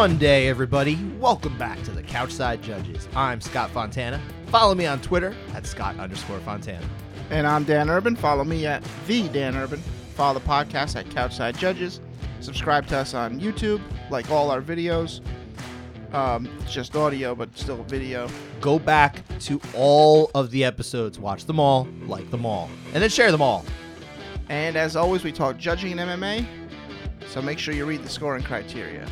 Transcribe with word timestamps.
Monday, 0.00 0.48
everybody. 0.48 0.98
Welcome 1.18 1.58
back 1.58 1.82
to 1.82 1.90
the 1.90 2.02
Couchside 2.02 2.62
Judges. 2.62 3.06
I'm 3.14 3.38
Scott 3.38 3.70
Fontana. 3.70 4.18
Follow 4.46 4.74
me 4.74 4.86
on 4.86 5.02
Twitter 5.02 5.36
at 5.52 5.66
Scott 5.66 5.98
underscore 5.98 6.38
Fontana. 6.38 6.88
And 7.28 7.46
I'm 7.46 7.64
Dan 7.64 7.90
Urban. 7.90 8.16
Follow 8.16 8.42
me 8.42 8.64
at 8.64 8.82
the 9.06 9.28
Dan 9.28 9.54
Urban. 9.56 9.78
Follow 10.14 10.38
the 10.38 10.46
podcast 10.46 10.96
at 10.96 11.10
Couchside 11.10 11.58
Judges. 11.58 12.00
Subscribe 12.40 12.86
to 12.86 12.96
us 12.96 13.12
on 13.12 13.38
YouTube, 13.38 13.82
like 14.08 14.30
all 14.30 14.50
our 14.50 14.62
videos. 14.62 15.20
Um, 16.14 16.48
it's 16.62 16.72
just 16.72 16.96
audio, 16.96 17.34
but 17.34 17.54
still 17.54 17.82
video. 17.82 18.26
Go 18.62 18.78
back 18.78 19.22
to 19.40 19.60
all 19.74 20.30
of 20.34 20.50
the 20.50 20.64
episodes, 20.64 21.18
watch 21.18 21.44
them 21.44 21.60
all, 21.60 21.86
like 22.06 22.30
them 22.30 22.46
all, 22.46 22.70
and 22.94 23.02
then 23.02 23.10
share 23.10 23.30
them 23.30 23.42
all. 23.42 23.66
And 24.48 24.76
as 24.76 24.96
always, 24.96 25.24
we 25.24 25.30
talk 25.30 25.58
judging 25.58 25.90
in 25.90 25.98
MMA. 25.98 26.46
So 27.26 27.42
make 27.42 27.58
sure 27.58 27.74
you 27.74 27.84
read 27.84 28.02
the 28.02 28.08
scoring 28.08 28.42
criteria. 28.42 29.06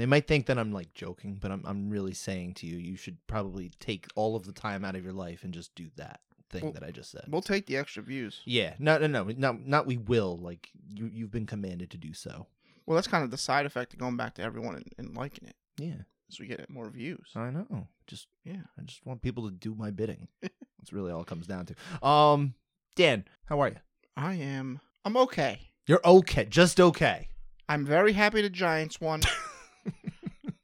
They 0.00 0.06
might 0.06 0.26
think 0.26 0.46
that 0.46 0.58
I'm 0.58 0.72
like 0.72 0.94
joking, 0.94 1.36
but 1.40 1.50
I'm, 1.50 1.62
I'm 1.66 1.90
really 1.90 2.14
saying 2.14 2.54
to 2.54 2.66
you, 2.66 2.76
you 2.78 2.96
should 2.96 3.18
probably 3.26 3.70
take 3.80 4.06
all 4.14 4.34
of 4.36 4.44
the 4.46 4.52
time 4.52 4.84
out 4.84 4.96
of 4.96 5.04
your 5.04 5.12
life 5.12 5.44
and 5.44 5.52
just 5.52 5.74
do 5.74 5.88
that 5.96 6.20
thing 6.50 6.62
Well, 6.64 6.72
that 6.72 6.82
I 6.82 6.90
just 6.90 7.10
said. 7.10 7.24
We'll 7.28 7.42
take 7.42 7.66
the 7.66 7.76
extra 7.76 8.02
views. 8.02 8.40
yeah, 8.44 8.74
no, 8.78 8.98
no, 8.98 9.06
no, 9.06 9.24
no, 9.36 9.58
not 9.64 9.86
we 9.86 9.96
will. 9.98 10.36
Like 10.38 10.68
you, 10.88 11.10
you've 11.12 11.30
been 11.30 11.46
commanded 11.46 11.90
to 11.90 11.96
do 11.98 12.12
so. 12.12 12.46
Well, 12.86 12.96
that's 12.96 13.06
kind 13.06 13.22
of 13.22 13.30
the 13.30 13.38
side 13.38 13.66
effect 13.66 13.92
of 13.92 14.00
going 14.00 14.16
back 14.16 14.34
to 14.34 14.42
everyone 14.42 14.74
and, 14.74 14.86
and 14.98 15.16
liking 15.16 15.46
it, 15.48 15.54
Yeah, 15.78 16.02
as 16.28 16.40
we 16.40 16.46
get 16.46 16.68
more 16.70 16.88
views. 16.90 17.30
I 17.36 17.50
know. 17.50 17.86
Just 18.06 18.26
Yeah. 18.44 18.62
I 18.78 18.82
just 18.82 19.06
want 19.06 19.22
people 19.22 19.48
to 19.48 19.54
do 19.54 19.74
my 19.76 19.90
bidding. 19.92 20.26
That's 20.42 20.92
really 20.92 21.12
all 21.12 21.20
it 21.20 21.26
comes 21.28 21.46
down 21.46 21.66
to. 21.66 22.06
Um, 22.06 22.54
Dan, 22.96 23.26
how 23.44 23.60
are 23.60 23.68
you? 23.68 23.76
I 24.16 24.34
am. 24.34 24.80
I'm 25.04 25.16
okay. 25.18 25.60
You're 25.86 26.00
okay, 26.04 26.46
just 26.46 26.80
okay. 26.80 27.28
I'm 27.68 27.84
very 27.86 28.12
happy 28.14 28.42
the 28.42 28.50
Giants 28.50 29.00
won. 29.00 29.20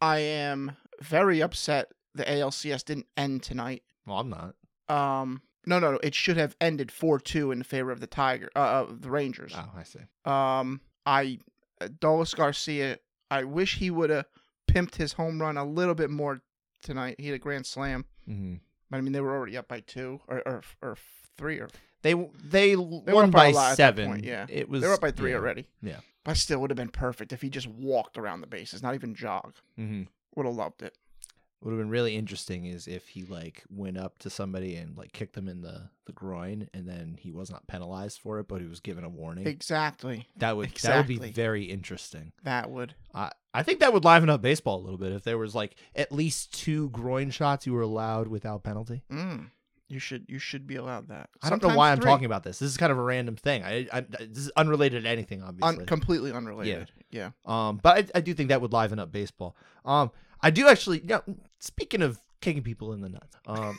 I 0.00 0.18
am 0.18 0.76
very 1.00 1.40
upset 1.42 1.92
the 2.14 2.24
ALCS 2.24 2.84
didn't 2.84 3.06
end 3.16 3.42
tonight. 3.42 3.82
Well, 4.06 4.18
I'm 4.18 4.30
not. 4.30 4.54
Um, 4.88 5.42
no, 5.66 5.78
no, 5.78 5.92
no. 5.92 5.98
It 6.02 6.14
should 6.14 6.36
have 6.36 6.56
ended 6.60 6.90
four 6.92 7.18
two 7.18 7.50
in 7.50 7.62
favor 7.62 7.90
of 7.90 8.00
the 8.00 8.06
Tiger, 8.06 8.50
uh, 8.54 8.58
uh 8.58 8.86
the 8.88 9.10
Rangers. 9.10 9.52
Oh, 9.56 9.70
I 9.76 9.82
see. 9.82 10.00
Um, 10.24 10.80
I 11.04 11.38
uh, 11.80 11.88
Adolis 11.88 12.34
Garcia. 12.34 12.98
I 13.30 13.44
wish 13.44 13.78
he 13.78 13.90
would 13.90 14.10
have 14.10 14.26
pimped 14.70 14.96
his 14.96 15.14
home 15.14 15.40
run 15.40 15.56
a 15.56 15.64
little 15.64 15.94
bit 15.94 16.10
more 16.10 16.40
tonight. 16.82 17.16
He 17.18 17.26
had 17.26 17.34
a 17.34 17.38
grand 17.38 17.66
slam, 17.66 18.04
Mm-hmm. 18.28 18.54
but 18.90 18.96
I 18.96 19.00
mean 19.00 19.12
they 19.12 19.20
were 19.20 19.34
already 19.34 19.56
up 19.56 19.68
by 19.68 19.80
two 19.80 20.20
or 20.28 20.42
or, 20.46 20.62
or 20.82 20.96
three 21.36 21.58
or 21.58 21.68
They 22.02 22.14
they, 22.44 22.76
were 22.76 23.00
won 23.06 23.24
up 23.26 23.30
by 23.30 23.38
by 23.38 23.46
a 23.48 23.52
lot 23.52 23.64
at 23.64 23.70
that 23.70 23.76
seven. 23.76 24.06
point, 24.08 24.24
yeah. 24.24 24.46
it 24.48 24.68
was 24.68 24.82
they 24.82 24.88
were 24.88 24.94
up 24.94 25.00
by 25.00 25.10
three 25.10 25.30
yeah. 25.30 25.36
already. 25.36 25.66
Yeah. 25.82 26.00
But 26.26 26.36
still 26.36 26.58
would 26.58 26.70
have 26.70 26.76
been 26.76 26.88
perfect 26.88 27.32
if 27.32 27.40
he 27.40 27.48
just 27.48 27.68
walked 27.68 28.18
around 28.18 28.40
the 28.40 28.48
bases, 28.48 28.82
not 28.82 28.96
even 28.96 29.14
jog. 29.14 29.54
Mm-hmm. 29.78 30.02
Would 30.34 30.46
have 30.46 30.56
loved 30.56 30.82
it. 30.82 30.98
Would 31.62 31.70
have 31.70 31.78
been 31.78 31.88
really 31.88 32.16
interesting 32.16 32.66
is 32.66 32.88
if 32.88 33.06
he 33.08 33.24
like 33.24 33.62
went 33.70 33.96
up 33.96 34.18
to 34.18 34.28
somebody 34.28 34.74
and 34.74 34.98
like 34.98 35.12
kicked 35.12 35.34
them 35.34 35.48
in 35.48 35.62
the 35.62 35.88
the 36.04 36.12
groin, 36.12 36.68
and 36.74 36.88
then 36.88 37.16
he 37.18 37.30
was 37.30 37.48
not 37.48 37.66
penalized 37.68 38.20
for 38.20 38.40
it, 38.40 38.48
but 38.48 38.60
he 38.60 38.66
was 38.66 38.80
given 38.80 39.04
a 39.04 39.08
warning. 39.08 39.46
Exactly. 39.46 40.28
that 40.36 40.56
would 40.56 40.70
that 40.82 40.96
would 40.96 41.06
be 41.06 41.30
very 41.30 41.64
interesting. 41.64 42.32
That 42.42 42.70
would. 42.70 42.94
I 43.14 43.30
I 43.54 43.62
think 43.62 43.78
that 43.80 43.92
would 43.92 44.04
liven 44.04 44.28
up 44.28 44.42
baseball 44.42 44.80
a 44.80 44.82
little 44.82 44.98
bit 44.98 45.12
if 45.12 45.22
there 45.22 45.38
was 45.38 45.54
like 45.54 45.76
at 45.94 46.10
least 46.10 46.52
two 46.52 46.90
groin 46.90 47.30
shots 47.30 47.66
you 47.66 47.72
were 47.72 47.82
allowed 47.82 48.26
without 48.26 48.64
penalty. 48.64 49.02
Mm. 49.10 49.50
You 49.88 50.00
should 50.00 50.24
you 50.28 50.38
should 50.40 50.66
be 50.66 50.76
allowed 50.76 51.08
that. 51.08 51.30
I 51.42 51.48
don't 51.48 51.62
know 51.62 51.68
Sometimes 51.68 51.78
why 51.78 51.92
I'm 51.92 51.98
three. 51.98 52.06
talking 52.06 52.24
about 52.26 52.42
this. 52.42 52.58
This 52.58 52.70
is 52.70 52.76
kind 52.76 52.90
of 52.90 52.98
a 52.98 53.02
random 53.02 53.36
thing. 53.36 53.62
I, 53.62 53.86
I 53.92 54.00
this 54.00 54.38
is 54.38 54.50
unrelated 54.56 55.04
to 55.04 55.08
anything, 55.08 55.42
obviously. 55.42 55.80
Un- 55.80 55.86
completely 55.86 56.32
unrelated. 56.32 56.90
Yeah. 57.10 57.30
um, 57.44 57.78
but 57.82 57.96
I, 58.14 58.18
I 58.18 58.20
do 58.20 58.34
think 58.34 58.48
that 58.48 58.60
would 58.60 58.72
liven 58.72 58.98
up 58.98 59.12
baseball. 59.12 59.56
Um, 59.84 60.10
I 60.40 60.50
do 60.50 60.68
actually. 60.68 61.00
You 61.00 61.06
know, 61.06 61.22
speaking 61.60 62.02
of 62.02 62.18
kicking 62.40 62.64
people 62.64 62.92
in 62.94 63.00
the 63.00 63.08
nuts, 63.10 63.36
um, 63.46 63.78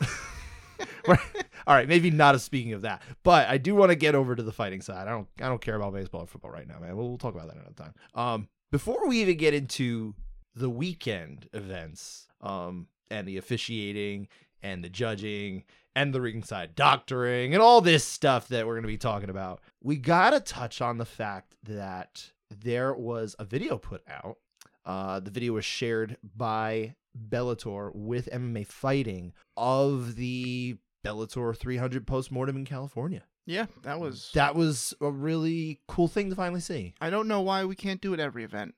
all 1.08 1.76
right, 1.76 1.88
maybe 1.88 2.10
not 2.10 2.36
as 2.36 2.44
speaking 2.44 2.74
of 2.74 2.84
that, 2.84 3.02
but 3.24 3.48
I 3.50 3.58
do 3.58 3.76
want 3.76 3.92
to 3.92 3.96
get 3.96 4.16
over 4.16 4.36
to 4.36 4.44
the 4.44 4.54
fighting 4.54 4.82
side. 4.82 5.08
I 5.08 5.12
don't, 5.12 5.28
I 5.42 5.48
don't 5.50 5.62
care 5.62 5.76
about 5.76 5.94
baseball 5.94 6.22
or 6.22 6.28
football 6.28 6.52
right 6.52 6.68
now, 6.68 6.80
man. 6.80 6.96
We'll, 6.96 7.10
we'll 7.10 7.18
talk 7.18 7.36
about 7.36 7.48
that 7.48 7.56
another 7.58 7.74
time. 7.76 7.94
Um, 8.16 8.48
before 8.72 9.08
we 9.08 9.22
even 9.22 9.38
get 9.38 9.54
into 9.54 10.16
the 10.56 10.70
weekend 10.70 11.50
events, 11.54 12.28
um, 12.42 12.88
and 13.10 13.28
the 13.28 13.38
officiating 13.38 14.28
and 14.62 14.84
the 14.84 14.90
judging 14.90 15.64
and 15.96 16.14
the 16.14 16.22
ringside 16.22 16.76
doctoring 16.76 17.54
and 17.54 17.62
all 17.62 17.82
this 17.82 18.04
stuff 18.04 18.48
that 18.50 18.66
we're 18.66 18.74
going 18.74 18.84
to 18.84 18.88
be 18.88 18.98
talking 18.98 19.30
about, 19.30 19.62
we 19.82 19.98
got 19.98 20.32
to 20.32 20.40
touch 20.40 20.82
on 20.82 20.98
the 20.98 21.06
fact 21.06 21.56
that 21.64 22.32
there 22.50 22.94
was 22.94 23.36
a 23.40 23.46
video 23.46 23.78
put 23.78 24.04
out. 24.08 24.38
Uh, 24.86 25.20
the 25.20 25.32
video 25.32 25.54
was 25.54 25.66
shared 25.66 26.18
by 26.36 26.96
Bellator 27.30 27.92
with 27.94 28.30
MMA 28.32 28.66
Fighting 28.66 29.34
of 29.58 30.16
the 30.16 30.78
Bellator 31.06 31.56
300 31.56 32.06
postmortem 32.08 32.56
in 32.56 32.66
California. 32.66 33.24
Yeah, 33.46 33.68
that 33.84 34.00
was. 34.00 34.30
That 34.34 34.56
was 34.56 34.94
a 35.00 35.10
really 35.10 35.80
cool 35.88 36.10
thing 36.10 36.30
to 36.30 36.36
finally 36.36 36.60
see. 36.60 36.94
I 37.00 37.10
don't 37.10 37.30
know 37.30 37.42
why 37.42 37.64
we 37.64 37.76
can't 37.76 38.02
do 38.02 38.14
it 38.14 38.20
every 38.20 38.44
event. 38.44 38.76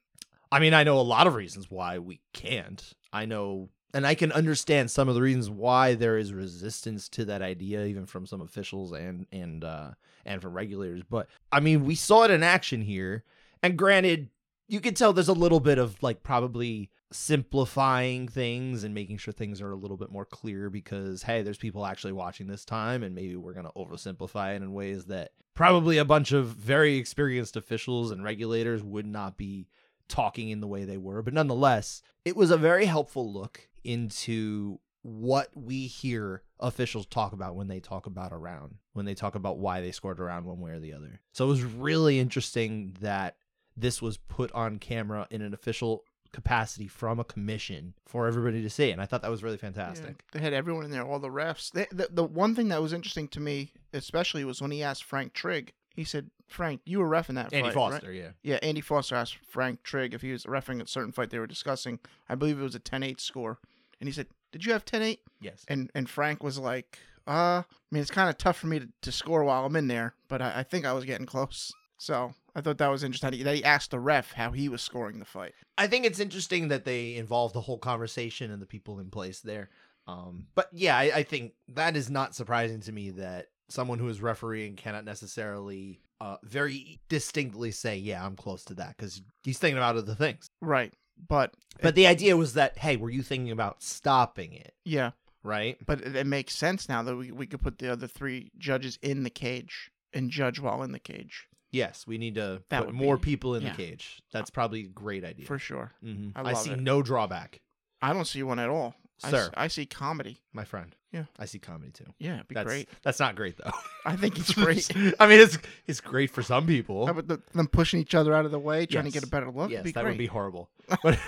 I 0.52 0.60
mean, 0.60 0.74
I 0.74 0.84
know 0.84 1.00
a 1.00 1.02
lot 1.02 1.28
of 1.28 1.36
reasons 1.36 1.70
why 1.70 2.00
we 2.00 2.22
can't. 2.34 2.94
I 3.12 3.26
know, 3.26 3.70
and 3.94 4.06
I 4.06 4.16
can 4.16 4.32
understand 4.32 4.92
some 4.92 5.10
of 5.10 5.16
the 5.16 5.22
reasons 5.22 5.50
why 5.50 5.96
there 5.96 6.18
is 6.18 6.34
resistance 6.34 7.10
to 7.10 7.26
that 7.26 7.42
idea, 7.42 7.86
even 7.86 8.06
from 8.06 8.26
some 8.26 8.42
officials 8.42 8.92
and 8.92 9.26
and 9.32 9.64
uh, 9.64 9.92
and 10.26 10.42
from 10.42 10.54
regulators. 10.54 11.04
But 11.10 11.28
I 11.52 11.60
mean, 11.60 11.86
we 11.86 11.96
saw 11.96 12.24
it 12.24 12.32
in 12.32 12.44
action 12.44 12.82
here, 12.82 13.24
and 13.64 13.78
granted, 13.78 14.30
you 14.68 14.80
can 14.80 14.94
tell 14.94 15.14
there's 15.14 15.28
a 15.28 15.34
little 15.34 15.60
bit 15.60 15.80
of 15.80 16.02
like 16.04 16.24
probably 16.24 16.92
simplifying 17.12 18.28
things 18.28 18.84
and 18.84 18.94
making 18.94 19.18
sure 19.18 19.34
things 19.34 19.62
are 19.62 19.72
a 19.72 19.76
little 19.76 19.98
bit 19.98 20.12
more 20.12 20.26
clear 20.26 20.70
because 20.70 21.24
hey 21.24 21.42
there's 21.42 21.58
people 21.58 21.84
actually 21.84 22.12
watching 22.12 22.46
this 22.46 22.64
time 22.64 23.02
and 23.02 23.16
maybe 23.16 23.36
we're 23.36 23.52
to 23.66 23.72
oversimplify 23.76 24.54
it 24.54 24.62
in 24.62 24.74
ways 24.74 25.06
that 25.06 25.32
probably 25.56 25.98
a 25.98 26.06
bunch 26.06 26.32
of 26.32 26.50
very 26.50 26.98
experienced 26.98 27.58
officials 27.58 28.12
and 28.12 28.24
regulators 28.24 28.84
would 28.84 29.08
not 29.08 29.38
be 29.38 29.68
talking 30.10 30.50
in 30.50 30.60
the 30.60 30.68
way 30.68 30.84
they 30.84 30.98
were. 30.98 31.22
But 31.22 31.34
nonetheless, 31.34 32.02
it 32.26 32.36
was 32.36 32.52
a 32.52 32.58
very 32.58 32.86
helpful 32.86 33.32
look 33.32 33.70
into 33.84 34.80
what 35.02 35.50
we 35.56 35.88
hear 35.88 36.44
officials 36.60 37.06
talk 37.06 37.32
about 37.32 37.56
when 37.56 37.68
they 37.68 37.80
talk 37.80 38.06
about 38.06 38.34
a 38.34 38.38
round, 38.38 38.76
when 38.94 39.06
they 39.06 39.16
talk 39.16 39.36
about 39.36 39.58
why 39.58 39.80
they 39.80 39.92
scored 39.92 40.20
a 40.20 40.24
round 40.24 40.46
one 40.46 40.60
way 40.60 40.72
or 40.72 40.80
the 40.80 40.94
other. 40.94 41.22
So 41.32 41.46
it 41.46 41.50
was 41.50 41.64
really 41.64 42.20
interesting 42.20 42.98
that 43.00 43.38
this 43.78 44.02
was 44.02 44.18
put 44.18 44.52
on 44.52 44.78
camera 44.78 45.26
in 45.32 45.42
an 45.42 45.54
official 45.54 46.04
capacity 46.32 46.88
from 46.88 47.20
a 47.20 47.24
commission 47.24 47.94
for 48.06 48.28
everybody 48.28 48.62
to 48.62 48.70
see. 48.70 48.92
And 48.92 49.02
I 49.02 49.06
thought 49.06 49.22
that 49.22 49.32
was 49.32 49.42
really 49.42 49.58
fantastic. 49.58 50.24
Yeah, 50.34 50.40
they 50.40 50.40
had 50.40 50.54
everyone 50.54 50.86
in 50.86 50.92
there, 50.92 51.04
all 51.04 51.20
the 51.20 51.30
refs. 51.30 51.72
They, 51.72 51.88
the, 51.92 52.10
the 52.12 52.24
one 52.24 52.56
thing 52.56 52.68
that 52.70 52.82
was 52.82 52.94
interesting 52.94 53.28
to 53.30 53.40
me, 53.40 53.72
especially, 53.94 54.44
was 54.44 54.62
when 54.62 54.72
he 54.72 54.84
asked 54.84 55.04
Frank 55.04 55.34
Trigg. 55.34 55.74
He 56.00 56.06
said, 56.06 56.32
"Frank, 56.48 56.80
you 56.86 57.00
were 57.00 57.10
refing 57.10 57.36
that 57.36 57.52
Andy 57.52 57.68
fight, 57.68 57.74
Foster, 57.74 58.08
right?" 58.08 58.16
yeah. 58.16 58.30
Yeah, 58.42 58.60
Andy 58.64 58.80
Foster 58.80 59.16
asked 59.16 59.36
Frank 59.36 59.84
Trigg 59.84 60.14
if 60.14 60.22
he 60.22 60.32
was 60.32 60.46
refing 60.46 60.82
a 60.82 60.88
certain 60.88 61.12
fight 61.12 61.30
they 61.30 61.40
were 61.40 61.46
discussing. 61.46 62.00
I 62.30 62.36
believe 62.36 62.58
it 62.58 62.64
was 62.64 62.74
a 62.74 62.80
10-8 62.80 63.20
score, 63.20 63.60
and 64.00 64.08
he 64.08 64.14
said, 64.14 64.28
"Did 64.54 64.66
you 64.66 64.72
have 64.72 64.86
10-8?" 64.86 65.18
Yes. 65.42 65.66
And 65.68 65.92
and 65.94 66.10
Frank 66.10 66.42
was 66.42 66.58
like, 66.58 67.00
"Uh, 67.28 67.64
I 67.64 67.66
mean, 67.92 68.02
it's 68.02 68.12
kind 68.12 68.30
of 68.30 68.38
tough 68.38 68.56
for 68.56 68.68
me 68.68 68.80
to, 68.80 68.88
to 69.02 69.12
score 69.12 69.44
while 69.44 69.66
I'm 69.66 69.76
in 69.76 69.90
there, 69.90 70.16
but 70.30 70.42
I, 70.42 70.60
I 70.60 70.64
think 70.64 70.86
I 70.86 70.94
was 70.94 71.04
getting 71.04 71.26
close." 71.26 71.74
So 71.98 72.34
I 72.56 72.62
thought 72.62 72.78
that 72.78 72.88
was 72.88 73.04
interesting 73.04 73.44
that 73.44 73.56
he, 73.56 73.64
asked 73.66 73.92
the 73.92 74.00
ref 74.00 74.32
how 74.32 74.52
he 74.52 74.70
was 74.70 74.82
scoring 74.82 75.20
the 75.20 75.26
fight. 75.26 75.52
I 75.78 75.88
think 75.88 76.06
it's 76.06 76.22
interesting 76.22 76.70
that 76.70 76.86
they 76.86 77.16
involve 77.16 77.52
the 77.52 77.60
whole 77.60 77.78
conversation 77.78 78.52
and 78.52 78.62
the 78.62 78.66
people 78.66 79.00
in 79.00 79.10
place 79.10 79.42
there. 79.42 79.70
Um, 80.08 80.48
but 80.56 80.70
yeah, 80.72 80.98
I, 80.98 81.12
I 81.16 81.24
think 81.24 81.56
that 81.68 81.98
is 81.98 82.10
not 82.10 82.36
surprising 82.36 82.80
to 82.84 82.94
me 82.94 83.10
that 83.12 83.48
someone 83.70 84.00
who 84.00 84.08
is 84.10 84.22
refereeing 84.22 84.76
cannot 84.76 85.06
necessarily 85.06 86.02
uh, 86.22 86.38
very 86.44 87.00
distinctly 87.10 87.72
say, 87.72 87.96
"Yeah, 87.98 88.26
I'm 88.26 88.36
close 88.36 88.64
to 88.66 88.74
that," 88.76 88.98
because 88.98 89.22
he's 89.44 89.58
thinking 89.58 89.78
about 89.78 89.96
other 89.96 90.16
things. 90.16 90.50
Right, 90.62 90.94
but 91.28 91.54
But 91.82 91.96
the 91.96 92.08
idea 92.08 92.36
was 92.36 92.54
that, 92.56 92.78
hey, 92.78 92.98
were 92.98 93.10
you 93.10 93.22
thinking 93.24 93.52
about 93.52 93.82
stopping 93.84 94.54
it? 94.54 94.74
yeah, 94.84 95.12
Right? 95.44 95.78
but 95.86 96.02
it, 96.02 96.16
it 96.16 96.28
makes 96.28 96.56
sense 96.56 96.90
now 96.90 97.02
that 97.04 97.16
we 97.16 97.32
we 97.32 97.48
could 97.48 97.62
put 97.62 97.78
the 97.80 97.92
other 97.92 98.08
three 98.08 98.52
judges 98.58 99.00
in 99.02 99.24
the 99.24 99.30
cage 99.30 99.92
and 100.14 100.30
judge 100.30 100.60
while 100.60 100.84
in 100.84 100.92
the 100.92 101.00
cage 101.00 101.46
Yes, 101.72 102.08
we 102.08 102.18
need 102.18 102.34
to 102.36 102.64
That 102.72 102.86
put 102.86 102.96
more 102.96 103.16
be- 103.18 103.24
people 103.26 103.54
in 103.54 103.62
yeah. 103.62 103.70
the 103.70 103.78
cage. 103.78 104.24
That's 104.34 104.50
probably 104.50 104.82
a 104.86 104.88
great 104.88 105.24
idea. 105.24 105.46
for 105.46 105.60
sure. 105.60 105.94
Mhm. 106.04 106.32
I 106.36 106.42
I, 106.50 106.54
see 106.54 106.72
it. 106.72 106.80
no 106.80 107.04
drawback, 107.04 107.62
I 108.02 108.12
don't 108.12 108.26
see 108.26 108.42
one 108.44 108.58
at 108.60 108.70
all, 108.70 108.96
I 109.24 109.28
s- 109.28 109.34
Sir. 109.34 109.52
I, 109.56 109.68
see 109.68 109.86
comedy. 109.86 110.38
my 110.54 110.64
friend. 110.66 110.96
Yeah. 111.12 111.24
I 111.40 111.46
see 111.46 111.60
comedy 111.60 111.92
too. 111.92 112.06
Yeah, 112.20 112.36
it'd 112.36 112.48
be 112.48 112.56
That's 112.56 112.68
great. 112.68 112.90
that's 113.02 113.20
not 113.20 113.36
great 113.36 113.58
though. 113.58 113.72
I 114.06 114.16
think 114.16 114.38
it's 114.40 114.54
great. 114.54 114.90
I 115.20 115.28
mean, 115.28 115.40
it's 115.40 115.58
it's 115.88 116.02
great 116.02 116.30
for 116.30 116.44
some 116.44 116.68
people. 116.68 117.06
How 117.08 117.12
about 117.14 117.28
the, 117.28 117.42
them 117.54 117.68
pushing 117.68 118.00
each 118.00 118.14
other 118.16 118.34
out 118.34 118.46
of 118.46 118.52
the 118.52 118.60
way, 118.60 118.86
trying 118.86 119.06
to 119.06 119.12
get 119.12 119.24
a 119.24 119.28
better 119.28 119.50
look? 119.50 119.72
yes, 119.72 119.78
It'd 119.80 119.86
be 119.86 119.92
that 119.94 120.04
great. 120.04 120.12
would 120.12 120.18
be 120.20 120.28
horrible. 120.28 120.70
But 121.04 121.20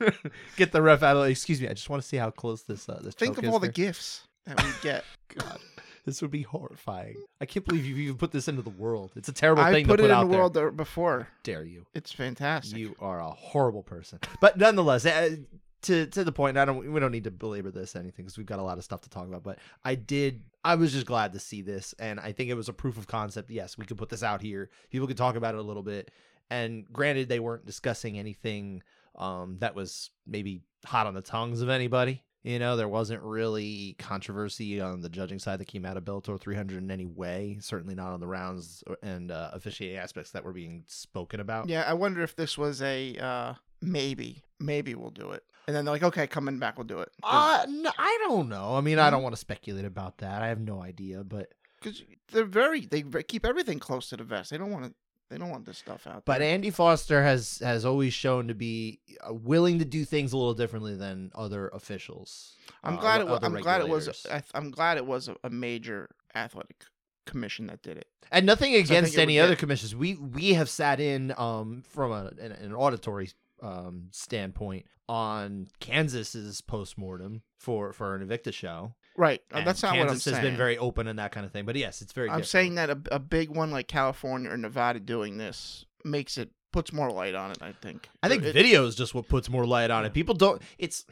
get 0.56 0.72
the 0.72 0.82
ref 0.82 1.02
out 1.02 1.16
of. 1.16 1.24
the 1.24 1.30
Excuse 1.30 1.60
me, 1.60 1.68
I 1.68 1.72
just 1.74 1.88
want 1.90 2.02
to 2.02 2.08
see 2.08 2.16
how 2.16 2.30
close 2.30 2.62
this 2.62 2.88
uh, 2.88 3.00
this. 3.02 3.14
Think 3.14 3.32
choke 3.32 3.38
of 3.38 3.44
is 3.44 3.50
all 3.50 3.58
the 3.58 3.66
there. 3.66 3.72
gifts 3.72 4.26
that 4.46 4.62
we 4.62 4.70
get. 4.82 5.04
God. 5.36 5.58
This 6.04 6.20
would 6.20 6.32
be 6.32 6.42
horrifying. 6.42 7.14
I 7.40 7.46
can't 7.46 7.64
believe 7.64 7.86
you've 7.86 7.98
even 7.98 8.16
put 8.16 8.32
this 8.32 8.48
into 8.48 8.60
the 8.62 8.70
world. 8.70 9.12
It's 9.14 9.28
a 9.28 9.32
terrible 9.32 9.62
I 9.62 9.70
thing 9.72 9.86
put 9.86 9.98
to 9.98 10.02
put 10.02 10.10
it 10.10 10.10
out 10.10 10.22
in 10.22 10.28
the 10.28 10.32
there. 10.32 10.40
world 10.40 10.54
there 10.54 10.70
before. 10.72 11.28
Dare 11.44 11.64
you? 11.64 11.86
It's 11.94 12.10
fantastic. 12.10 12.76
You 12.76 12.96
are 12.98 13.20
a 13.20 13.30
horrible 13.30 13.84
person. 13.84 14.18
But 14.40 14.58
nonetheless, 14.58 15.06
uh, 15.06 15.36
to 15.82 16.06
to 16.06 16.24
the 16.24 16.32
point, 16.32 16.56
I 16.56 16.64
don't. 16.64 16.92
We 16.92 17.00
don't 17.00 17.12
need 17.12 17.24
to 17.24 17.30
belabor 17.30 17.70
this 17.70 17.96
anything 17.96 18.24
because 18.24 18.36
we've 18.36 18.46
got 18.46 18.58
a 18.58 18.62
lot 18.62 18.78
of 18.78 18.84
stuff 18.84 19.02
to 19.02 19.10
talk 19.10 19.26
about. 19.26 19.42
But 19.42 19.58
I 19.84 19.94
did. 19.94 20.42
I 20.64 20.74
was 20.76 20.92
just 20.92 21.06
glad 21.06 21.32
to 21.32 21.38
see 21.38 21.62
this, 21.62 21.94
and 21.98 22.20
I 22.20 22.32
think 22.32 22.50
it 22.50 22.54
was 22.54 22.68
a 22.68 22.72
proof 22.72 22.98
of 22.98 23.06
concept. 23.06 23.50
Yes, 23.50 23.76
we 23.76 23.84
could 23.84 23.98
put 23.98 24.08
this 24.08 24.22
out 24.22 24.42
here. 24.42 24.70
People 24.90 25.06
could 25.06 25.16
talk 25.16 25.36
about 25.36 25.54
it 25.54 25.58
a 25.58 25.62
little 25.62 25.82
bit. 25.82 26.10
And 26.50 26.84
granted, 26.92 27.28
they 27.28 27.40
weren't 27.40 27.64
discussing 27.64 28.18
anything 28.18 28.82
um, 29.16 29.56
that 29.60 29.74
was 29.74 30.10
maybe 30.26 30.62
hot 30.84 31.06
on 31.06 31.14
the 31.14 31.22
tongues 31.22 31.62
of 31.62 31.68
anybody. 31.68 32.22
You 32.42 32.58
know, 32.58 32.76
there 32.76 32.88
wasn't 32.88 33.22
really 33.22 33.94
controversy 33.98 34.80
on 34.80 35.00
the 35.00 35.08
judging 35.08 35.38
side 35.38 35.60
that 35.60 35.66
came 35.66 35.86
out 35.86 35.96
of 35.96 36.04
Bellator 36.04 36.40
300 36.40 36.82
in 36.82 36.90
any 36.90 37.06
way. 37.06 37.58
Certainly 37.60 37.94
not 37.94 38.12
on 38.12 38.20
the 38.20 38.26
rounds 38.26 38.82
and 39.02 39.30
uh, 39.30 39.50
officiating 39.52 39.96
aspects 39.96 40.32
that 40.32 40.44
were 40.44 40.52
being 40.52 40.82
spoken 40.88 41.38
about. 41.38 41.68
Yeah, 41.68 41.84
I 41.86 41.94
wonder 41.94 42.22
if 42.22 42.34
this 42.34 42.58
was 42.58 42.82
a 42.82 43.16
uh, 43.16 43.54
maybe. 43.80 44.42
Maybe 44.58 44.94
we'll 44.94 45.10
do 45.10 45.30
it. 45.30 45.44
And 45.66 45.76
then 45.76 45.84
they're 45.84 45.94
like, 45.94 46.02
okay, 46.02 46.26
coming 46.26 46.58
back, 46.58 46.76
we'll 46.76 46.86
do 46.86 46.98
it. 47.00 47.10
Uh, 47.22 47.64
no, 47.68 47.90
I 47.96 48.18
don't 48.26 48.48
know. 48.48 48.74
I 48.76 48.80
mean, 48.80 48.98
I 48.98 49.10
don't 49.10 49.20
Mhm. 49.20 49.24
want 49.24 49.34
to 49.34 49.40
speculate 49.40 49.84
about 49.84 50.18
that. 50.18 50.42
I 50.42 50.48
have 50.48 50.60
no 50.60 50.82
idea, 50.82 51.22
but 51.24 51.52
Because 51.80 52.02
they're 52.32 52.44
very, 52.44 52.86
they 52.86 53.02
keep 53.02 53.44
everything 53.46 53.78
close 53.78 54.08
to 54.10 54.16
the 54.16 54.24
vest. 54.24 54.50
They 54.50 54.58
don't 54.58 54.70
want 54.72 54.84
to, 54.86 54.94
they 55.30 55.38
don't 55.38 55.50
want 55.50 55.64
this 55.64 55.78
stuff 55.78 56.06
out. 56.06 56.24
but 56.24 56.38
there. 56.40 56.52
Andy 56.52 56.70
Foster 56.70 57.22
has 57.22 57.58
has 57.60 57.84
always 57.84 58.12
shown 58.12 58.48
to 58.48 58.54
be 58.54 59.00
uh, 59.26 59.32
willing 59.32 59.78
to 59.78 59.84
do 59.84 60.04
things 60.04 60.32
a 60.32 60.36
little 60.36 60.54
differently 60.54 60.94
than 60.96 61.30
other 61.34 61.68
officials. 61.68 62.56
I'm 62.84 62.98
uh, 62.98 63.00
glad 63.00 63.20
it 63.20 63.26
was. 63.28 63.40
I'm 63.42 63.54
glad 63.54 63.80
it 63.80 63.88
was. 63.88 64.26
I'm 64.54 64.70
glad 64.70 64.96
it 64.98 65.06
was 65.06 65.28
a, 65.28 65.36
a 65.44 65.50
major 65.50 66.10
athletic 66.34 66.84
commission 67.26 67.68
that 67.68 67.82
did 67.82 67.96
it. 67.96 68.08
and 68.30 68.44
nothing 68.46 68.74
against 68.74 69.16
any 69.16 69.38
other 69.38 69.56
commissions. 69.56 69.94
We 69.94 70.14
we 70.16 70.54
have 70.54 70.68
sat 70.68 70.98
in 71.00 71.32
um 71.38 71.82
from 71.88 72.10
a 72.12 72.32
an, 72.40 72.52
an 72.52 72.74
auditory 72.74 73.30
um 73.62 74.08
standpoint 74.10 74.84
on 75.08 75.68
Kansas's 75.80 76.60
postmortem 76.60 77.42
for 77.58 77.92
for 77.92 78.14
an 78.14 78.26
Invicta 78.26 78.52
show. 78.52 78.94
Right. 79.16 79.40
Uh, 79.52 79.58
And 79.58 79.66
that's 79.66 79.82
not 79.82 79.92
Kansas 79.94 80.06
what 80.08 80.12
I'm 80.12 80.18
saying. 80.18 80.34
Kansas 80.34 80.42
has 80.42 80.50
been 80.50 80.56
very 80.56 80.78
open 80.78 81.06
in 81.06 81.16
that 81.16 81.32
kind 81.32 81.44
of 81.44 81.52
thing. 81.52 81.64
But 81.66 81.76
yes, 81.76 82.00
it's 82.02 82.12
very. 82.12 82.28
I'm 82.28 82.36
different. 82.38 82.48
saying 82.48 82.74
that 82.76 82.90
a, 82.90 82.98
a 83.12 83.18
big 83.18 83.50
one 83.50 83.70
like 83.70 83.88
California 83.88 84.50
or 84.50 84.56
Nevada 84.56 85.00
doing 85.00 85.36
this 85.36 85.84
makes 86.04 86.38
it 86.38 86.50
puts 86.72 86.92
more 86.92 87.10
light 87.10 87.34
on 87.34 87.50
it. 87.50 87.58
I 87.62 87.72
think. 87.72 88.08
I 88.22 88.28
think 88.28 88.42
It- 88.42 88.52
video 88.54 88.86
is 88.86 88.94
just 88.96 89.14
what 89.14 89.28
puts 89.28 89.48
more 89.50 89.66
light 89.66 89.90
on 89.90 90.04
it. 90.06 90.12
People 90.14 90.34
don't. 90.34 90.62
It's. 90.78 91.04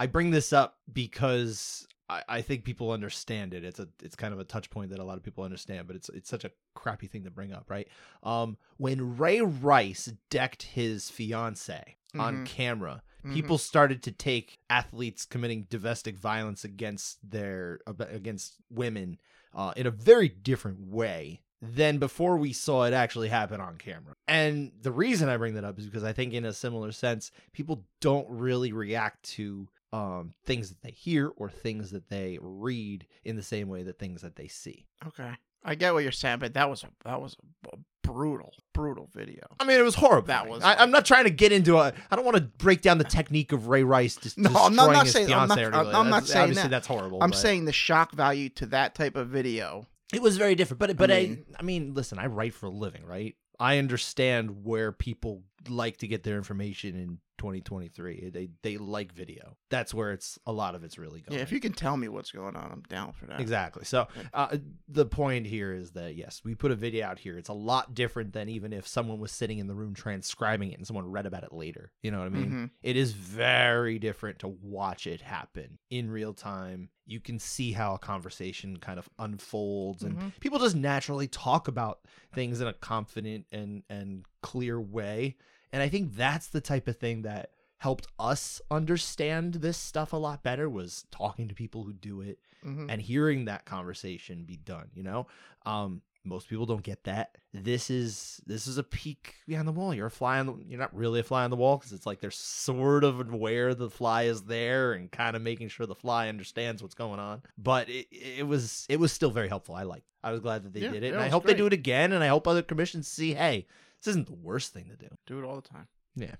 I 0.00 0.06
bring 0.06 0.30
this 0.30 0.52
up 0.52 0.78
because 0.92 1.86
I, 2.12 2.22
I 2.38 2.42
think 2.42 2.64
people 2.64 2.90
understand 2.90 3.54
it. 3.54 3.64
It's 3.64 3.80
a. 3.80 3.88
It's 4.02 4.16
kind 4.16 4.32
of 4.34 4.40
a 4.40 4.44
touch 4.44 4.70
point 4.70 4.90
that 4.90 4.98
a 4.98 5.04
lot 5.04 5.16
of 5.16 5.22
people 5.22 5.44
understand, 5.44 5.86
but 5.86 5.96
it's 5.96 6.08
it's 6.10 6.28
such 6.28 6.44
a 6.44 6.50
crappy 6.74 7.06
thing 7.06 7.24
to 7.24 7.30
bring 7.30 7.52
up, 7.52 7.64
right? 7.68 7.88
Um, 8.22 8.56
when 8.76 9.16
Ray 9.16 9.40
Rice 9.40 10.12
decked 10.30 10.62
his 10.62 11.10
fiance 11.10 11.96
on 12.18 12.38
Mhm. 12.38 12.46
camera, 12.46 13.02
Mhm. 13.24 13.34
people 13.34 13.58
started 13.58 14.02
to 14.02 14.12
take 14.12 14.58
athletes 14.68 15.24
committing 15.24 15.66
domestic 15.70 16.16
violence 16.18 16.64
against 16.64 17.18
their 17.28 17.80
against 17.86 18.56
women 18.70 19.18
uh, 19.54 19.72
in 19.76 19.86
a 19.86 19.90
very 19.90 20.28
different 20.28 20.80
way 20.88 21.42
than 21.60 21.98
before 21.98 22.36
we 22.36 22.52
saw 22.52 22.84
it 22.84 22.92
actually 22.92 23.28
happen 23.28 23.60
on 23.60 23.76
camera. 23.78 24.14
And 24.26 24.72
the 24.82 24.90
reason 24.90 25.28
I 25.28 25.36
bring 25.36 25.54
that 25.54 25.64
up 25.64 25.78
is 25.78 25.84
because 25.86 26.02
I 26.02 26.12
think 26.12 26.32
in 26.32 26.44
a 26.44 26.52
similar 26.52 26.90
sense, 26.90 27.30
people 27.52 27.86
don't 28.00 28.28
really 28.28 28.72
react 28.72 29.22
to 29.36 29.68
um, 29.92 30.32
things 30.46 30.70
that 30.70 30.82
they 30.82 30.90
hear 30.90 31.28
or 31.36 31.50
things 31.50 31.90
that 31.90 32.08
they 32.08 32.38
read 32.40 33.06
in 33.24 33.36
the 33.36 33.42
same 33.42 33.68
way 33.68 33.82
that 33.82 33.98
things 33.98 34.22
that 34.22 34.36
they 34.36 34.48
see. 34.48 34.86
Okay. 35.06 35.30
I 35.64 35.74
get 35.76 35.92
what 35.94 36.02
you're 36.02 36.12
saying, 36.12 36.38
but 36.40 36.54
that 36.54 36.68
was 36.68 36.82
a 36.82 36.88
that 37.04 37.20
was 37.20 37.36
a, 37.72 37.76
brutal, 38.02 38.52
brutal 38.72 39.08
video. 39.14 39.44
I 39.60 39.64
mean, 39.64 39.78
it 39.78 39.82
was 39.84 39.94
horrible. 39.94 40.26
That 40.26 40.48
was 40.48 40.62
I, 40.64 40.74
I'm 40.74 40.90
not 40.90 41.06
trying 41.06 41.24
to 41.24 41.30
get 41.30 41.52
into 41.52 41.76
a. 41.78 41.92
I 42.10 42.16
don't 42.16 42.24
want 42.24 42.36
to 42.36 42.42
break 42.42 42.82
down 42.82 42.98
the 42.98 43.04
technique 43.04 43.52
of 43.52 43.68
Ray 43.68 43.84
Rice 43.84 44.16
just 44.16 44.36
No, 44.38 44.50
I'm 44.54 44.74
not- 44.74 45.06
saying- 45.06 45.32
I'm 45.32 45.46
not- 45.46 45.58
I'm- 45.58 46.10
not 46.10 46.26
saying 46.26 46.54
that. 46.54 46.68
that's 46.70 46.86
horrible. 46.88 47.22
I'm 47.22 47.30
but- 47.30 47.36
saying 47.38 47.64
the 47.66 47.72
shock 47.72 48.12
value 48.12 48.48
to 48.50 48.66
that 48.66 48.94
type 48.96 49.14
of 49.16 49.28
video. 49.28 49.86
It 50.12 50.20
was 50.20 50.36
very 50.36 50.54
different, 50.56 50.80
but 50.80 50.96
but 50.96 51.10
I, 51.12 51.20
mean- 51.20 51.44
I 51.58 51.62
mean, 51.62 51.94
listen, 51.94 52.18
I 52.18 52.26
write 52.26 52.54
for 52.54 52.66
a 52.66 52.70
living, 52.70 53.04
right? 53.06 53.36
I 53.60 53.78
understand 53.78 54.64
where 54.64 54.90
people 54.90 55.44
like 55.68 55.98
to 55.98 56.06
get 56.08 56.22
their 56.22 56.36
information 56.36 56.96
in 56.96 57.18
2023. 57.38 58.30
They 58.30 58.48
they 58.62 58.76
like 58.78 59.12
video. 59.12 59.56
That's 59.68 59.92
where 59.92 60.12
it's 60.12 60.38
a 60.46 60.52
lot 60.52 60.74
of 60.74 60.84
it's 60.84 60.96
really 60.98 61.20
going. 61.20 61.36
Yeah, 61.38 61.42
if 61.42 61.50
you 61.50 61.58
can 61.60 61.72
tell 61.72 61.96
me 61.96 62.08
what's 62.08 62.30
going 62.30 62.54
on, 62.56 62.70
I'm 62.70 62.82
down 62.88 63.12
for 63.12 63.26
that. 63.26 63.40
Exactly. 63.40 63.84
So 63.84 64.06
uh, 64.32 64.56
the 64.88 65.06
point 65.06 65.46
here 65.46 65.72
is 65.72 65.90
that 65.92 66.14
yes, 66.14 66.42
we 66.44 66.54
put 66.54 66.70
a 66.70 66.76
video 66.76 67.06
out 67.06 67.18
here. 67.18 67.36
It's 67.38 67.48
a 67.48 67.52
lot 67.54 67.94
different 67.94 68.32
than 68.32 68.48
even 68.48 68.72
if 68.72 68.86
someone 68.86 69.18
was 69.18 69.32
sitting 69.32 69.58
in 69.58 69.66
the 69.66 69.74
room 69.74 69.94
transcribing 69.94 70.70
it 70.72 70.78
and 70.78 70.86
someone 70.86 71.10
read 71.10 71.26
about 71.26 71.42
it 71.42 71.52
later. 71.52 71.90
You 72.02 72.10
know 72.12 72.18
what 72.18 72.26
I 72.26 72.30
mean? 72.30 72.50
Mhm. 72.52 72.70
It 72.82 72.96
is 72.96 73.12
very 73.12 73.98
different 73.98 74.38
to 74.40 74.48
watch 74.48 75.06
it 75.06 75.20
happen 75.20 75.78
in 75.90 76.10
real 76.10 76.34
time. 76.34 76.90
You 77.06 77.18
can 77.18 77.40
see 77.40 77.72
how 77.72 77.94
a 77.94 77.98
conversation 77.98 78.76
kind 78.76 78.98
of 79.00 79.08
unfolds 79.18 80.04
and 80.04 80.16
Mhm. 80.16 80.32
people 80.40 80.60
just 80.60 80.76
naturally 80.76 81.26
talk 81.26 81.66
about 81.66 82.06
things 82.32 82.60
in 82.60 82.68
a 82.68 82.72
confident 82.72 83.46
and 83.50 83.82
and 83.88 84.24
clear 84.42 84.80
way. 84.80 85.36
And 85.72 85.82
I 85.82 85.88
think 85.88 86.14
that's 86.14 86.48
the 86.48 86.60
type 86.60 86.86
of 86.88 86.96
thing 86.98 87.22
that 87.22 87.50
helped 87.78 88.06
us 88.18 88.60
understand 88.70 89.54
this 89.54 89.76
stuff 89.76 90.12
a 90.12 90.16
lot 90.16 90.42
better 90.42 90.68
was 90.68 91.04
talking 91.10 91.48
to 91.48 91.54
people 91.54 91.82
who 91.84 91.92
do 91.92 92.20
it 92.20 92.38
Mhm. 92.64 92.86
and 92.88 93.02
hearing 93.02 93.46
that 93.46 93.64
conversation 93.64 94.44
be 94.44 94.56
done 94.56 94.90
you 94.94 95.02
know? 95.02 95.26
Um 95.66 96.02
most 96.24 96.48
people 96.48 96.66
don't 96.66 96.84
get 96.84 97.02
that. 97.02 97.36
This 97.52 97.90
is 97.90 98.40
this 98.46 98.68
is 98.68 98.78
a 98.78 98.84
peek 98.84 99.34
behind 99.48 99.66
the 99.66 99.72
wall. 99.72 99.92
You're 99.92 100.06
a 100.06 100.10
fly 100.10 100.38
on 100.38 100.46
the 100.46 100.54
you're 100.68 100.78
not 100.78 100.94
really 100.94 101.18
a 101.18 101.24
fly 101.24 101.42
on 101.42 101.50
the 101.50 101.56
wall 101.56 101.78
because 101.78 101.92
it's 101.92 102.06
like 102.06 102.20
they're 102.20 102.30
sort 102.30 103.02
of 103.02 103.18
aware 103.32 103.74
the 103.74 103.90
fly 103.90 104.22
is 104.24 104.42
there 104.44 104.92
and 104.92 105.10
kind 105.10 105.34
of 105.34 105.42
making 105.42 105.66
sure 105.66 105.84
the 105.84 105.96
fly 105.96 106.28
understands 106.28 106.80
what's 106.80 106.94
going 106.94 107.18
on. 107.18 107.42
But 107.58 107.88
it, 107.88 108.06
it 108.12 108.46
was 108.46 108.86
it 108.88 109.00
was 109.00 109.10
still 109.12 109.32
very 109.32 109.48
helpful. 109.48 109.74
I 109.74 109.82
liked 109.82 110.06
i 110.22 110.30
was 110.30 110.38
glad 110.38 110.62
that 110.62 110.72
they 110.72 110.82
Yeah, 110.82 110.92
did 110.92 111.02
it 111.02 111.14
and 111.14 111.20
i 111.20 111.28
hope 111.28 111.44
they 111.44 111.54
do 111.54 111.66
it 111.66 111.72
again 111.72 112.12
and 112.12 112.22
i 112.22 112.28
hope 112.28 112.46
other 112.46 112.62
commissions 112.62 113.08
see 113.08 113.34
hey 113.34 113.66
this 114.02 114.12
isn't 114.12 114.26
the 114.26 114.34
worst 114.34 114.72
thing 114.72 114.86
to 114.86 114.96
do 114.96 115.08
Do 115.26 115.38
it 115.38 115.44
all 115.44 115.56
the 115.56 115.68
time. 115.68 115.88
Yeah. 116.14 116.34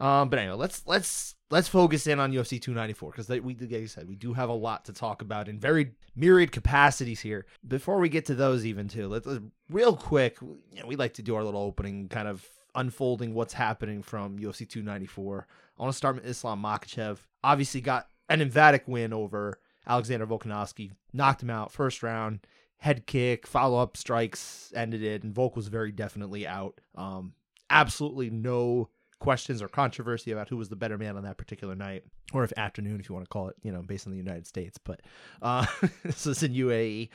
Um, 0.00 0.28
but 0.28 0.38
anyway, 0.38 0.56
let's 0.56 0.86
let's 0.86 1.34
let's 1.50 1.68
focus 1.68 2.06
in 2.06 2.20
on 2.20 2.32
UFC 2.32 2.60
294 2.60 3.10
because 3.10 3.28
we, 3.28 3.54
like 3.54 3.70
you 3.70 3.86
said, 3.86 4.08
we 4.08 4.14
do 4.14 4.32
have 4.32 4.48
a 4.48 4.54
lot 4.54 4.84
to 4.84 4.92
talk 4.92 5.22
about 5.22 5.48
in 5.48 5.58
very 5.58 5.92
myriad 6.14 6.52
capacities 6.52 7.20
here. 7.20 7.46
Before 7.66 7.98
we 7.98 8.08
get 8.08 8.26
to 8.26 8.34
those, 8.34 8.64
even 8.64 8.88
too, 8.88 9.08
let's, 9.08 9.26
let's 9.26 9.40
real 9.68 9.96
quick. 9.96 10.38
You 10.40 10.80
know, 10.80 10.86
we 10.86 10.96
like 10.96 11.14
to 11.14 11.22
do 11.22 11.34
our 11.34 11.42
little 11.42 11.62
opening, 11.62 12.08
kind 12.08 12.28
of 12.28 12.46
unfolding 12.74 13.34
what's 13.34 13.54
happening 13.54 14.02
from 14.02 14.38
UFC 14.38 14.68
294. 14.68 15.46
I 15.78 15.82
want 15.82 15.92
to 15.92 15.96
start 15.96 16.16
with 16.16 16.26
Islam 16.26 16.62
Makhachev. 16.62 17.18
Obviously, 17.42 17.80
got 17.80 18.08
an 18.28 18.40
emphatic 18.40 18.84
win 18.86 19.12
over 19.12 19.58
Alexander 19.86 20.26
Volkanovski, 20.26 20.92
knocked 21.12 21.42
him 21.42 21.50
out 21.50 21.72
first 21.72 22.02
round. 22.02 22.40
Head 22.78 23.06
kick, 23.06 23.46
follow 23.46 23.78
up 23.78 23.96
strikes 23.96 24.72
ended 24.74 25.02
it, 25.02 25.22
and 25.24 25.34
Volk 25.34 25.56
was 25.56 25.68
very 25.68 25.90
definitely 25.92 26.46
out. 26.46 26.80
Um, 26.94 27.34
absolutely 27.70 28.30
no 28.30 28.88
questions 29.20 29.60
or 29.60 29.68
controversy 29.68 30.30
about 30.30 30.48
who 30.48 30.56
was 30.56 30.68
the 30.68 30.76
better 30.76 30.96
man 30.96 31.16
on 31.16 31.24
that 31.24 31.36
particular 31.36 31.74
night 31.74 32.04
or 32.32 32.44
if 32.44 32.52
afternoon 32.56 33.00
if 33.00 33.08
you 33.08 33.14
want 33.16 33.24
to 33.24 33.28
call 33.28 33.48
it 33.48 33.56
you 33.64 33.72
know 33.72 33.82
based 33.82 34.06
on 34.06 34.12
the 34.12 34.16
united 34.16 34.46
states 34.46 34.78
but 34.78 35.00
uh 35.42 35.66
this 36.04 36.24
is 36.24 36.40
in 36.44 36.52
uae 36.54 37.08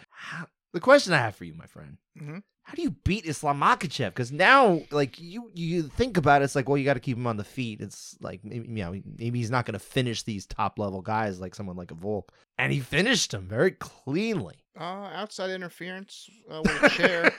the 0.74 0.82
question 0.82 1.13
i 1.13 1.17
have 1.17 1.34
for 1.34 1.46
you 1.46 1.53
my 1.53 1.65
friend 1.65 1.96
Mhm. 2.22 2.43
How 2.63 2.74
do 2.75 2.82
you 2.82 2.91
beat 3.03 3.25
islam 3.25 3.60
makhachev 3.60 4.10
because 4.10 4.32
now 4.32 4.82
like 4.89 5.20
you 5.20 5.51
you 5.53 5.84
think 5.84 6.17
about 6.17 6.41
it 6.41 6.46
it's 6.46 6.55
like 6.55 6.67
well 6.67 6.77
you 6.77 6.86
got 6.86 6.93
to 6.96 7.00
keep 7.00 7.17
him 7.17 7.27
on 7.27 7.38
the 7.38 7.43
feet 7.43 7.82
it's 7.82 8.15
like 8.22 8.39
you 8.43 8.63
know 8.65 9.00
maybe 9.17 9.38
he's 9.39 9.51
not 9.51 9.65
going 9.65 9.74
to 9.74 9.79
finish 9.79 10.24
these 10.24 10.46
top 10.46 10.79
level 10.79 11.01
guys 11.01 11.39
like 11.41 11.53
someone 11.55 11.75
like 11.75 11.91
a 11.91 11.96
volk 11.96 12.32
and 12.58 12.72
he 12.72 12.79
finished 12.79 13.34
him 13.34 13.48
very 13.48 13.72
cleanly 13.72 14.55
Uh, 14.79 15.10
outside 15.13 15.50
interference 15.51 16.29
uh, 16.50 16.62
with 16.63 16.84
a 16.84 16.89
chair. 16.89 17.32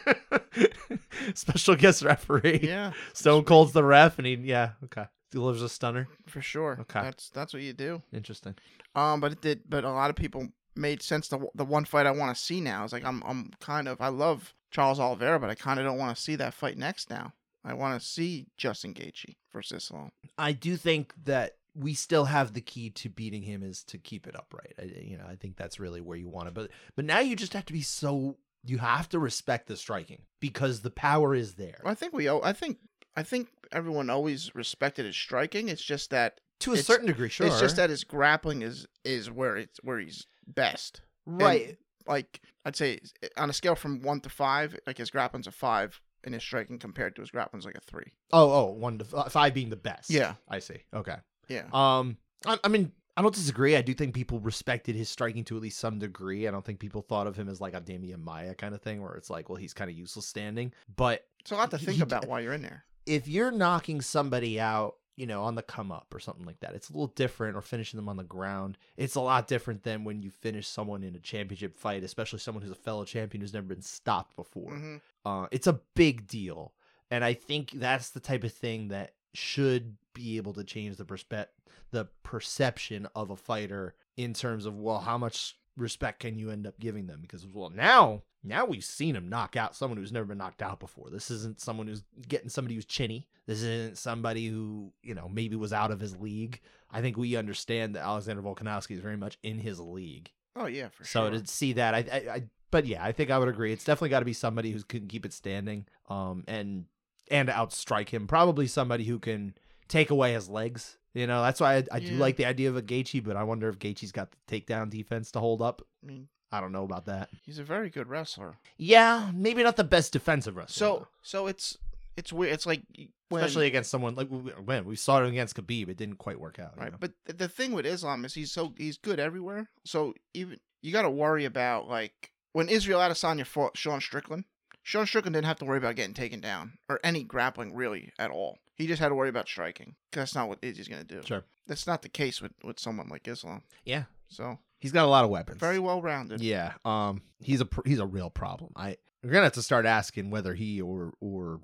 special 1.35 1.75
guest 1.77 2.03
referee 2.03 2.61
yeah, 2.63 2.93
Stone 3.13 3.45
Cold's 3.45 3.73
the 3.73 3.83
ref, 3.85 4.19
and 4.19 4.27
he 4.27 4.35
yeah 4.35 4.71
okay 4.85 5.07
delivers 5.31 5.63
a 5.63 5.69
stunner. 5.69 6.07
for 6.29 6.41
sure. 6.41 6.79
Okay. 6.83 7.01
That's 7.03 7.31
that's 7.31 7.53
what 7.53 7.63
you 7.63 7.73
do. 7.73 8.01
Interesting. 8.13 8.55
Um, 8.95 9.21
but 9.21 9.33
it 9.33 9.41
did. 9.41 9.63
But 9.69 9.83
a 9.85 9.91
lot 9.91 10.09
of 10.11 10.15
people 10.17 10.47
made 10.77 11.03
sense. 11.03 11.27
The 11.29 11.45
the 11.57 11.65
one 11.65 11.85
fight 11.85 12.07
I 12.07 12.13
want 12.13 12.37
to 12.37 12.41
see 12.41 12.61
now 12.61 12.85
is 12.85 12.93
like 12.93 13.05
I'm 13.05 13.21
I'm 13.27 13.51
kind 13.61 13.89
of 13.89 14.01
I 14.01 14.09
love 14.09 14.55
Charles 14.75 14.99
Oliveira, 14.99 15.39
but 15.39 15.51
I 15.51 15.55
kind 15.55 15.79
of 15.79 15.87
don't 15.87 15.99
want 15.99 16.17
to 16.17 16.21
see 16.21 16.35
that 16.37 16.53
fight 16.53 16.77
next 16.77 17.09
now. 17.09 17.33
I 17.65 17.75
want 17.75 17.99
to 18.01 18.07
see 18.07 18.49
Justin 18.57 18.93
Gaethje 18.93 19.37
versus 19.53 19.85
Islam. 19.85 20.11
I 20.37 20.51
do 20.53 20.77
think 20.77 21.15
that 21.25 21.53
we 21.77 21.95
still 21.95 22.25
have 22.25 22.53
the 22.53 22.61
key 22.61 22.91
to 22.91 23.09
beating 23.09 23.43
him 23.43 23.63
is 23.63 23.85
to 23.85 23.99
keep 23.99 24.27
it 24.27 24.35
upright. 24.37 24.75
I, 24.79 24.83
you 25.01 25.17
know, 25.17 25.27
I 25.29 25.37
think 25.37 25.57
that's 25.57 25.79
really 25.79 26.01
where 26.01 26.17
you 26.17 26.29
want 26.29 26.49
it. 26.49 26.55
But 26.55 26.71
but 26.97 27.05
now 27.05 27.21
you 27.21 27.37
just 27.37 27.53
have 27.53 27.65
to 27.67 27.73
be 27.73 27.83
so 27.83 28.37
you 28.65 28.79
have 28.79 29.09
to 29.11 29.19
respect 29.19 29.69
the 29.69 29.77
striking 29.77 30.23
because 30.41 30.81
the 30.81 30.91
power 30.91 31.35
is 31.35 31.55
there 31.55 31.81
I 31.85 31.95
think 31.95 32.13
we. 32.13 32.29
I 32.29 32.53
think 32.53 32.79
I 33.17 33.23
think 33.23 33.49
everyone 33.71 34.11
always 34.11 34.55
respected 34.57 35.07
his 35.07 35.17
striking. 35.17 35.69
It's 35.69 35.85
just 35.85 36.11
that 36.11 36.41
to 36.61 36.73
a 36.73 36.79
certain 36.79 37.07
degree. 37.07 37.29
Sure, 37.29 37.47
it's 37.47 37.61
just 37.61 37.77
that 37.77 37.91
his 37.91 38.03
grappling 38.03 38.63
is 38.63 38.89
is 39.05 39.31
where 39.31 39.57
it's 39.57 39.79
where 39.85 40.01
he's 40.01 40.27
best. 40.49 41.01
right. 41.27 41.79
Like 42.07 42.41
I'd 42.65 42.77
say 42.77 43.01
on 43.37 43.51
a 43.51 43.53
scale 43.53 43.75
from 43.75 44.01
one 44.03 44.21
to 44.21 44.29
five, 44.29 44.77
like 44.87 44.99
his 44.99 45.11
grappling's 45.11 45.47
a 45.47 45.53
five, 45.53 46.01
and 46.25 46.35
his 46.35 46.43
striking 46.43 46.79
compared 46.79 47.15
to 47.17 47.23
his 47.23 47.31
grappling's 47.31 47.65
like 47.67 47.77
a 47.77 47.81
three. 47.81 48.13
Oh, 48.33 48.51
oh, 48.53 48.73
one 48.73 48.99
to 48.99 49.07
f- 49.17 49.33
five 49.33 49.55
being 49.55 49.71
the 49.71 49.77
best. 49.77 50.11
Yeah. 50.11 50.35
I 50.49 50.59
see. 50.59 50.79
Okay. 50.95 51.17
Yeah. 51.49 51.65
Um, 51.73 52.17
I, 52.47 52.59
I 52.65 52.69
mean, 52.69 52.93
I 53.17 53.23
don't 53.23 53.35
disagree. 53.35 53.77
I 53.77 53.83
do 53.83 53.95
think 53.95 54.15
people 54.15 54.41
respected 54.41 54.97
his 54.97 55.09
striking 55.09 55.45
to 55.45 55.57
at 55.57 55.63
least 55.63 55.79
some 55.79 55.99
degree. 55.99 56.49
I 56.49 56.51
don't 56.51 56.65
think 56.65 56.79
people 56.81 57.03
thought 57.03 57.27
of 57.27 57.37
him 57.37 57.49
as 57.49 57.61
like 57.61 57.75
a 57.75 57.81
Demian 57.81 58.23
Maia 58.23 58.55
kind 58.55 58.75
of 58.75 58.83
thing, 58.83 59.03
where 59.03 59.15
it's 59.15 59.31
like, 59.31 59.49
well, 59.49 59.57
he's 59.57 59.73
kind 59.75 59.91
of 59.91 59.97
useless 59.97 60.27
standing. 60.27 60.73
But 60.97 61.25
It's 61.41 61.53
a 61.53 61.57
lot 61.57 61.71
to 61.73 61.79
think 61.79 61.97
he- 61.97 62.03
about 62.03 62.27
while 62.27 62.41
you're 62.41 62.55
in 62.55 62.63
there. 62.63 62.85
if 63.07 63.29
you're 63.29 63.51
knocking 63.51 64.01
somebody 64.01 64.59
out, 64.59 64.97
you 65.17 65.27
know, 65.27 65.43
on 65.45 65.55
the 65.55 65.63
come 65.63 65.93
up 65.93 66.13
or 66.15 66.19
something 66.19 66.45
like 66.45 66.61
that, 66.61 66.75
it's 66.75 66.91
a 66.91 66.93
little 66.93 67.07
different, 67.09 67.57
or 67.57 67.61
finishing 67.63 67.97
them 67.99 68.09
on 68.09 68.17
the 68.17 68.25
ground. 68.25 68.79
It's 68.97 69.15
a 69.15 69.21
lot 69.21 69.47
different 69.49 69.83
than 69.83 70.05
when 70.05 70.23
you 70.23 70.31
finish 70.31 70.67
someone 70.67 71.03
in 71.03 71.15
a 71.15 71.21
championship 71.21 71.77
fight, 71.77 72.03
especially 72.05 72.39
someone 72.41 72.63
who's 72.63 72.73
a 72.73 72.75
fellow 72.77 73.05
champion 73.05 73.41
who's 73.41 73.53
never 73.55 73.67
been 73.67 73.83
stopped 73.83 74.35
before. 74.37 74.73
Mhm. 74.73 75.01
Uh, 75.25 75.47
it's 75.51 75.67
a 75.67 75.81
big 75.95 76.27
deal, 76.27 76.73
and 77.11 77.25
I 77.25 77.33
think 77.35 77.71
that's 77.73 78.11
the 78.11 78.21
type 78.21 78.45
of 78.45 78.53
thing 78.53 78.89
that 78.89 79.15
should 79.35 79.97
be 80.13 80.37
able 80.37 80.53
to 80.55 80.65
change 80.65 80.97
the 80.97 81.05
perspe- 81.05 81.47
the 81.91 82.05
perception 82.23 83.07
of 83.15 83.31
a 83.31 83.37
fighter 83.37 83.95
in 84.17 84.33
terms 84.35 84.67
of 84.67 84.77
well, 84.79 85.01
how 85.01 85.19
much 85.19 85.57
respect 85.77 86.21
can 86.21 86.39
you 86.39 86.51
end 86.51 86.67
up 86.67 86.79
giving 86.79 87.07
them? 87.07 87.21
Because 87.23 87.47
well, 87.47 87.71
now 87.71 88.23
now 88.43 88.65
we've 88.65 88.85
seen 88.85 89.17
him 89.17 89.29
knock 89.29 89.57
out 89.57 89.75
someone 89.75 89.97
who's 89.99 90.13
never 90.13 90.27
been 90.27 90.39
knocked 90.39 90.63
out 90.63 90.81
before. 90.81 91.11
This 91.11 91.31
isn't 91.31 91.61
someone 91.61 91.87
who's 91.87 92.03
getting 92.29 92.49
somebody 92.49 92.75
who's 92.75 92.85
chinny. 92.85 93.27
This 93.47 93.63
isn't 93.63 93.99
somebody 93.99 94.49
who 94.49 94.93
you 95.03 95.15
know 95.15 95.29
maybe 95.29 95.57
was 95.57 95.73
out 95.73 95.91
of 95.91 96.01
his 96.01 96.17
league. 96.19 96.61
I 96.91 97.01
think 97.01 97.17
we 97.17 97.37
understand 97.37 97.95
that 97.97 98.03
Alexander 98.05 98.43
Volkanovski 98.43 98.93
is 98.93 99.01
very 99.01 99.17
much 99.17 99.39
in 99.43 99.59
his 99.59 99.81
league. 99.81 100.31
Oh 100.57 100.67
yeah, 100.67 100.89
for 100.89 101.05
So 101.05 101.31
sure. 101.31 101.41
to 101.41 101.47
see 101.47 101.73
that, 101.73 101.95
I, 101.95 101.99
I, 101.99 102.35
I, 102.35 102.43
but 102.71 102.87
yeah, 102.87 103.03
I 103.05 103.13
think 103.13 103.31
I 103.31 103.39
would 103.39 103.49
agree. 103.49 103.73
It's 103.73 103.85
definitely 103.85 104.11
got 104.11 104.21
to 104.21 104.25
be 104.25 104.33
somebody 104.33 104.71
who 104.71 104.83
can 104.85 105.09
keep 105.09 105.27
it 105.27 105.33
standing, 105.33 105.87
um, 106.09 106.45
and 106.47 106.85
and 107.31 107.49
outstrike 107.49 108.11
him. 108.11 108.27
Probably 108.27 108.67
somebody 108.69 109.05
who 109.05 109.19
can 109.19 109.55
take 109.89 110.11
away 110.11 110.35
his 110.35 110.49
legs. 110.49 110.99
You 111.15 111.29
know, 111.29 111.43
that's 111.43 111.61
why 111.61 111.77
I, 111.77 111.85
I 111.93 112.01
do 112.01 112.15
like 112.17 112.37
the 112.37 112.45
idea 112.45 112.69
of 112.69 112.77
a 112.77 112.83
Gaethje, 112.83 113.23
but 113.23 113.37
I 113.37 113.45
wonder 113.45 113.69
if 113.69 113.79
Gaethje's 113.79 114.11
got 114.11 114.33
the 114.33 114.61
takedown 114.61 114.91
defense 114.91 115.31
to 115.33 115.41
hold 115.41 115.63
up. 115.63 115.81
I 116.03 116.07
mean, 116.07 116.29
I 116.51 116.61
don't 116.61 116.73
know 116.73 116.85
about 116.85 117.07
that. 117.07 117.31
he's 117.43 117.61
a 117.61 117.65
very 117.65 117.89
good 117.89 118.09
wrestler. 118.09 118.57
Yeah, 118.77 119.31
maybe 119.33 119.63
not 119.63 119.77
the 119.77 119.85
best 119.85 120.13
defensive 120.13 120.57
wrestler. 120.57 120.75
So 120.75 121.09
so 121.23 121.47
it's 121.47 121.79
it's 122.17 122.33
weird. 122.33 122.53
It's 122.53 122.67
like 122.67 122.83
when, 123.29 123.43
especially 123.43 123.67
against 123.67 123.91
someone 123.91 124.15
like 124.17 124.29
when 124.29 124.85
we 124.85 124.97
saw 124.97 125.23
it 125.23 125.29
against 125.29 125.57
Khabib, 125.57 125.89
it 125.89 125.97
didn't 125.97 126.17
quite 126.17 126.41
work 126.41 126.59
out. 126.59 126.73
you 126.77 126.83
right. 126.83 126.93
know? 126.93 126.99
But 127.01 127.13
the 127.27 127.49
thing 127.49 127.73
with 127.73 127.87
Islam 127.87 128.25
is 128.25 128.35
he's 128.35 128.53
so 128.53 128.75
he's 128.77 128.99
good 128.99 129.21
everywhere. 129.21 129.69
So 129.85 130.15
even 130.33 130.59
you 130.83 130.93
got 130.93 131.03
to 131.03 131.11
worry 131.11 131.45
about 131.45 131.89
like 131.89 132.33
when 132.53 132.69
Israel 132.69 133.01
Adesanya 133.01 133.47
fought 133.47 133.77
Sean 133.77 134.01
Strickland. 134.01 134.45
Sean 134.83 135.07
Strickland 135.07 135.33
didn't 135.35 135.47
have 135.47 135.59
to 135.59 135.65
worry 135.65 135.79
about 135.79 135.97
getting 135.97 136.13
taken 136.13 136.41
down 136.41 136.75
or 136.91 137.01
any 137.03 137.25
grappling 137.25 137.75
really 137.75 138.13
at 138.19 138.31
all. 138.31 138.59
He 138.77 138.87
just 138.87 139.01
had 139.01 139.09
to 139.11 139.15
worry 139.15 139.29
about 139.29 139.49
striking. 139.49 139.95
that's 140.13 140.35
not 140.35 140.49
what 140.49 140.59
Izzy's 140.63 140.89
gonna 140.89 141.05
do. 141.05 141.23
Sure. 141.25 141.45
That's 141.67 141.87
not 141.87 142.03
the 142.03 142.09
case 142.09 142.41
with 142.43 142.53
with 142.63 142.79
someone 142.81 143.09
like 143.09 143.27
Islam. 143.29 143.63
Yeah, 143.85 144.05
So 144.29 144.59
he's 144.81 144.93
got 144.93 145.05
a 145.05 145.09
lot 145.09 145.25
of 145.25 145.31
weapons. 145.31 145.59
very 145.59 145.79
well 145.79 146.03
rounded. 146.03 146.41
Yeah, 146.41 146.73
um, 146.85 147.23
he's 147.41 147.61
a 147.61 147.67
pr- 147.67 147.87
he's 147.87 148.01
a 148.01 148.07
real 148.07 148.31
problem. 148.31 148.73
I 148.77 148.97
we're 149.23 149.31
gonna 149.31 149.45
have 149.45 149.53
to 149.55 149.63
start 149.63 149.87
asking 149.87 150.31
whether 150.31 150.55
he 150.55 150.81
or 150.81 151.13
or 151.21 151.61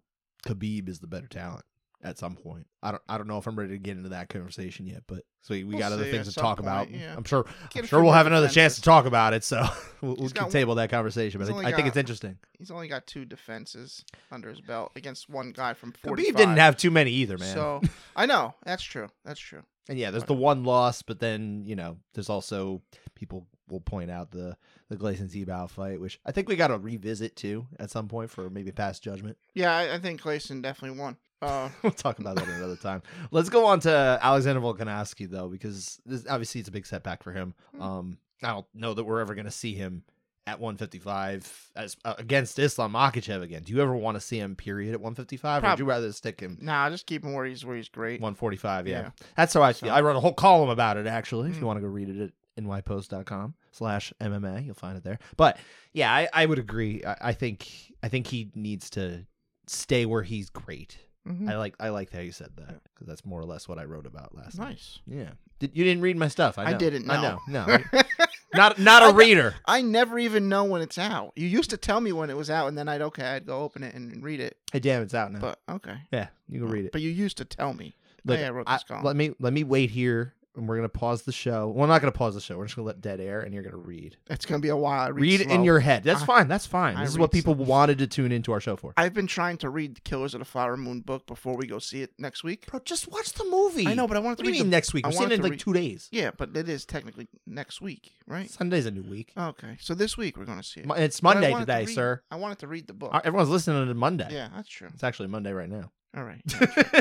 Khabib 0.47 0.89
is 0.89 1.01
the 1.01 1.07
better 1.07 1.27
talent 1.29 1.65
at 2.03 2.19
some 2.19 2.35
point. 2.35 2.67
I 2.83 2.93
don't 2.93 3.03
I 3.09 3.19
don't 3.19 3.27
know 3.27 3.39
if 3.39 3.47
I'm 3.47 3.57
ready 3.59 3.73
to 3.73 3.79
get 3.79 3.97
into 3.97 4.11
that 4.11 4.29
conversation 4.29 4.87
yet, 4.87 5.03
but 5.07 5.25
so 5.43 5.55
we, 5.55 5.65
we 5.65 5.71
We'll 5.75 5.79
got 5.81 5.93
other 5.93 6.05
things 6.05 6.29
to 6.29 6.35
talk 6.35 6.59
point, 6.59 6.67
about. 6.69 6.91
yeah. 6.91 7.15
I'm 7.17 7.25
sure 7.25 7.45
I'm 7.77 7.87
sure 7.87 8.03
we'll 8.03 8.13
have 8.13 8.27
another 8.27 8.49
chance 8.49 8.77
to 8.77 8.83
talk 8.83 9.07
about 9.07 9.35
it. 9.35 9.45
So 9.45 9.63
we'll, 10.01 10.17
we'll 10.17 10.29
got- 10.31 10.51
table 10.51 10.75
that 10.77 10.91
conversation. 10.91 11.41
But 11.41 11.51
I, 11.51 11.69
I 11.69 11.73
think 11.73 11.89
it's 11.89 11.97
interesting. 11.97 12.39
He's 12.59 12.71
only 12.71 12.89
got 12.89 13.07
two 13.07 13.25
defenses 13.25 14.05
under 14.31 14.49
his 14.49 14.61
belt 14.61 14.93
against 14.97 15.29
one 15.29 15.51
guy 15.53 15.75
from 15.75 15.93
Khabib 15.93 16.09
45. 16.09 16.37
didn't 16.37 16.57
have 16.57 16.77
too 16.77 16.91
many 16.91 17.11
either, 17.11 17.39
man. 17.39 17.55
So 17.55 17.81
I 18.17 18.27
know 18.27 18.55
that's 18.65 18.83
true. 18.83 19.09
That's 19.25 19.41
true. 19.41 19.63
And 19.89 19.99
yeah, 19.99 20.11
there's 20.11 20.25
the 20.25 20.35
one 20.35 20.65
loss, 20.65 21.03
but 21.03 21.19
then 21.21 21.65
you 21.65 21.77
know, 21.77 21.99
there's 22.15 22.29
also 22.31 22.81
people 23.15 23.47
will 23.69 23.81
point 23.81 24.11
out 24.11 24.31
the 24.31 24.57
the 24.89 24.97
Gleison 24.97 25.31
Tibau 25.31 25.69
fight, 25.71 26.01
which 26.01 26.19
I 26.27 26.33
think 26.33 26.49
we 26.49 26.57
got 26.57 26.69
to 26.69 26.79
revisit 26.79 27.37
too 27.37 27.67
at 27.79 27.91
some 27.91 28.09
point 28.09 28.31
for 28.31 28.49
maybe 28.51 28.73
past 28.73 29.03
judgment. 29.03 29.37
Yeah, 29.55 29.77
I, 29.77 29.95
I 29.95 29.99
think 29.99 30.23
Gleison 30.23 30.63
definitely 30.63 30.99
won. 30.99 31.17
Uh, 31.43 31.69
we'll 31.83 31.93
talk 31.93 32.19
about 32.19 32.37
that 32.37 32.49
another 32.49 32.77
time. 32.77 33.03
Let's 33.31 33.49
go 33.49 33.67
on 33.67 33.81
to 33.81 34.19
Alexander 34.23 34.61
Volkanovski 34.61 35.29
though, 35.31 35.49
because 35.49 36.01
this, 36.05 36.27
obviously 36.29 36.61
it's 36.61 36.69
a 36.69 36.73
big 36.73 36.87
setback 36.87 37.23
for 37.23 37.33
him. 37.33 37.55
Hmm. 37.77 37.83
Um, 37.83 38.19
I 38.43 38.49
don't 38.49 38.67
know 38.75 38.95
that 38.95 39.05
we're 39.05 39.21
ever 39.21 39.35
going 39.35 39.45
to 39.47 39.51
see 39.51 39.75
him 39.75 40.03
at 40.47 40.59
155 40.59 41.71
as 41.77 41.97
uh, 42.05 42.15
against 42.19 42.59
Islam 42.59 42.93
Makhachev 42.95 43.43
again. 43.43 43.63
Do 43.63 43.73
you 43.73 43.81
ever 43.83 43.95
want 43.95 44.17
to 44.17 44.21
see 44.21 44.39
him 44.39 44.57
period 44.57 44.95
at 44.95 45.01
155, 45.01 45.63
or 45.63 45.69
would 45.69 45.79
you 45.79 45.85
rather 45.85 46.11
stick 46.13 46.41
him 46.41 46.59
nah, 46.61 46.89
just 46.91 47.07
keep 47.07 47.23
him 47.25 47.35
where 47.35 47.45
he's 47.45 47.65
where 47.65 47.77
he's 47.77 47.89
great. 47.91 48.21
145? 48.21 48.87
Yeah, 48.89 49.01
Yeah. 49.01 49.11
that's 49.37 49.53
how 49.55 49.63
I 49.63 49.73
feel. 49.75 49.91
So- 49.91 49.95
I 49.95 50.01
wrote 50.01 50.17
a 50.17 50.21
whole 50.21 50.33
column 50.33 50.71
about 50.71 50.97
it 50.97 51.07
actually. 51.07 51.51
If 51.51 51.57
you 51.57 51.63
Mm. 51.63 51.67
want 51.67 51.77
to 51.77 51.81
go 51.83 51.89
read 51.89 52.09
it 52.09 52.21
at 52.21 52.65
nypost.com 52.65 53.55
slash 53.71 54.13
MMA, 54.21 54.65
you'll 54.65 54.75
find 54.75 54.97
it 54.97 55.05
there. 55.05 55.19
But 55.37 55.59
yeah, 55.93 56.13
I, 56.13 56.29
I 56.33 56.47
would 56.47 56.59
agree. 56.59 57.05
I, 57.05 57.17
I 57.21 57.33
think 57.33 57.69
I 58.03 58.09
think 58.09 58.27
he 58.27 58.51
needs 58.55 58.91
to 58.91 59.27
stay 59.67 60.07
where 60.07 60.23
he's 60.23 60.51
great. 60.51 60.99
Mhm. 61.29 61.51
I 61.51 61.57
like 61.59 61.75
I 61.79 61.91
like 61.91 62.11
how 62.13 62.21
you 62.21 62.33
said 62.33 62.51
that 62.57 62.81
because 62.95 63.07
that's 63.07 63.25
more 63.25 63.41
or 63.41 63.45
less 63.45 63.69
what 63.69 63.79
I 63.79 63.85
wrote 63.85 64.07
about 64.07 64.35
last 64.35 64.59
night. 64.59 64.69
Nice. 64.71 64.99
Yeah, 65.07 65.31
Did, 65.59 65.73
you 65.77 65.85
didn't 65.85 66.03
read 66.03 66.17
my 66.17 66.29
stuff. 66.29 66.59
I, 66.59 66.65
I 66.65 66.73
know. 66.73 66.79
didn't, 66.79 67.11
I 67.11 67.21
know. 67.23 67.39
No, 67.47 67.79
not 68.55 68.79
not 68.79 69.11
a 69.11 69.15
reader. 69.15 69.55
I 69.67 69.83
never 69.83 70.19
even 70.19 70.49
know 70.49 70.65
when 70.65 70.81
it's 70.83 70.97
out. 70.99 71.33
You 71.37 71.47
used 71.47 71.71
to 71.71 71.77
tell 71.77 72.01
me 72.01 72.13
when 72.13 72.31
it 72.31 72.37
was 72.37 72.49
out, 72.49 72.69
and 72.69 72.79
then 72.79 72.89
I'd 72.89 73.03
okay, 73.03 73.25
I'd 73.25 73.47
go 73.47 73.61
open 73.61 73.83
it 73.83 73.95
and 73.95 74.23
read 74.23 74.41
it. 74.41 74.57
Hey, 74.73 74.81
damn, 74.81 75.03
it's 75.03 75.15
out 75.15 75.31
now. 75.31 75.41
But 75.41 75.59
okay, 75.69 75.97
yeah, 76.11 76.29
you 76.49 76.61
can 76.61 76.71
read 76.71 76.87
it. 76.87 76.93
But 76.93 77.03
you 77.03 77.11
used 77.11 77.37
to 77.39 77.45
tell 77.45 77.75
me. 77.75 77.97
Look, 78.25 78.39
hey, 78.39 78.47
I 78.47 78.51
wrote 78.51 78.65
I- 78.69 78.77
this 78.77 78.85
column. 78.85 79.05
let 79.05 79.17
me 79.17 79.35
let 79.39 79.53
me 79.53 79.63
wait 79.65 79.91
here, 79.91 80.35
and 80.57 80.69
we're 80.69 80.77
gonna 80.77 80.89
pause 80.89 81.23
the 81.23 81.33
show. 81.33 81.67
Well, 81.69 81.75
we're 81.75 81.87
not 81.87 82.01
gonna 82.01 82.13
pause 82.13 82.35
the 82.35 82.41
show. 82.41 82.59
We're 82.59 82.65
just 82.65 82.77
gonna 82.77 82.87
let 82.87 83.01
dead 83.01 83.21
air, 83.21 83.41
and 83.41 83.55
you're 83.55 83.63
gonna 83.63 83.77
read. 83.77 84.17
it's 84.29 84.45
gonna 84.47 84.61
be 84.61 84.69
a 84.69 84.77
while. 84.77 85.01
I 85.01 85.09
read, 85.09 85.21
Read, 85.23 85.41
it 85.43 85.51
in 85.51 85.65
your 85.65 85.79
head. 85.81 86.03
That's 86.03 86.23
I- 86.23 86.27
fine. 86.27 86.49
That's 86.49 86.67
fine. 86.67 86.97
I 86.97 87.03
This 87.03 87.11
is 87.11 87.19
what 87.19 87.31
people 87.33 87.55
slow. 87.55 87.65
wanted 87.65 87.99
to 87.99 88.07
tune 88.07 88.33
into 88.33 88.53
our 88.53 88.61
show 88.61 88.77
for. 88.77 88.93
I've 88.97 89.15
been 89.15 89.27
trying 89.27 89.57
to 89.59 89.71
read 89.71 89.97
the 89.97 90.01
Killers 90.01 90.35
of 90.35 90.41
the 90.41 90.45
Flower 90.45 90.77
Moon 90.77 91.01
book 91.01 91.27
before 91.27 91.57
we 91.57 91.67
go 91.67 91.79
see 91.79 92.03
it 92.03 92.13
next 92.19 92.43
week. 92.45 92.67
Bro, 92.67 92.81
just 92.85 93.09
watch 93.09 93.33
the 93.35 93.45
movie. 93.45 93.87
I 93.87 93.95
know, 93.95 94.07
but 94.09 94.17
I 94.17 94.21
wanted 94.21 94.39
What 94.39 94.39
to 94.39 94.43
do 94.45 94.49
you 94.49 94.53
read 94.55 94.59
mean 94.65 94.71
the 94.71 94.77
next 94.77 94.93
week? 94.93 95.07
We're 95.07 95.13
seeing 95.13 95.31
it 95.31 95.35
in 95.35 95.43
like 95.43 95.51
read- 95.53 95.61
two 95.61 95.73
days. 95.73 96.09
Yeah, 96.11 96.31
but 96.37 96.57
it 96.57 96.69
is 96.69 96.85
technically 96.85 97.29
next 97.47 97.81
week, 97.81 98.13
right? 98.27 98.51
Sunday's 98.51 98.87
a 98.87 98.91
new 98.91 99.03
week. 99.03 99.33
Okay, 99.37 99.77
so 99.81 99.95
this 99.95 100.17
week 100.17 100.37
we're 100.37 100.45
gonna 100.47 100.63
see 100.63 100.81
it. 100.81 100.87
It's 100.97 101.23
Monday 101.23 101.51
wanted 101.53 101.67
to 101.67 101.73
today, 101.73 101.85
read- 101.87 101.95
sir. 101.95 102.23
I 102.31 102.37
wanted 102.37 102.59
to 102.61 102.67
read 102.67 102.87
the 102.87 102.95
book. 102.95 103.13
Everyone's 103.25 103.51
listening 103.51 103.87
to 103.87 103.95
Monday. 103.95 104.29
Yeah, 104.31 104.49
that's 104.55 104.69
true. 104.69 104.89
It's 104.93 105.05
actually 105.05 105.29
Monday 105.29 105.53
right 105.53 105.69
now. 105.71 105.93
All 106.17 106.25
right. 106.25 106.43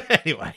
anyway, 0.26 0.54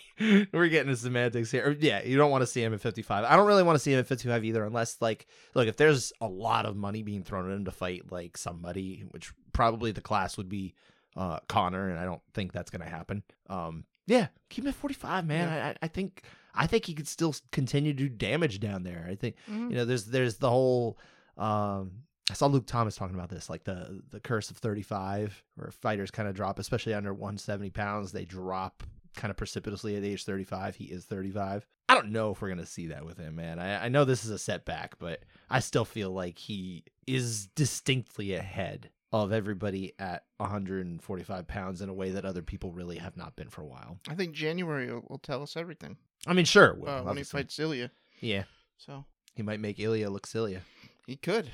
we're 0.52 0.68
getting 0.68 0.90
into 0.90 0.96
semantics 1.00 1.50
here. 1.50 1.74
Yeah, 1.80 2.02
you 2.02 2.18
don't 2.18 2.30
want 2.30 2.42
to 2.42 2.46
see 2.46 2.62
him 2.62 2.74
at 2.74 2.80
55. 2.82 3.24
I 3.24 3.34
don't 3.34 3.46
really 3.46 3.62
want 3.62 3.76
to 3.76 3.78
see 3.78 3.92
him 3.92 3.98
at 4.00 4.06
55 4.06 4.44
either, 4.44 4.64
unless, 4.64 4.98
like, 5.00 5.26
look, 5.54 5.68
if 5.68 5.76
there's 5.78 6.12
a 6.20 6.26
lot 6.28 6.66
of 6.66 6.76
money 6.76 7.02
being 7.02 7.22
thrown 7.22 7.50
at 7.50 7.54
him 7.56 7.64
to 7.64 7.70
fight, 7.70 8.12
like, 8.12 8.36
somebody, 8.36 9.04
which 9.10 9.32
probably 9.54 9.90
the 9.92 10.02
class 10.02 10.36
would 10.36 10.50
be 10.50 10.74
uh, 11.16 11.38
Conor, 11.48 11.88
and 11.88 11.98
I 11.98 12.04
don't 12.04 12.20
think 12.34 12.52
that's 12.52 12.70
going 12.70 12.82
to 12.82 12.88
happen. 12.90 13.22
Um, 13.48 13.84
yeah, 14.06 14.26
keep 14.50 14.64
him 14.64 14.68
at 14.68 14.74
45, 14.74 15.26
man. 15.26 15.48
I, 15.48 15.68
I, 15.70 15.74
I 15.82 15.88
think. 15.88 16.22
I 16.54 16.66
think 16.66 16.84
he 16.84 16.92
could 16.92 17.08
still 17.08 17.34
continue 17.50 17.94
to 17.94 17.98
do 17.98 18.08
damage 18.10 18.60
down 18.60 18.82
there. 18.82 19.06
I 19.10 19.14
think 19.14 19.36
Mhm. 19.50 19.70
you 19.70 19.76
know 19.76 19.86
there's 19.86 20.04
there's 20.04 20.36
the 20.36 20.50
whole 20.50 20.98
um 21.38 22.02
I 22.32 22.34
saw 22.34 22.46
Luke 22.46 22.64
Thomas 22.66 22.96
talking 22.96 23.14
about 23.14 23.28
this, 23.28 23.50
like 23.50 23.64
the 23.64 24.00
the 24.08 24.18
curse 24.18 24.50
of 24.50 24.56
35, 24.56 25.44
where 25.56 25.70
fighters 25.70 26.10
kind 26.10 26.26
of 26.26 26.34
drop, 26.34 26.58
especially 26.58 26.94
under 26.94 27.12
170 27.12 27.68
pounds, 27.68 28.10
they 28.12 28.24
drop 28.24 28.82
kind 29.14 29.30
of 29.30 29.36
precipitously 29.36 29.96
at 29.96 30.02
age 30.02 30.24
35. 30.24 30.76
He 30.76 30.84
is 30.84 31.04
35. 31.04 31.68
I 31.90 31.94
don't 31.94 32.08
know 32.10 32.30
if 32.30 32.40
we're 32.40 32.48
gonna 32.48 32.64
see 32.64 32.86
that 32.86 33.04
with 33.04 33.18
him, 33.18 33.36
man. 33.36 33.58
I, 33.58 33.84
I 33.84 33.88
know 33.90 34.06
this 34.06 34.24
is 34.24 34.30
a 34.30 34.38
setback, 34.38 34.98
but 34.98 35.20
I 35.50 35.60
still 35.60 35.84
feel 35.84 36.10
like 36.10 36.38
he 36.38 36.84
is 37.06 37.48
distinctly 37.48 38.32
ahead 38.32 38.88
of 39.12 39.30
everybody 39.30 39.92
at 39.98 40.24
145 40.38 41.46
pounds 41.46 41.82
in 41.82 41.90
a 41.90 41.94
way 41.94 42.12
that 42.12 42.24
other 42.24 42.40
people 42.40 42.72
really 42.72 42.96
have 42.96 43.14
not 43.14 43.36
been 43.36 43.50
for 43.50 43.60
a 43.60 43.66
while. 43.66 43.98
I 44.08 44.14
think 44.14 44.32
January 44.32 44.90
will, 44.90 45.04
will 45.06 45.18
tell 45.18 45.42
us 45.42 45.54
everything 45.54 45.98
I 46.26 46.32
mean, 46.32 46.46
sure, 46.46 46.68
it 46.68 46.78
will, 46.78 46.88
uh, 46.88 47.02
when 47.02 47.18
he 47.18 47.24
fights 47.24 47.58
Ilia. 47.58 47.90
yeah, 48.20 48.44
So 48.78 49.04
he 49.34 49.42
might 49.42 49.60
make 49.60 49.78
Ilia 49.78 50.08
look 50.08 50.26
silly. 50.26 50.58
he 51.06 51.16
could. 51.16 51.50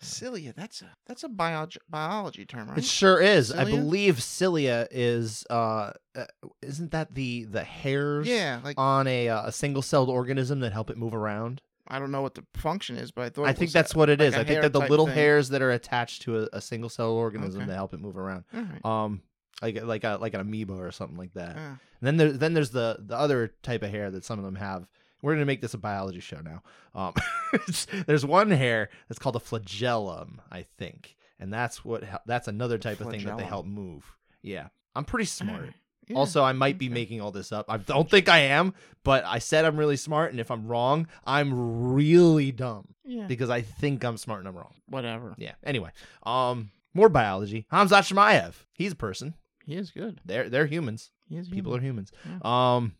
Cilia, 0.00 0.52
that's 0.54 0.82
a 0.82 0.90
that's 1.06 1.24
a 1.24 1.28
biology 1.28 1.78
biology 1.88 2.44
term, 2.44 2.68
right? 2.68 2.78
It 2.78 2.84
sure 2.84 3.20
is. 3.20 3.50
I 3.50 3.64
believe 3.64 4.22
cilia 4.22 4.86
is 4.90 5.46
uh, 5.48 5.92
uh 6.14 6.24
isn't 6.60 6.90
that 6.90 7.14
the 7.14 7.44
the 7.44 7.64
hairs 7.64 8.26
yeah, 8.26 8.60
like 8.62 8.78
on 8.78 9.06
a 9.06 9.28
uh, 9.30 9.46
a 9.46 9.52
single 9.52 9.80
celled 9.82 10.10
organism 10.10 10.60
that 10.60 10.72
help 10.72 10.90
it 10.90 10.98
move 10.98 11.14
around? 11.14 11.62
I 11.88 11.98
don't 11.98 12.10
know 12.10 12.22
what 12.22 12.34
the 12.34 12.44
function 12.54 12.96
is, 12.96 13.12
but 13.12 13.22
I 13.22 13.28
thought 13.30 13.46
I 13.46 13.52
think 13.52 13.72
that's 13.72 13.94
a- 13.94 13.98
what 13.98 14.10
it 14.10 14.18
like 14.18 14.28
is. 14.28 14.34
I 14.34 14.44
think 14.44 14.60
that 14.62 14.72
the 14.72 14.80
little 14.80 15.06
thing. 15.06 15.14
hairs 15.14 15.48
that 15.50 15.62
are 15.62 15.70
attached 15.70 16.22
to 16.22 16.42
a, 16.42 16.48
a 16.54 16.60
single 16.60 16.90
celled 16.90 17.16
organism 17.16 17.62
Okay. 17.62 17.68
that 17.70 17.74
help 17.74 17.94
it 17.94 18.00
move 18.00 18.16
around. 18.18 18.44
Right. 18.52 18.84
Um 18.84 19.22
like 19.62 19.82
like 19.82 20.04
a 20.04 20.18
like 20.20 20.34
an 20.34 20.40
amoeba 20.40 20.74
or 20.74 20.90
something 20.92 21.16
like 21.16 21.32
that. 21.34 21.56
Ah, 21.58 21.78
And 22.00 22.02
then 22.02 22.16
there 22.18 22.32
then 22.32 22.52
there's 22.52 22.70
the 22.70 22.96
the 23.00 23.16
other 23.16 23.54
type 23.62 23.82
of 23.82 23.90
hair 23.90 24.10
that 24.10 24.24
some 24.24 24.38
of 24.38 24.44
them 24.44 24.56
have 24.56 24.86
we're 25.24 25.32
gonna 25.32 25.46
make 25.46 25.62
this 25.62 25.72
a 25.72 25.78
biology 25.78 26.20
show 26.20 26.40
now. 26.44 26.62
Um, 26.94 27.14
there's 28.06 28.26
one 28.26 28.50
hair 28.50 28.90
that's 29.08 29.18
called 29.18 29.36
a 29.36 29.40
flagellum, 29.40 30.42
I 30.52 30.66
think, 30.76 31.16
and 31.40 31.50
that's 31.50 31.82
what 31.82 32.04
that's 32.26 32.46
another 32.46 32.76
type 32.76 33.00
of 33.00 33.10
thing 33.10 33.24
that 33.24 33.38
they 33.38 33.44
help 33.44 33.64
move. 33.64 34.04
Yeah, 34.42 34.68
I'm 34.94 35.06
pretty 35.06 35.24
smart. 35.24 35.70
Yeah. 36.06 36.18
Also, 36.18 36.44
I 36.44 36.52
might 36.52 36.76
be 36.76 36.88
okay. 36.88 36.94
making 36.94 37.20
all 37.22 37.30
this 37.30 37.52
up. 37.52 37.64
I 37.70 37.78
don't 37.78 38.10
think 38.10 38.28
I 38.28 38.40
am, 38.40 38.74
but 39.02 39.24
I 39.24 39.38
said 39.38 39.64
I'm 39.64 39.78
really 39.78 39.96
smart, 39.96 40.30
and 40.30 40.38
if 40.38 40.50
I'm 40.50 40.66
wrong, 40.66 41.08
I'm 41.24 41.94
really 41.94 42.52
dumb 42.52 42.88
yeah, 43.02 43.26
because 43.26 43.48
I 43.48 43.62
think 43.62 44.04
I'm 44.04 44.18
smart 44.18 44.40
and 44.40 44.48
I'm 44.48 44.56
wrong. 44.56 44.74
whatever. 44.90 45.34
Yeah. 45.38 45.52
Anyway, 45.64 45.92
um, 46.24 46.70
more 46.92 47.08
biology. 47.08 47.66
Khamzat 47.72 48.12
Chimaev. 48.12 48.52
He's 48.74 48.92
a 48.92 48.96
person. 48.96 49.32
He 49.64 49.74
is 49.76 49.90
good. 49.90 50.20
They're 50.26 50.50
they're 50.50 50.66
humans. 50.66 51.12
He 51.26 51.38
is 51.38 51.48
People 51.48 51.74
are 51.74 51.80
humans. 51.80 52.12
Yeah. 52.28 52.76
Um, 52.76 52.92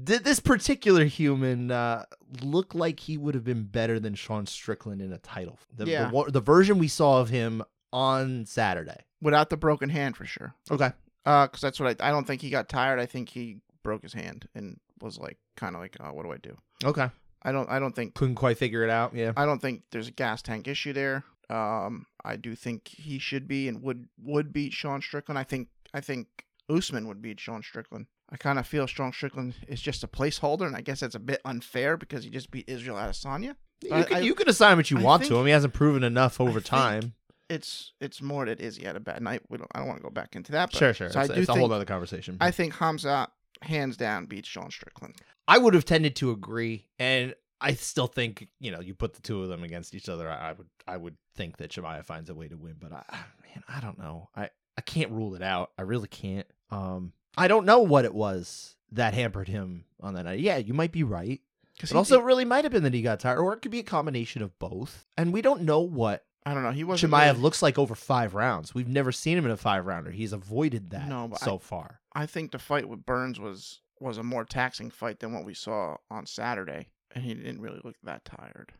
did 0.03 0.23
this 0.23 0.39
particular 0.39 1.05
human 1.05 1.71
uh, 1.71 2.03
look 2.41 2.75
like 2.75 2.99
he 2.99 3.17
would 3.17 3.33
have 3.35 3.43
been 3.43 3.63
better 3.63 3.99
than 3.99 4.13
Sean 4.15 4.45
Strickland 4.45 5.01
in 5.01 5.11
a 5.13 5.17
title? 5.17 5.57
The, 5.75 5.85
Yeah. 5.85 6.09
the, 6.11 6.31
the 6.31 6.41
version 6.41 6.77
we 6.79 6.87
saw 6.87 7.21
of 7.21 7.29
him 7.29 7.63
on 7.93 8.45
Saturday. 8.45 9.05
without 9.21 9.49
the 9.49 9.57
broken 9.57 9.89
hand 9.89 10.17
for 10.17 10.25
sure. 10.25 10.53
Okay. 10.69 10.91
Uh, 11.25 11.47
because 11.47 11.61
that's 11.61 11.79
what 11.79 12.01
I. 12.01 12.09
I 12.09 12.11
don't 12.11 12.25
think 12.27 12.41
he 12.41 12.49
got 12.49 12.69
tired. 12.69 12.99
I 12.99 13.05
think 13.05 13.29
he 13.29 13.57
broke 13.83 14.03
his 14.03 14.13
hand 14.13 14.47
and 14.53 14.79
was 15.01 15.17
like, 15.17 15.37
kind 15.57 15.75
of 15.75 15.81
like, 15.81 15.95
oh, 15.99 16.11
what 16.13 16.23
do 16.23 16.31
I 16.31 16.37
do? 16.37 16.55
Okay. 16.83 17.09
I 17.41 17.51
don't. 17.51 17.69
I 17.69 17.79
don't 17.79 17.95
think. 17.95 18.13
Couldn't 18.15 18.35
quite 18.35 18.57
figure 18.57 18.83
it 18.83 18.89
out. 18.89 19.15
Yeah. 19.15 19.31
I 19.37 19.45
don't 19.45 19.59
think 19.61 19.83
there's 19.91 20.07
a 20.07 20.11
gas 20.11 20.41
tank 20.41 20.67
issue 20.67 20.93
there. 20.93 21.23
Um, 21.49 22.05
I 22.23 22.35
do 22.35 22.55
think 22.55 22.87
he 22.89 23.17
should 23.19 23.47
be 23.47 23.67
and 23.67 23.81
would 23.81 24.07
would 24.21 24.51
beat 24.53 24.73
Sean 24.73 25.01
Strickland. 25.01 25.39
I 25.39 25.43
think. 25.43 25.69
I 25.93 26.01
think 26.01 26.27
Usman 26.69 27.07
would 27.07 27.21
beat 27.21 27.39
Sean 27.39 27.63
Strickland. 27.63 28.07
I 28.31 28.37
kind 28.37 28.57
of 28.59 28.65
feel 28.67 28.87
Strong 28.87 29.13
Strickland 29.13 29.53
is 29.67 29.81
just 29.81 30.03
a 30.03 30.07
placeholder, 30.07 30.65
and 30.65 30.75
I 30.75 30.81
guess 30.81 30.99
that's 31.01 31.15
a 31.15 31.19
bit 31.19 31.41
unfair 31.45 31.95
because 31.97 32.23
he 32.23 32.29
just 32.29 32.49
beat 32.51 32.67
Israel 32.67 32.97
Adesanya. 32.97 33.55
You, 33.81 33.93
I- 33.93 34.03
can, 34.03 34.17
I- 34.17 34.19
you 34.21 34.33
can 34.35 34.49
assign 34.49 34.77
what 34.77 34.89
you 34.89 34.97
I 34.97 35.01
want 35.03 35.25
to 35.25 35.35
him. 35.37 35.45
He 35.45 35.51
hasn't 35.51 35.73
proven 35.73 36.03
enough 36.03 36.41
over 36.41 36.59
time. 36.59 37.13
It's 37.49 37.93
it's 38.01 38.23
more 38.23 38.45
that 38.45 38.59
Izzy 38.59 38.85
had 38.85 38.95
a 38.95 38.99
bad 38.99 39.21
night. 39.21 39.41
We 39.49 39.59
don't. 39.59 39.69
I 39.75 39.79
don't 39.79 39.87
want 39.87 39.99
to 39.99 40.03
go 40.03 40.09
back 40.09 40.35
into 40.35 40.51
that. 40.53 40.71
But, 40.71 40.79
Sure, 40.79 40.93
sure. 40.95 41.09
So 41.11 41.19
it's 41.21 41.29
I 41.29 41.33
do 41.35 41.39
it's 41.41 41.49
a 41.49 41.53
think 41.53 41.59
whole 41.61 41.71
other 41.73 41.85
conversation. 41.85 42.37
I 42.41 42.49
think 42.49 42.73
Hamza 42.73 43.27
hands 43.61 43.97
down 43.97 44.25
beats 44.25 44.47
Sean 44.49 44.71
Strickland. 44.71 45.15
I 45.47 45.59
would 45.59 45.75
have 45.75 45.85
tended 45.85 46.15
to 46.17 46.31
agree, 46.31 46.87
and 46.97 47.35
I 47.61 47.73
still 47.75 48.07
think 48.07 48.47
you 48.59 48.71
know 48.71 48.79
you 48.79 48.95
put 48.95 49.13
the 49.13 49.21
two 49.21 49.43
of 49.43 49.49
them 49.49 49.63
against 49.63 49.93
each 49.93 50.09
other. 50.09 50.27
I, 50.27 50.49
I 50.49 50.53
would 50.53 50.67
I 50.87 50.97
would 50.97 51.17
think 51.35 51.57
that 51.57 51.69
Chimaev 51.69 52.05
finds 52.05 52.31
a 52.31 52.33
way 52.33 52.47
to 52.47 52.57
win, 52.57 52.77
but 52.79 52.91
I 52.91 53.03
man 53.43 53.63
I 53.69 53.79
don't 53.79 53.99
know. 53.99 54.29
I 54.35 54.49
I 54.75 54.81
can't 54.81 55.11
rule 55.11 55.35
it 55.35 55.43
out. 55.43 55.69
I 55.77 55.83
really 55.83 56.07
can't. 56.07 56.47
Um, 56.71 57.13
I 57.37 57.47
don't 57.47 57.65
know 57.65 57.79
what 57.79 58.05
it 58.05 58.13
was 58.13 58.75
that 58.91 59.13
hampered 59.13 59.47
him 59.47 59.85
on 60.01 60.13
that 60.13 60.23
night. 60.23 60.39
Yeah, 60.39 60.57
you 60.57 60.73
might 60.73 60.91
be 60.91 61.03
right. 61.03 61.41
Because 61.75 61.91
But 61.91 61.97
also, 61.97 62.19
it 62.19 62.23
really 62.23 62.45
might 62.45 62.63
have 62.63 62.71
been 62.71 62.83
that 62.83 62.93
he 62.93 63.01
got 63.01 63.19
tired, 63.19 63.39
or 63.39 63.53
it 63.53 63.61
could 63.61 63.71
be 63.71 63.79
a 63.79 63.83
combination 63.83 64.41
of 64.41 64.57
both. 64.59 65.05
And 65.17 65.33
we 65.33 65.41
don't 65.41 65.63
know 65.63 65.81
what 65.81 66.23
I 66.45 66.53
don't 66.53 66.63
know. 66.63 66.71
He 66.71 66.83
wasn't. 66.83 67.11
Chimaev 67.11 67.25
really- 67.31 67.39
looks 67.39 67.61
like 67.61 67.77
over 67.77 67.95
five 67.95 68.33
rounds. 68.35 68.73
We've 68.73 68.87
never 68.87 69.11
seen 69.11 69.37
him 69.37 69.45
in 69.45 69.51
a 69.51 69.57
five 69.57 69.85
rounder. 69.85 70.11
He's 70.11 70.31
avoided 70.31 70.91
that 70.91 71.07
No, 71.09 71.29
so 71.37 71.57
far. 71.57 71.99
I 72.13 72.27
think 72.27 72.51
the 72.51 72.59
fight 72.59 72.87
with 72.87 73.05
Burns 73.05 73.39
was 73.39 73.81
was 73.99 74.17
a 74.17 74.23
more 74.23 74.45
taxing 74.45 74.89
fight 74.91 75.19
than 75.19 75.33
what 75.33 75.43
we 75.45 75.53
saw 75.53 75.97
on 76.11 76.25
Saturday, 76.25 76.89
and 77.13 77.23
he 77.23 77.33
didn't 77.33 77.61
really 77.61 77.81
look 77.83 77.95
that 78.03 78.23
tired. 78.25 78.73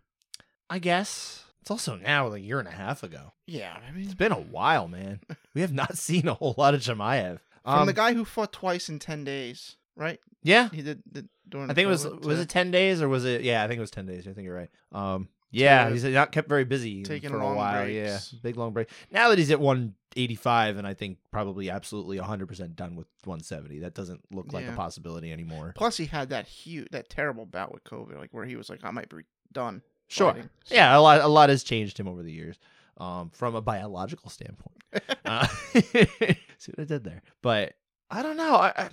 I 0.69 0.79
guess 0.79 1.43
it's 1.61 1.71
also 1.71 1.95
now 1.95 2.31
a 2.33 2.37
year 2.37 2.59
and 2.59 2.67
a 2.67 2.71
half 2.71 3.03
ago. 3.03 3.33
Yeah, 3.47 3.77
I 3.87 3.91
mean, 3.91 4.05
It's 4.05 4.13
been 4.13 4.31
a 4.31 4.35
while, 4.39 4.87
man. 4.87 5.19
We 5.53 5.61
have 5.61 5.73
not 5.73 5.97
seen 5.97 6.27
a 6.27 6.33
whole 6.33 6.53
lot 6.57 6.73
of 6.73 6.81
Chimaev. 6.81 7.39
From 7.65 7.79
Um, 7.81 7.85
the 7.87 7.93
guy 7.93 8.13
who 8.13 8.23
fought 8.23 8.53
twice 8.53 8.87
in 8.89 8.99
ten 8.99 9.23
days, 9.25 9.75
right? 9.95 10.19
yeah, 10.43 10.69
He 10.69 10.81
did. 10.81 11.01
did 11.11 11.27
I 11.53 11.67
think 11.73 11.79
it 11.79 11.87
was 11.87 12.05
was 12.07 12.39
it 12.39 12.49
ten 12.49 12.71
days 12.71 13.01
or 13.01 13.09
was 13.09 13.25
it? 13.25 13.41
Yeah, 13.41 13.63
I 13.63 13.67
think 13.67 13.77
it 13.77 13.81
was 13.81 13.91
ten 13.91 14.05
days. 14.05 14.27
I 14.27 14.33
think 14.33 14.45
you're 14.45 14.55
right. 14.55 14.69
Um, 14.91 15.27
yeah, 15.51 15.89
he's 15.89 16.03
not 16.03 16.31
kept 16.31 16.49
very 16.49 16.65
busy 16.65 17.03
Taking 17.03 17.29
for 17.29 17.39
a 17.39 17.55
while. 17.55 17.83
breaks. 17.83 18.33
Yeah, 18.33 18.39
big 18.43 18.57
long 18.57 18.73
break. 18.73 18.89
Now 19.11 19.29
that 19.29 19.37
he's 19.37 19.51
at 19.51 19.59
185, 19.59 20.77
and 20.77 20.85
I 20.87 20.93
think 20.93 21.17
probably 21.31 21.69
absolutely 21.69 22.19
100 22.19 22.47
percent 22.47 22.75
done 22.75 22.95
with 22.95 23.07
170. 23.23 23.79
That 23.79 23.93
doesn't 23.93 24.21
look 24.31 24.51
like 24.53 24.67
a 24.67 24.73
possibility 24.73 25.31
anymore. 25.31 25.71
Plus, 25.77 25.95
he 25.97 26.07
had 26.07 26.29
that 26.29 26.47
huge, 26.47 26.89
that 26.91 27.09
terrible 27.09 27.45
bout 27.45 27.71
with 27.73 27.83
COVID, 27.85 28.17
like 28.17 28.33
where 28.33 28.45
he 28.45 28.55
was 28.57 28.69
like, 28.69 28.79
"I 28.83 28.91
might 28.91 29.07
be 29.09 29.23
done." 29.53 29.81
Sure. 30.07 30.33
fighting." 30.33 30.49
Yeah, 30.67 30.97
a 30.97 30.99
lot 30.99 31.21
a 31.21 31.27
lot 31.27 31.49
has 31.49 31.63
changed 31.63 31.97
him 31.99 32.07
over 32.07 32.21
the 32.21 32.31
years, 32.33 32.57
um, 32.97 33.29
from 33.29 33.55
a 33.55 33.61
biological 33.61 34.29
standpoint. 34.29 34.81
uh, 35.25 35.47
see 36.57 36.71
what 36.75 36.83
I 36.83 36.85
did 36.85 37.03
there, 37.03 37.21
but 37.41 37.73
I 38.09 38.23
don't 38.23 38.37
know. 38.37 38.55
I. 38.55 38.89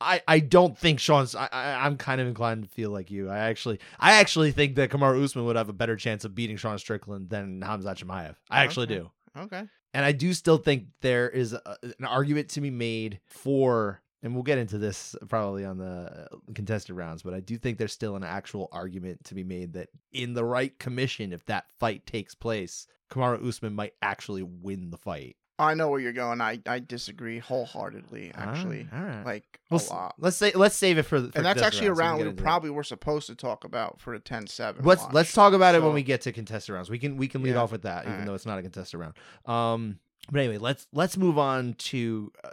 I 0.00 0.22
I, 0.28 0.38
don't 0.38 0.78
think 0.78 1.00
Sean's. 1.00 1.34
I, 1.34 1.48
I 1.50 1.84
I'm 1.84 1.96
kind 1.96 2.20
of 2.20 2.28
inclined 2.28 2.62
to 2.62 2.68
feel 2.68 2.90
like 2.90 3.10
you. 3.10 3.28
I 3.28 3.38
actually 3.38 3.80
I 3.98 4.12
actually 4.20 4.52
think 4.52 4.76
that 4.76 4.90
Kamaru 4.90 5.24
Usman 5.24 5.44
would 5.44 5.56
have 5.56 5.68
a 5.68 5.72
better 5.72 5.96
chance 5.96 6.24
of 6.24 6.36
beating 6.36 6.56
Sean 6.56 6.78
Strickland 6.78 7.30
than 7.30 7.60
Hamza 7.62 7.92
Chimaev. 7.96 8.36
I 8.48 8.62
actually 8.62 8.84
Okay. 8.86 8.94
do, 8.94 9.10
Okay. 9.36 9.64
and 9.94 10.04
I 10.04 10.12
do 10.12 10.32
still 10.34 10.56
think 10.58 10.84
there 11.00 11.28
is 11.28 11.52
a, 11.52 11.76
an 11.82 12.04
argument 12.04 12.50
to 12.50 12.60
be 12.60 12.70
made 12.70 13.18
for, 13.26 14.00
and 14.22 14.34
we'll 14.34 14.44
get 14.44 14.58
into 14.58 14.78
this 14.78 15.16
probably 15.28 15.64
on 15.64 15.78
the 15.78 16.28
uh, 16.32 16.36
contested 16.54 16.94
rounds, 16.94 17.24
but 17.24 17.34
I 17.34 17.40
do 17.40 17.58
think 17.58 17.76
there's 17.78 17.92
still 17.92 18.14
an 18.14 18.22
actual 18.22 18.68
argument 18.70 19.24
to 19.24 19.34
be 19.34 19.42
made 19.42 19.72
that 19.72 19.88
in 20.12 20.32
the 20.32 20.44
right 20.44 20.78
commission, 20.78 21.32
if 21.32 21.44
that 21.46 21.72
fight 21.80 22.06
takes 22.06 22.36
place, 22.36 22.86
Kamaru 23.10 23.44
Usman 23.48 23.74
might 23.74 23.94
actually 24.00 24.44
win 24.44 24.90
the 24.90 24.96
fight. 24.96 25.34
I 25.58 25.74
know 25.74 25.88
where 25.88 25.98
you're 26.00 26.12
going. 26.12 26.40
I 26.40 26.60
I 26.66 26.78
disagree 26.78 27.38
wholeheartedly. 27.40 28.32
Actually, 28.34 28.86
all 28.92 29.02
right. 29.02 29.24
like 29.26 29.58
We'll 29.70 29.80
a 29.80 29.92
lot. 29.92 30.14
Let's 30.18 30.36
say 30.36 30.52
let's 30.54 30.76
save 30.76 30.98
it 30.98 31.02
for, 31.02 31.20
for 31.20 31.30
and 31.36 31.44
that's 31.44 31.60
actually 31.62 31.88
a 31.88 31.92
rounds, 31.92 31.98
so 31.98 32.04
round 32.04 32.22
we 32.22 32.28
it. 32.28 32.36
probably 32.36 32.70
were 32.70 32.84
supposed 32.84 33.26
to 33.26 33.34
talk 33.34 33.64
about 33.64 34.00
for 34.00 34.16
the 34.16 34.22
10-7 34.22 34.84
Let's 34.84 35.02
watch. 35.02 35.12
let's 35.12 35.32
talk 35.32 35.52
about 35.52 35.74
it 35.74 35.82
when 35.82 35.94
we 35.94 36.02
get 36.02 36.20
to 36.22 36.32
contested 36.32 36.74
rounds. 36.74 36.90
We 36.90 36.98
can 36.98 37.16
we 37.16 37.28
can 37.28 37.42
lead 37.42 37.52
Yeah. 37.54 37.62
off 37.62 37.72
with 37.72 37.82
that, 37.82 38.02
even 38.02 38.12
Alright. 38.12 38.26
though 38.26 38.34
it's 38.34 38.46
not 38.46 38.58
a 38.58 38.62
contested 38.62 39.00
round. 39.00 39.14
Um, 39.46 39.98
but 40.30 40.40
anyway, 40.40 40.58
let's 40.58 40.86
let's 40.92 41.16
move 41.16 41.38
on 41.38 41.74
to 41.74 42.32
uh, 42.44 42.50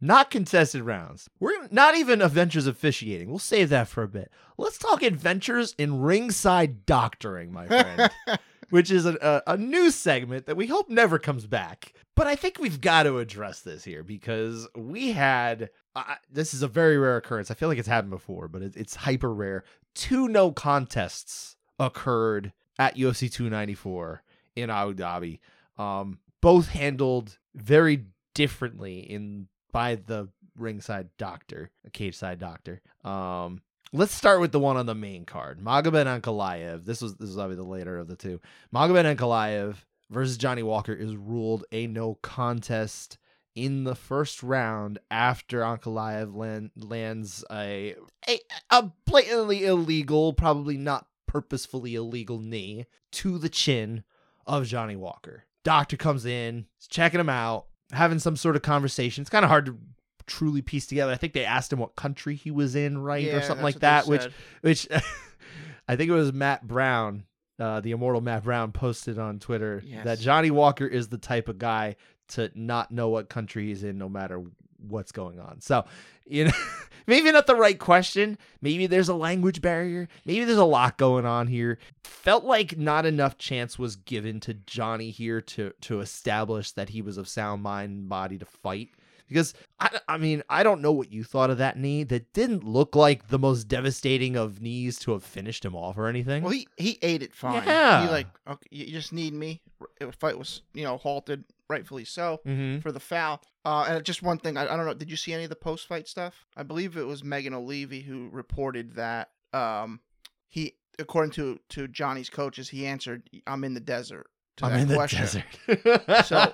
not 0.00 0.30
contested 0.30 0.82
rounds. 0.82 1.28
We're 1.40 1.66
not 1.70 1.94
even 1.96 2.22
adventures 2.22 2.66
officiating. 2.66 3.28
We'll 3.28 3.38
save 3.38 3.68
that 3.70 3.88
for 3.88 4.02
a 4.02 4.08
bit. 4.08 4.30
Let's 4.56 4.78
talk 4.78 5.02
adventures 5.02 5.74
in 5.78 6.00
ringside 6.00 6.86
doctoring, 6.86 7.52
my 7.52 7.66
friend, 7.66 8.10
which 8.70 8.90
is 8.90 9.06
a, 9.06 9.42
a, 9.46 9.54
a 9.54 9.56
new 9.56 9.90
segment 9.90 10.46
that 10.46 10.56
we 10.56 10.66
hope 10.66 10.88
never 10.88 11.18
comes 11.18 11.46
back. 11.46 11.92
But 12.16 12.26
I 12.26 12.36
think 12.36 12.58
we've 12.58 12.80
got 12.80 13.04
to 13.04 13.18
address 13.18 13.60
this 13.60 13.84
here 13.84 14.02
because 14.02 14.66
we 14.76 15.12
had 15.12 15.70
uh, 15.94 16.14
this 16.30 16.54
is 16.54 16.62
a 16.62 16.68
very 16.68 16.98
rare 16.98 17.16
occurrence. 17.16 17.50
I 17.50 17.54
feel 17.54 17.68
like 17.68 17.78
it's 17.78 17.88
happened 17.88 18.10
before, 18.10 18.48
but 18.48 18.62
it, 18.62 18.76
it's 18.76 18.94
hyper 18.94 19.32
rare. 19.32 19.64
Two 19.94 20.28
no 20.28 20.52
contests 20.52 21.56
occurred 21.78 22.52
at 22.78 22.96
UFC 22.96 23.30
294 23.30 24.22
in 24.56 24.70
Abu 24.70 24.94
Dhabi. 24.94 25.40
Um, 25.78 26.18
both 26.40 26.68
handled 26.68 27.38
very 27.54 28.06
differently 28.34 29.00
in 29.00 29.48
by 29.72 29.96
the 29.96 30.28
ringside 30.56 31.08
doctor, 31.16 31.70
a 31.86 31.90
cage 31.90 32.16
side 32.16 32.38
doctor. 32.38 32.80
Um, 33.04 33.62
let's 33.92 34.14
start 34.14 34.40
with 34.40 34.52
the 34.52 34.60
one 34.60 34.76
on 34.76 34.86
the 34.86 34.94
main 34.94 35.24
card. 35.24 35.60
Magomed 35.60 36.20
Ankalaev. 36.20 36.84
This 36.84 37.00
was 37.00 37.16
this 37.16 37.30
is 37.30 37.38
obviously 37.38 37.64
the 37.64 37.70
later 37.70 37.98
of 37.98 38.08
the 38.08 38.16
two. 38.16 38.40
Magomed 38.74 39.16
Ankalaev 39.16 39.76
versus 40.10 40.38
Johnny 40.38 40.62
Walker 40.62 40.92
is 40.92 41.16
ruled 41.16 41.64
a 41.72 41.86
no 41.86 42.14
contest 42.22 43.18
in 43.54 43.84
the 43.84 43.94
first 43.94 44.42
round 44.42 44.98
after 45.10 45.60
Ankalaev 45.60 46.34
land, 46.34 46.70
lands 46.76 47.44
a, 47.50 47.96
a 48.28 48.40
a 48.70 48.90
blatantly 49.06 49.64
illegal, 49.64 50.32
probably 50.32 50.76
not 50.76 51.06
purposefully 51.26 51.94
illegal 51.94 52.38
knee 52.38 52.86
to 53.12 53.38
the 53.38 53.48
chin 53.48 54.04
of 54.46 54.66
Johnny 54.66 54.96
Walker. 54.96 55.44
Doctor 55.62 55.96
comes 55.96 56.24
in, 56.24 56.66
is 56.80 56.86
checking 56.86 57.20
him 57.20 57.28
out, 57.28 57.66
having 57.92 58.18
some 58.18 58.36
sort 58.36 58.56
of 58.56 58.62
conversation. 58.62 59.22
It's 59.22 59.30
kind 59.30 59.44
of 59.44 59.50
hard 59.50 59.66
to 59.66 59.78
truly 60.26 60.62
pieced 60.62 60.88
together. 60.88 61.12
I 61.12 61.16
think 61.16 61.32
they 61.32 61.44
asked 61.44 61.72
him 61.72 61.78
what 61.78 61.96
country 61.96 62.34
he 62.34 62.50
was 62.50 62.74
in, 62.74 62.98
right, 62.98 63.24
Yeah, 63.24 63.36
or 63.36 63.42
something 63.42 63.64
like 63.64 63.80
that, 63.80 64.06
which 64.06 64.26
which 64.62 64.88
I 65.88 65.96
think 65.96 66.10
it 66.10 66.14
was 66.14 66.32
Matt 66.32 66.66
Brown, 66.66 67.24
uh, 67.58 67.80
the 67.80 67.90
immortal 67.92 68.20
Matt 68.20 68.44
Brown, 68.44 68.72
posted 68.72 69.18
on 69.18 69.38
Twitter 69.38 69.82
Yes. 69.84 70.04
that 70.04 70.18
Johnny 70.20 70.50
Walker 70.50 70.86
is 70.86 71.08
the 71.08 71.18
type 71.18 71.48
of 71.48 71.58
guy 71.58 71.96
to 72.28 72.50
not 72.54 72.90
know 72.92 73.08
what 73.08 73.28
country 73.28 73.66
he's 73.66 73.82
in, 73.82 73.98
no 73.98 74.08
matter 74.08 74.42
what's 74.78 75.12
going 75.12 75.38
on. 75.40 75.60
So, 75.60 75.84
you 76.26 76.44
know, 76.44 76.52
maybe 77.06 77.30
not 77.32 77.46
the 77.46 77.56
right 77.56 77.78
question. 77.78 78.38
Maybe 78.62 78.86
there's 78.86 79.08
a 79.08 79.14
language 79.14 79.60
barrier. 79.60 80.08
Maybe 80.24 80.44
there's 80.44 80.58
a 80.58 80.64
lot 80.64 80.96
going 80.96 81.26
on 81.26 81.48
here. 81.48 81.78
Felt 82.04 82.44
like 82.44 82.78
not 82.78 83.04
enough 83.04 83.36
chance 83.36 83.78
was 83.78 83.96
given 83.96 84.40
to 84.40 84.54
Johnny 84.54 85.10
here 85.10 85.40
to 85.42 85.72
to 85.82 86.00
establish 86.00 86.72
that 86.72 86.90
he 86.90 87.02
was 87.02 87.18
of 87.18 87.28
sound 87.28 87.62
mind 87.62 87.90
and 87.90 88.08
body 88.08 88.38
to 88.38 88.46
fight. 88.46 88.90
Because 89.30 89.54
I, 89.78 89.98
I 90.08 90.18
mean, 90.18 90.42
I 90.50 90.62
don't 90.62 90.82
know 90.82 90.92
what 90.92 91.10
you 91.10 91.24
thought 91.24 91.48
of 91.48 91.56
that 91.58 91.78
knee. 91.78 92.04
That 92.04 92.32
didn't 92.34 92.64
look 92.64 92.94
like 92.94 93.28
the 93.28 93.38
most 93.38 93.68
devastating 93.68 94.36
of 94.36 94.60
knees 94.60 94.98
to 95.00 95.12
have 95.12 95.24
finished 95.24 95.64
him 95.64 95.74
off 95.74 95.96
or 95.96 96.08
anything. 96.08 96.42
Well, 96.42 96.52
he 96.52 96.68
he 96.76 96.98
ate 97.00 97.22
it 97.22 97.34
fine. 97.34 97.62
Yeah. 97.64 98.04
He 98.04 98.10
like 98.10 98.26
okay, 98.46 98.66
you 98.70 98.86
just 98.92 99.12
need 99.14 99.32
me. 99.32 99.62
The 99.98 100.12
fight 100.12 100.36
was 100.38 100.60
you 100.74 100.84
know 100.84 100.98
halted. 100.98 101.44
rightfully 101.70 102.04
so, 102.04 102.40
Mm-hmm. 102.46 102.80
for 102.80 102.90
the 102.92 103.00
foul. 103.00 103.40
Uh, 103.64 103.84
and 103.88 104.04
just 104.04 104.22
one 104.22 104.38
thing, 104.38 104.56
I, 104.56 104.62
I 104.64 104.76
don't 104.76 104.86
know. 104.86 104.94
Did 104.94 105.10
you 105.10 105.16
see 105.16 105.32
any 105.32 105.44
of 105.44 105.50
the 105.50 105.56
post 105.56 105.86
fight 105.86 106.08
stuff? 106.08 106.46
I 106.56 106.62
believe 106.64 106.96
it 106.96 107.06
was 107.06 107.22
Megan 107.22 107.54
Olivi 107.54 108.00
who 108.02 108.28
reported 108.32 108.94
that 108.96 109.30
um, 109.52 110.00
he, 110.48 110.74
according 110.98 111.30
to 111.32 111.60
to 111.70 111.86
Johnny's 111.86 112.28
coaches, 112.30 112.70
he 112.70 112.86
answered, 112.86 113.30
"I'm 113.46 113.62
in 113.64 113.74
the 113.74 113.80
desert." 113.80 114.26
To 114.56 114.66
I'm 114.66 114.72
that 114.72 114.80
in 114.80 114.88
the 114.88 114.94
question. 114.94 115.20
desert. 115.20 116.26
So- 116.26 116.52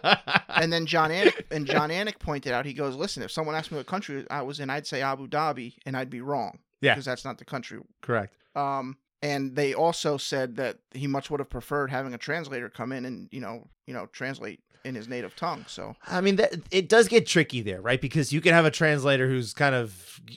And 0.48 0.72
then 0.72 0.86
Jon 0.86 1.10
Anik 1.10 1.42
and 1.50 1.66
Jon 1.66 1.90
Anik 1.98 2.18
pointed 2.18 2.52
out, 2.52 2.64
he 2.66 2.72
goes, 2.72 2.94
"Listen, 2.96 3.22
if 3.22 3.30
someone 3.30 3.54
asked 3.54 3.70
me 3.70 3.76
what 3.78 3.86
country 3.86 4.24
I 4.30 4.42
was 4.42 4.60
in, 4.60 4.70
I'd 4.70 4.86
say 4.86 5.02
Abu 5.02 5.26
Dhabi, 5.28 5.74
and 5.86 5.96
I'd 5.96 6.10
be 6.10 6.20
wrong. 6.20 6.58
Yeah. 6.82 6.92
because 6.94 7.06
that's 7.06 7.24
not 7.24 7.38
the 7.38 7.44
country 7.46 7.80
correct. 8.02 8.36
Um, 8.54 8.98
and 9.22 9.56
they 9.56 9.72
also 9.74 10.18
said 10.18 10.56
that 10.56 10.78
he 10.92 11.06
much 11.06 11.30
would 11.30 11.40
have 11.40 11.48
preferred 11.48 11.90
having 11.90 12.12
a 12.12 12.18
translator 12.18 12.68
come 12.68 12.92
in 12.92 13.04
and 13.06 13.28
you 13.32 13.40
know, 13.40 13.66
you 13.86 13.94
know, 13.94 14.06
translate 14.12 14.60
in 14.84 14.94
his 14.94 15.08
native 15.08 15.34
tongue. 15.36 15.64
So 15.68 15.96
I 16.06 16.20
mean, 16.20 16.36
that 16.36 16.54
it 16.70 16.88
does 16.88 17.08
get 17.08 17.26
tricky 17.26 17.62
there, 17.62 17.80
right? 17.80 18.00
Because 18.00 18.32
you 18.32 18.40
can 18.42 18.52
have 18.52 18.66
a 18.66 18.70
translator 18.70 19.26
who's 19.26 19.52
kind 19.54 19.74
of 19.74 19.90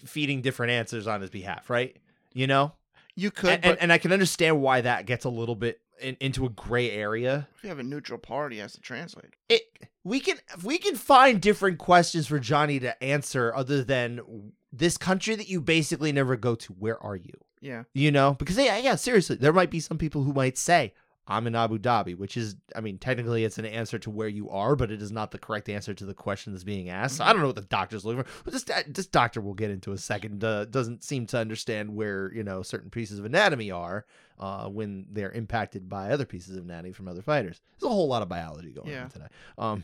feeding 0.06 0.41
different 0.41 0.72
answers 0.72 1.08
on 1.08 1.22
his 1.22 1.30
behalf, 1.30 1.69
right? 1.69 1.95
You 2.34 2.48
know, 2.48 2.74
you 3.15 3.32
could, 3.32 3.50
and, 3.52 3.62
but 3.62 3.69
and, 3.72 3.82
and 3.84 3.93
I 3.93 3.98
can 3.98 4.12
understand 4.13 4.62
why 4.62 4.82
that 4.82 5.06
gets 5.06 5.26
a 5.26 5.30
little 5.30 5.56
bit 5.56 5.82
in, 6.01 6.17
into 6.19 6.45
a 6.45 6.49
gray 6.49 6.91
area. 6.91 7.47
if 7.55 7.63
you 7.63 7.69
have 7.69 7.79
a 7.79 7.83
neutral 7.83 8.19
party 8.19 8.59
as 8.62 8.73
the 8.73 8.81
translator, 8.81 9.29
It 9.47 9.62
we 10.03 10.19
can 10.19 10.38
we 10.63 10.77
can 10.77 10.95
find 10.95 11.41
different 11.41 11.77
questions 11.77 12.27
for 12.27 12.39
Johnny 12.39 12.79
to 12.79 13.01
answer 13.03 13.53
other 13.55 13.83
than 13.83 14.51
this 14.71 14.97
country 14.97 15.35
that 15.35 15.49
you 15.49 15.62
basically 15.62 16.12
never 16.12 16.35
go 16.35 16.55
to. 16.55 16.73
Where 16.73 17.01
are 17.03 17.15
you? 17.15 17.33
yeah, 17.62 17.83
You 17.93 18.12
know, 18.12 18.35
because 18.39 18.57
yeah, 18.57 18.77
yeah, 18.77 18.95
seriously, 18.95 19.35
there 19.35 19.51
might 19.53 19.71
be 19.71 19.79
some 19.79 19.97
people 19.97 20.23
who 20.23 20.33
might 20.33 20.57
say. 20.57 20.93
I'm 21.30 21.46
in 21.48 21.56
Abu 21.56 21.78
Dhabi, 21.78 22.18
which 22.18 22.36
is, 22.36 22.56
I 22.76 22.82
mean, 22.82 22.98
technically 22.98 23.44
it's 23.46 23.58
an 23.60 23.65
answer 23.65 24.00
to 24.00 24.10
where 24.10 24.28
you 24.28 24.50
are, 24.50 24.76
but 24.76 24.89
it 24.92 25.02
is 25.02 25.12
not 25.12 25.32
the 25.32 25.38
correct 25.38 25.70
answer 25.70 25.94
to 25.94 26.06
the 26.06 26.13
question 26.15 26.52
that's 26.54 26.63
being 26.63 26.89
asked. 26.89 27.18
So 27.18 27.24
I 27.24 27.32
don't 27.32 27.42
know 27.42 27.48
what 27.48 27.56
the 27.56 27.62
doctor's 27.62 28.04
looking 28.04 28.24
for. 28.24 28.30
But 28.44 28.54
this 28.54 28.65
this 28.88 29.06
doctor 29.08 29.39
we'll 29.39 29.54
get 29.54 29.70
into 29.72 29.92
a 29.92 29.98
second 29.98 30.44
uh, 30.44 30.65
doesn't 30.65 31.04
seem 31.04 31.26
to 31.28 31.38
understand 31.38 31.96
where 31.96 32.34
you 32.34 32.44
know 32.44 32.63
certain 32.63 32.89
pieces 32.89 33.20
of 33.20 33.26
anatomy 33.26 33.70
are 33.72 34.06
uh, 34.39 34.68
when 34.68 35.06
they're 35.12 35.32
impacted 35.32 35.88
by 35.88 36.10
other 36.12 36.26
pieces 36.26 36.58
of 36.58 36.63
anatomy 36.65 36.92
from 36.94 37.08
other 37.08 37.22
fighters. 37.22 37.62
There's 37.80 37.89
a 37.92 37.94
whole 37.94 38.08
lot 38.08 38.22
of 38.24 38.30
biology 38.30 38.72
going 38.72 38.88
Yeah. 38.89 39.04
on 39.04 39.10
today. 39.12 39.28
Um, 39.58 39.84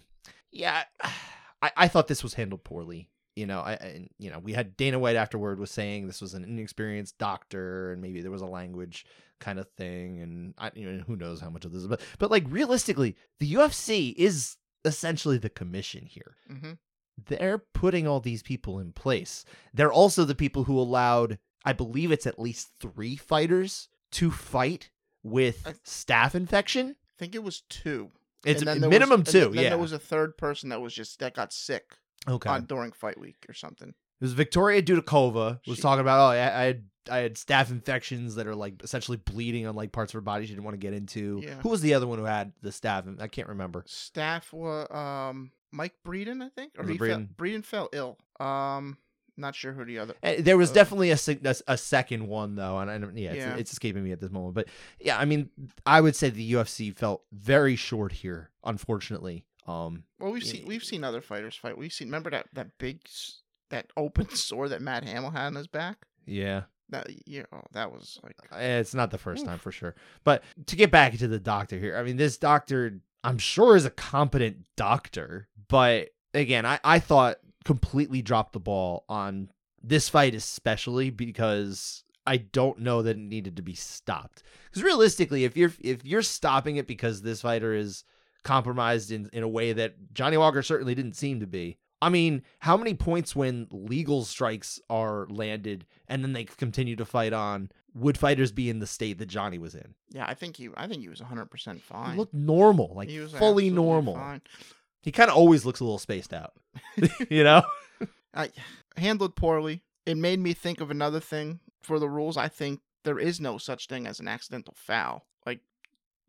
yeah, 0.51 0.83
I, 1.61 1.71
I 1.77 1.87
thought 1.87 2.07
this 2.07 2.23
was 2.23 2.33
handled 2.33 2.63
poorly. 2.63 3.09
You 3.35 3.45
know, 3.45 3.59
I, 3.59 3.73
I 3.73 4.07
you 4.17 4.29
know 4.31 4.39
we 4.39 4.53
had 4.53 4.77
Dana 4.77 4.97
White 4.97 5.17
afterward 5.17 5.59
was 5.59 5.69
saying 5.69 6.07
this 6.07 6.21
was 6.21 6.33
an 6.33 6.43
inexperienced 6.45 7.17
doctor 7.17 7.91
and 7.91 8.01
maybe 8.01 8.21
there 8.21 8.31
was 8.31 8.41
a 8.41 8.45
language 8.47 9.05
kind 9.39 9.59
of 9.59 9.69
thing 9.71 10.21
and 10.21 10.53
I 10.57 10.71
you 10.75 10.91
know 10.91 11.03
who 11.03 11.15
knows 11.15 11.41
how 11.41 11.49
much 11.49 11.65
of 11.65 11.71
this 11.71 11.81
is 11.81 11.87
but 11.87 12.01
but 12.19 12.31
like 12.31 12.45
realistically 12.47 13.15
the 13.39 13.53
UFC 13.53 14.13
is 14.15 14.57
essentially 14.83 15.37
the 15.37 15.49
commission 15.49 16.05
here. 16.05 16.35
hmm 16.47 16.73
They're 17.27 17.57
putting 17.57 18.07
all 18.07 18.19
these 18.19 18.43
people 18.43 18.79
in 18.79 18.91
place. 18.91 19.45
They're 19.73 19.91
also 19.91 20.25
the 20.25 20.35
people 20.35 20.63
who 20.65 20.79
allowed 20.79 21.39
I 21.65 21.73
believe 21.73 22.11
it's 22.11 22.27
at 22.27 22.39
least 22.39 22.69
3 22.79 23.15
fighters 23.15 23.89
to 24.11 24.31
fight 24.31 24.91
with 25.23 25.65
I- 25.65 25.73
staph 25.85 26.35
infection. 26.35 26.95
I 26.99 27.15
think 27.17 27.35
it 27.35 27.43
was 27.43 27.61
two. 27.69 28.11
It's 28.45 28.63
there 28.63 28.75
minimum 28.75 29.21
was, 29.21 29.33
2, 29.33 29.45
and 29.47 29.53
then 29.55 29.63
yeah. 29.63 29.69
there 29.69 29.77
was 29.79 29.91
a 29.91 29.99
third 29.99 30.37
person 30.37 30.69
that 30.69 30.79
was 30.79 30.93
just 30.93 31.19
that 31.19 31.33
got 31.33 31.51
sick 31.51 31.97
okay. 32.27 32.49
on 32.49 32.65
during 32.65 32.91
fight 32.91 33.19
week 33.19 33.45
or 33.49 33.53
something. 33.53 33.95
It 34.21 34.23
was 34.23 34.33
Victoria 34.33 34.81
Dudakova 34.81 35.59
was 35.67 35.77
She- 35.77 35.81
talking 35.81 36.01
about 36.01 36.19
oh 36.19 36.31
I, 36.37 36.61
I 36.61 36.63
had 36.65 36.83
I 37.09 37.17
had 37.19 37.35
staph 37.35 37.69
infections 37.69 38.35
that 38.35 38.47
are 38.47 38.55
like 38.55 38.81
essentially 38.83 39.17
bleeding 39.17 39.67
on 39.67 39.75
like 39.75 39.91
parts 39.91 40.11
of 40.11 40.15
her 40.15 40.21
body 40.21 40.45
she 40.45 40.53
didn't 40.53 40.63
want 40.63 40.73
to 40.73 40.79
get 40.79 40.93
into. 40.93 41.39
Yeah. 41.43 41.55
Who 41.61 41.69
was 41.69 41.81
the 41.81 41.93
other 41.93 42.07
one 42.07 42.17
who 42.17 42.25
had 42.25 42.51
the 42.63 42.69
staph? 42.71 43.21
I 43.21 43.27
can't 43.27 43.47
remember. 43.49 43.83
Staph 43.87 44.51
was 44.51 44.87
um 44.91 45.51
Mike 45.71 45.93
Breeden, 46.05 46.41
I 46.41 46.49
think, 46.49 46.73
or 46.77 46.83
Was 46.83 46.91
he 46.91 46.97
fell, 46.97 47.07
Breeden? 47.19 47.35
Breeden 47.35 47.63
fell 47.65 47.89
ill. 47.93 48.17
Um, 48.39 48.97
not 49.37 49.53
sure 49.53 49.73
who 49.73 49.83
the 49.83 49.99
other. 49.99 50.13
Eh, 50.23 50.41
There 50.41 50.55
was 50.57 50.71
Uh, 50.71 50.75
definitely 50.75 51.11
a, 51.11 51.17
a 51.43 51.55
a 51.73 51.77
second 51.77 52.25
one 52.27 52.55
though, 52.55 52.79
and 52.79 52.89
I 52.89 52.97
don't, 52.97 53.15
yeah, 53.17 53.33
it's, 53.33 53.59
it's 53.59 53.71
escaping 53.73 54.01
me 54.03 54.11
at 54.13 54.21
this 54.21 54.31
moment. 54.31 54.55
But 54.55 54.69
yeah, 54.99 55.19
I 55.19 55.25
mean, 55.25 55.49
I 55.85 55.99
would 55.99 56.15
say 56.15 56.29
the 56.29 56.53
UFC 56.53 56.95
felt 56.95 57.23
very 57.33 57.75
short 57.75 58.13
here, 58.13 58.49
unfortunately. 58.63 59.43
Um, 59.67 60.05
Well, 60.19 60.31
we've 60.31 60.43
Yeah. 60.43 60.51
seen 60.53 60.65
we've 60.65 60.83
seen 60.83 61.03
other 61.03 61.21
fighters 61.21 61.55
fight. 61.55 61.77
We've 61.77 61.91
seen 61.93 62.07
remember 62.07 62.29
that 62.31 62.47
that 62.53 62.77
big 62.77 63.01
that 63.69 63.87
open 63.97 64.29
sore 64.35 64.69
that 64.69 64.81
Matt 64.81 65.03
Hamill 65.03 65.31
had 65.31 65.47
on 65.47 65.55
his 65.55 65.67
back. 65.67 66.05
yeah, 66.25 66.63
That 66.89 67.07
yeah, 67.25 67.43
oh, 67.51 67.61
that 67.73 67.91
was 67.91 68.19
like 68.23 68.35
Eh, 68.51 68.79
It's 68.79 68.93
not 68.93 69.11
the 69.11 69.17
first 69.17 69.41
Oof. 69.43 69.47
time 69.49 69.59
for 69.59 69.71
sure. 69.71 69.95
But 70.23 70.43
to 70.67 70.75
get 70.75 70.91
back 70.91 71.17
to 71.17 71.27
the 71.27 71.39
doctor 71.39 71.77
here, 71.79 71.97
I 71.97 72.03
mean, 72.03 72.17
this 72.17 72.37
doctor, 72.37 72.99
I'm 73.23 73.37
sure, 73.37 73.75
is 73.75 73.85
a 73.85 73.89
competent 73.89 74.65
doctor. 74.75 75.47
But 75.67 76.09
again, 76.33 76.65
I, 76.65 76.79
I 76.83 76.99
thought 76.99 77.37
completely 77.63 78.21
dropped 78.21 78.53
the 78.53 78.59
ball 78.59 79.03
on 79.09 79.49
this 79.81 80.09
fight, 80.09 80.35
especially 80.35 81.09
because 81.09 82.03
I 82.27 82.37
don't 82.37 82.79
know 82.79 83.01
that 83.01 83.17
it 83.17 83.19
needed 83.19 83.55
to 83.57 83.61
be 83.63 83.73
stopped. 83.75 84.43
Because 84.65 84.83
realistically, 84.83 85.43
if 85.43 85.55
you're 85.57 85.73
if 85.81 86.05
you're 86.05 86.21
stopping 86.21 86.75
it 86.77 86.87
because 86.87 87.21
this 87.21 87.41
fighter 87.41 87.73
is 87.73 88.03
compromised 88.43 89.11
in, 89.11 89.27
in 89.33 89.41
a 89.41 89.47
way 89.47 89.73
that 89.73 89.95
Johnny 90.13 90.37
Walker 90.37 90.61
certainly 90.61 90.93
didn't 90.95 91.15
seem 91.15 91.39
to 91.39 91.47
be. 91.47 91.77
I 92.05 92.09
mean, 92.09 92.43
how 92.59 92.77
many 92.77 92.93
points 92.93 93.35
when 93.35 93.67
legal 93.71 94.23
strikes 94.25 94.79
are 94.89 95.25
landed 95.29 95.85
and 96.07 96.23
then 96.23 96.33
they 96.33 96.43
continue 96.43 96.95
to 96.97 97.05
fight 97.05 97.33
on 97.33 97.71
would 97.95 98.17
fighters 98.17 98.51
be 98.51 98.69
in 98.69 98.79
the 98.79 98.85
state 98.87 99.17
that 99.17 99.25
Johnny 99.27 99.57
was 99.57 99.73
in? 99.73 99.95
yeah. 100.11 100.25
I 100.27 100.33
think 100.33 100.57
he 100.57 100.69
I 100.77 100.87
think 100.87 101.01
he 101.01 101.09
was 101.09 101.21
100 101.21 101.45
percent 101.49 101.81
fine. 101.81 102.11
He 102.11 102.17
looked 102.17 102.33
normal, 102.33 102.93
like 102.95 103.09
He 103.09 103.19
was 103.19 103.31
fully 103.33 103.69
normal. 103.69 104.15
fine. 104.15 104.41
He 105.01 105.11
kind 105.11 105.29
of 105.29 105.35
always 105.37 105.65
looks 105.65 105.79
a 105.79 105.83
little 105.83 105.99
spaced 105.99 106.33
out, 106.33 106.53
you 107.29 107.43
know? 107.43 107.63
I 108.33 108.51
handled 108.97 109.35
poorly. 109.35 109.81
It 110.05 110.17
made 110.17 110.39
me 110.39 110.53
think 110.53 110.81
of 110.81 110.91
another 110.91 111.19
thing 111.19 111.59
for 111.81 111.99
the 111.99 112.09
rules. 112.09 112.37
I 112.37 112.47
think 112.49 112.81
there 113.03 113.19
is 113.19 113.39
no 113.39 113.57
such 113.57 113.87
thing 113.87 114.05
as 114.07 114.19
an 114.19 114.27
accidental 114.27 114.73
foul. 114.77 115.25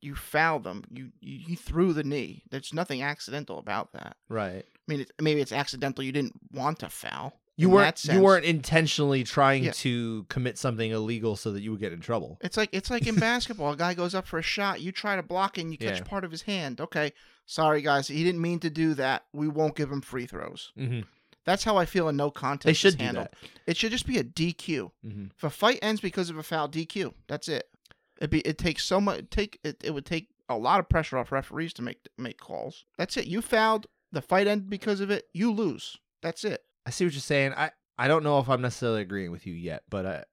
You 0.00 0.14
foul 0.14 0.58
them, 0.60 0.84
you 0.92 1.10
you, 1.20 1.38
you 1.48 1.56
threw 1.56 1.92
the 1.92 2.04
knee. 2.04 2.42
There's 2.50 2.72
nothing 2.74 3.02
accidental 3.02 3.58
about 3.58 3.92
that. 3.92 4.16
Right. 4.28 4.64
I 4.66 4.92
mean, 4.92 5.00
it, 5.00 5.10
maybe 5.20 5.40
it's 5.40 5.52
accidental. 5.52 6.04
You 6.04 6.12
didn't 6.12 6.34
want 6.52 6.78
to 6.80 6.88
foul. 6.88 7.34
You 7.58 7.70
weren't 7.70 7.86
that 7.86 7.98
sense. 7.98 8.16
you 8.16 8.22
weren't 8.22 8.44
intentionally 8.44 9.24
trying 9.24 9.64
Yeah. 9.64 9.72
to 9.76 10.26
commit 10.28 10.58
something 10.58 10.90
illegal 10.90 11.36
so 11.36 11.52
that 11.52 11.62
you 11.62 11.70
would 11.70 11.80
get 11.80 11.92
in 11.94 12.00
trouble. 12.00 12.38
It's 12.42 12.56
like 12.58 12.68
it's 12.72 12.90
like 12.90 13.06
in 13.06 13.16
basketball. 13.20 13.72
A 13.72 13.76
guy 13.76 13.94
goes 13.94 14.14
up 14.14 14.26
for 14.26 14.38
a 14.38 14.42
shot. 14.42 14.80
You 14.82 14.92
try 14.92 15.16
to 15.16 15.22
block 15.22 15.56
and 15.56 15.72
you 15.72 15.78
catch 15.78 15.98
Yeah. 15.98 16.04
part 16.04 16.24
of 16.24 16.30
his 16.30 16.42
hand. 16.42 16.80
Okay, 16.80 17.12
sorry 17.46 17.80
guys, 17.80 18.08
he 18.08 18.22
didn't 18.22 18.42
mean 18.42 18.60
to 18.60 18.70
do 18.70 18.92
that. 18.94 19.24
We 19.32 19.48
won't 19.48 19.74
give 19.74 19.90
him 19.90 20.02
free 20.02 20.26
throws. 20.26 20.72
Mm-hmm. 20.78 21.00
That's 21.46 21.64
how 21.64 21.76
I 21.78 21.86
feel 21.86 22.08
in 22.08 22.16
no 22.16 22.30
contest. 22.30 22.66
They 22.66 22.72
should 22.74 22.98
that. 22.98 23.32
It 23.66 23.76
should 23.76 23.92
just 23.92 24.06
be 24.06 24.18
a 24.18 24.24
DQ. 24.24 24.90
Mm-hmm. 25.06 25.24
If 25.36 25.44
a 25.44 25.48
fight 25.50 25.78
ends 25.80 26.00
because 26.00 26.28
of 26.28 26.36
a 26.36 26.42
foul, 26.42 26.68
DQ. 26.68 27.14
That's 27.28 27.48
it. 27.48 27.68
It 28.20 28.30
be 28.30 28.40
it 28.40 28.58
takes 28.58 28.84
so 28.84 29.00
much. 29.00 29.24
Take 29.30 29.58
it. 29.64 29.82
It 29.84 29.92
would 29.92 30.06
take 30.06 30.28
a 30.48 30.56
lot 30.56 30.80
of 30.80 30.88
pressure 30.88 31.18
off 31.18 31.32
referees 31.32 31.72
to 31.74 31.82
make 31.82 31.98
make 32.18 32.38
calls. 32.40 32.84
That's 32.98 33.16
it. 33.16 33.26
You 33.26 33.42
fouled. 33.42 33.86
The 34.12 34.22
fight 34.22 34.46
ended 34.46 34.70
because 34.70 35.00
of 35.00 35.10
it. 35.10 35.24
You 35.34 35.52
lose. 35.52 35.98
That's 36.22 36.44
it. 36.44 36.62
I 36.86 36.90
see 36.90 37.04
what 37.04 37.12
you're 37.14 37.20
saying. 37.20 37.52
I 37.56 37.70
I 37.98 38.08
don't 38.08 38.22
know 38.22 38.38
if 38.38 38.48
I'm 38.48 38.60
necessarily 38.62 39.02
agreeing 39.02 39.30
with 39.30 39.46
you 39.46 39.54
yet, 39.54 39.82
but 39.90 40.06
I 40.06 40.24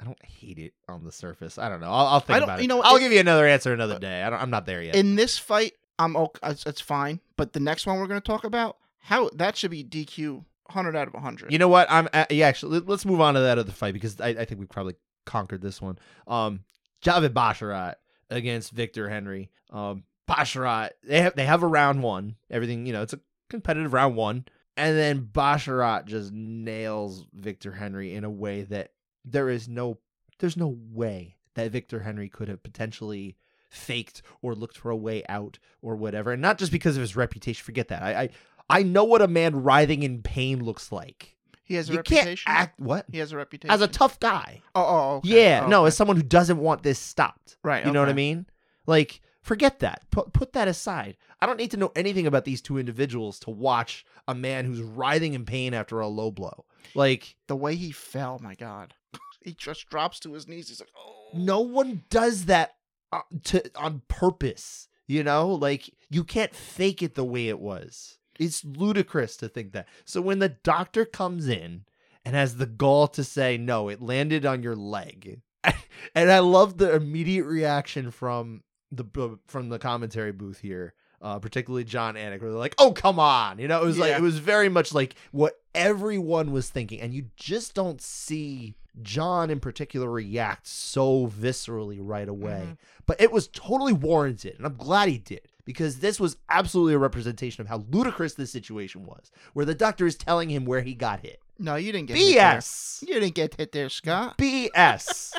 I 0.00 0.04
don't 0.04 0.24
hate 0.24 0.58
it 0.58 0.72
on 0.88 1.04
the 1.04 1.12
surface. 1.12 1.58
I 1.58 1.68
don't 1.68 1.80
know. 1.80 1.90
I'll, 1.90 2.06
I'll 2.06 2.20
think 2.20 2.36
I 2.36 2.40
don't- 2.40 2.48
about 2.48 2.58
it. 2.60 2.62
you 2.62 2.68
know, 2.68 2.80
I'll 2.82 2.96
it- 2.96 3.00
give 3.00 3.12
you 3.12 3.20
another 3.20 3.46
answer 3.46 3.72
another 3.72 3.98
day. 3.98 4.22
I 4.22 4.30
don't, 4.30 4.40
I'm 4.40 4.50
not 4.50 4.66
there 4.66 4.82
yet. 4.82 4.94
In 4.96 5.16
this 5.16 5.36
fight, 5.38 5.72
I'm 5.98 6.16
okay. 6.16 6.40
It's, 6.66 6.80
fine. 6.80 7.20
But 7.36 7.52
the 7.52 7.60
next 7.60 7.86
one 7.86 7.98
we're 7.98 8.06
going 8.06 8.20
to 8.20 8.26
talk 8.26 8.44
about, 8.44 8.76
how 9.00 9.28
that 9.34 9.56
should 9.56 9.72
be 9.72 9.82
DQ, 9.84 10.44
hundred 10.70 10.94
out 10.96 11.08
of 11.08 11.14
hundred. 11.20 11.52
You 11.52 11.58
know 11.58 11.68
what? 11.68 11.88
I'm 11.90 12.08
uh, 12.12 12.24
yeah. 12.30 12.46
Actually, 12.46 12.74
let- 12.78 12.88
let's 12.88 13.04
move 13.04 13.20
on 13.20 13.34
to 13.34 13.40
that 13.40 13.58
other 13.58 13.72
fight 13.72 13.94
because 13.94 14.20
I, 14.20 14.28
I 14.28 14.44
think 14.44 14.60
we 14.60 14.66
probably 14.66 14.94
conquered 15.26 15.60
this 15.60 15.82
one. 15.82 15.98
Um, 16.28 16.60
Javid 17.02 17.30
Basharat 17.30 17.94
against 18.30 18.72
Victor 18.72 19.08
Henry. 19.08 19.50
Um, 19.70 20.04
Basharat 20.28 20.90
they 21.02 21.20
have 21.20 21.34
they 21.36 21.46
have 21.46 21.62
a 21.62 21.66
round 21.66 22.02
one. 22.02 22.36
Everything 22.50 22.86
you 22.86 22.92
know, 22.92 23.02
it's 23.02 23.14
a 23.14 23.20
competitive 23.48 23.92
round 23.92 24.16
one, 24.16 24.44
and 24.76 24.96
then 24.96 25.28
Basharat 25.32 26.06
just 26.06 26.32
nails 26.32 27.26
Victor 27.32 27.72
Henry 27.72 28.14
in 28.14 28.24
a 28.24 28.30
way 28.30 28.62
that 28.62 28.92
there 29.24 29.48
is 29.48 29.68
no 29.68 29.98
there's 30.38 30.56
no 30.56 30.76
way 30.90 31.36
that 31.54 31.70
Victor 31.72 32.00
Henry 32.00 32.28
could 32.28 32.48
have 32.48 32.62
potentially 32.62 33.36
faked 33.70 34.22
or 34.42 34.54
looked 34.54 34.78
for 34.78 34.90
a 34.90 34.96
way 34.96 35.24
out 35.28 35.58
or 35.82 35.96
whatever, 35.96 36.32
and 36.32 36.42
not 36.42 36.58
just 36.58 36.72
because 36.72 36.96
of 36.96 37.00
his 37.00 37.16
reputation. 37.16 37.64
Forget 37.64 37.88
that. 37.88 38.02
I 38.02 38.22
I, 38.22 38.28
I 38.68 38.82
know 38.82 39.04
what 39.04 39.22
a 39.22 39.28
man 39.28 39.62
writhing 39.62 40.02
in 40.02 40.22
pain 40.22 40.62
looks 40.62 40.92
like. 40.92 41.37
He 41.68 41.74
has 41.74 41.90
a 41.90 41.92
You 41.92 42.02
can't 42.02 42.40
act 42.46 42.80
what 42.80 43.04
He 43.12 43.18
has 43.18 43.32
a 43.32 43.36
reputation 43.36 43.70
as 43.70 43.82
a 43.82 43.86
tough 43.86 44.18
guy. 44.18 44.62
Oh, 44.74 44.82
oh, 44.82 45.16
okay. 45.18 45.28
Yeah, 45.28 45.62
Oh, 45.64 45.68
no, 45.68 45.80
okay. 45.82 45.88
as 45.88 45.96
someone 45.96 46.16
who 46.16 46.22
doesn't 46.22 46.58
want 46.58 46.82
this 46.82 46.98
stopped. 46.98 47.58
right. 47.62 47.84
You 47.84 47.92
know 47.92 48.00
what 48.00 48.08
I 48.08 48.12
okay. 48.12 48.16
mean? 48.16 48.46
Like, 48.86 49.20
forget 49.42 49.80
that. 49.80 50.02
Put 50.10 50.32
put 50.32 50.54
that 50.54 50.66
aside. 50.66 51.16
I 51.40 51.46
don't 51.46 51.58
need 51.58 51.70
to 51.72 51.76
know 51.76 51.92
anything 51.94 52.26
about 52.26 52.44
these 52.46 52.60
two 52.62 52.78
individuals 52.78 53.38
to 53.40 53.50
watch 53.50 54.04
a 54.26 54.34
man 54.34 54.64
who's 54.64 54.80
writhing 54.80 55.34
in 55.34 55.44
pain 55.44 55.74
after 55.74 56.00
a 56.00 56.08
low 56.08 56.30
blow. 56.30 56.64
Like, 56.94 57.36
The 57.46 57.54
way 57.56 57.76
he 57.76 57.92
fell, 57.92 58.40
my 58.42 58.54
God. 58.54 58.94
he 59.42 59.52
just 59.52 59.88
drops 59.88 60.18
to 60.20 60.32
his 60.32 60.48
knees. 60.48 60.68
He's 60.68 60.80
like, 60.80 60.88
oh. 60.96 61.28
no 61.34 61.60
one 61.60 62.02
does 62.10 62.46
that 62.46 62.76
uh, 63.12 63.20
to 63.44 63.70
on 63.76 64.02
purpose. 64.08 64.88
You 65.06 65.22
know, 65.22 65.48
like 65.48 65.90
you 66.10 66.22
can't 66.24 66.54
fake 66.54 67.02
it 67.02 67.14
the 67.14 67.24
way 67.24 67.48
it 67.48 67.60
was. 67.60 68.17
It's 68.38 68.64
ludicrous 68.64 69.36
to 69.38 69.48
think 69.48 69.72
that. 69.72 69.88
So 70.04 70.20
when 70.20 70.38
the 70.38 70.50
doctor 70.50 71.04
comes 71.04 71.48
in 71.48 71.84
and 72.24 72.34
has 72.34 72.56
the 72.56 72.66
gall 72.66 73.08
to 73.08 73.24
say, 73.24 73.58
no, 73.58 73.88
it 73.88 74.00
landed 74.00 74.46
on 74.46 74.62
your 74.62 74.76
leg. 74.76 75.40
and 76.14 76.30
I 76.30 76.38
love 76.38 76.78
the 76.78 76.94
immediate 76.94 77.44
reaction 77.44 78.10
from 78.10 78.62
the 78.90 79.38
from 79.46 79.68
the 79.68 79.78
commentary 79.78 80.32
booth 80.32 80.60
here, 80.60 80.94
uh, 81.20 81.38
particularly 81.38 81.84
Jon 81.84 82.14
Anik, 82.14 82.40
where 82.40 82.50
they're 82.50 82.58
like, 82.58 82.74
"Oh, 82.78 82.92
come 82.92 83.18
on!" 83.18 83.58
You 83.58 83.68
know, 83.68 83.82
it 83.82 83.84
was 83.84 83.98
like 83.98 84.12
it 84.12 84.22
was 84.22 84.38
very 84.38 84.68
much 84.68 84.94
like 84.94 85.14
what 85.32 85.60
everyone 85.74 86.52
was 86.52 86.70
thinking, 86.70 87.00
and 87.00 87.12
you 87.12 87.26
just 87.36 87.74
don't 87.74 88.00
see 88.00 88.76
Jon 89.02 89.50
in 89.50 89.60
particular 89.60 90.10
react 90.10 90.66
so 90.66 91.26
viscerally 91.26 91.98
right 92.00 92.28
away. 92.28 92.68
Mhm. 92.70 92.76
But 93.06 93.20
it 93.20 93.32
was 93.32 93.48
totally 93.48 93.92
warranted, 93.92 94.56
and 94.56 94.64
I'm 94.64 94.76
glad 94.76 95.08
he 95.08 95.18
did 95.18 95.42
because 95.68 95.98
this 95.98 96.18
was 96.18 96.38
absolutely 96.48 96.94
a 96.94 96.98
representation 96.98 97.60
of 97.60 97.68
how 97.68 97.84
ludicrous 97.90 98.32
this 98.32 98.50
situation 98.50 99.04
was, 99.04 99.30
where 99.52 99.66
the 99.66 99.74
doctor 99.74 100.06
is 100.06 100.16
telling 100.16 100.48
him 100.48 100.64
where 100.64 100.80
he 100.80 100.94
got 100.94 101.20
hit. 101.20 101.42
No, 101.58 101.74
you 101.74 101.92
didn't 101.92 102.08
get 102.08 102.16
hit. 102.16 102.38
BS. 102.38 103.02
You 103.02 103.12
didn't 103.20 103.34
get 103.34 103.54
hit 103.54 103.72
there, 103.72 103.90
Scott. 103.90 104.38
BS. 104.38 105.34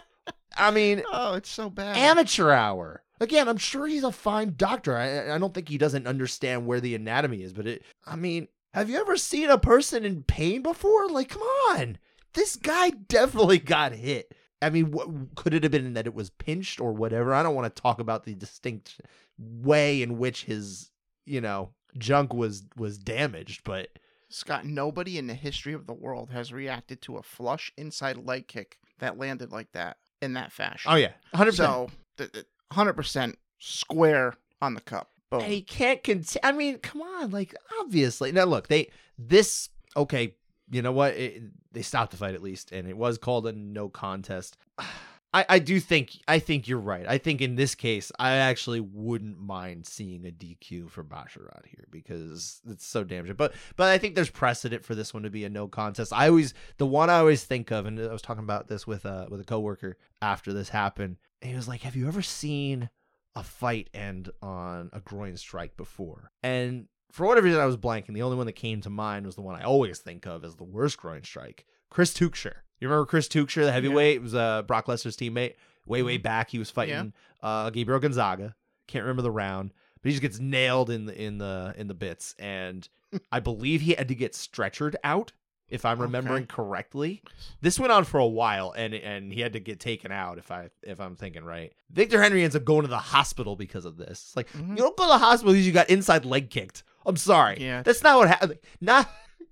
I 0.56 0.70
mean, 0.70 1.02
Oh, 1.12 1.34
it's 1.34 1.50
so 1.50 1.68
bad. 1.72 1.98
amateur 1.98 2.52
hour. 2.52 3.02
Again, 3.20 3.50
I'm 3.50 3.58
sure 3.58 3.88
he's 3.88 4.04
a 4.04 4.12
fine 4.12 4.54
doctor. 4.56 4.96
I, 4.96 5.34
I 5.34 5.40
don't 5.40 5.52
think 5.52 5.68
he 5.68 5.80
doesn't 5.80 6.06
understand 6.06 6.68
where 6.68 6.80
the 6.80 6.94
anatomy 6.94 7.42
is, 7.42 7.52
but 7.52 7.66
it, 7.66 7.82
I 8.06 8.16
mean, 8.16 8.50
have 8.76 8.88
you 8.88 9.00
ever 9.00 9.18
seen 9.18 9.50
a 9.50 9.58
person 9.58 10.06
in 10.06 10.22
pain 10.22 10.62
before? 10.62 11.10
Like, 11.10 11.30
come 11.30 11.42
on. 11.42 11.98
This 12.36 12.56
guy 12.56 12.92
definitely 12.92 13.58
got 13.58 13.94
hit. 13.94 14.36
I 14.62 14.70
mean, 14.70 14.92
what, 14.92 15.08
could 15.36 15.56
it 15.56 15.64
have 15.64 15.72
been 15.72 15.94
that 15.94 16.06
it 16.06 16.14
was 16.14 16.30
pinched 16.30 16.80
or 16.80 16.94
whatever? 16.94 17.34
I 17.34 17.42
don't 17.42 17.56
want 17.56 17.74
to 17.76 17.82
talk 17.82 18.00
about 18.00 18.26
the 18.26 18.36
distinct 18.36 19.02
way 19.40 20.02
in 20.02 20.18
which 20.18 20.44
his, 20.46 20.92
you 21.26 21.42
know, 21.42 21.70
junk 21.98 22.34
was 22.34 22.64
was 22.76 22.98
damaged, 22.98 23.62
but 23.64 23.90
Scott, 24.30 24.66
nobody 24.66 25.18
in 25.18 25.28
the 25.28 25.34
history 25.34 25.74
of 25.74 25.88
the 25.88 25.94
world 25.94 26.30
has 26.30 26.54
reacted 26.54 27.02
to 27.04 27.18
a 27.18 27.24
flush 27.24 27.72
inside 27.78 28.18
leg 28.18 28.48
kick 28.48 28.78
that 29.00 29.18
landed 29.18 29.52
like 29.52 29.72
that 29.72 29.98
in 30.22 30.34
that 30.34 30.52
fashion. 30.52 30.92
oh 30.92 30.96
yeah, 30.96 31.14
100%. 31.34 31.54
So, 31.54 31.90
th- 32.18 32.32
th- 32.32 32.46
100% 32.72 33.36
square 33.58 34.36
on 34.62 34.74
the 34.76 34.82
cup. 34.82 35.10
Boom. 35.32 35.42
And 35.42 35.52
he 35.52 35.62
can't 35.62 36.04
cont- 36.04 36.38
I 36.44 36.52
mean, 36.52 36.80
come 36.80 37.02
on, 37.02 37.32
like 37.32 37.56
obviously. 37.80 38.32
Now 38.32 38.46
look, 38.46 38.68
they 38.68 38.90
this 39.18 39.70
okay. 39.96 40.36
You 40.72 40.84
know 40.84 40.92
what? 40.92 41.14
It, 41.16 41.42
they 41.72 41.82
stopped 41.82 42.12
the 42.12 42.18
fight 42.18 42.36
at 42.36 42.44
least, 42.44 42.72
and 42.72 42.88
it 42.88 42.96
was 42.98 43.18
called 43.18 43.48
a 43.48 43.52
no 43.52 43.90
contest. 43.90 44.58
I, 45.32 45.46
I 45.48 45.60
do 45.60 45.80
think 45.80 46.18
I 46.28 46.40
think 46.40 46.68
you're 46.68 46.80
right. 46.80 47.06
I 47.08 47.20
think 47.20 47.42
in 47.42 47.56
this 47.56 47.76
case, 47.76 48.12
I 48.18 48.32
actually 48.32 48.80
wouldn't 48.80 49.40
mind 49.40 49.86
seeing 49.86 50.26
a 50.26 50.32
DQ 50.32 50.90
for 50.90 51.04
Basharat 51.04 51.66
here 51.68 51.86
because 51.92 52.62
it's 52.68 52.86
so 52.86 53.04
damaging. 53.04 53.36
But 53.36 53.54
but 53.76 53.90
I 53.90 54.00
think 54.00 54.16
there's 54.16 54.32
precedent 54.32 54.84
for 54.84 54.96
this 54.96 55.14
one 55.14 55.24
to 55.24 55.30
be 55.30 55.46
a 55.46 55.50
no 55.50 55.68
contest. 55.68 56.14
I 56.14 56.30
always 56.30 56.56
the 56.78 56.88
one 56.88 57.12
I 57.12 57.20
always 57.20 57.44
think 57.44 57.72
of, 57.72 57.86
and 57.86 58.00
I 58.00 58.12
was 58.12 58.24
talking 58.24 58.44
about 58.44 58.68
this 58.68 58.88
with 58.88 59.06
uh 59.06 59.28
with 59.30 59.40
a 59.40 59.46
coworker 59.46 59.98
after 60.22 60.52
this 60.52 60.70
happened. 60.70 61.18
He 61.42 61.54
was 61.54 61.68
like, 61.68 61.82
"Have 61.82 61.96
you 61.96 62.08
ever 62.08 62.24
seen 62.24 62.90
a 63.36 63.44
fight 63.44 63.90
end 63.94 64.32
on 64.42 64.90
a 64.94 65.00
groin 65.00 65.38
strike 65.38 65.78
before?" 65.78 66.32
And 66.42 66.88
for 67.12 67.28
whatever 67.28 67.46
reason, 67.46 67.62
I 67.62 67.66
was 67.66 67.78
blanking. 67.78 68.14
The 68.14 68.24
only 68.24 68.38
one 68.38 68.48
that 68.48 68.54
came 68.54 68.82
to 68.82 68.90
mind 68.90 69.28
was 69.28 69.36
the 69.36 69.42
one 69.42 69.56
I 69.56 69.64
always 69.64 70.00
think 70.00 70.26
of 70.26 70.44
as 70.44 70.56
the 70.56 70.64
worst 70.64 70.98
groin 70.98 71.24
strike. 71.24 71.66
Chris 71.92 72.14
Tuchscherer. 72.14 72.62
You 72.80 72.88
remember 72.88 73.06
Chris 73.06 73.28
Tuchscherer, 73.28 73.66
the 73.66 73.72
heavyweight? 73.72 74.18
It 74.18 74.22
was 74.22 74.36
uh, 74.36 74.62
Brock 74.64 74.86
Lesnar's 74.88 75.18
teammate. 75.18 75.56
Way, 75.86 76.04
way 76.04 76.18
back, 76.18 76.50
he 76.52 76.60
was 76.60 76.70
fighting 76.70 77.14
uh, 77.42 77.70
Gabriel 77.72 78.00
Gonzaga. 78.00 78.56
Can't 78.88 79.04
remember 79.04 79.22
the 79.24 79.32
round, 79.32 79.74
but 80.02 80.10
he 80.10 80.12
just 80.12 80.22
gets 80.22 80.40
nailed 80.40 80.90
in 80.90 81.06
the 81.08 81.20
in 81.20 81.38
the 81.40 81.74
in 81.78 81.88
the 81.88 81.94
bits, 81.96 82.36
and 82.40 82.88
I 83.32 83.40
believe 83.40 83.82
he 83.82 83.94
had 83.94 84.08
to 84.10 84.16
get 84.16 84.34
stretchered 84.34 84.96
out, 85.04 85.32
if 85.68 85.86
I'm 85.86 86.00
remembering 86.00 86.44
Okay. 86.44 86.54
correctly. 86.56 87.22
This 87.62 87.80
went 87.80 87.92
on 87.92 88.04
for 88.06 88.20
a 88.20 88.26
while, 88.28 88.72
and 88.78 88.94
and 88.94 89.34
he 89.34 89.42
had 89.42 89.54
to 89.54 89.60
get 89.60 89.80
taken 89.80 90.12
out, 90.12 90.38
if 90.38 90.52
I 90.52 90.70
if 90.84 91.00
I'm 91.02 91.16
thinking 91.16 91.44
right. 91.44 91.74
Victor 91.92 92.22
Henry 92.22 92.44
ends 92.44 92.56
up 92.56 92.66
going 92.66 92.84
to 92.84 92.88
the 92.88 92.98
hospital 92.98 93.56
because 93.56 93.86
of 93.86 93.98
this. 93.98 94.10
It's 94.28 94.36
like 94.36 94.52
Mhm. 94.54 94.70
you 94.72 94.76
don't 94.78 94.96
go 94.96 95.06
to 95.06 95.10
the 95.10 95.18
hospital 95.18 95.54
because 95.54 95.66
you 95.66 95.74
got 95.74 95.90
inside 95.90 96.24
leg 96.24 96.50
kicked. 96.52 96.84
I'm 97.06 97.18
sorry. 97.18 97.58
Yeah. 97.60 97.82
That's 97.82 98.04
not 98.04 98.18
what 98.20 98.28
happened. 98.28 98.60
Not 98.80 99.10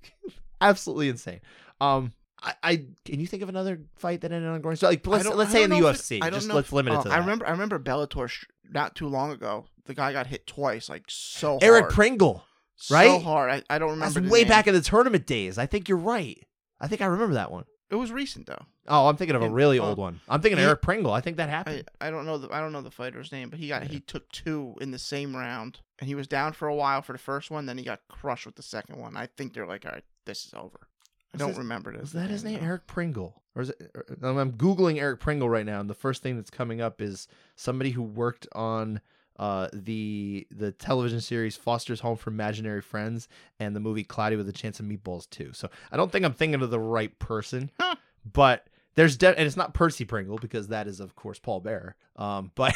absolutely 0.61 1.09
insane. 1.09 1.39
Um, 1.81 2.13
I, 2.41 2.53
I 2.63 2.75
can 3.05 3.19
you 3.19 3.27
think 3.27 3.41
of 3.43 3.49
another 3.49 3.81
fight 3.95 4.21
that 4.21 4.31
ended 4.31 4.49
on 4.49 4.61
groin 4.61 4.75
strike? 4.75 5.05
Like 5.05 5.23
let's 5.25 5.35
let's 5.35 5.51
say 5.51 5.63
in 5.63 5.69
the 5.69 5.77
UFC. 5.77 6.17
it- 6.17 6.23
I 6.23 6.29
don't 6.29 6.37
Just 6.39 6.47
know 6.47 6.55
let's 6.55 6.67
if- 6.69 6.73
limit 6.73 6.93
it 6.93 6.97
oh, 6.97 7.03
to 7.03 7.09
I 7.09 7.17
remember. 7.17 7.47
I 7.47 7.51
remember 7.51 7.79
Bellator 7.79 8.27
sh- 8.29 8.45
not 8.69 8.95
too 8.95 9.07
long 9.07 9.31
ago. 9.31 9.65
The 9.85 9.93
guy 9.93 10.11
got 10.13 10.27
hit 10.27 10.45
twice, 10.45 10.89
like 10.89 11.03
so 11.07 11.57
Eric 11.61 11.83
hard. 11.83 11.93
Pringle. 11.93 12.43
so 12.75 13.19
hard. 13.19 13.49
I, 13.49 13.63
I 13.69 13.79
don't 13.79 13.97
That's 13.99 14.15
remember. 14.15 14.29
the 14.29 14.33
way 14.33 14.39
name. 14.41 14.49
back 14.49 14.67
in 14.67 14.73
the 14.73 14.81
tournament 14.81 15.25
days. 15.25 15.57
I 15.57 15.65
think 15.65 15.87
you're 15.89 15.97
right. 15.97 16.37
I 16.79 16.87
think 16.87 17.01
I 17.01 17.05
remember 17.05 17.35
that 17.35 17.51
one. 17.51 17.63
It 17.89 17.95
was 17.95 18.11
recent 18.11 18.47
though. 18.47 18.65
Oh, 18.89 19.07
I'm 19.07 19.15
thinking 19.17 19.35
of 19.35 19.41
a 19.41 19.49
really 19.49 19.79
oh, 19.79 19.85
old 19.85 19.97
one. 19.97 20.19
I'm 20.29 20.41
thinking 20.41 20.57
of 20.57 20.63
he- 20.63 20.67
Eric 20.67 20.81
Pringle. 20.81 21.11
I 21.13 21.21
think 21.21 21.37
that 21.37 21.47
I, 21.49 21.51
happened. 21.51 21.89
I 22.01 22.11
don't 22.11 22.25
know 22.25 22.37
the 22.37 22.53
I 22.53 22.59
don't 22.59 22.71
know 22.73 22.81
the 22.81 22.91
fighter's 22.91 23.31
name, 23.31 23.49
but 23.49 23.59
he 23.59 23.69
got 23.69 23.83
Yeah. 23.83 23.87
he 23.89 23.99
took 24.01 24.29
two 24.31 24.75
in 24.81 24.91
the 24.91 24.99
same 24.99 25.35
round, 25.35 25.79
and 25.99 26.07
he 26.07 26.13
was 26.15 26.27
down 26.27 26.51
for 26.53 26.67
a 26.67 26.75
while 26.75 27.01
for 27.01 27.13
the 27.13 27.17
first 27.19 27.49
one. 27.49 27.65
Then 27.65 27.77
he 27.77 27.83
got 27.85 28.01
crushed 28.09 28.45
with 28.45 28.55
the 28.55 28.61
second 28.61 28.99
one. 28.99 29.15
I 29.17 29.25
think 29.25 29.53
they're 29.53 29.65
like, 29.65 29.85
all 29.85 29.91
right, 29.93 30.03
this 30.25 30.45
is 30.45 30.53
over. 30.53 30.86
I 31.33 31.37
don't 31.37 31.49
his- 31.49 31.57
remember 31.57 31.91
this. 31.91 32.01
Was 32.01 32.11
that 32.13 32.29
his 32.29 32.43
name. 32.43 32.59
Eric 32.61 32.87
Pringle, 32.87 33.41
or 33.55 33.61
is 33.63 33.69
it? 33.69 33.91
or- 33.95 34.05
um, 34.29 34.37
I'm 34.37 34.53
googling 34.53 34.97
Eric 34.99 35.19
Pringle 35.19 35.49
right 35.49 35.65
now, 35.65 35.79
and 35.79 35.89
the 35.89 35.93
first 35.95 36.23
thing 36.23 36.35
that's 36.35 36.49
coming 36.49 36.81
up 36.81 37.01
is 37.01 37.27
somebody 37.55 37.91
who 37.91 38.01
worked 38.03 38.47
on 38.53 39.01
uh, 39.39 39.67
the 39.73 40.47
the 40.49 40.71
television 40.71 41.21
series 41.21 41.55
Foster's 41.55 41.99
Home 41.99 42.17
for 42.17 42.29
Imaginary 42.31 42.81
Friends 42.81 43.27
and 43.59 43.75
the 43.75 43.79
movie 43.79 44.03
Cloudy 44.03 44.35
with 44.35 44.49
a 44.49 44.53
Chance 44.53 44.79
of 44.79 44.85
Meatballs 44.87 45.29
too. 45.29 45.51
So 45.53 45.69
I 45.91 45.97
don't 45.97 46.11
think 46.11 46.25
I'm 46.25 46.33
thinking 46.33 46.61
of 46.61 46.71
the 46.71 46.79
right 46.79 47.17
person, 47.19 47.69
Huh. 47.79 47.95
but 48.33 48.65
there's 48.95 49.15
de- 49.15 49.37
and 49.37 49.45
it's 49.45 49.57
not 49.57 49.75
Percy 49.75 50.05
Pringle 50.05 50.37
because 50.39 50.69
that 50.69 50.87
is 50.87 50.99
of 50.99 51.15
course 51.15 51.37
Paul 51.37 51.59
Bearer. 51.59 51.95
Um, 52.15 52.51
but 52.55 52.73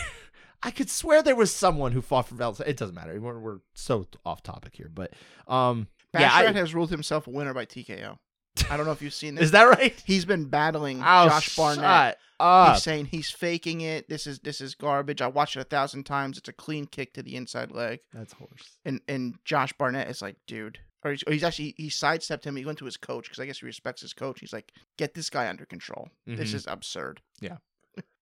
I 0.61 0.69
could 0.69 0.91
swear 0.91 1.23
there 1.23 1.35
was 1.35 1.51
someone 1.51 1.93
who 1.93 2.01
fought 2.01 2.27
for 2.27 2.35
Valentine. 2.35 2.67
It 2.67 2.77
doesn't 2.77 2.93
matter. 2.93 3.19
We're, 3.19 3.39
we're 3.39 3.59
so 3.73 4.05
off 4.23 4.43
topic 4.43 4.75
here, 4.75 4.91
but 4.93 5.13
um, 5.47 5.87
yeah, 6.13 6.29
Basharat 6.29 6.49
I- 6.49 6.59
has 6.59 6.75
ruled 6.75 6.91
himself 6.91 7.25
a 7.25 7.31
winner 7.31 7.55
by 7.55 7.65
TKO. 7.65 8.19
I 8.69 8.77
don't 8.77 8.85
know 8.85 8.91
if 8.91 9.01
you've 9.01 9.13
seen 9.13 9.35
this. 9.35 9.45
is 9.45 9.51
that 9.51 9.63
right? 9.63 10.01
He's 10.05 10.25
been 10.25 10.45
battling 10.45 10.99
Oh, 10.99 11.27
Josh 11.29 11.55
Barnett. 11.55 12.17
up. 12.39 12.73
He's 12.73 12.83
saying 12.83 13.05
he's 13.05 13.29
faking 13.29 13.81
it. 13.81 14.09
This 14.09 14.25
is 14.27 14.39
this 14.39 14.61
is 14.61 14.75
garbage. 14.75 15.21
I 15.21 15.27
watched 15.27 15.55
it 15.55 15.61
a 15.61 15.63
thousand 15.65 16.05
times. 16.05 16.37
It's 16.37 16.49
a 16.49 16.53
clean 16.53 16.85
kick 16.85 17.13
to 17.13 17.23
the 17.23 17.35
inside 17.35 17.71
leg. 17.71 17.99
That's 18.13 18.33
horse. 18.33 18.77
And 18.85 19.01
and 19.07 19.35
Josh 19.45 19.73
Barnett 19.73 20.09
is 20.09 20.21
like, 20.21 20.37
dude, 20.47 20.79
or 21.03 21.11
he's, 21.11 21.23
or 21.27 21.33
he's 21.33 21.43
actually 21.43 21.75
he 21.77 21.89
sidestepped 21.89 22.45
him. 22.45 22.55
He 22.55 22.65
went 22.65 22.79
to 22.79 22.85
his 22.85 22.97
coach 22.97 23.25
because 23.25 23.39
I 23.39 23.45
guess 23.45 23.59
he 23.59 23.65
respects 23.65 24.01
his 24.01 24.13
coach. 24.13 24.39
He's 24.39 24.53
like, 24.53 24.71
get 24.97 25.13
this 25.13 25.29
guy 25.29 25.47
under 25.49 25.65
control. 25.65 26.09
This 26.25 26.51
Mhm. 26.51 26.55
is 26.55 26.65
absurd. 26.67 27.21
Yeah. 27.41 27.57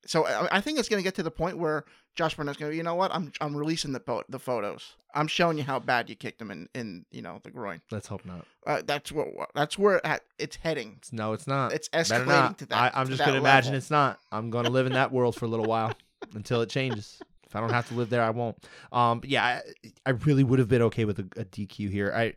So 0.05 0.25
I, 0.25 0.57
I 0.57 0.61
think 0.61 0.79
it's 0.79 0.89
going 0.89 0.99
to 0.99 1.03
get 1.03 1.15
to 1.15 1.23
the 1.23 1.31
point 1.31 1.57
where 1.57 1.85
Josh 2.15 2.35
Barnett's 2.35 2.57
going 2.57 2.71
to, 2.71 2.77
you 2.77 2.83
know 2.83 2.95
what? 2.95 3.13
I'm 3.13 3.31
I'm 3.41 3.55
releasing 3.55 3.91
the 3.91 3.99
po- 3.99 4.23
the 4.29 4.39
photos. 4.39 4.95
I'm 5.13 5.27
showing 5.27 5.57
you 5.57 5.63
how 5.63 5.79
bad 5.79 6.09
you 6.09 6.15
kicked 6.15 6.41
him 6.41 6.51
in 6.51 6.69
in 6.75 7.05
you 7.11 7.21
know 7.21 7.39
the 7.43 7.51
groin. 7.51 7.81
Let's 7.91 8.07
hope 8.07 8.25
not. 8.25 8.45
Uh, 8.65 8.81
that's 8.85 9.11
what 9.11 9.27
that's 9.55 9.77
where 9.77 10.05
at, 10.05 10.23
it's 10.37 10.55
heading. 10.55 10.99
No, 11.11 11.33
it's 11.33 11.47
not. 11.47 11.73
It's 11.73 11.89
escalating 11.89 12.57
to 12.57 12.65
that. 12.67 12.95
I, 12.95 12.99
I'm 12.99 13.07
to 13.07 13.13
just 13.13 13.25
gonna 13.25 13.37
imagine 13.39 13.73
it's 13.73 13.91
not. 13.91 14.19
I'm 14.31 14.49
gonna 14.49 14.69
live 14.69 14.85
in 14.85 14.93
that 14.93 15.11
world 15.11 15.35
for 15.35 15.45
a 15.45 15.47
little 15.47 15.65
while 15.65 15.93
until 16.33 16.61
it 16.61 16.69
changes. 16.69 17.19
If 17.45 17.55
I 17.55 17.61
don't 17.61 17.71
have 17.71 17.87
to 17.87 17.95
live 17.95 18.11
there, 18.11 18.21
I 18.21 18.29
won't. 18.29 18.63
Um, 18.91 19.21
but 19.21 19.29
yeah, 19.29 19.43
I, 19.43 19.91
I 20.05 20.09
really 20.11 20.43
would 20.43 20.59
have 20.59 20.67
been 20.67 20.83
okay 20.83 21.05
with 21.05 21.17
a, 21.19 21.41
a 21.41 21.45
DQ 21.45 21.89
here. 21.89 22.13
I 22.15 22.33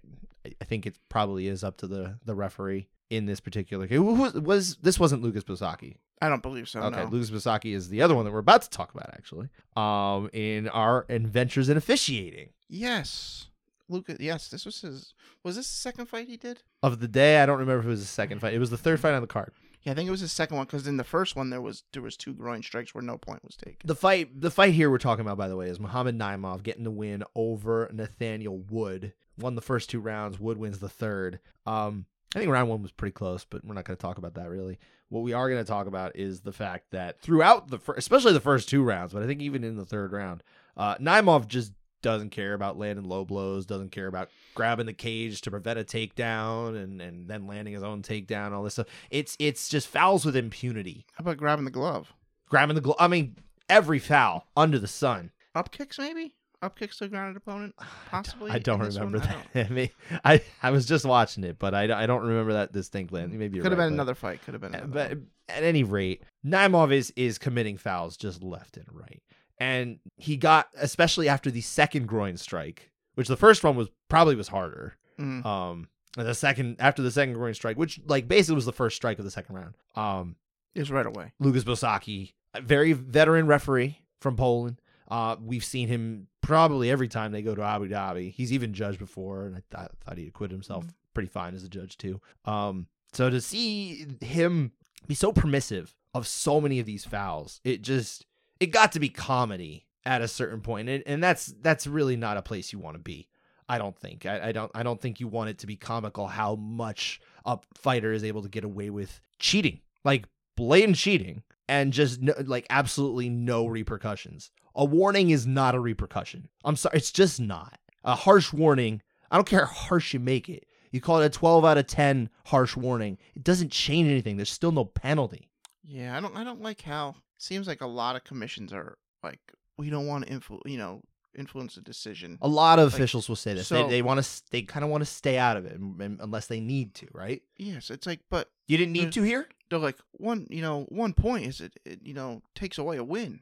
I 0.60 0.64
think 0.64 0.86
it 0.86 0.96
probably 1.08 1.48
is 1.48 1.62
up 1.62 1.76
to 1.78 1.86
the 1.86 2.18
the 2.24 2.34
referee 2.34 2.88
in 3.12 3.26
this 3.26 3.40
particular 3.40 3.86
case. 3.86 3.96
Who 3.96 4.14
was, 4.14 4.32
was 4.34 4.76
this 4.76 4.98
wasn't 4.98 5.22
Lucas 5.22 5.44
Bosacki? 5.44 5.96
I 6.22 6.28
don't 6.28 6.42
believe 6.42 6.68
so. 6.68 6.80
okay, 6.80 7.04
no. 7.04 7.10
Lucas 7.10 7.30
Bosacki 7.30 7.74
is 7.74 7.88
the 7.90 8.00
other 8.00 8.14
one 8.14 8.24
that 8.24 8.32
we're 8.32 8.38
about 8.38 8.62
to 8.62 8.70
talk 8.70 8.94
about 8.94 9.10
actually. 9.12 9.48
Um, 9.76 10.30
in 10.32 10.68
our 10.68 11.04
adventures 11.08 11.68
in 11.68 11.76
officiating 11.76 12.50
Yes, 12.68 13.48
Lucas. 13.88 14.16
Yes, 14.18 14.48
this 14.48 14.64
was 14.64 14.80
his. 14.80 15.12
Was 15.44 15.56
this 15.56 15.68
the 15.68 15.74
second 15.74 16.06
fight 16.06 16.26
he 16.26 16.38
did? 16.38 16.62
of 16.82 17.00
the 17.00 17.08
day. 17.08 17.40
I 17.40 17.46
don't 17.46 17.58
remember 17.58 17.80
if 17.80 17.86
it 17.86 17.90
was 17.90 18.00
the 18.00 18.06
second 18.06 18.40
fight. 18.40 18.54
It 18.54 18.58
was 18.58 18.70
the 18.70 18.78
third 18.78 18.98
fight 18.98 19.12
on 19.14 19.20
the 19.20 19.28
card. 19.28 19.52
Yeah, 19.82 19.92
I 19.92 19.94
think 19.94 20.08
it 20.08 20.12
was 20.12 20.20
the 20.22 20.28
second 20.28 20.56
one 20.56 20.64
because 20.66 20.86
in 20.86 20.96
the 20.96 21.04
first 21.04 21.36
one 21.36 21.50
there 21.50 21.60
was 21.60 21.82
there 21.92 22.02
was 22.02 22.16
two 22.16 22.32
groin 22.32 22.62
strikes 22.62 22.94
where 22.94 23.02
no 23.02 23.18
point 23.18 23.44
was 23.44 23.56
taken. 23.56 23.76
The 23.84 23.94
fight, 23.94 24.40
the 24.40 24.50
fight 24.50 24.72
here 24.72 24.90
we're 24.90 24.98
talking 24.98 25.20
about, 25.26 25.36
by 25.36 25.48
the 25.48 25.56
way, 25.56 25.68
is 25.68 25.78
Muhammad 25.78 26.16
Naimov 26.18 26.62
getting 26.62 26.84
the 26.84 26.90
win 26.90 27.24
over 27.34 27.90
Nathaniel 27.92 28.58
Wood. 28.58 29.12
Won 29.38 29.54
the 29.54 29.60
first 29.60 29.90
two 29.90 30.00
rounds. 30.00 30.38
Wood 30.40 30.56
wins 30.56 30.78
the 30.78 30.88
third. 30.88 31.40
Um, 31.66 32.06
I 32.34 32.38
think 32.38 32.50
round 32.50 32.68
one 32.68 32.82
was 32.82 32.92
pretty 32.92 33.12
close, 33.12 33.44
but 33.44 33.64
we're 33.64 33.74
not 33.74 33.84
going 33.84 33.96
to 33.96 34.00
talk 34.00 34.18
about 34.18 34.34
that 34.34 34.48
really. 34.48 34.78
What 35.10 35.20
we 35.22 35.34
are 35.34 35.50
going 35.50 35.62
to 35.62 35.68
talk 35.68 35.86
about 35.86 36.16
is 36.16 36.40
the 36.40 36.52
fact 36.52 36.90
that 36.92 37.20
throughout 37.20 37.68
the, 37.68 37.78
fir- 37.78 37.94
especially 37.96 38.32
the 38.32 38.40
first 38.40 38.68
two 38.68 38.82
rounds, 38.82 39.12
but 39.12 39.22
I 39.22 39.26
think 39.26 39.42
even 39.42 39.62
in 39.64 39.76
the 39.76 39.84
third 39.84 40.12
round, 40.12 40.42
uh, 40.76 40.94
Naimov 40.96 41.46
just 41.46 41.72
doesn't 42.00 42.30
care 42.30 42.54
about 42.54 42.78
landing 42.78 43.04
low 43.04 43.24
blows, 43.26 43.66
doesn't 43.66 43.90
care 43.92 44.06
about 44.06 44.30
grabbing 44.54 44.86
the 44.86 44.92
cage 44.94 45.42
to 45.42 45.50
prevent 45.50 45.78
a 45.78 45.84
takedown, 45.84 46.82
and 46.82 47.00
and 47.02 47.28
then 47.28 47.46
landing 47.46 47.74
his 47.74 47.82
own 47.82 48.02
takedown, 48.02 48.52
all 48.52 48.62
this 48.64 48.72
stuff. 48.72 48.88
It's 49.10 49.36
it's 49.38 49.68
just 49.68 49.86
fouls 49.86 50.24
with 50.24 50.34
impunity, 50.34 51.04
How 51.12 51.22
about 51.22 51.36
grabbing 51.36 51.64
the 51.66 51.70
glove? 51.70 52.12
grabbing 52.48 52.74
the 52.74 52.80
glove. 52.80 52.96
I 52.98 53.06
mean, 53.08 53.36
every 53.68 53.98
foul 53.98 54.46
under 54.56 54.78
the 54.78 54.88
sun. 54.88 55.30
Up 55.54 55.70
kicks 55.70 55.98
maybe. 55.98 56.34
Up 56.62 56.78
kicks 56.78 56.98
to 56.98 57.04
the 57.04 57.08
grounded 57.08 57.36
opponent? 57.36 57.74
Possibly. 58.10 58.50
I 58.50 58.58
don't 58.58 58.78
this 58.80 58.96
one? 58.98 59.12
remember 59.12 59.26
that. 59.54 59.66
I 59.70 59.72
mean, 59.72 59.90
I 60.24 60.40
I 60.62 60.70
was 60.70 60.86
just 60.86 61.04
watching 61.04 61.42
it, 61.44 61.58
but 61.58 61.74
I, 61.74 61.86
don't- 61.88 61.98
I 61.98 62.06
don't 62.06 62.22
remember 62.22 62.52
that 62.54 62.72
distinctly. 62.72 63.26
Maybe 63.26 63.58
Could 63.58 63.72
have 63.72 63.78
right, 63.78 63.86
been 63.86 63.94
another 63.94 64.14
fight. 64.14 64.42
Could 64.44 64.54
have 64.54 64.60
been. 64.60 64.74
Another 64.74 65.16
But 65.46 65.54
at 65.54 65.64
any 65.64 65.82
rate, 65.84 66.22
Naimov 66.46 66.92
is 66.92 67.12
is 67.16 67.38
committing 67.38 67.76
fouls 67.78 68.16
just 68.16 68.42
left 68.42 68.76
and 68.76 68.86
right, 68.92 69.22
and 69.58 69.98
he 70.16 70.36
got 70.36 70.68
especially 70.80 71.28
after 71.28 71.50
the 71.50 71.60
second 71.60 72.06
groin 72.06 72.36
strike, 72.36 72.90
which 73.16 73.28
the 73.28 73.36
first 73.36 73.64
one 73.64 73.74
was 73.76 73.88
probably 74.08 74.36
was 74.36 74.48
harder. 74.48 74.96
Mhm. 75.18 75.44
Um, 75.44 75.88
the 76.16 76.34
second 76.34 76.76
after 76.78 77.02
the 77.02 77.10
second 77.10 77.34
groin 77.34 77.54
strike, 77.54 77.76
which 77.76 78.00
like 78.06 78.28
basically 78.28 78.54
was 78.54 78.66
the 78.66 78.72
first 78.72 78.96
strike 78.96 79.18
of 79.18 79.24
the 79.24 79.30
second 79.30 79.56
round. 79.56 79.74
Um, 79.96 80.36
is 80.74 80.90
right 80.90 81.06
away. 81.06 81.32
Lucas 81.40 81.64
Bosacki, 81.64 82.32
a 82.54 82.60
very 82.60 82.92
veteran 82.92 83.46
referee 83.46 83.98
from 84.20 84.36
Poland. 84.36 84.80
Uh, 85.12 85.36
we've 85.44 85.62
seen 85.62 85.88
him 85.88 86.26
probably 86.40 86.90
every 86.90 87.06
time 87.06 87.32
they 87.32 87.42
go 87.42 87.54
to 87.54 87.60
Abu 87.60 87.86
Dhabi. 87.86 88.32
He's 88.32 88.50
even 88.50 88.72
judged 88.72 88.98
before, 88.98 89.44
and 89.44 89.56
I 89.56 89.76
th- 89.76 89.90
thought 90.02 90.16
he 90.16 90.26
acquitted 90.26 90.54
himself 90.54 90.86
pretty 91.12 91.28
fine 91.28 91.54
as 91.54 91.62
a 91.62 91.68
judge 91.68 91.98
too. 91.98 92.18
Um, 92.46 92.86
so 93.12 93.28
to 93.28 93.38
see 93.38 94.06
him 94.22 94.72
be 95.06 95.14
so 95.14 95.30
permissive 95.30 95.94
of 96.14 96.26
so 96.26 96.62
many 96.62 96.80
of 96.80 96.86
these 96.86 97.04
fouls, 97.04 97.60
it 97.62 97.82
just 97.82 98.24
it 98.58 98.68
got 98.68 98.92
to 98.92 99.00
be 99.00 99.10
comedy 99.10 99.86
at 100.06 100.22
a 100.22 100.28
certain 100.28 100.62
point, 100.62 100.88
and, 100.88 101.02
and 101.06 101.22
that's 101.22 101.52
that's 101.60 101.86
really 101.86 102.16
not 102.16 102.38
a 102.38 102.42
place 102.42 102.72
you 102.72 102.78
want 102.78 102.96
to 102.96 103.02
be. 103.02 103.28
I 103.68 103.76
don't 103.76 103.98
think. 103.98 104.24
I, 104.24 104.48
I 104.48 104.52
don't. 104.52 104.70
I 104.74 104.82
don't 104.82 104.98
think 104.98 105.20
you 105.20 105.28
want 105.28 105.50
it 105.50 105.58
to 105.58 105.66
be 105.66 105.76
comical 105.76 106.26
how 106.26 106.54
much 106.54 107.20
a 107.44 107.58
fighter 107.74 108.14
is 108.14 108.24
able 108.24 108.40
to 108.40 108.48
get 108.48 108.64
away 108.64 108.88
with 108.88 109.20
cheating, 109.38 109.80
like 110.06 110.24
blatant 110.56 110.96
cheating, 110.96 111.42
and 111.72 111.90
just 111.90 112.20
no, 112.20 112.34
like 112.44 112.66
absolutely 112.68 113.30
no 113.30 113.66
repercussions. 113.66 114.50
A 114.74 114.84
warning 114.84 115.30
is 115.30 115.46
not 115.46 115.74
a 115.74 115.80
repercussion. 115.80 116.48
I'm 116.64 116.76
sorry, 116.76 116.98
it's 116.98 117.10
just 117.10 117.40
not 117.40 117.78
a 118.04 118.14
harsh 118.14 118.52
warning. 118.52 119.00
I 119.30 119.36
don't 119.36 119.48
care 119.48 119.64
how 119.64 119.72
harsh 119.72 120.12
you 120.12 120.20
make 120.20 120.50
it. 120.50 120.66
You 120.90 121.00
call 121.00 121.22
it 121.22 121.26
a 121.26 121.30
12 121.30 121.64
out 121.64 121.78
of 121.78 121.86
10 121.86 122.28
harsh 122.44 122.76
warning. 122.76 123.16
It 123.34 123.42
doesn't 123.42 123.72
change 123.72 124.10
anything. 124.10 124.36
There's 124.36 124.50
still 124.50 124.72
no 124.72 124.84
penalty. 124.84 125.48
Yeah, 125.82 126.14
I 126.14 126.20
don't. 126.20 126.36
I 126.36 126.44
don't 126.44 126.60
like 126.60 126.82
how. 126.82 127.16
Seems 127.38 127.66
like 127.66 127.80
a 127.80 127.86
lot 127.86 128.16
of 128.16 128.24
commissions 128.24 128.72
are 128.72 128.98
like 129.22 129.40
we 129.78 129.88
don't 129.88 130.06
want 130.06 130.26
to 130.26 130.32
influ. 130.32 130.60
You 130.66 130.76
know, 130.76 131.00
influence 131.36 131.74
the 131.76 131.80
decision. 131.82 132.38
A 132.42 132.48
lot 132.48 132.78
of 132.78 132.86
Like, 132.92 132.94
officials 132.94 133.28
will 133.28 133.36
say 133.36 133.54
this. 133.54 133.68
so- 133.68 133.84
they 133.84 133.88
they 133.96 134.02
want 134.02 134.22
to. 134.22 134.42
They 134.50 134.62
kind 134.62 134.84
of 134.84 134.90
want 134.90 135.02
to 135.02 135.06
stay 135.06 135.38
out 135.38 135.56
of 135.56 135.64
it 135.66 135.78
unless 135.78 136.46
they 136.46 136.60
need 136.60 136.94
to, 136.96 137.06
right? 137.12 137.42
Yes, 137.56 137.90
it's 137.90 138.06
like, 138.06 138.20
but 138.30 138.50
You 138.68 138.76
didn't 138.76 138.92
need 138.92 139.12
to 139.12 139.22
here. 139.22 139.48
they're 139.70 139.78
like 139.78 139.98
one. 140.12 140.46
You 140.50 140.62
know, 140.62 140.84
one 140.88 141.12
point 141.14 141.46
is 141.46 141.60
it. 141.60 141.74
it 141.84 142.00
you 142.02 142.14
know, 142.14 142.42
takes 142.54 142.78
away 142.78 142.96
a 142.96 143.04
win 143.04 143.40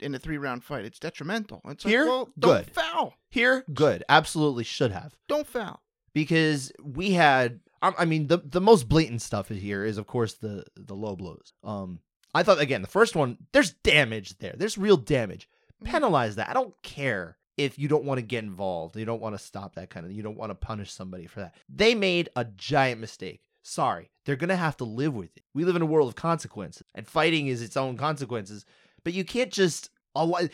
in 0.00 0.14
a 0.14 0.18
three 0.18 0.36
round 0.38 0.62
fight. 0.64 0.84
It's 0.84 0.98
detrimental. 0.98 1.62
It's 1.66 1.84
Here? 1.84 2.00
like, 2.02 2.08
well, 2.10 2.28
don't 2.38 2.66
Good. 2.66 2.74
foul. 2.74 3.14
Here, 3.30 3.64
good. 3.72 4.04
Absolutely 4.08 4.64
should 4.64 4.92
have. 4.92 5.14
Don't 5.28 5.46
foul. 5.46 5.80
because 6.12 6.70
we 6.82 7.12
had 7.12 7.60
I 7.80 7.92
I 8.00 8.04
mean 8.04 8.26
the 8.26 8.38
the 8.38 8.60
most 8.60 8.86
blatant 8.88 9.22
stuff 9.22 9.48
here 9.48 9.82
is 9.84 9.96
of 9.98 10.06
course 10.06 10.34
the 10.34 10.64
the 10.76 10.94
low 10.94 11.16
blows. 11.16 11.54
Um 11.64 12.00
I 12.34 12.42
thought 12.42 12.60
again 12.60 12.82
the 12.82 12.88
first 12.88 13.16
one 13.16 13.38
there's 13.52 13.72
damage 13.72 14.36
there. 14.38 14.54
There's 14.56 14.76
real 14.76 14.98
damage. 14.98 15.48
Mhm. 15.82 15.86
Penalize 15.86 16.36
that. 16.36 16.48
I 16.48 16.52
don't 16.52 16.74
care 16.82 17.36
if 17.56 17.78
you 17.78 17.88
don't 17.88 18.04
want 18.04 18.18
to 18.18 18.22
get 18.22 18.44
involved. 18.44 18.96
You 18.96 19.04
don't 19.04 19.20
want 19.20 19.36
to 19.36 19.44
stop 19.44 19.74
that 19.74 19.90
kind 19.90 20.06
of 20.06 20.12
you 20.12 20.22
don't 20.22 20.36
want 20.38 20.50
to 20.50 20.54
punish 20.54 20.92
somebody 20.92 21.26
for 21.26 21.40
that. 21.40 21.54
They 21.68 21.94
made 21.94 22.28
a 22.36 22.44
giant 22.44 23.00
mistake. 23.00 23.42
Sorry. 23.62 24.10
They're 24.24 24.36
going 24.36 24.48
to 24.48 24.56
have 24.56 24.76
to 24.78 24.84
live 24.84 25.14
with 25.14 25.36
it. 25.36 25.42
We 25.54 25.64
live 25.64 25.76
in 25.76 25.82
a 25.82 25.86
world 25.86 26.08
of 26.08 26.14
consequences 26.16 26.84
and 26.94 27.06
fighting 27.06 27.46
is 27.48 27.62
its 27.62 27.76
own 27.76 27.96
consequences. 27.96 28.64
But 29.04 29.12
you 29.14 29.24
can't 29.24 29.52
just 29.52 29.90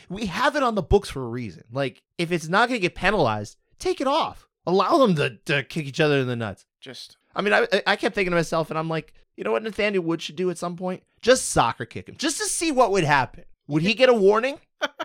we 0.09 0.27
have 0.27 0.55
it 0.57 0.63
on 0.63 0.75
the 0.77 0.83
books 0.83 1.09
for 1.09 1.23
a 1.25 1.29
reason. 1.29 1.65
Like 1.73 2.03
if 2.17 2.31
it's 2.33 2.49
not 2.49 2.69
going 2.69 2.79
to 2.79 2.83
get 2.83 2.95
penalized, 2.95 3.57
take 3.79 4.01
it 4.01 4.07
off. 4.07 4.49
Allow 4.67 4.99
them 4.99 5.15
to, 5.17 5.31
to 5.47 5.63
kick 5.65 5.87
each 5.87 6.01
other 6.01 6.19
in 6.19 6.27
the 6.27 6.37
nuts. 6.37 6.65
Just 6.81 7.17
I 7.35 7.43
mean, 7.43 7.53
I 7.55 7.67
I 7.87 7.97
kept 7.97 8.15
thinking 8.15 8.31
to 8.33 8.37
myself, 8.37 8.71
and 8.71 8.79
I'm 8.79 8.89
like, 8.89 9.15
you 9.37 9.45
know 9.45 9.53
what 9.53 9.63
Nathaniel 9.63 10.03
Wood 10.05 10.21
should 10.21 10.37
do 10.37 10.51
at 10.51 10.59
some 10.59 10.77
point? 10.77 11.03
Just 11.23 11.47
soccer 11.51 11.87
kick 11.87 12.09
him, 12.09 12.17
just 12.17 12.39
to 12.39 12.45
see 12.45 12.71
what 12.71 12.91
would 12.93 13.05
happen. 13.05 13.45
Would 13.67 13.83
he 13.83 13.95
get 13.95 14.09
a 14.09 14.15
warning 14.15 14.59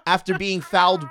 after 0.05 0.37
being 0.37 0.61
fouled 0.61 1.07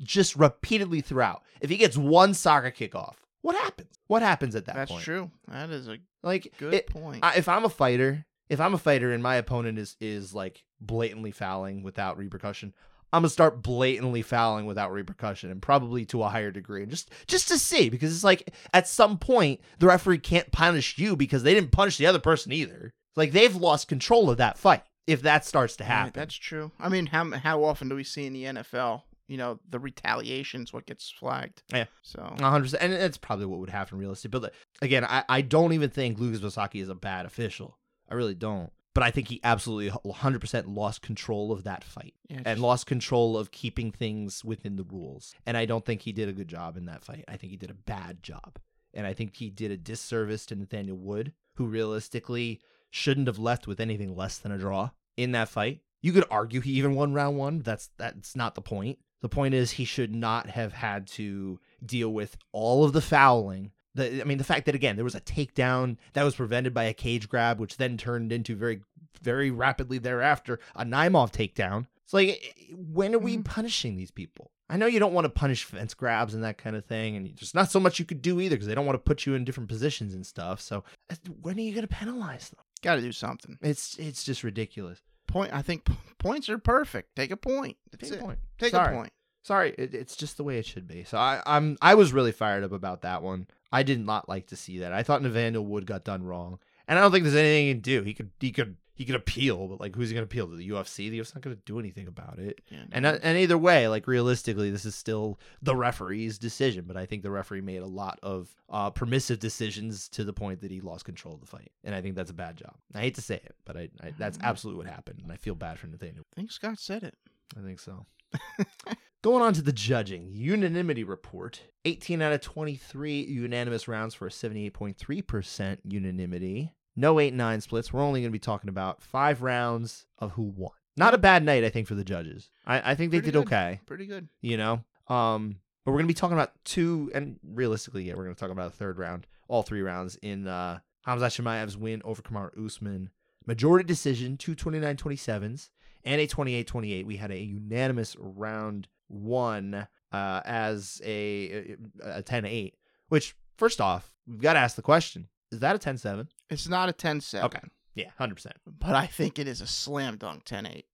just 0.00 0.36
repeatedly 0.36 1.00
throughout? 1.00 1.42
If 1.60 1.70
he 1.70 1.76
gets 1.76 1.96
one 1.96 2.34
soccer 2.34 2.70
kick 2.70 2.94
off, 2.94 3.16
what 3.42 3.56
happens? 3.56 3.88
What 4.06 4.22
happens 4.22 4.54
at 4.54 4.66
that 4.66 4.74
that's 4.74 4.90
point? 4.90 5.04
true. 5.04 5.30
That 5.48 5.70
is 5.70 5.88
a 5.88 5.98
Like, 6.22 6.52
good 6.58 6.74
it- 6.74 6.86
point. 6.88 7.20
I, 7.24 7.34
if 7.36 7.48
I'm 7.48 7.64
a 7.64 7.68
fighter, 7.70 8.24
if 8.48 8.60
I'm 8.60 8.74
a 8.74 8.78
fighter 8.78 9.12
and 9.12 9.22
my 9.22 9.36
opponent 9.36 9.78
is 9.78 9.96
is 10.00 10.34
like 10.34 10.64
blatantly 10.80 11.30
fouling 11.30 11.82
without 11.82 12.18
repercussion, 12.18 12.74
I'm 13.12 13.22
gonna 13.22 13.28
start 13.30 13.62
blatantly 13.62 14.22
fouling 14.22 14.66
without 14.66 14.92
repercussion 14.92 15.50
and 15.50 15.60
probably 15.62 16.04
to 16.06 16.22
a 16.22 16.28
higher 16.28 16.50
degree, 16.50 16.82
and 16.82 16.90
just 16.90 17.10
just 17.26 17.48
to 17.48 17.58
see 17.58 17.88
because 17.88 18.12
it's 18.14 18.24
like 18.24 18.52
at 18.72 18.88
some 18.88 19.18
point 19.18 19.60
the 19.78 19.86
referee 19.86 20.18
can't 20.18 20.50
punish 20.52 20.98
you 20.98 21.16
because 21.16 21.42
they 21.42 21.54
didn't 21.54 21.72
punish 21.72 21.96
the 21.96 22.06
other 22.06 22.18
person 22.20 22.52
either. 22.52 22.92
Like 23.16 23.32
they've 23.32 23.54
lost 23.56 23.88
control 23.88 24.30
of 24.30 24.36
that 24.38 24.58
fight 24.58 24.82
if 25.10 25.22
that 25.22 25.44
starts 25.44 25.76
to 25.76 25.84
happen. 25.84 26.12
that's 26.14 26.34
true. 26.34 26.70
I 26.78 26.88
mean, 26.88 27.06
how 27.06 27.30
how 27.32 27.64
often 27.64 27.88
do 27.88 27.94
we 27.96 28.04
see 28.04 28.26
in 28.26 28.32
the 28.32 28.44
NFL? 28.44 29.02
You 29.26 29.36
know, 29.36 29.60
the 29.68 29.78
retaliation's 29.78 30.72
what 30.72 30.86
gets 30.86 31.08
flagged. 31.10 31.62
Yeah. 31.72 31.84
So 32.02 32.18
100%. 32.38 32.74
And 32.80 32.92
that's 32.92 33.16
probably 33.16 33.46
what 33.46 33.60
would 33.60 33.70
happen 33.70 33.96
realistically. 33.98 34.40
But 34.40 34.54
again, 34.82 35.04
I, 35.04 35.22
I 35.28 35.40
don't 35.40 35.72
even 35.72 35.88
think 35.90 36.18
Lucas 36.18 36.40
Bosacki 36.40 36.82
is 36.82 36.88
a 36.88 36.96
bad 36.96 37.26
official. 37.26 37.78
I 38.08 38.14
really 38.14 38.34
don't. 38.34 38.72
But 38.92 39.04
I 39.04 39.12
think 39.12 39.28
he 39.28 39.40
absolutely 39.44 39.90
100% 40.04 40.64
lost 40.74 41.00
control 41.02 41.52
of 41.52 41.62
that 41.62 41.84
fight 41.84 42.14
yeah, 42.28 42.38
and 42.38 42.46
just- 42.46 42.58
lost 42.58 42.86
control 42.86 43.38
of 43.38 43.52
keeping 43.52 43.92
things 43.92 44.44
within 44.44 44.74
the 44.74 44.82
rules. 44.82 45.32
And 45.46 45.56
I 45.56 45.64
don't 45.64 45.86
think 45.86 46.02
he 46.02 46.10
did 46.10 46.28
a 46.28 46.32
good 46.32 46.48
job 46.48 46.76
in 46.76 46.86
that 46.86 47.04
fight. 47.04 47.24
I 47.28 47.36
think 47.36 47.52
he 47.52 47.56
did 47.56 47.70
a 47.70 47.74
bad 47.74 48.24
job. 48.24 48.58
And 48.92 49.06
I 49.06 49.12
think 49.12 49.36
he 49.36 49.48
did 49.48 49.70
a 49.70 49.76
disservice 49.76 50.44
to 50.46 50.56
Nathaniel 50.56 50.96
Wood, 50.96 51.34
who 51.54 51.66
realistically 51.66 52.60
shouldn't 52.90 53.28
have 53.28 53.38
left 53.38 53.68
with 53.68 53.78
anything 53.78 54.16
less 54.16 54.38
than 54.38 54.50
a 54.50 54.58
draw 54.58 54.90
in 55.16 55.32
that 55.32 55.48
fight. 55.48 55.80
You 56.02 56.12
could 56.12 56.24
argue 56.30 56.60
he 56.60 56.72
even 56.72 56.94
won 56.94 57.12
round 57.12 57.36
one. 57.36 57.60
That's 57.60 57.90
that's 57.98 58.34
not 58.34 58.54
the 58.54 58.62
point. 58.62 58.98
The 59.20 59.28
point 59.28 59.52
is 59.54 59.72
he 59.72 59.84
should 59.84 60.14
not 60.14 60.48
have 60.48 60.72
had 60.72 61.06
to 61.08 61.60
deal 61.84 62.10
with 62.12 62.36
all 62.52 62.84
of 62.84 62.92
the 62.94 63.02
fouling. 63.02 63.72
The, 63.94 64.20
I 64.20 64.24
mean, 64.24 64.38
the 64.38 64.44
fact 64.44 64.66
that 64.66 64.74
again 64.74 64.96
there 64.96 65.04
was 65.04 65.14
a 65.14 65.20
takedown 65.20 65.96
that 66.14 66.22
was 66.22 66.36
prevented 66.36 66.72
by 66.72 66.84
a 66.84 66.94
cage 66.94 67.28
grab, 67.28 67.58
which 67.60 67.76
then 67.76 67.96
turned 67.98 68.32
into 68.32 68.56
very, 68.56 68.80
very 69.20 69.50
rapidly 69.50 69.98
thereafter 69.98 70.58
a 70.74 70.84
Naimov 70.84 71.32
takedown. 71.32 71.86
It's 72.04 72.14
like, 72.14 72.40
when 72.74 73.14
are 73.14 73.18
we 73.18 73.36
Mhm. 73.36 73.44
punishing 73.44 73.96
these 73.96 74.10
people? 74.10 74.50
I 74.68 74.76
know 74.76 74.86
you 74.86 75.00
don't 75.00 75.12
want 75.12 75.24
to 75.24 75.28
punish 75.30 75.64
fence 75.64 75.94
grabs 75.94 76.32
and 76.32 76.44
that 76.44 76.56
kind 76.56 76.76
of 76.76 76.84
thing, 76.86 77.16
and 77.16 77.26
there's 77.26 77.54
not 77.54 77.70
so 77.72 77.80
much 77.80 77.98
you 77.98 78.04
could 78.04 78.22
do 78.22 78.40
either 78.40 78.54
because 78.54 78.68
they 78.68 78.74
don't 78.74 78.86
want 78.86 78.94
to 78.94 79.02
put 79.08 79.26
you 79.26 79.34
in 79.34 79.44
different 79.44 79.68
positions 79.68 80.14
and 80.14 80.24
stuff. 80.24 80.60
So 80.60 80.84
eh, 81.10 81.16
when 81.42 81.58
are 81.58 81.60
you 81.60 81.72
going 81.74 81.86
to 81.86 81.92
penalize 81.94 82.48
them? 82.50 82.60
Got 82.82 82.96
to 82.96 83.00
do 83.00 83.12
something. 83.12 83.58
It's 83.62 83.98
it's 83.98 84.24
just 84.24 84.42
ridiculous. 84.44 85.00
Point. 85.26 85.52
I 85.52 85.62
think 85.62 85.84
p- 85.84 85.94
points 86.18 86.48
are 86.48 86.58
perfect. 86.58 87.14
Take 87.14 87.30
a 87.30 87.36
point. 87.36 87.76
That's 87.92 88.10
Take 88.10 88.20
a 88.20 88.22
point. 88.22 88.38
Take 88.58 88.70
Sorry. 88.72 88.94
a 88.94 88.96
point. 88.98 89.12
Sorry, 89.42 89.74
it, 89.78 89.94
it's 89.94 90.16
just 90.16 90.36
the 90.36 90.44
way 90.44 90.58
it 90.58 90.66
should 90.66 90.86
be. 90.86 91.04
So 91.04 91.16
I, 91.16 91.42
I'm 91.46 91.78
I 91.80 91.94
was 91.94 92.12
really 92.12 92.32
fired 92.32 92.64
up 92.64 92.72
about 92.72 93.02
that 93.02 93.22
one. 93.22 93.46
I 93.72 93.82
did 93.82 94.04
not 94.04 94.28
like 94.28 94.48
to 94.48 94.56
see 94.56 94.80
that. 94.80 94.92
I 94.92 95.02
thought 95.02 95.22
Nathaniel 95.22 95.64
Wood 95.64 95.86
got 95.86 96.04
done 96.04 96.24
wrong, 96.24 96.58
and 96.88 96.98
I 96.98 97.02
don't 97.02 97.12
think 97.12 97.24
there's 97.24 97.36
anything 97.36 97.66
he 97.66 97.72
can 97.74 97.80
do. 97.80 98.02
He 98.02 98.14
could 98.14 98.30
he 98.40 98.50
could 98.52 98.76
he 98.94 99.04
could 99.04 99.14
appeal, 99.14 99.66
but 99.68 99.80
like 99.80 99.94
who's 99.96 100.08
he 100.10 100.14
gonna 100.14 100.24
appeal 100.24 100.46
to? 100.48 100.56
The 100.56 100.68
UFC? 100.70 101.10
The 101.10 101.18
UFC's 101.20 101.34
not 101.34 101.42
gonna 101.42 101.56
do 101.64 101.78
anything 101.78 102.06
about 102.06 102.38
it. 102.38 102.60
Yeah, 102.70 102.78
And 102.92 103.02
no. 103.04 103.10
uh, 103.10 103.18
and 103.22 103.38
either 103.38 103.56
way, 103.56 103.88
like 103.88 104.06
realistically, 104.06 104.70
this 104.70 104.84
is 104.84 104.94
still 104.94 105.38
the 105.62 105.74
referee's 105.74 106.38
decision. 106.38 106.84
But 106.86 106.96
I 106.96 107.06
think 107.06 107.22
the 107.22 107.30
referee 107.30 107.62
made 107.62 107.82
a 107.82 107.86
lot 107.86 108.18
of 108.22 108.54
uh, 108.68 108.90
permissive 108.90 109.38
decisions 109.38 110.08
to 110.10 110.24
the 110.24 110.32
point 110.32 110.60
that 110.60 110.70
he 110.70 110.80
lost 110.80 111.04
control 111.04 111.34
of 111.34 111.40
the 111.40 111.46
fight, 111.46 111.70
and 111.84 111.94
I 111.94 112.02
think 112.02 112.14
that's 112.14 112.30
a 112.30 112.34
bad 112.34 112.56
job. 112.56 112.74
I 112.94 113.00
hate 113.00 113.14
to 113.14 113.22
say 113.22 113.36
it, 113.36 113.54
but 113.64 113.76
I, 113.76 113.88
I 114.02 114.12
that's 114.18 114.38
Mhm. 114.38 114.44
absolutely 114.44 114.84
what 114.84 114.92
happened, 114.94 115.20
and 115.22 115.32
I 115.32 115.36
feel 115.36 115.54
bad 115.54 115.78
for 115.78 115.86
Nathaniel. 115.86 116.24
I 116.32 116.36
think 116.36 116.52
Scott 116.52 116.78
said 116.78 117.02
it. 117.02 117.14
I 117.58 117.62
think 117.62 117.80
so. 117.80 118.06
Going 119.22 119.42
on 119.42 119.52
to 119.54 119.60
the 119.62 119.72
judging 119.72 120.28
unanimity 120.32 121.04
report 121.04 121.60
18 121.84 122.22
out 122.22 122.32
of 122.32 122.40
23 122.40 123.20
unanimous 123.24 123.86
rounds 123.86 124.14
for 124.14 124.26
a 124.26 124.30
78.3% 124.30 125.78
unanimity. 125.84 126.72
No 126.96 127.20
8 127.20 127.34
9 127.34 127.60
splits. 127.60 127.92
We're 127.92 128.02
only 128.02 128.20
going 128.20 128.30
to 128.30 128.32
be 128.32 128.38
talking 128.38 128.68
about 128.68 129.02
five 129.02 129.42
rounds 129.42 130.06
of 130.18 130.32
who 130.32 130.42
won. 130.42 130.72
Not 130.96 131.14
a 131.14 131.18
bad 131.18 131.44
night, 131.44 131.64
I 131.64 131.70
think, 131.70 131.86
for 131.86 131.94
the 131.94 132.04
judges. 132.04 132.50
I, 132.66 132.92
I 132.92 132.94
think 132.94 133.10
they 133.12 133.18
Pretty 133.18 133.30
did 133.32 133.38
good. 133.38 133.46
okay, 133.46 133.80
Pretty 133.86 134.06
good. 134.06 134.28
you 134.42 134.56
know? 134.56 134.84
Um, 135.08 135.56
but 135.84 135.92
we're 135.92 135.98
going 135.98 136.08
to 136.08 136.14
be 136.14 136.18
talking 136.18 136.36
about 136.36 136.52
two, 136.64 137.10
and 137.14 137.38
realistically, 137.42 138.04
yeah, 138.04 138.14
we're 138.14 138.24
going 138.24 138.34
to 138.34 138.40
talk 138.40 138.50
about 138.50 138.66
a 138.68 138.74
third 138.76 138.98
round, 138.98 139.26
all 139.48 139.62
three 139.62 139.80
rounds 139.82 140.16
in 140.16 140.46
uh, 140.46 140.80
Khamzat 141.06 141.40
Chimaev's 141.40 141.76
win 141.76 142.02
over 142.04 142.20
Kamaru 142.22 142.66
Usman. 142.66 143.10
Majority 143.46 143.86
decision, 143.86 144.36
two 144.36 144.54
29 144.54 144.96
27s 144.96 145.70
and 146.04 146.20
a 146.20 146.26
28-28. 146.26 147.06
We 147.06 147.16
had 147.16 147.30
a 147.30 147.38
unanimous 147.38 148.14
round 148.18 148.88
one 149.08 149.86
uh, 150.12 150.40
as 150.44 151.00
a, 151.04 151.76
a 152.02 152.22
10-8, 152.22 152.72
which, 153.08 153.34
first 153.56 153.80
off, 153.80 154.12
we've 154.26 154.40
got 154.40 154.52
to 154.54 154.58
ask 154.58 154.76
the 154.76 154.82
question, 154.82 155.28
is 155.50 155.60
that 155.60 155.76
a 155.76 155.78
10-7? 155.78 156.26
It's 156.50 156.68
not 156.68 156.88
a 156.88 156.92
10-7. 156.92 157.44
Okay. 157.44 157.60
Yeah, 157.94 158.10
100%. 158.18 158.46
But 158.66 158.94
I 158.94 159.06
think 159.06 159.38
it 159.38 159.48
is 159.48 159.60
a 159.60 159.66
slam 159.66 160.16
dunk 160.16 160.44
10-8. 160.44 160.84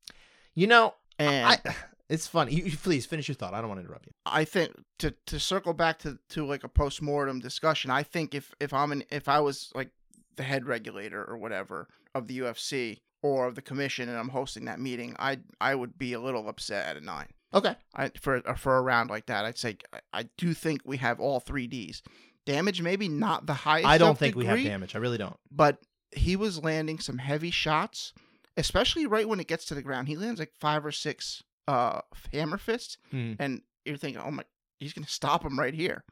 You 0.54 0.66
know, 0.66 0.94
And 1.18 1.46
I, 1.46 1.58
It's 2.08 2.28
funny. 2.28 2.54
You, 2.54 2.64
you- 2.66 2.76
please 2.76 3.04
finish 3.04 3.26
your 3.28 3.34
thought. 3.34 3.52
I 3.52 3.60
don't 3.60 3.68
want 3.68 3.80
to 3.80 3.84
interrupt 3.84 4.06
you. 4.06 4.12
I 4.24 4.44
think 4.44 4.70
to 5.00 5.12
to 5.26 5.40
circle 5.40 5.72
back 5.72 5.98
to 6.00 6.18
to 6.30 6.46
like 6.46 6.62
a 6.62 6.68
post 6.68 7.02
mortem 7.02 7.40
discussion. 7.40 7.90
I 7.90 8.04
think 8.04 8.32
if 8.32 8.54
if 8.60 8.72
I'm 8.72 8.92
an 8.92 9.02
if 9.10 9.28
I 9.28 9.40
was 9.40 9.72
like 9.74 9.90
the 10.36 10.44
head 10.44 10.66
regulator 10.66 11.24
or 11.24 11.36
whatever 11.36 11.88
of 12.14 12.28
the 12.28 12.38
UFC 12.38 13.00
or 13.22 13.48
of 13.48 13.56
the 13.56 13.62
commission 13.62 14.08
and 14.08 14.16
I'm 14.16 14.28
hosting 14.28 14.66
that 14.66 14.78
meeting, 14.78 15.16
I 15.18 15.40
I 15.60 15.74
would 15.74 15.98
be 15.98 16.12
a 16.12 16.20
little 16.20 16.48
upset 16.48 16.86
at 16.86 16.96
a 16.96 17.04
nine. 17.04 17.26
Okay. 17.52 17.74
I 17.96 18.10
for 18.20 18.40
for 18.56 18.76
a 18.78 18.82
round 18.82 19.10
like 19.10 19.26
that, 19.26 19.44
I'd 19.44 19.58
say 19.58 19.78
I, 19.92 20.00
I 20.12 20.28
do 20.38 20.54
think 20.54 20.82
we 20.84 20.98
have 20.98 21.18
all 21.18 21.40
three 21.40 21.66
Ds. 21.66 22.02
Damage 22.46 22.80
maybe 22.80 23.08
not 23.08 23.46
the 23.46 23.52
highest. 23.54 23.86
I 23.88 23.98
don't 23.98 24.16
think 24.18 24.34
we 24.36 24.46
have 24.46 24.62
damage. 24.62 24.94
I 24.94 24.98
really 24.98 25.18
don't. 25.18 25.36
but 25.50 25.78
he 26.12 26.36
was 26.36 26.62
landing 26.62 26.98
some 27.00 27.18
heavy 27.18 27.50
shots, 27.50 28.12
especially 28.56 29.04
right 29.06 29.28
when 29.28 29.40
it 29.40 29.48
gets 29.48 29.64
to 29.66 29.74
the 29.74 29.82
ground. 29.82 30.08
He 30.08 30.16
lands 30.16 30.38
like 30.40 30.52
five 30.58 30.86
or 30.86 30.92
six 30.92 31.42
uh 31.68 32.00
hammer 32.32 32.56
fists, 32.58 32.96
Hmm. 33.10 33.34
and 33.40 33.62
you're 33.84 33.96
thinking, 33.96 34.22
oh 34.24 34.30
my, 34.30 34.44
he's 34.78 34.92
gonna 34.92 35.06
stop 35.08 35.44
him 35.44 35.58
right 35.58 35.74
here, 35.74 36.04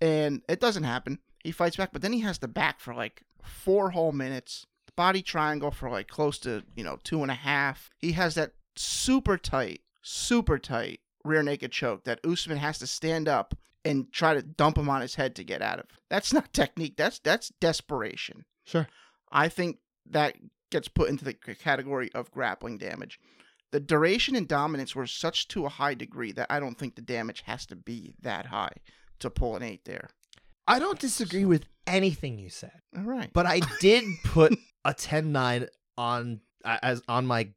and 0.00 0.42
it 0.48 0.60
doesn't 0.60 0.84
happen. 0.84 1.18
He 1.42 1.50
fights 1.52 1.76
back, 1.76 1.92
but 1.92 2.02
then 2.02 2.12
he 2.12 2.20
has 2.20 2.38
the 2.38 2.48
back 2.48 2.78
for 2.80 2.94
like 2.94 3.22
four 3.42 3.90
whole 3.90 4.12
minutes. 4.12 4.66
Body 4.94 5.22
triangle 5.22 5.70
for 5.70 5.88
like 5.90 6.08
close 6.08 6.38
to 6.40 6.62
you 6.76 6.84
know 6.84 6.98
two 7.02 7.22
and 7.22 7.30
a 7.30 7.34
half. 7.34 7.90
He 7.98 8.12
has 8.12 8.34
that 8.34 8.52
super 8.76 9.38
tight, 9.38 9.80
super 10.02 10.58
tight 10.58 11.00
rear 11.24 11.42
naked 11.42 11.72
choke 11.72 12.04
that 12.04 12.20
Usman 12.26 12.58
has 12.58 12.78
to 12.80 12.86
stand 12.86 13.28
up 13.28 13.54
and 13.84 14.12
try 14.12 14.34
to 14.34 14.42
dump 14.42 14.78
him 14.78 14.88
on 14.88 15.00
his 15.00 15.14
head 15.16 15.34
to 15.36 15.44
get 15.44 15.62
out 15.62 15.78
of. 15.80 15.86
That's 16.08 16.32
not 16.32 16.52
technique. 16.52 16.96
That's 16.96 17.18
that's 17.18 17.50
desperation. 17.60 18.44
Sure. 18.64 18.86
I 19.30 19.48
think 19.48 19.78
that 20.10 20.36
gets 20.70 20.88
put 20.88 21.08
into 21.08 21.24
the 21.24 21.34
category 21.34 22.10
of 22.14 22.30
grappling 22.30 22.78
damage. 22.78 23.18
The 23.70 23.80
duration 23.80 24.36
and 24.36 24.46
dominance 24.46 24.94
were 24.94 25.06
such 25.06 25.48
to 25.48 25.64
a 25.64 25.70
high 25.70 25.94
degree 25.94 26.32
that 26.32 26.46
I 26.50 26.60
don't 26.60 26.78
think 26.78 26.94
the 26.94 27.02
damage 27.02 27.42
has 27.46 27.64
to 27.66 27.76
be 27.76 28.14
that 28.20 28.46
high 28.46 28.74
to 29.20 29.30
pull 29.30 29.56
an 29.56 29.62
eight 29.62 29.84
there. 29.84 30.08
I 30.66 30.78
don't 30.78 30.98
disagree 30.98 31.44
with 31.44 31.64
anything 31.86 32.38
you 32.38 32.50
said, 32.50 32.80
All 32.96 33.04
right. 33.04 33.30
but 33.32 33.46
I 33.46 33.60
did 33.80 34.04
put 34.24 34.56
a 34.84 34.92
10-9 34.94 35.68
on 35.96 36.40
as 36.64 37.02
on 37.08 37.26
my 37.26 37.48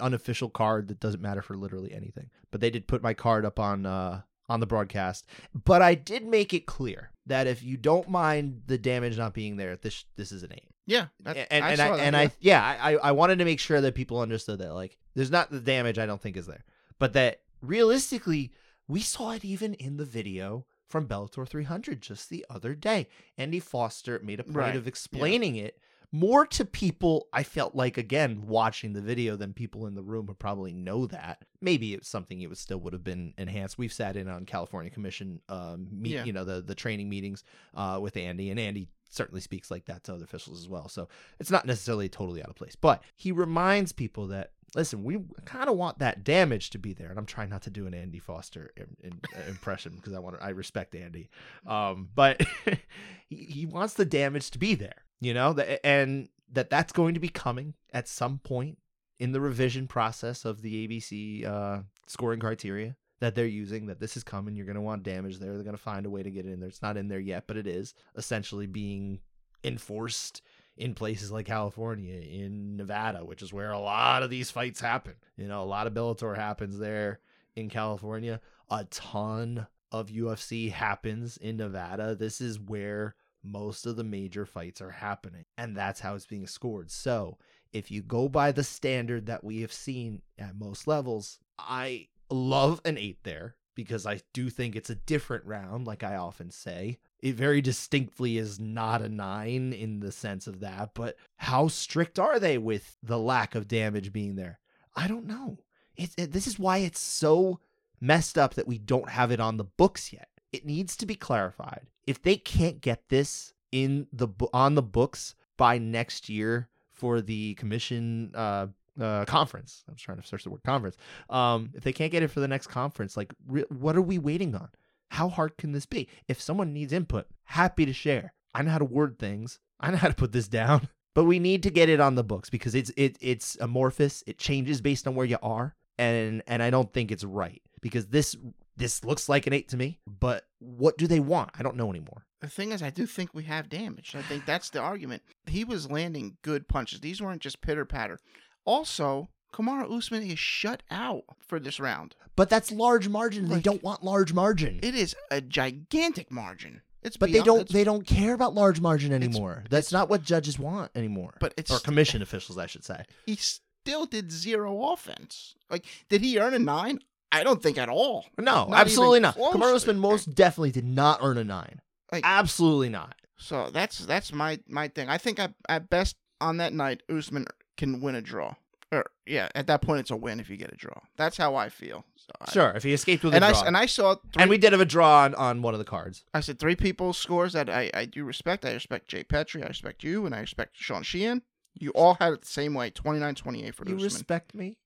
unofficial 0.00 0.50
card 0.50 0.88
that 0.88 1.00
doesn't 1.00 1.22
matter 1.22 1.40
for 1.42 1.56
literally 1.56 1.92
anything. 1.94 2.28
But 2.50 2.60
they 2.60 2.70
did 2.70 2.86
put 2.86 3.02
my 3.02 3.14
card 3.14 3.46
up 3.46 3.58
on 3.58 3.86
uh 3.86 4.20
on 4.50 4.60
the 4.60 4.66
broadcast. 4.66 5.24
But 5.54 5.80
I 5.80 5.94
did 5.94 6.26
make 6.26 6.52
it 6.52 6.66
clear 6.66 7.12
that 7.26 7.46
if 7.46 7.62
you 7.62 7.76
don't 7.78 8.08
mind 8.10 8.62
the 8.66 8.76
damage 8.76 9.16
not 9.16 9.32
being 9.32 9.56
there, 9.56 9.76
this 9.76 10.04
this 10.16 10.32
is 10.32 10.42
an 10.42 10.52
eight. 10.52 10.68
yeah. 10.86 11.06
and 11.24 11.46
and 11.50 11.64
I, 11.64 11.76
that, 11.76 12.00
and 12.00 12.14
yeah. 12.14 12.20
I 12.20 12.30
yeah 12.40 12.78
I 12.82 12.96
I 12.96 13.12
wanted 13.12 13.38
to 13.38 13.44
make 13.44 13.60
sure 13.60 13.80
that 13.80 13.94
people 13.94 14.20
understood 14.20 14.58
that 14.58 14.74
like 14.74 14.98
there's 15.14 15.30
not 15.30 15.50
the 15.50 15.60
damage 15.60 15.98
I 15.98 16.06
don't 16.06 16.20
think 16.20 16.36
is 16.36 16.46
there, 16.46 16.64
but 16.98 17.12
that 17.14 17.40
realistically 17.62 18.52
we 18.88 19.00
saw 19.00 19.30
it 19.30 19.44
even 19.44 19.74
in 19.74 19.96
the 19.96 20.04
video 20.04 20.66
from 20.88 21.06
Bellator 21.06 21.46
300 21.48 22.00
just 22.02 22.28
the 22.28 22.44
other 22.50 22.74
day. 22.74 23.06
Andy 23.38 23.60
Foster 23.60 24.18
made 24.24 24.40
a 24.40 24.42
point 24.42 24.56
Right, 24.56 24.76
of 24.76 24.88
explaining 24.88 25.54
it 25.54 25.78
more 26.12 26.44
to 26.46 26.64
people. 26.64 27.28
I 27.32 27.42
felt 27.42 27.74
like 27.74 27.96
again 27.98 28.42
watching 28.46 28.92
the 28.92 29.00
video 29.00 29.36
than 29.36 29.52
people 29.52 29.86
in 29.86 29.94
the 29.94 30.02
room 30.02 30.26
would 30.26 30.38
probably 30.38 30.72
know 30.72 31.06
that. 31.06 31.44
Maybe 31.60 31.94
it's 31.94 32.08
something 32.08 32.40
it 32.40 32.48
would 32.48 32.58
still 32.58 32.78
would 32.78 32.92
have 32.92 33.04
been 33.04 33.34
enhanced. 33.38 33.78
We've 33.78 33.92
sat 33.92 34.16
in 34.16 34.28
on 34.28 34.44
California 34.46 34.90
Commission 34.90 35.40
um 35.48 35.88
meet, 35.92 36.12
Yeah. 36.14 36.24
you 36.24 36.32
know 36.32 36.44
the 36.44 36.60
the 36.62 36.74
training 36.74 37.08
meetings 37.08 37.44
uh 37.74 37.98
with 38.02 38.16
Andy 38.16 38.50
and 38.50 38.58
Andy 38.58 38.88
certainly 39.12 39.40
speaks 39.40 39.70
like 39.72 39.86
that 39.86 40.04
to 40.04 40.14
other 40.14 40.24
officials 40.24 40.60
as 40.60 40.68
well. 40.68 40.88
So 40.88 41.08
it's 41.40 41.50
not 41.50 41.66
necessarily 41.66 42.08
totally 42.08 42.42
out 42.42 42.48
of 42.48 42.54
place. 42.56 42.76
But 42.76 43.02
he 43.16 43.32
reminds 43.32 43.92
people 43.92 44.28
that 44.28 44.52
listen, 44.76 45.02
we 45.02 45.18
kind 45.46 45.68
of 45.68 45.76
want 45.76 45.98
that 45.98 46.22
damage 46.22 46.70
to 46.70 46.78
be 46.78 46.92
there. 46.92 47.10
And 47.10 47.18
I'm 47.18 47.26
trying 47.26 47.50
not 47.50 47.62
to 47.62 47.70
do 47.70 47.88
an 47.88 47.94
Andy 47.94 48.20
Foster 48.20 48.70
im- 48.76 48.96
im- 49.02 49.20
impression 49.48 49.94
because 49.96 50.12
I 50.12 50.20
want 50.20 50.38
to, 50.38 50.44
I 50.44 50.50
respect 50.50 50.94
Andy. 50.94 51.28
Um, 51.66 52.08
but 52.14 52.40
he, 53.28 53.36
he 53.36 53.66
wants 53.66 53.94
the 53.94 54.04
damage 54.04 54.52
to 54.52 54.58
be 54.60 54.76
there, 54.76 55.02
you 55.20 55.34
know, 55.34 55.56
and 55.84 56.28
that 56.52 56.70
that's 56.70 56.92
going 56.92 57.14
to 57.14 57.20
be 57.20 57.28
coming 57.28 57.74
at 57.92 58.08
some 58.08 58.38
point 58.38 58.78
in 59.18 59.32
the 59.32 59.40
revision 59.40 59.86
process 59.86 60.44
of 60.44 60.62
the 60.62 60.88
ABC 60.88 61.46
uh, 61.46 61.82
scoring 62.06 62.40
criteria 62.40 62.96
that 63.20 63.34
they're 63.34 63.46
using 63.46 63.86
that 63.86 64.00
this 64.00 64.16
is 64.16 64.24
coming 64.24 64.56
you're 64.56 64.64
going 64.64 64.76
to 64.76 64.80
want 64.80 65.02
damage 65.02 65.38
there 65.38 65.52
they're 65.52 65.62
going 65.62 65.76
to 65.76 65.82
find 65.82 66.06
a 66.06 66.10
way 66.10 66.22
to 66.22 66.30
get 66.30 66.46
it 66.46 66.52
in 66.52 66.58
there 66.58 66.70
it's 66.70 66.80
not 66.80 66.96
in 66.96 67.06
there 67.06 67.20
yet 67.20 67.44
but 67.46 67.58
it 67.58 67.66
is 67.66 67.92
essentially 68.16 68.66
being 68.66 69.20
enforced 69.62 70.40
in 70.76 70.94
places 70.94 71.30
like 71.30 71.46
California, 71.46 72.18
in 72.20 72.76
Nevada, 72.76 73.24
which 73.24 73.42
is 73.42 73.52
where 73.52 73.70
a 73.70 73.78
lot 73.78 74.22
of 74.22 74.30
these 74.30 74.50
fights 74.50 74.80
happen. 74.80 75.14
You 75.36 75.46
know, 75.46 75.62
a 75.62 75.64
lot 75.64 75.86
of 75.86 75.92
Bellator 75.92 76.34
happens 76.34 76.78
there 76.78 77.20
in 77.54 77.68
California. 77.68 78.40
A 78.70 78.84
ton 78.84 79.66
of 79.92 80.08
UFC 80.08 80.72
happens 80.72 81.36
in 81.36 81.58
Nevada. 81.58 82.14
This 82.14 82.40
is 82.40 82.58
where 82.58 83.14
most 83.42 83.86
of 83.86 83.96
the 83.96 84.04
major 84.04 84.46
fights 84.46 84.80
are 84.80 84.90
happening, 84.90 85.44
and 85.56 85.76
that's 85.76 86.00
how 86.00 86.14
it's 86.14 86.26
being 86.26 86.46
scored. 86.46 86.90
So, 86.90 87.38
if 87.72 87.90
you 87.90 88.02
go 88.02 88.28
by 88.28 88.52
the 88.52 88.64
standard 88.64 89.26
that 89.26 89.44
we 89.44 89.60
have 89.60 89.72
seen 89.72 90.22
at 90.38 90.58
most 90.58 90.86
levels, 90.86 91.38
I 91.58 92.08
love 92.30 92.80
an 92.84 92.98
eight 92.98 93.18
there 93.22 93.56
because 93.74 94.06
I 94.06 94.20
do 94.32 94.50
think 94.50 94.76
it's 94.76 94.90
a 94.90 94.94
different 94.94 95.44
round, 95.46 95.86
like 95.86 96.02
I 96.02 96.16
often 96.16 96.50
say. 96.50 96.98
It 97.20 97.34
very 97.34 97.60
distinctly 97.60 98.36
is 98.36 98.58
not 98.58 99.02
a 99.02 99.08
nine 99.08 99.72
in 99.72 100.00
the 100.00 100.12
sense 100.12 100.46
of 100.46 100.60
that, 100.60 100.90
but 100.94 101.16
how 101.36 101.68
strict 101.68 102.18
are 102.18 102.38
they 102.38 102.58
with 102.58 102.96
the 103.02 103.18
lack 103.18 103.54
of 103.54 103.68
damage 103.68 104.12
being 104.12 104.36
there? 104.36 104.58
I 104.96 105.06
don't 105.06 105.26
know. 105.26 105.58
It, 105.96 106.10
it, 106.16 106.32
this 106.32 106.46
is 106.46 106.58
why 106.58 106.78
it's 106.78 107.00
so 107.00 107.60
messed 108.00 108.36
up 108.36 108.54
that 108.54 108.68
we 108.68 108.78
don't 108.78 109.08
have 109.08 109.30
it 109.30 109.40
on 109.40 109.56
the 109.56 109.64
books 109.64 110.12
yet. 110.12 110.28
It 110.52 110.66
needs 110.66 110.96
to 110.96 111.06
be 111.06 111.14
clarified. 111.14 111.86
If 112.10 112.22
they 112.22 112.34
can't 112.34 112.80
get 112.80 113.08
this 113.08 113.52
in 113.70 114.08
the 114.12 114.26
on 114.52 114.74
the 114.74 114.82
books 114.82 115.36
by 115.56 115.78
next 115.78 116.28
year 116.28 116.68
for 116.90 117.20
the 117.20 117.54
commission 117.54 118.32
uh, 118.34 118.66
uh, 119.00 119.24
conference, 119.26 119.84
I 119.88 119.92
was 119.92 120.02
trying 120.02 120.20
to 120.20 120.26
search 120.26 120.42
the 120.42 120.50
word 120.50 120.64
conference. 120.64 120.96
Um, 121.28 121.70
if 121.72 121.84
they 121.84 121.92
can't 121.92 122.10
get 122.10 122.24
it 122.24 122.32
for 122.32 122.40
the 122.40 122.48
next 122.48 122.66
conference, 122.66 123.16
like 123.16 123.32
re- 123.46 123.64
what 123.68 123.94
are 123.94 124.02
we 124.02 124.18
waiting 124.18 124.56
on? 124.56 124.70
How 125.10 125.28
hard 125.28 125.56
can 125.56 125.70
this 125.70 125.86
be? 125.86 126.08
If 126.26 126.40
someone 126.40 126.72
needs 126.72 126.92
input, 126.92 127.28
happy 127.44 127.86
to 127.86 127.92
share. 127.92 128.32
I 128.52 128.62
know 128.62 128.72
how 128.72 128.78
to 128.78 128.84
word 128.84 129.20
things. 129.20 129.60
I 129.78 129.92
know 129.92 129.96
how 129.96 130.08
to 130.08 130.14
put 130.14 130.32
this 130.32 130.48
down. 130.48 130.88
But 131.12 131.24
we 131.24 131.40
need 131.40 131.64
to 131.64 131.70
get 131.70 131.88
it 131.88 131.98
on 131.98 132.14
the 132.14 132.22
books 132.22 132.50
because 132.50 132.76
it's 132.76 132.92
it 132.96 133.18
it's 133.20 133.56
amorphous. 133.60 134.22
It 134.28 134.38
changes 134.38 134.80
based 134.80 135.08
on 135.08 135.16
where 135.16 135.26
you 135.26 135.38
are, 135.42 135.74
and 135.98 136.40
and 136.46 136.62
I 136.62 136.70
don't 136.70 136.92
think 136.92 137.10
it's 137.10 137.24
right 137.24 137.60
because 137.80 138.06
this 138.06 138.36
this 138.80 139.04
looks 139.04 139.28
like 139.28 139.46
an 139.46 139.52
eight 139.52 139.68
to 139.68 139.76
me. 139.76 139.98
But 140.06 140.46
what 140.58 140.98
do 140.98 141.06
they 141.06 141.20
want? 141.20 141.50
I 141.58 141.62
don't 141.62 141.76
know 141.76 141.90
anymore. 141.90 142.26
The 142.40 142.48
thing 142.48 142.72
is, 142.72 142.82
I 142.82 142.90
do 142.90 143.06
think 143.06 143.34
we 143.34 143.44
have 143.44 143.68
damage. 143.68 144.14
I 144.16 144.22
think 144.22 144.46
that's 144.46 144.70
the 144.70 144.80
argument. 144.80 145.22
He 145.46 145.62
was 145.62 145.90
landing 145.90 146.38
good 146.42 146.68
punches. 146.68 147.00
These 147.00 147.20
weren't 147.20 147.42
just 147.42 147.60
pitter 147.60 147.84
patter. 147.84 148.18
Also, 148.64 149.28
Kamaru 149.52 149.96
Usman 149.96 150.22
is 150.22 150.38
shut 150.38 150.82
out 150.90 151.24
for 151.38 151.60
this 151.60 151.78
round. 151.78 152.14
But 152.36 152.48
that's 152.48 152.72
large 152.72 153.08
margin. 153.08 153.48
They 153.48 153.60
don't 153.60 153.82
want 153.82 154.02
large 154.02 154.32
margin. 154.32 154.80
It 154.82 154.94
is 154.94 155.14
a 155.30 155.40
gigantic 155.40 156.30
margin. 156.30 156.80
It's 157.02 157.16
but 157.16 157.32
they 157.32 157.40
don't 157.40 157.68
they 157.68 157.84
don't 157.84 158.06
care 158.06 158.34
about 158.34 158.54
large 158.54 158.80
margin 158.80 159.12
it's- 159.12 159.28
anymore. 159.28 159.64
That's 159.70 159.92
not 159.92 160.08
what 160.08 160.22
judges 160.22 160.58
want 160.58 160.90
anymore. 160.94 161.34
But 161.40 161.54
it's 161.56 161.70
or 161.70 161.78
commission 161.78 162.22
officials, 162.22 162.58
I 162.58 162.66
should 162.66 162.84
say. 162.84 163.04
he 163.26 163.36
still 163.36 164.06
did 164.06 164.30
zero 164.30 164.92
offense. 164.92 165.54
Like, 165.70 165.86
did 166.08 166.20
he 166.20 166.38
earn 166.38 166.54
a 166.54 166.58
nine? 166.58 167.00
I 167.32 167.44
don't 167.44 167.62
think 167.62 167.78
at 167.78 167.88
all. 167.88 168.26
No, 168.38 168.66
Not 168.66 168.72
absolutely 168.72 169.20
not. 169.20 169.36
Kamaru 169.36 169.74
Usman 169.74 169.98
most 169.98 170.34
definitely 170.34 170.72
did 170.72 170.84
not 170.84 171.20
earn 171.22 171.38
a 171.38 171.44
nine. 171.44 171.80
Like- 172.12 172.24
absolutely 172.26 172.88
not. 172.88 173.14
So 173.36 173.70
that's 173.70 173.98
that's 174.00 174.32
my 174.32 174.58
my 174.68 174.88
thing. 174.88 175.08
I 175.08 175.16
think 175.16 175.38
at, 175.38 175.54
at 175.68 175.88
best 175.88 176.16
on 176.40 176.58
that 176.58 176.72
night, 176.74 177.02
Usman 177.08 177.46
can 177.76 178.00
win 178.00 178.14
a 178.14 178.20
draw. 178.20 178.54
Or 178.92 179.06
yeah, 179.24 179.48
at 179.54 179.68
that 179.68 179.80
point, 179.82 180.00
it's 180.00 180.10
a 180.10 180.16
win 180.16 180.40
if 180.40 180.50
you 180.50 180.56
get 180.56 180.72
a 180.72 180.76
draw. 180.76 180.98
That's 181.16 181.36
how 181.36 181.54
I 181.54 181.68
feel. 181.68 182.04
So 182.16 182.32
I- 182.40 182.50
Sure, 182.50 182.70
if 182.72 182.82
he 182.82 182.92
escaped 182.92 183.22
with 183.22 183.32
a 183.32 183.36
and 183.36 183.44
I 183.44 183.52
draw. 183.52 183.62
and 183.62 183.76
I 183.76 183.86
saw 183.86 184.16
three, 184.16 184.42
and 184.42 184.50
we 184.50 184.58
did 184.58 184.72
have 184.72 184.80
a 184.80 184.84
draw 184.84 185.22
on, 185.22 185.34
on 185.36 185.62
one 185.62 185.72
of 185.74 185.78
the 185.78 185.84
cards. 185.84 186.24
I 186.34 186.40
said 186.40 186.58
three 186.58 186.74
people's 186.76 187.16
scores 187.16 187.52
that 187.52 187.70
I, 187.70 187.90
I 187.94 188.04
do 188.04 188.24
respect. 188.24 188.64
I 188.64 188.72
respect 188.72 189.08
Jay 189.08 189.22
Pettry, 189.24 189.62
I 189.64 189.68
respect 189.68 190.02
you, 190.02 190.26
and 190.26 190.34
I 190.34 190.40
respect 190.40 190.72
Sean 190.76 191.02
Sheehan. 191.04 191.42
You 191.78 191.90
all 191.92 192.14
had 192.14 192.32
it 192.32 192.40
the 192.42 192.48
same 192.48 192.74
way, 192.74 192.90
29-28 192.90 193.74
for 193.74 193.84
You 193.88 193.94
Usman. 193.94 194.04
respect 194.04 194.54
me? 194.54 194.76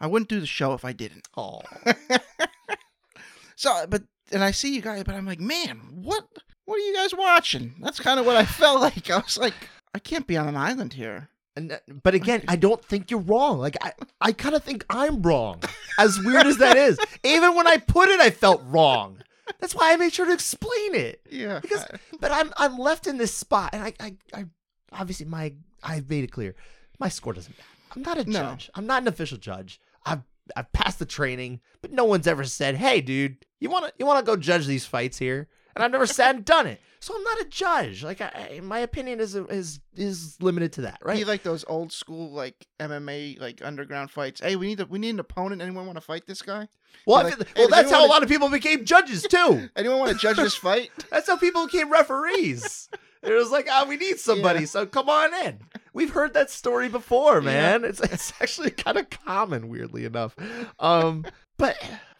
I 0.00 0.06
wouldn't 0.06 0.28
do 0.30 0.40
the 0.40 0.46
show 0.46 0.72
if 0.74 0.84
I 0.84 0.92
didn't. 0.92 1.28
Oh, 1.36 1.60
so, 3.56 3.84
but 3.88 4.02
and 4.32 4.42
I 4.42 4.50
see 4.52 4.74
you 4.74 4.80
guys, 4.80 5.04
but 5.04 5.14
I'm 5.14 5.26
like, 5.26 5.40
man, 5.40 5.80
what 5.92 6.26
what 6.64 6.76
are 6.76 6.84
you 6.84 6.94
guys 6.94 7.14
watching? 7.14 7.74
That's 7.80 8.00
kind 8.00 8.20
of 8.20 8.26
what 8.26 8.36
I 8.36 8.44
felt 8.44 8.80
like. 8.86 9.10
I 9.10 9.18
was 9.18 9.38
like, 9.38 9.54
I 9.94 9.98
can't 9.98 10.26
be 10.26 10.36
on 10.36 10.48
an 10.48 10.56
island 10.56 10.94
here. 10.94 11.28
and 11.56 11.72
uh, 11.72 11.78
but 12.02 12.14
again, 12.14 12.42
I 12.48 12.56
don't 12.56 12.84
think 12.84 13.10
you're 13.10 13.20
wrong. 13.20 13.58
Like 13.58 13.76
I, 13.82 13.92
I 14.20 14.32
kind 14.32 14.54
of 14.54 14.62
think 14.64 14.84
I'm 14.88 15.22
wrong. 15.22 15.62
As 15.98 16.18
weird 16.18 16.46
as 16.46 16.58
that 16.58 16.76
is, 16.76 16.98
even 17.24 17.54
when 17.54 17.66
I 17.66 17.76
put 17.76 18.08
it, 18.08 18.20
I 18.20 18.30
felt 18.30 18.62
wrong. 18.66 19.18
That's 19.58 19.74
why 19.74 19.92
I 19.92 19.96
made 19.96 20.12
sure 20.12 20.26
to 20.26 20.32
explain 20.32 20.94
it. 20.94 21.20
Yeah, 21.28 21.58
Because, 21.60 21.84
but 22.20 22.30
I'm 22.30 22.52
I'm 22.56 22.78
left 22.78 23.06
in 23.08 23.18
this 23.18 23.34
spot, 23.34 23.70
and 23.74 23.82
I 23.82 23.92
I, 24.00 24.14
I 24.32 24.44
obviously 24.92 25.26
my 25.26 25.52
I've 25.82 26.08
made 26.08 26.24
it 26.24 26.30
clear, 26.32 26.54
my 26.98 27.08
score 27.08 27.32
doesn't 27.32 27.54
matter. 27.56 27.68
I'm 27.96 28.02
not 28.02 28.18
a 28.18 28.30
No. 28.30 28.38
judge. 28.50 28.70
I'm 28.76 28.86
not 28.86 29.02
an 29.02 29.08
official 29.08 29.38
judge. 29.38 29.80
I've 30.04 30.22
I've 30.56 30.72
passed 30.72 30.98
the 30.98 31.06
training, 31.06 31.60
but 31.82 31.92
no 31.92 32.04
one's 32.04 32.26
ever 32.26 32.44
said, 32.44 32.74
"Hey, 32.76 33.00
dude, 33.00 33.44
you 33.60 33.70
want 33.70 33.86
to 33.86 33.92
you 33.98 34.06
want 34.06 34.24
to 34.24 34.30
go 34.30 34.36
judge 34.36 34.66
these 34.66 34.84
fights 34.86 35.18
here?" 35.18 35.48
And 35.76 35.84
I've 35.84 35.92
never 35.92 36.06
sat 36.06 36.34
and 36.34 36.44
done 36.44 36.66
it, 36.66 36.80
so 36.98 37.14
I'm 37.14 37.22
not 37.22 37.40
a 37.42 37.44
judge. 37.44 38.02
Like, 38.02 38.20
I, 38.20 38.56
I- 38.56 38.60
my 38.60 38.80
opinion 38.80 39.20
is 39.20 39.34
is 39.36 39.78
is 39.94 40.36
limited 40.40 40.72
to 40.74 40.80
that, 40.82 40.98
right? 41.04 41.16
Be 41.18 41.24
like 41.24 41.44
those 41.44 41.64
old 41.68 41.92
school 41.92 42.32
like 42.32 42.66
MMA 42.80 43.40
like 43.40 43.62
underground 43.64 44.10
fights. 44.10 44.40
Hey, 44.40 44.56
we 44.56 44.66
need 44.66 44.80
a, 44.80 44.86
we 44.86 44.98
need 44.98 45.10
an 45.10 45.20
opponent. 45.20 45.62
Anyone 45.62 45.86
want 45.86 45.96
to 45.96 46.00
fight 46.02 46.26
this 46.26 46.42
guy? 46.42 46.66
Well, 47.06 47.22
like, 47.22 47.36
feel- 47.36 47.46
well, 47.56 47.68
that's 47.68 47.90
how 47.92 48.04
a 48.04 48.08
lot 48.08 48.24
of 48.24 48.28
people 48.28 48.48
became 48.48 48.84
judges 48.84 49.22
too. 49.22 49.68
Anyone 49.76 50.00
want 50.00 50.12
to 50.12 50.18
judge 50.18 50.36
this 50.38 50.56
fight? 50.56 50.90
That's 51.10 51.28
how 51.28 51.36
people 51.36 51.66
became 51.66 51.88
referees. 51.90 52.88
It 53.22 53.30
was 53.32 53.50
like, 53.52 53.68
oh, 53.70 53.86
we 53.86 53.96
need 53.96 54.18
somebody, 54.18 54.60
Yeah. 54.60 54.66
so 54.66 54.86
come 54.86 55.08
on 55.08 55.32
in. 55.46 55.60
We've 55.92 56.10
heard 56.10 56.34
that 56.34 56.50
story 56.50 56.88
before, 56.88 57.40
man. 57.40 57.84
It's 57.84 58.00
it's 58.00 58.32
actually 58.40 58.70
kind 58.70 58.96
of 58.96 59.10
common, 59.10 59.68
weirdly 59.68 60.04
enough. 60.04 60.36
Um, 60.78 61.24
but 61.56 61.76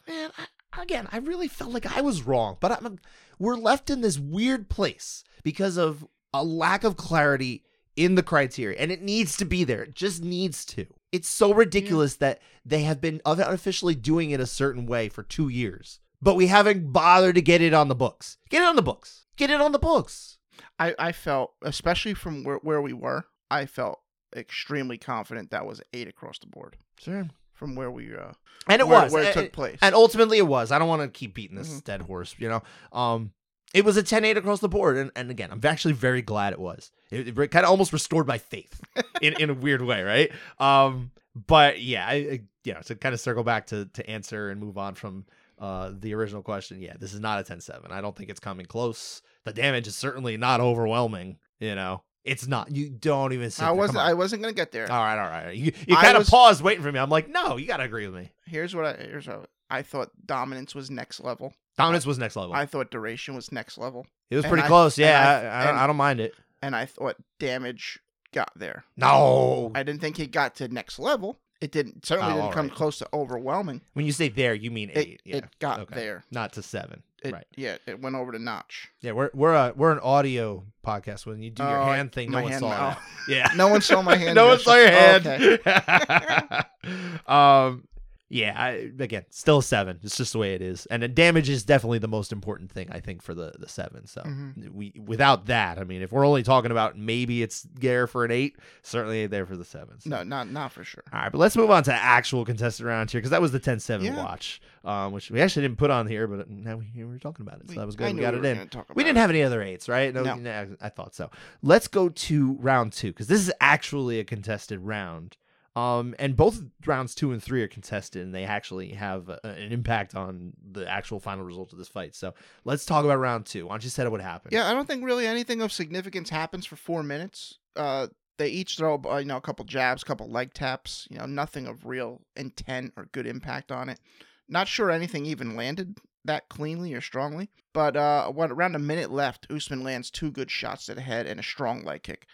man, 0.09 0.31
I, 0.39 0.83
again, 0.83 1.09
I 1.13 1.19
really 1.19 1.49
felt 1.49 1.73
like 1.73 1.97
I 1.97 2.01
was 2.01 2.23
wrong. 2.23 2.57
But 2.61 2.73
I'm, 2.73 2.99
we're 3.39 3.57
left 3.57 3.91
in 3.91 4.01
this 4.01 4.19
weird 4.19 4.69
place 4.69 5.25
because 5.43 5.77
of 5.77 6.07
a 6.33 6.45
lack 6.45 6.85
of 6.85 6.97
clarity 6.97 7.65
in 7.97 8.15
the 8.15 8.23
criteria, 8.23 8.79
and 8.79 8.91
it 8.91 9.03
needs 9.03 9.37
to 9.37 9.45
be 9.45 9.65
there. 9.65 9.83
It 9.83 9.95
just 9.95 10.23
needs 10.23 10.65
to. 10.67 10.87
It's 11.13 11.29
so 11.29 11.53
ridiculous 11.53 12.17
that 12.17 12.41
they 12.65 12.83
have 12.83 13.01
been 13.01 13.21
unofficially 13.27 13.95
doing 13.95 14.31
it 14.31 14.41
a 14.41 14.47
certain 14.47 14.87
way 14.87 15.09
for 15.09 15.23
two 15.23 15.49
years, 15.49 16.01
but 16.23 16.37
we 16.37 16.47
haven't 16.47 16.93
bothered 16.93 17.35
to 17.35 17.43
get 17.43 17.61
it 17.61 17.75
on 17.75 17.89
the 17.89 17.95
books. 17.95 18.39
Get 18.49 18.63
it 18.63 18.69
on 18.69 18.77
the 18.77 18.83
books. 18.83 19.25
Get 19.37 19.51
it 19.51 19.61
on 19.61 19.73
the 19.73 19.79
books. 19.79 20.39
I, 20.79 20.95
I 20.99 21.13
felt, 21.13 21.55
especially 21.63 22.15
from 22.15 22.45
where, 22.45 22.57
where 22.57 22.81
we 22.81 22.93
were, 22.93 23.27
I 23.51 23.67
felt 23.67 24.01
extremely 24.37 24.97
confident 24.99 25.51
that 25.51 25.67
was 25.67 25.81
eight 25.93 26.09
across 26.09 26.39
the 26.39 26.47
board 26.47 26.77
Sure. 26.99 27.29
from 27.53 27.75
where 27.75 27.91
we 27.91 28.15
uh 28.15 28.33
And 28.69 28.81
it 28.81 28.87
where, 28.89 29.03
was 29.03 29.13
where 29.13 29.25
it 29.25 29.35
took 29.35 29.53
place. 29.53 29.79
And 29.83 29.95
ultimately 29.95 30.39
it 30.39 30.47
was. 30.47 30.71
I 30.71 30.79
don't 30.79 30.89
want 30.89 31.03
to 31.03 31.09
keep 31.09 31.35
beating 31.35 31.57
this 31.57 31.69
Mhm. 31.81 31.85
dead 31.85 32.03
horse, 32.03 32.35
you 32.39 32.49
know. 32.49 32.63
Um 32.93 33.33
it 33.73 33.85
was 33.85 33.97
a 33.97 34.03
10-8 34.03 34.37
across 34.37 34.59
the 34.61 34.69
board 34.69 34.97
and, 34.97 35.11
and 35.15 35.31
again, 35.31 35.51
I'm 35.53 35.61
actually 35.65 35.95
very 35.95 36.23
glad 36.23 36.53
it 36.53 36.59
was. 36.59 36.91
It, 37.11 37.37
it 37.39 37.51
kind 37.51 37.65
of 37.65 37.71
almost 37.71 37.93
restored 37.93 38.27
my 38.27 38.39
faith 38.39 38.81
in, 39.23 39.35
in 39.41 39.51
a 39.51 39.55
weird 39.55 39.83
way, 39.83 40.03
right? 40.03 40.31
Um 40.59 41.11
but 41.35 41.81
yeah, 41.81 42.07
I, 42.07 42.13
I 42.15 42.41
you 42.65 42.75
know, 42.75 42.81
to 42.83 42.95
kind 42.95 43.15
of 43.15 43.21
circle 43.21 43.43
back 43.45 43.67
to 43.69 43.87
to 43.87 44.09
answer 44.09 44.51
and 44.51 44.61
move 44.61 44.79
on 44.79 44.95
from 44.95 45.25
uh 45.59 45.93
the 45.99 46.15
original 46.15 46.43
question, 46.43 46.81
yeah, 46.81 46.95
this 46.99 47.13
is 47.13 47.21
not 47.21 47.41
a 47.41 47.53
10-7. 47.53 47.91
I 47.91 48.01
don't 48.01 48.15
think 48.17 48.31
it's 48.31 48.41
coming 48.41 48.67
close. 48.67 49.23
The 49.45 49.53
damage 49.53 49.87
is 49.89 49.97
certainly 49.97 50.37
not 50.37 50.61
overwhelming, 50.61 51.39
you 51.59 51.75
know. 51.75 52.03
It's 52.25 52.47
not. 52.47 52.71
You 52.75 52.91
don't 52.91 53.33
even 53.33 53.51
sit 53.51 53.63
I 53.63 53.67
there. 53.69 53.75
wasn't 53.75 53.99
I 53.99 54.15
wasn't 54.15 54.43
gonna 54.43 54.53
get 54.55 54.73
there. 54.73 54.91
all 54.91 55.03
right, 55.03 55.19
all 55.19 55.31
right. 55.31 55.57
You 55.57 55.73
you 55.87 55.97
I 55.97 56.03
kind 56.03 56.17
of 56.17 56.21
was- 56.23 56.31
paused 56.31 56.63
waiting 56.63 56.83
for 56.83 56.93
me. 56.93 56.99
I'm 56.99 57.09
like, 57.11 57.29
no, 57.29 57.57
you 57.57 57.67
got 57.67 57.79
to 57.79 57.85
agree 57.85 58.07
with 58.07 58.15
me. 58.21 58.31
Here's 58.47 58.75
what 58.75 58.85
I 58.85 58.93
here's 58.95 59.27
what 59.27 59.49
I 59.71 59.83
thought 59.83 60.11
dominance 60.27 60.75
was 60.75 60.91
next 60.91 61.21
level. 61.21 61.55
Dominance 61.79 62.05
was 62.05 62.19
next 62.19 62.37
level. 62.37 62.53
I 62.55 62.67
thought 62.67 62.91
duration 62.91 63.35
was 63.35 63.51
next 63.53 63.79
level. 63.79 64.07
It 64.31 64.37
was 64.37 64.45
And 64.45 64.51
pretty 64.53 64.65
I- 64.65 64.69
close. 64.69 64.99
and 64.99 65.07
Yeah, 65.07 65.21
I- 65.21 65.33
I, 65.33 65.37
I, 65.61 65.65
don't, 65.65 65.71
and- 65.75 65.79
I 65.81 65.87
don't 65.87 65.97
mind 65.97 66.21
it. 66.21 66.35
And 66.63 66.77
I 66.77 66.85
thought 66.87 67.17
damage 67.39 68.01
got 68.35 68.53
there. 68.55 68.85
No. 68.97 69.71
I 69.75 69.83
didn't 69.83 70.01
think 70.03 70.21
it 70.21 70.31
got 70.31 70.57
to 70.57 70.69
next 70.69 70.99
level. 70.99 71.39
It 71.61 71.73
didn't 71.73 72.05
certainly 72.07 72.33
Oh, 72.33 72.35
didn't 72.37 72.47
all 72.49 72.53
come 72.53 72.69
right. 72.69 72.75
close 72.77 72.99
to 72.99 73.09
overwhelming. 73.13 73.81
When 73.95 74.07
you 74.07 74.13
say 74.13 74.29
there, 74.29 74.55
you 74.55 74.71
mean 74.71 74.91
It 74.91 74.97
eight. 74.99 75.23
yeah. 75.25 75.37
it 75.37 75.45
got 75.59 75.81
Okay. 75.81 75.95
there. 75.95 76.25
Not 76.31 76.53
to 76.55 76.63
seven. 76.63 77.03
It, 77.23 77.33
right. 77.35 77.47
Yeah, 77.55 77.77
it 77.87 78.01
went 78.01 78.17
over 78.17 78.33
to 78.33 78.39
notch. 78.39 78.89
Yeah, 79.03 79.13
we're 79.13 79.31
we're 79.35 79.53
a 79.55 79.73
we're 79.77 79.93
an 79.93 79.99
audio 79.99 80.65
podcast. 80.87 81.27
When 81.27 81.43
you 81.43 81.51
do 81.51 81.63
your 81.63 81.79
Oh, 81.83 81.85
hand 81.85 82.13
thing, 82.13 82.31
no 82.31 82.41
one 82.43 82.51
hand- 82.51 82.61
saw 82.61 82.71
that. 82.71 82.99
Yeah. 83.29 83.49
No 83.57 83.69
one 83.69 83.83
saw 83.83 84.01
my 84.03 84.17
hand. 84.17 84.35
no 84.37 84.47
one 84.49 84.59
saw 84.59 84.75
your 84.77 84.89
Oh, 84.89 84.91
hand. 84.91 85.27
okay. 85.27 85.59
um, 87.27 87.87
yeah. 88.31 88.55
I, 88.57 88.71
again, 88.99 89.25
still 89.29 89.59
a 89.59 89.63
seven. 89.63 89.99
It's 90.03 90.17
just 90.17 90.33
the 90.33 90.39
way 90.39 90.55
it 90.55 90.63
is, 90.63 90.87
and 90.87 91.15
damage 91.15 91.51
is 91.51 91.63
definitely 91.65 91.99
the 91.99 92.09
most 92.09 92.33
important 92.33 92.71
thing 92.73 92.89
I 92.91 93.01
think 93.01 93.21
for 93.23 93.35
the 93.35 93.53
the 93.59 93.69
seven. 93.69 94.07
So 94.07 94.23
Mhm. 94.23 94.73
we 94.73 94.95
without 95.05 95.47
that, 95.47 95.79
I 95.79 95.85
mean, 95.85 96.01
if 96.01 96.13
we're 96.13 96.27
only 96.27 96.43
talking 96.43 96.71
about 96.71 96.97
maybe 96.97 97.43
it's 97.43 97.63
there 97.75 98.07
for 98.07 98.25
an 98.25 98.31
eight, 98.31 98.57
certainly 98.83 99.27
there 99.27 99.45
for 99.45 99.57
the 99.57 99.65
sevens. 99.65 100.07
No, 100.07 100.23
not 100.23 100.49
not 100.51 100.73
for 100.73 100.85
sure. 100.85 101.03
All 101.13 101.21
right, 101.21 101.31
but 101.33 101.39
let's 101.39 101.57
move 101.57 101.71
on 101.71 101.83
to 101.85 101.93
actual 101.93 102.45
contested 102.47 102.87
round 102.87 103.11
here 103.11 103.21
because 103.21 103.31
that 103.33 103.43
was 103.43 103.53
the 103.53 103.61
10-7 103.61 104.05
Yeah. 104.07 104.17
watch, 104.17 104.63
um, 104.85 105.13
which 105.13 105.31
we 105.31 105.41
actually 105.41 105.63
didn't 105.63 105.79
put 105.79 105.91
on 105.91 106.07
here, 106.07 106.27
but 106.27 106.49
now 106.49 106.77
we, 106.77 106.85
here 106.87 107.07
we're 107.07 107.19
talking 107.19 107.45
about 107.47 107.61
it, 107.61 107.67
so 107.69 107.73
We- 107.73 107.79
that 107.79 107.87
was 107.87 107.97
good. 107.97 108.15
We 108.15 108.21
got 108.21 108.35
we 108.35 108.41
it 108.41 108.45
in. 108.59 108.71
We 108.95 109.05
didn't 109.05 109.17
it. 109.17 109.21
have 109.21 109.31
any 109.31 109.43
other 109.43 109.61
eights, 109.63 109.89
right? 109.89 110.15
No. 110.15 110.23
nah, 110.23 110.65
I 110.81 110.89
thought 110.89 111.15
so. 111.15 111.31
Let's 111.63 111.89
go 111.89 112.09
to 112.09 112.53
round 112.61 112.93
two 112.93 113.09
because 113.09 113.27
this 113.27 113.41
is 113.41 113.53
actually 113.61 114.21
a 114.21 114.25
contested 114.25 114.81
round. 114.81 115.37
Um, 115.77 116.17
and 116.19 116.37
both 116.37 116.63
rounds 116.85 117.15
two 117.15 117.31
and 117.33 117.43
three 117.43 117.63
are 117.63 117.69
contested, 117.69 118.23
and 118.23 118.35
they 118.35 118.45
actually 118.45 118.91
have 118.91 119.29
a, 119.29 119.39
an 119.45 119.73
impact 119.73 120.15
on 120.15 120.53
the 120.73 120.89
actual 120.91 121.21
final 121.21 121.45
result 121.45 121.73
of 121.73 121.79
this 121.79 121.89
fight. 121.89 122.15
So 122.15 122.35
let's 122.65 122.85
talk 122.85 123.05
about 123.05 123.19
round 123.19 123.47
two. 123.47 123.67
Why 123.67 123.75
don't 123.75 123.85
you 123.85 123.91
set 123.91 124.07
up 124.07 124.11
what 124.11 124.21
happened? 124.21 124.53
Yeah, 124.53 124.69
I 124.69 124.73
don't 124.73 124.87
think 124.87 125.05
really 125.05 125.27
anything 125.27 125.63
of 125.63 125.73
significance 125.73 126.31
happens 126.31 126.67
for 126.67 126.77
four 126.77 127.03
minutes. 127.03 127.59
Uh, 127.77 128.09
they 128.39 128.49
each 128.49 128.77
throw 128.77 129.01
uh, 129.05 129.19
you 129.19 129.27
know 129.27 129.37
a 129.37 129.41
couple 129.41 129.65
jabs, 129.65 130.03
a 130.03 130.07
couple 130.07 130.29
leg 130.29 130.55
taps. 130.55 131.07
You 131.11 131.19
know, 131.19 131.27
nothing 131.27 131.67
of 131.67 131.87
real 131.87 132.23
intent 132.35 132.93
or 132.97 133.09
good 133.13 133.27
impact 133.27 133.71
on 133.71 133.89
it. 133.89 134.01
Not 134.49 134.67
sure 134.67 134.91
anything 134.91 135.25
even 135.27 135.55
landed 135.55 135.99
that 136.25 136.49
cleanly 136.49 136.95
or 136.95 137.01
strongly. 137.01 137.49
But 137.73 137.97
uh, 137.97 138.31
what 138.31 138.51
around 138.51 138.75
a 138.75 138.81
minute 138.81 139.13
left, 139.13 139.47
Usman 139.51 139.85
lands 139.85 140.11
two 140.11 140.33
good 140.33 140.51
shots 140.51 140.87
to 140.87 140.95
the 140.95 141.01
head 141.01 141.27
and 141.27 141.39
a 141.39 141.45
strong 141.45 141.85
leg 141.85 142.03
kick. 142.03 142.27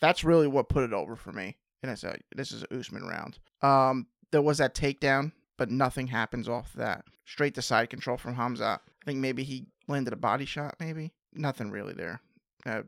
That's 0.00 0.24
really 0.24 0.46
what 0.46 0.68
put 0.68 0.84
it 0.84 0.92
over 0.92 1.16
for 1.16 1.32
me. 1.32 1.56
And 1.86 1.92
it's 1.92 2.02
a 2.02 2.16
this 2.34 2.50
is 2.50 2.64
a 2.64 2.76
Usman 2.76 3.06
round. 3.06 3.38
Um, 3.62 4.08
there 4.32 4.42
was 4.42 4.58
that 4.58 4.74
takedown, 4.74 5.30
but 5.56 5.70
nothing 5.70 6.08
happens 6.08 6.48
off 6.48 6.72
that. 6.72 7.04
Straight 7.24 7.54
to 7.54 7.62
side 7.62 7.90
control 7.90 8.16
from 8.16 8.34
Khamzat. 8.34 8.80
I 8.80 9.04
think 9.04 9.20
maybe 9.20 9.44
he 9.44 9.66
landed 9.86 10.12
a 10.12 10.16
body 10.16 10.46
shot. 10.46 10.74
Maybe 10.80 11.12
nothing 11.32 11.70
really 11.70 11.94
there. 11.94 12.20
Uh, 12.64 12.82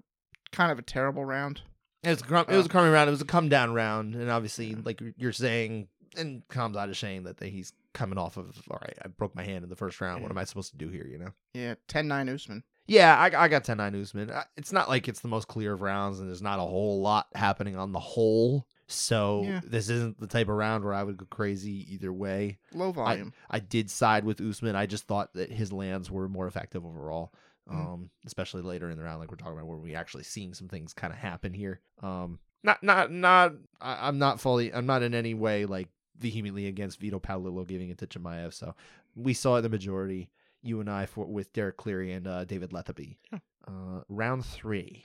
kind 0.51 0.73
of 0.73 0.81
a 0.81 0.83
terrible 0.83 1.25
round. 1.25 1.61
It 2.03 2.09
was 2.09 2.21
a 2.23 2.25
crum- 2.25 2.47
it 2.49 2.57
was 2.57 2.67
a 2.67 2.69
crummy 2.69 2.91
round. 2.91 3.07
It 3.07 3.13
was 3.13 3.21
a 3.21 3.25
come 3.25 3.49
down 3.49 3.73
round, 3.73 4.17
and 4.17 4.31
obviously, 4.31 4.75
like 4.75 5.01
you're 5.17 5.33
saying, 5.33 5.87
and 6.17 6.43
Khamzat 6.49 6.91
is 6.91 6.99
saying 6.99 7.23
that 7.23 7.41
he's 7.41 7.73
coming 7.93 8.19
off 8.19 8.37
of. 8.37 8.61
All 8.69 8.79
right, 8.83 8.99
I 9.05 9.09
broke 9.09 9.37
my 9.37 9.45
hand 9.45 9.63
in 9.63 9.71
the 9.71 9.77
first 9.77 10.01
round. 10.01 10.23
What 10.23 10.31
am 10.33 10.39
I 10.39 10.45
supposed 10.45 10.73
to 10.73 10.77
do 10.77 10.89
here? 10.89 11.07
You 11.07 11.19
know? 11.19 11.31
Yeah, 11.55 11.75
10-9 11.89 12.35
Usman. 12.35 12.65
Yeah, 12.87 13.17
I, 13.19 13.45
I 13.45 13.49
got 13.49 13.65
10-9 13.65 14.01
Usman. 14.01 14.33
It's 14.57 14.73
not 14.73 14.89
like 14.89 15.09
it's 15.09 15.21
the 15.21 15.29
most 15.29 15.47
clear 15.47 15.75
of 15.75 15.83
rounds, 15.83 16.21
and 16.21 16.29
there's 16.29 16.43
not 16.43 16.59
a 16.59 16.63
whole 16.63 17.01
lot 17.01 17.27
happening 17.35 17.77
on 17.77 17.93
the 17.93 18.01
whole. 18.01 18.67
So 18.91 19.43
Yeah. 19.45 19.61
this 19.64 19.91
isn't 19.91 20.18
the 20.18 20.26
type 20.26 20.49
of 20.49 20.57
round 20.57 20.82
where 20.82 20.95
I 20.95 21.03
would 21.03 21.18
go 21.18 21.26
crazy 21.26 21.93
either 21.93 22.12
way. 22.12 22.59
Low 22.72 22.91
volume. 22.91 23.32
I 23.51 23.61
did 23.61 23.91
side 23.91 24.24
with 24.24 24.41
Usman. 24.41 24.74
I 24.76 24.86
just 24.86 25.07
thought 25.07 25.34
that 25.34 25.53
his 25.53 25.72
lands 25.72 26.11
were 26.11 26.28
more 26.28 26.47
effective 26.47 26.84
overall. 26.84 27.32
Mm. 27.70 27.74
Um, 27.74 28.11
especially 28.26 28.62
later 28.62 28.89
in 28.91 28.97
the 28.97 29.05
round, 29.05 29.20
like 29.20 29.30
we're 29.30 29.36
talking 29.36 29.53
about, 29.53 29.66
where 29.66 29.76
we 29.76 29.95
actually 29.95 30.22
seeing 30.24 30.55
some 30.55 30.68
things 30.68 30.95
kind 30.95 31.12
of 31.12 31.18
happen 31.18 31.53
here. 31.53 31.80
Um, 32.03 32.39
not, 32.64 32.82
not, 32.82 33.12
not. 33.12 33.53
I, 33.78 34.09
I'm 34.09 34.18
not 34.18 34.41
fully. 34.41 34.72
I'm 34.72 34.86
not 34.86 35.03
in 35.03 35.12
any 35.14 35.34
way 35.34 35.66
like 35.66 35.89
vehemently 36.18 36.66
against 36.66 36.99
Vito 36.99 37.20
Paolillo 37.20 37.66
giving 37.66 37.91
it 37.91 37.99
to 37.99 38.07
Chimaev. 38.07 38.55
So 38.55 38.74
we 39.14 39.34
saw 39.34 39.57
it 39.57 39.62
the 39.62 39.68
majority. 39.68 40.30
You 40.62 40.80
and 40.80 40.89
I 40.91 41.05
for 41.05 41.26
with 41.26 41.53
Derek 41.53 41.76
Cleary 41.76 42.12
and 42.12 42.26
uh, 42.26 42.45
David 42.45 42.70
Lethaby. 42.70 43.16
Yeah. 43.30 43.39
Uh, 43.66 44.01
round 44.09 44.47
three, 44.47 45.05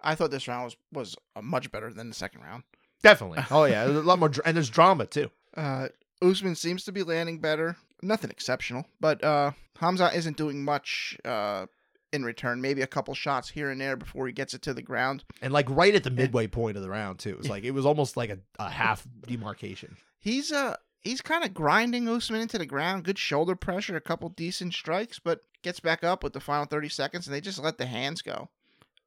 I 0.00 0.14
thought 0.14 0.30
this 0.30 0.48
round 0.48 0.64
was, 0.64 0.76
was 0.92 1.16
uh, 1.36 1.42
much 1.42 1.70
better 1.70 1.92
than 1.92 2.08
the 2.08 2.14
second 2.14 2.40
round. 2.40 2.62
Definitely. 3.02 3.38
Oh 3.50 3.64
yeah, 3.64 3.84
there's 3.84 3.96
a 3.98 4.02
lot 4.02 4.18
more, 4.18 4.28
dr- 4.28 4.46
and 4.46 4.56
there's 4.56 4.70
drama 4.70 5.06
too. 5.06 5.30
Uh, 5.56 5.88
Usman 6.22 6.54
seems 6.56 6.84
to 6.84 6.92
be 6.92 7.02
landing 7.02 7.40
better. 7.40 7.76
Nothing 8.02 8.30
exceptional, 8.30 8.86
but 9.00 9.22
uh, 9.24 9.52
Khamzat 9.76 10.14
isn't 10.14 10.36
doing 10.36 10.64
much 10.64 11.16
uh, 11.24 11.66
in 12.12 12.24
return. 12.24 12.60
Maybe 12.60 12.82
a 12.82 12.86
couple 12.86 13.12
shots 13.14 13.48
here 13.48 13.70
and 13.70 13.80
there 13.80 13.96
before 13.96 14.26
he 14.28 14.32
gets 14.32 14.54
it 14.54 14.62
to 14.62 14.74
the 14.74 14.82
ground. 14.82 15.24
And 15.42 15.52
like 15.52 15.68
right 15.68 15.94
at 15.94 16.04
the 16.04 16.10
midway 16.10 16.46
point 16.46 16.76
of 16.76 16.82
the 16.82 16.90
round 16.90 17.18
too. 17.18 17.30
It 17.30 17.38
was 17.38 17.46
Yeah. 17.46 17.52
like 17.52 17.64
it 17.64 17.72
was 17.72 17.86
almost 17.86 18.16
like 18.16 18.30
a, 18.30 18.38
a 18.58 18.70
half 18.70 19.06
demarcation. 19.26 19.96
He's 20.20 20.52
uh 20.52 20.76
he's 21.00 21.20
kind 21.22 21.44
of 21.44 21.54
grinding 21.54 22.08
Usman 22.08 22.40
into 22.40 22.58
the 22.58 22.66
ground. 22.66 23.04
Good 23.04 23.18
shoulder 23.18 23.56
pressure, 23.56 23.96
a 23.96 24.00
couple 24.00 24.28
decent 24.30 24.74
strikes, 24.74 25.18
but 25.18 25.40
gets 25.62 25.80
back 25.80 26.04
up 26.04 26.22
with 26.22 26.32
the 26.34 26.40
final 26.40 26.66
thirty 26.66 26.88
seconds, 26.88 27.26
and 27.26 27.34
they 27.34 27.40
just 27.40 27.58
let 27.60 27.78
the 27.78 27.86
hands 27.86 28.22
go. 28.22 28.48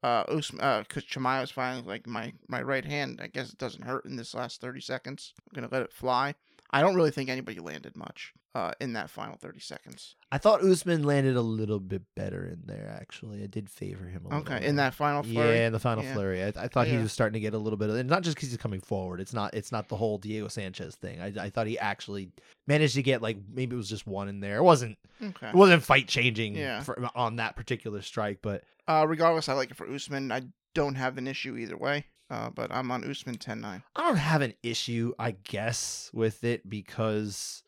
Uh, 0.04 0.24
Usman, 0.30 0.62
uh, 0.62 0.80
because 0.80 1.04
Chimaev 1.04 1.42
was 1.42 1.52
finally 1.52 1.84
like 1.84 2.08
my 2.08 2.34
my 2.48 2.62
right 2.62 2.86
hand. 2.86 3.20
I 3.22 3.28
guess 3.28 3.52
it 3.52 3.60
doesn't 3.60 3.84
hurt 3.84 4.06
in 4.06 4.16
this 4.16 4.34
last 4.34 4.60
thirty 4.60 4.82
seconds. 4.82 5.34
I'm 5.40 5.56
gonna 5.56 5.72
let 5.72 5.84
it 5.84 5.94
fly. 5.94 6.34
I 6.72 6.82
don't 6.82 6.96
really 6.96 7.12
think 7.12 7.30
anybody 7.30 7.60
landed 7.60 7.96
much 7.96 8.34
uh 8.54 8.72
in 8.82 8.94
that 8.94 9.10
final 9.10 9.36
thirty 9.38 9.60
seconds. 9.60 10.16
I 10.32 10.38
thought 10.38 10.62
Usman 10.62 11.04
landed 11.04 11.36
a 11.36 11.42
little 11.42 11.80
bit 11.80 12.02
better 12.16 12.46
in 12.46 12.62
there. 12.66 12.96
Actually, 13.00 13.44
I 13.44 13.48
did 13.48 13.70
favor 13.70 14.06
him 14.06 14.26
a 14.26 14.30
little. 14.30 14.42
Okay, 14.54 14.66
in 14.66 14.76
that 14.78 14.94
final 14.94 15.26
Yeah, 15.26 15.68
in 15.68 15.74
the 15.74 15.80
final 15.80 16.04
Yeah. 16.04 16.14
flurry, 16.14 16.44
I, 16.44 16.48
I 16.56 16.68
thought 16.68 16.88
he 16.88 16.98
was 16.98 17.12
starting 17.12 17.34
to 17.34 17.40
get 17.40 17.54
a 17.54 17.58
little 17.58 17.78
bit 17.78 17.90
of, 17.90 17.96
and 17.96 18.10
not 18.10 18.24
just 18.24 18.36
because 18.36 18.50
he's 18.50 18.58
coming 18.58 18.82
forward. 18.82 19.20
It's 19.22 19.34
not, 19.34 19.54
it's 19.54 19.72
not 19.72 19.88
the 19.90 19.96
whole 19.98 20.18
Diego 20.18 20.48
Sanchez 20.48 20.96
thing. 20.96 21.22
I, 21.22 21.34
I 21.46 21.50
thought 21.50 21.68
he 21.68 21.78
actually 21.80 22.32
managed 22.68 22.96
to 22.96 23.04
get 23.04 23.22
like 23.22 23.38
maybe 23.54 23.76
it 23.76 23.78
was 23.78 23.90
just 23.90 24.06
one 24.08 24.28
in 24.30 24.40
there. 24.40 24.58
It 24.58 24.64
wasn't, 24.64 24.98
Okay. 25.22 25.50
it 25.50 25.56
wasn't 25.56 25.84
fight 25.84 26.08
changing 26.08 26.56
Yeah. 26.56 26.82
for, 26.82 26.98
on 27.16 27.38
that 27.38 27.56
particular 27.56 28.02
strike, 28.02 28.40
but 28.42 28.64
Uh, 28.88 29.06
regardless, 29.08 29.48
I 29.50 29.54
like 29.54 29.72
it 29.72 29.78
for 29.78 29.88
Usman. 29.94 30.32
I 30.32 30.42
don't 30.74 30.96
have 30.96 31.18
an 31.18 31.28
issue 31.28 31.56
either 31.58 31.78
way. 31.78 32.06
Uh, 32.30 32.50
but 32.50 32.72
I'm 32.72 32.90
on 32.92 33.04
Usman 33.04 33.38
10-9. 33.38 33.84
I 33.94 34.02
don't 34.08 34.16
have 34.16 34.42
an 34.42 34.54
issue, 34.64 35.14
I 35.20 35.32
guess, 35.32 36.10
with 36.14 36.46
it 36.46 36.70
because 36.70 37.62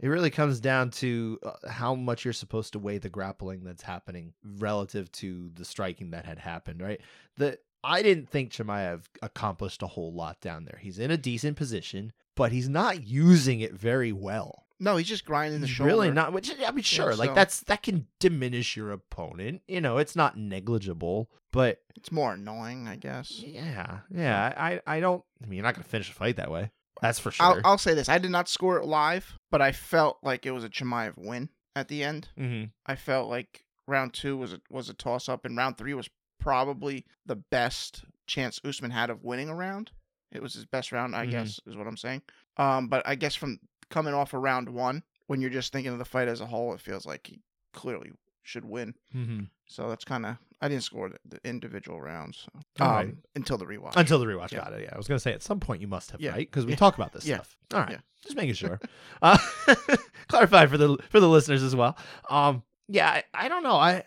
It 0.00 0.08
really 0.08 0.30
comes 0.30 0.60
down 0.60 0.90
to 0.92 1.38
uh, 1.44 1.68
how 1.68 1.94
much 1.94 2.24
you're 2.24 2.32
supposed 2.32 2.72
to 2.72 2.78
weigh 2.78 2.98
the 2.98 3.10
grappling 3.10 3.64
that's 3.64 3.82
happening 3.82 4.32
relative 4.58 5.12
to 5.12 5.50
the 5.54 5.64
striking 5.64 6.10
that 6.12 6.24
had 6.24 6.38
happened, 6.38 6.80
right? 6.82 7.00
The 7.36 7.58
I 7.84 8.02
didn't 8.02 8.28
think 8.28 8.50
Chimaev 8.52 9.02
accomplished 9.22 9.82
a 9.82 9.86
whole 9.86 10.12
lot 10.12 10.40
down 10.40 10.64
there. 10.64 10.78
He's 10.82 10.98
in 10.98 11.10
a 11.10 11.16
decent 11.16 11.56
position, 11.56 12.12
but 12.34 12.52
he's 12.52 12.68
not 12.68 13.04
using 13.06 13.60
it 13.60 13.72
very 13.74 14.12
well. 14.12 14.64
No, 14.82 14.96
he's 14.96 15.08
just 15.08 15.26
grinding 15.26 15.60
the 15.60 15.66
He's 15.66 15.76
shoulder. 15.76 15.92
really 15.92 16.10
not. 16.10 16.32
Which 16.32 16.50
I 16.66 16.70
mean, 16.70 16.82
sure, 16.82 17.14
like 17.14 17.30
so- 17.30 17.34
that's 17.34 17.60
that 17.64 17.82
can 17.82 18.06
diminish 18.18 18.76
your 18.76 18.92
opponent. 18.92 19.60
You 19.68 19.80
know, 19.82 19.98
it's 19.98 20.16
not 20.16 20.38
negligible, 20.38 21.30
but 21.52 21.82
It's 21.96 22.10
more 22.10 22.32
annoying, 22.32 22.88
I 22.88 22.96
guess. 22.96 23.30
yeah, 23.38 23.98
yeah. 24.10 24.54
I 24.56 24.80
I 24.86 25.00
don't. 25.00 25.22
I 25.42 25.46
mean, 25.46 25.58
you're 25.58 25.64
not 25.64 25.74
gonna 25.74 25.84
finish 25.84 26.08
a 26.10 26.14
fight 26.14 26.36
that 26.36 26.50
way. 26.50 26.70
That's 27.00 27.18
for 27.18 27.30
sure. 27.30 27.46
I'll, 27.46 27.60
I'll 27.64 27.78
say 27.78 27.94
this: 27.94 28.08
I 28.08 28.18
did 28.18 28.30
not 28.30 28.48
score 28.48 28.78
it 28.78 28.84
live, 28.84 29.36
but 29.50 29.62
I 29.62 29.72
felt 29.72 30.18
like 30.22 30.44
it 30.46 30.50
was 30.50 30.64
a 30.64 30.68
Chimaev 30.68 31.14
win 31.16 31.48
at 31.76 31.88
the 31.88 32.02
end. 32.04 32.28
mm-hmm. 32.38 32.66
I 32.86 32.96
felt 32.96 33.28
like 33.28 33.64
round 33.86 34.12
two 34.14 34.36
was 34.36 34.52
a 34.52 34.60
was 34.70 34.88
a 34.88 34.94
toss 34.94 35.28
up, 35.28 35.44
and 35.44 35.56
round 35.56 35.78
three 35.78 35.94
was 35.94 36.08
probably 36.40 37.04
the 37.26 37.36
best 37.36 38.04
chance 38.26 38.60
Usman 38.64 38.90
had 38.90 39.10
of 39.10 39.22
winning 39.24 39.48
a 39.48 39.54
round. 39.54 39.90
It 40.32 40.42
was 40.42 40.54
his 40.54 40.64
best 40.64 40.92
round, 40.92 41.14
I 41.16 41.26
Mhm. 41.26 41.30
guess, 41.32 41.60
is 41.66 41.76
what 41.76 41.86
I'm 41.86 41.96
saying. 41.96 42.22
Um, 42.56 42.88
but 42.88 43.02
I 43.06 43.14
guess 43.14 43.34
from 43.34 43.58
coming 43.90 44.14
off 44.14 44.32
of 44.32 44.40
round 44.42 44.68
one, 44.68 45.02
when 45.26 45.40
you're 45.40 45.50
just 45.50 45.72
thinking 45.72 45.92
of 45.92 45.98
the 45.98 46.04
fight 46.04 46.28
as 46.28 46.40
a 46.40 46.46
whole, 46.46 46.72
it 46.72 46.80
feels 46.80 47.04
like 47.04 47.26
he 47.26 47.40
clearly 47.74 48.12
should 48.42 48.64
win. 48.64 48.94
Mm-hmm. 49.14 49.44
So 49.66 49.88
that's 49.88 50.04
kind 50.04 50.26
of 50.26 50.36
I 50.60 50.68
didn't 50.68 50.82
score 50.84 51.08
the, 51.08 51.18
the 51.26 51.40
individual 51.48 52.00
rounds 52.00 52.46
um, 52.80 52.88
right. 52.88 53.14
until 53.34 53.56
the 53.56 53.64
rewatch. 53.66 53.92
Until 53.96 54.18
the 54.18 54.26
rewatch 54.26 54.52
Yeah. 54.52 54.58
got 54.60 54.72
it. 54.74 54.82
Yeah, 54.82 54.90
I 54.94 54.98
was 54.98 55.08
gonna 55.08 55.20
say 55.20 55.32
at 55.32 55.42
some 55.42 55.60
point 55.60 55.80
you 55.80 55.88
must 55.88 56.10
have, 56.10 56.20
Yeah. 56.20 56.30
right? 56.32 56.48
Because 56.50 56.66
we 56.66 56.72
Yeah. 56.72 56.76
talk 56.78 56.96
about 56.96 57.12
this 57.12 57.24
Yeah. 57.26 57.36
stuff. 57.36 57.56
All 57.74 57.80
right, 57.80 57.90
Yeah. 57.92 57.98
just 58.22 58.36
making 58.36 58.54
sure. 58.54 58.80
uh, 59.22 59.38
clarify 60.28 60.66
for 60.66 60.76
the 60.78 60.98
for 61.08 61.20
the 61.20 61.28
listeners 61.28 61.62
as 61.62 61.74
well. 61.76 61.96
Um, 62.28 62.62
yeah, 62.88 63.10
I, 63.10 63.24
I 63.34 63.48
don't 63.48 63.62
know. 63.62 63.76
I 63.76 64.02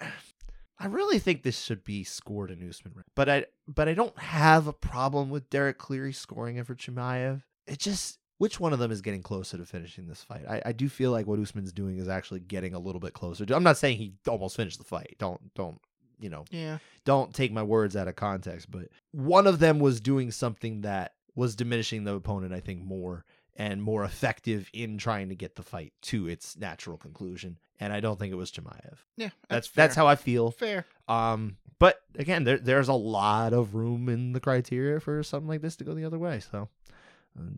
I 0.79 0.87
really 0.87 1.19
think 1.19 1.43
this 1.43 1.59
should 1.61 1.83
be 1.83 2.03
scored 2.03 2.51
in 2.51 2.67
Usman, 2.67 2.93
but 3.15 3.29
I 3.29 3.45
but 3.67 3.87
I 3.87 3.93
don't 3.93 4.17
have 4.19 4.67
a 4.67 4.73
problem 4.73 5.29
with 5.29 5.49
Derek 5.49 5.77
Cleary 5.77 6.13
scoring 6.13 6.57
it 6.57 6.67
for 6.67 6.75
Chimaev. 6.75 7.43
It 7.67 7.79
just 7.79 8.19
which 8.37 8.59
one 8.59 8.73
of 8.73 8.79
them 8.79 8.91
is 8.91 9.01
getting 9.01 9.21
closer 9.21 9.57
to 9.57 9.65
finishing 9.65 10.07
this 10.07 10.23
fight? 10.23 10.43
I, 10.47 10.61
I 10.65 10.71
do 10.71 10.89
feel 10.89 11.11
like 11.11 11.27
what 11.27 11.39
Usman's 11.39 11.71
doing 11.71 11.97
is 11.97 12.07
actually 12.07 12.41
getting 12.41 12.73
a 12.73 12.79
little 12.79 12.99
bit 12.99 13.13
closer. 13.13 13.45
I'm 13.49 13.63
not 13.63 13.77
saying 13.77 13.97
he 13.97 14.13
almost 14.27 14.55
finished 14.55 14.77
the 14.79 14.83
fight. 14.83 15.15
Don't 15.19 15.53
don't 15.55 15.79
you 16.19 16.29
know 16.29 16.45
yeah, 16.51 16.77
don't 17.05 17.33
take 17.33 17.51
my 17.51 17.63
words 17.63 17.95
out 17.95 18.07
of 18.07 18.15
context, 18.15 18.69
but 18.71 18.87
one 19.11 19.47
of 19.47 19.59
them 19.59 19.79
was 19.79 19.99
doing 20.01 20.31
something 20.31 20.81
that 20.81 21.13
was 21.35 21.55
diminishing 21.55 22.03
the 22.03 22.13
opponent, 22.13 22.53
I 22.53 22.59
think, 22.59 22.83
more 22.83 23.25
and 23.55 23.81
more 23.81 24.03
effective 24.03 24.69
in 24.73 24.97
trying 24.97 25.29
to 25.29 25.35
get 25.35 25.55
the 25.55 25.63
fight 25.63 25.93
to 26.01 26.27
its 26.27 26.57
natural 26.57 26.97
conclusion. 26.97 27.57
And 27.79 27.91
I 27.93 27.99
don't 27.99 28.17
think 28.19 28.31
it 28.31 28.35
was 28.35 28.51
Chimaev. 28.51 28.97
yeah, 29.17 29.29
That's 29.49 29.67
that's 29.67 29.69
that's, 29.69 29.95
how 29.95 30.07
I 30.07 30.15
feel. 30.15 30.51
fair. 30.51 30.85
Um, 31.07 31.57
but 31.79 32.01
again, 32.15 32.45
there 32.45 32.57
there's 32.57 32.87
a 32.87 32.93
lot 32.93 33.51
of 33.53 33.75
room 33.75 34.09
in 34.09 34.31
the 34.33 34.39
criteria 34.39 34.99
for 34.99 35.21
something 35.23 35.47
like 35.49 35.61
this 35.61 35.75
to 35.77 35.83
go 35.83 35.93
the 35.93 36.05
other 36.05 36.19
way. 36.19 36.39
So 36.39 36.69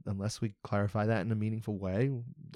unless 0.06 0.42
we 0.42 0.54
clarify 0.64 1.06
that 1.06 1.22
in 1.22 1.32
a 1.32 1.36
meaningful 1.36 1.78
way, 1.78 2.12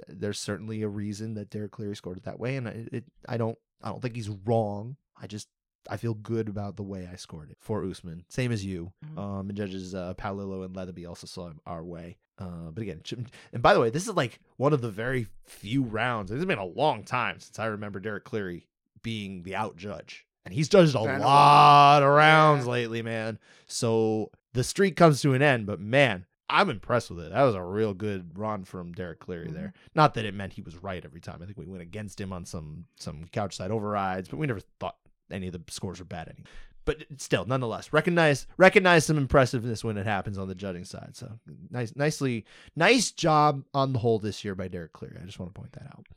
there's 0.08 0.40
certainly 0.40 0.82
a 0.82 0.88
reason 0.88 1.34
that 1.36 1.50
Derek 1.50 1.72
Cleary 1.72 1.96
scored 1.96 2.18
it 2.18 2.24
that 2.24 2.40
way, 2.40 2.56
and 2.56 2.68
I, 2.68 2.88
it, 2.92 3.04
I 3.28 3.38
don't 3.38 3.58
I 3.82 3.90
don't 3.90 4.02
think 4.02 4.16
he's 4.16 4.30
wrong. 4.30 4.96
I 5.22 5.28
just 5.28 5.48
I 5.90 5.98
feel 5.98 6.14
good 6.14 6.50
about 6.50 6.76
the 6.76 6.84
way 6.84 7.10
I 7.12 7.16
scored 7.16 7.50
it 7.50 7.58
for 7.60 7.84
Usman. 7.86 8.26
Same 8.30 8.52
as 8.52 8.64
you. 8.66 8.92
Mhm. 9.06 9.18
Um, 9.18 9.50
and 9.50 9.58
judges 9.58 9.96
uh, 9.96 10.14
Paolillo 10.16 10.64
and 10.66 10.76
Lethaby 10.76 11.08
also 11.08 11.26
saw 11.28 11.48
him 11.48 11.60
our 11.66 11.84
way. 11.84 12.18
Uh, 12.38 12.72
but 12.72 12.82
again, 12.84 13.02
and 13.54 13.62
by 13.62 13.74
the 13.74 13.80
way, 13.82 13.90
this 13.90 14.08
is 14.08 14.16
like 14.16 14.40
one 14.58 14.72
of 14.72 14.82
the 14.82 14.90
very 14.92 15.28
few 15.46 15.84
rounds. 15.84 16.32
It's 16.32 16.46
been 16.46 16.58
a 16.58 16.66
long 16.66 17.04
time 17.04 17.40
since 17.40 17.60
I 17.60 17.66
remember 17.66 18.00
Derek 18.00 18.24
Cleary 18.24 18.68
being 19.02 19.44
the 19.44 19.56
out 19.56 19.76
judge. 19.78 20.26
And 20.46 20.54
he's 20.54 20.70
judged 20.70 20.96
a 20.96 21.00
a 21.00 21.20
lot 21.20 22.02
of 22.02 22.10
rounds 22.10 22.66
Yeah. 22.66 22.72
lately, 22.72 23.02
man. 23.02 23.40
So 23.68 24.32
the 24.54 24.64
streak 24.64 24.96
comes 24.96 25.22
to 25.22 25.34
an 25.34 25.42
end, 25.42 25.66
but 25.66 25.80
man, 25.82 26.26
I'm 26.50 26.70
impressed 26.70 27.12
with 27.12 27.20
it. 27.26 27.32
That 27.32 27.44
was 27.44 27.56
a 27.56 27.62
real 27.64 27.94
good 27.94 28.38
run 28.38 28.64
from 28.64 28.92
Derek 28.94 29.20
Cleary 29.20 29.48
Mhm. 29.50 29.54
there. 29.54 29.74
Not 29.96 30.16
that 30.16 30.26
it 30.26 30.34
meant 30.34 30.54
he 30.54 30.62
was 30.62 30.76
right 30.78 31.04
every 31.06 31.22
time. 31.22 31.42
I 31.42 31.46
think 31.46 31.58
we 31.58 31.66
went 31.66 31.82
against 31.84 32.20
him 32.20 32.34
on 32.34 32.46
some 32.46 32.86
some 32.98 33.26
couch 33.32 33.56
side 33.56 33.72
overrides, 33.72 34.30
but 34.30 34.38
we 34.38 34.48
never 34.48 34.62
thought 34.80 34.98
any 35.32 35.48
of 35.48 35.54
the 35.54 35.62
scores 35.72 36.00
were 36.00 36.06
bad 36.06 36.28
any. 36.30 36.44
But 36.86 37.06
still, 37.18 37.46
nonetheless, 37.46 37.94
recognize 37.94 38.48
recognize 38.58 39.06
some 39.06 39.18
impressiveness 39.18 39.84
when 39.84 39.96
it 39.98 40.08
happens 40.08 40.40
on 40.40 40.48
the 40.48 40.56
judging 40.56 40.86
side. 40.86 41.16
So 41.16 41.40
nice, 41.70 41.96
nicely, 41.96 42.46
nice 42.76 43.12
job 43.12 43.64
on 43.76 43.94
the 43.94 44.00
whole 44.00 44.18
this 44.18 44.44
year 44.44 44.56
by 44.56 44.70
Derek 44.70 44.94
Cleary. 44.94 45.20
I 45.22 45.26
just 45.26 45.38
want 45.40 45.54
to 45.54 45.60
point 45.60 45.74
that 45.74 45.86
out. 45.86 46.08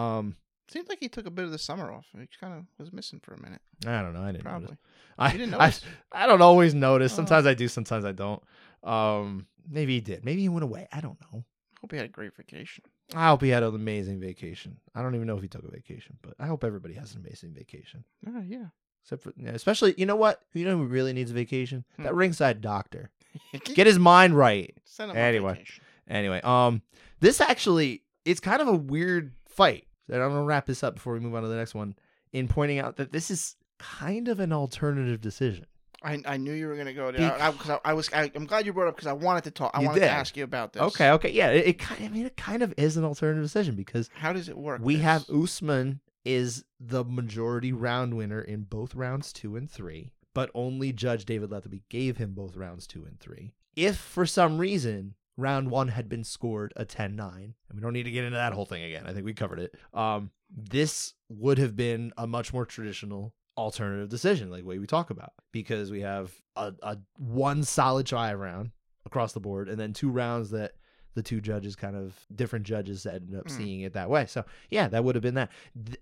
Um, 0.00 0.36
Seems 0.68 0.88
like 0.88 1.00
he 1.00 1.08
took 1.08 1.26
a 1.26 1.32
bit 1.32 1.44
of 1.46 1.50
the 1.50 1.58
summer 1.58 1.90
off. 1.90 2.06
He 2.16 2.28
kind 2.40 2.54
of 2.54 2.64
was 2.78 2.92
missing 2.92 3.18
for 3.18 3.34
a 3.34 3.42
minute. 3.42 3.60
I 3.84 4.02
don't 4.02 4.14
know. 4.14 4.22
I 4.22 4.30
didn't 4.30 4.44
Probably. 4.44 4.66
notice. 4.66 4.78
I, 5.18 5.32
You 5.32 5.38
didn't 5.38 5.54
I, 5.58 5.58
notice? 5.66 5.82
I 6.12 6.26
don't 6.28 6.42
always 6.42 6.74
notice. 6.74 7.12
Oh. 7.12 7.16
Sometimes 7.16 7.44
I 7.44 7.54
do. 7.54 7.66
Sometimes 7.66 8.04
I 8.04 8.12
don't. 8.12 8.40
Um, 8.84 9.46
maybe 9.68 9.94
he 9.94 10.00
did. 10.00 10.24
Maybe 10.24 10.42
he 10.42 10.48
went 10.48 10.64
away. 10.64 10.86
I 10.92 11.00
don't 11.00 11.18
know. 11.20 11.44
Hope 11.80 11.92
he 11.92 11.96
had 11.96 12.06
a 12.06 12.10
great 12.10 12.36
vacation. 12.36 12.84
I 13.14 13.28
hope 13.28 13.42
he 13.42 13.48
had 13.48 13.62
an 13.62 13.74
amazing 13.74 14.20
vacation. 14.20 14.76
I 14.94 15.02
don't 15.02 15.14
even 15.14 15.26
know 15.26 15.36
if 15.36 15.42
he 15.42 15.48
took 15.48 15.64
a 15.64 15.70
vacation, 15.70 16.16
but 16.22 16.34
I 16.38 16.46
hope 16.46 16.62
everybody 16.62 16.94
has 16.94 17.14
an 17.14 17.22
amazing 17.24 17.52
vacation. 17.54 18.04
Oh 18.28 18.42
yeah. 18.46 18.66
Except 19.02 19.22
for, 19.22 19.32
yeah, 19.36 19.50
especially, 19.52 19.94
you 19.96 20.04
know 20.04 20.16
what? 20.16 20.42
You 20.52 20.66
know 20.66 20.76
who 20.76 20.84
really 20.84 21.14
needs 21.14 21.30
a 21.30 21.34
vacation? 21.34 21.84
Hmm. 21.96 22.02
That 22.02 22.14
ringside 22.14 22.60
doctor. 22.60 23.10
Get 23.64 23.86
his 23.86 23.98
mind 23.98 24.36
right. 24.36 24.74
Send 24.84 25.10
him 25.10 25.16
Anyway. 25.16 25.48
on 25.50 25.54
vacation. 25.56 25.84
Anyway, 26.08 26.40
um, 26.42 26.82
this 27.20 27.40
actually 27.40 28.02
it's 28.24 28.40
kind 28.40 28.60
of 28.60 28.68
a 28.68 28.74
weird 28.76 29.32
fight. 29.48 29.86
And 30.12 30.22
I'm 30.22 30.30
gonna 30.30 30.44
wrap 30.44 30.66
this 30.66 30.82
up 30.84 30.94
before 30.96 31.14
we 31.14 31.20
move 31.20 31.34
on 31.34 31.42
to 31.42 31.48
the 31.48 31.56
next 31.56 31.74
one. 31.74 31.94
In 32.32 32.46
pointing 32.46 32.78
out 32.78 32.96
that 32.96 33.10
this 33.12 33.30
is 33.30 33.56
kind 33.78 34.28
of 34.28 34.38
an 34.38 34.52
alternative 34.52 35.20
decision. 35.20 35.66
I, 36.02 36.22
I 36.26 36.36
knew 36.38 36.52
you 36.52 36.66
were 36.68 36.76
gonna 36.76 36.92
go 36.94 37.10
there. 37.12 37.32
I, 37.32 37.48
I, 37.48 37.50
I, 37.50 37.78
I 37.86 37.92
was. 37.94 38.10
I, 38.12 38.30
I'm 38.34 38.46
glad 38.46 38.64
you 38.66 38.72
brought 38.72 38.86
it 38.86 38.88
up 38.90 38.96
because 38.96 39.06
I 39.08 39.12
wanted 39.12 39.44
to 39.44 39.50
talk. 39.50 39.72
I 39.74 39.80
You 39.80 39.86
wanted 39.88 40.00
did. 40.00 40.06
to 40.06 40.12
ask 40.12 40.36
you 40.36 40.44
about 40.44 40.72
this. 40.72 40.82
Okay, 40.82 41.10
okay, 41.10 41.30
yeah. 41.30 41.48
It, 41.50 41.78
kind, 41.78 42.04
I 42.04 42.08
mean, 42.08 42.26
it 42.26 42.36
kind 42.36 42.62
of 42.62 42.72
is 42.76 42.96
an 42.96 43.04
alternative 43.04 43.42
decision 43.44 43.74
because 43.74 44.08
How 44.14 44.32
does 44.32 44.48
it 44.48 44.56
work? 44.56 44.80
we 44.82 44.94
this? 44.96 45.04
have 45.04 45.28
Usman 45.30 46.00
is 46.24 46.64
the 46.78 47.04
majority 47.04 47.72
round 47.72 48.14
winner 48.16 48.40
in 48.40 48.62
both 48.62 48.94
rounds 48.94 49.32
two 49.32 49.56
and 49.56 49.70
three, 49.70 50.12
but 50.34 50.50
only 50.54 50.92
Judge 50.92 51.24
David 51.24 51.50
Lethaby 51.50 51.82
gave 51.88 52.16
him 52.16 52.32
both 52.34 52.56
rounds 52.56 52.86
two 52.86 53.04
and 53.04 53.18
three. 53.20 53.52
If 53.76 53.96
for 53.96 54.26
some 54.26 54.58
reason 54.58 55.14
round 55.36 55.70
one 55.70 55.88
had 55.88 56.08
been 56.08 56.24
scored 56.24 56.72
a 56.76 56.84
10 56.84 57.16
9, 57.16 57.32
and 57.34 57.54
we 57.74 57.80
don't 57.80 57.92
need 57.94 58.02
to 58.02 58.10
get 58.10 58.24
into 58.24 58.36
that 58.36 58.52
whole 58.52 58.66
thing 58.66 58.82
again, 58.84 59.04
I 59.06 59.12
think 59.12 59.24
we 59.24 59.32
covered 59.34 59.58
it. 59.60 59.74
Um, 59.94 60.30
this 60.54 61.14
would 61.28 61.58
have 61.58 61.76
been 61.76 62.12
a 62.18 62.26
much 62.26 62.52
more 62.52 62.66
traditional 62.66 63.32
alternative 63.60 64.08
decision, 64.08 64.50
like 64.50 64.62
the 64.62 64.66
way 64.68 64.78
we 64.78 64.86
talk 64.86 65.10
about, 65.10 65.32
because 65.52 65.90
we 65.90 66.00
have 66.00 66.32
a, 66.56 66.72
a 66.82 66.98
one 67.18 67.62
solid 67.62 68.06
try 68.06 68.32
round 68.34 68.70
across 69.06 69.32
the 69.32 69.40
board, 69.40 69.68
and 69.68 69.78
then 69.78 69.92
two 69.92 70.10
rounds 70.10 70.50
that 70.50 70.72
the 71.14 71.22
two 71.22 71.40
judges 71.40 71.74
kind 71.76 71.96
of 71.96 72.14
different 72.34 72.64
judges 72.64 73.04
ended 73.06 73.34
up 73.38 73.46
Mm. 73.46 73.50
seeing 73.56 73.80
it 73.80 73.92
that 73.94 74.08
way. 74.10 74.26
So 74.26 74.44
yeah, 74.70 74.88
that 74.88 75.02
would 75.04 75.14
have 75.14 75.22
been 75.22 75.34
that. 75.34 75.50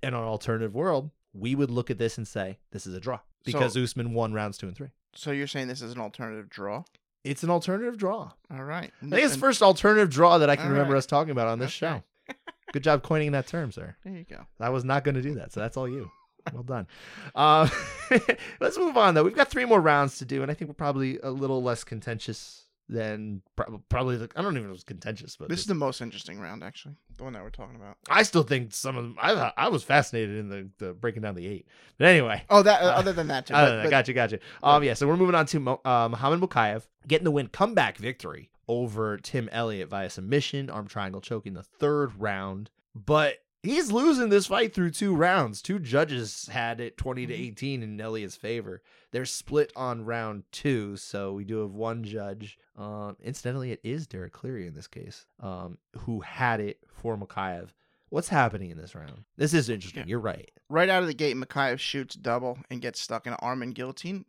In 0.02 0.14
an 0.14 0.14
alternative 0.14 0.74
world, 0.74 1.10
we 1.32 1.54
would 1.54 1.70
look 1.70 1.90
at 1.90 1.98
this 1.98 2.18
and 2.18 2.26
say 2.28 2.58
this 2.72 2.86
is 2.86 2.94
a 2.94 3.00
draw 3.00 3.20
because 3.44 3.74
So- 3.74 3.82
Usman 3.82 4.12
won 4.14 4.32
rounds 4.32 4.58
two 4.58 4.66
and 4.66 4.76
three. 4.76 4.88
So 5.14 5.30
you're 5.30 5.46
saying 5.46 5.68
this 5.68 5.82
is 5.82 5.92
an 5.94 6.00
alternative 6.00 6.48
draw? 6.50 6.84
It's 7.24 7.42
an 7.42 7.50
alternative 7.50 7.96
draw. 7.96 8.32
All 8.50 8.62
right. 8.64 8.92
I 9.02 9.08
think 9.08 9.22
it's 9.24 9.34
the 9.34 9.40
first 9.40 9.62
alternative 9.62 10.10
draw 10.10 10.38
that 10.38 10.48
I 10.50 10.56
can 10.56 10.66
All 10.66 10.72
remember 10.72 10.92
right. 10.92 10.98
us 10.98 11.06
talking 11.06 11.30
about 11.32 11.48
on 11.48 11.58
this 11.58 11.82
Okay. 11.82 12.02
show. 12.28 12.34
Good 12.72 12.84
job 12.84 13.02
coining 13.02 13.32
that 13.32 13.46
term, 13.46 13.72
sir. 13.72 13.96
There 14.04 14.12
you 14.12 14.24
go. 14.28 14.46
I 14.60 14.68
was 14.68 14.84
not 14.84 15.02
going 15.02 15.14
to 15.14 15.22
do 15.22 15.34
that, 15.36 15.52
so 15.52 15.60
that's 15.60 15.76
all 15.78 15.88
you. 15.88 16.10
Well 16.52 16.62
done. 16.62 16.86
Uh, 17.34 17.68
let's 18.60 18.78
move 18.78 18.96
on, 18.96 19.14
though. 19.14 19.24
We've 19.24 19.34
got 19.36 19.48
three 19.50 19.64
more 19.64 19.80
rounds 19.80 20.18
to 20.18 20.24
do, 20.24 20.42
and 20.42 20.50
I 20.50 20.54
think 20.54 20.68
we're 20.68 20.74
probably 20.74 21.18
a 21.22 21.30
little 21.30 21.62
less 21.62 21.84
contentious 21.84 22.64
than 22.90 23.42
prob- 23.54 23.82
probably. 23.90 24.16
The, 24.16 24.30
I 24.34 24.40
don't 24.42 24.52
even 24.56 24.64
know 24.68 24.70
if 24.72 24.76
it's 24.76 24.84
contentious, 24.84 25.36
but 25.36 25.48
This 25.50 25.60
is 25.60 25.66
the 25.66 25.74
most 25.74 26.00
interesting 26.00 26.40
round, 26.40 26.64
actually. 26.64 26.94
The 27.18 27.24
one 27.24 27.32
that 27.34 27.42
we're 27.42 27.50
talking 27.50 27.76
about. 27.76 27.96
I 28.08 28.22
still 28.22 28.42
think 28.44 28.72
some 28.72 28.96
of 28.96 29.04
them. 29.04 29.16
I 29.20 29.52
I 29.56 29.68
was 29.68 29.82
fascinated 29.84 30.36
in 30.38 30.48
the, 30.48 30.68
the 30.78 30.94
breaking 30.94 31.22
down 31.22 31.34
the 31.34 31.46
eight, 31.46 31.66
but 31.98 32.06
anyway. 32.06 32.44
Oh, 32.48 32.62
that. 32.62 32.80
Uh, 32.82 32.86
Uh, 32.86 32.88
other 32.96 33.12
than 33.12 33.28
that, 33.28 33.46
too. 33.46 33.54
I 33.54 33.64
but- 33.66 33.82
but- 33.84 33.90
gotcha, 33.90 34.12
gotcha. 34.14 34.38
Um, 34.62 34.82
yeah. 34.84 34.94
So 34.94 35.06
we're 35.06 35.16
moving 35.18 35.34
on 35.34 35.46
to 35.46 35.60
Mo, 35.60 35.80
uh, 35.84 36.08
Muhammad 36.10 36.40
Mokaev 36.40 36.84
getting 37.06 37.24
the 37.24 37.30
win, 37.30 37.48
comeback 37.48 37.98
victory 37.98 38.50
over 38.68 39.16
Tim 39.18 39.48
Elliott 39.52 39.88
via 39.88 40.08
submission, 40.10 40.70
arm 40.70 40.86
triangle 40.88 41.20
choking 41.20 41.52
the 41.54 41.62
third 41.62 42.18
round. 42.18 42.70
But 42.94 43.36
he's 43.62 43.90
losing 43.92 44.28
this 44.28 44.46
fight 44.46 44.74
through 44.74 44.90
two 44.90 45.14
rounds. 45.14 45.60
Two 45.62 45.78
judges 45.78 46.48
had 46.52 46.80
it 46.80 46.96
twenty 46.96 47.26
to 47.26 47.34
Mhm. 47.34 47.38
eighteen 47.40 47.82
in 47.82 48.00
Elliott's 48.00 48.36
favor. 48.36 48.82
They're 49.10 49.24
split 49.24 49.72
on 49.74 50.04
round 50.04 50.44
two, 50.52 50.96
so 50.96 51.32
we 51.32 51.44
do 51.44 51.58
have 51.58 51.72
one 51.72 52.04
judge. 52.04 52.58
Um, 52.76 53.16
incidentally, 53.22 53.72
it 53.72 53.80
is 53.82 54.06
Derek 54.06 54.32
Cleary 54.32 54.66
in 54.66 54.74
this 54.74 54.86
case, 54.86 55.26
um, 55.40 55.78
who 56.00 56.20
had 56.20 56.60
it 56.60 56.78
for 56.88 57.16
Mokaev. 57.16 57.70
What's 58.10 58.28
happening 58.28 58.70
in 58.70 58.78
this 58.78 58.94
round? 58.94 59.24
This 59.36 59.52
is 59.52 59.68
interesting. 59.68 60.04
Yeah. 60.04 60.08
You're 60.10 60.20
right. 60.20 60.50
right 60.70 60.88
out 60.88 61.02
of 61.02 61.08
the 61.08 61.14
gate, 61.14 61.36
Mokaev 61.36 61.78
shoots 61.78 62.14
double 62.14 62.58
and 62.70 62.80
gets 62.80 63.00
stuck 63.00 63.26
in 63.26 63.32
an 63.32 63.38
arm 63.42 63.62
and 63.62 63.74
guillotine. 63.74 64.24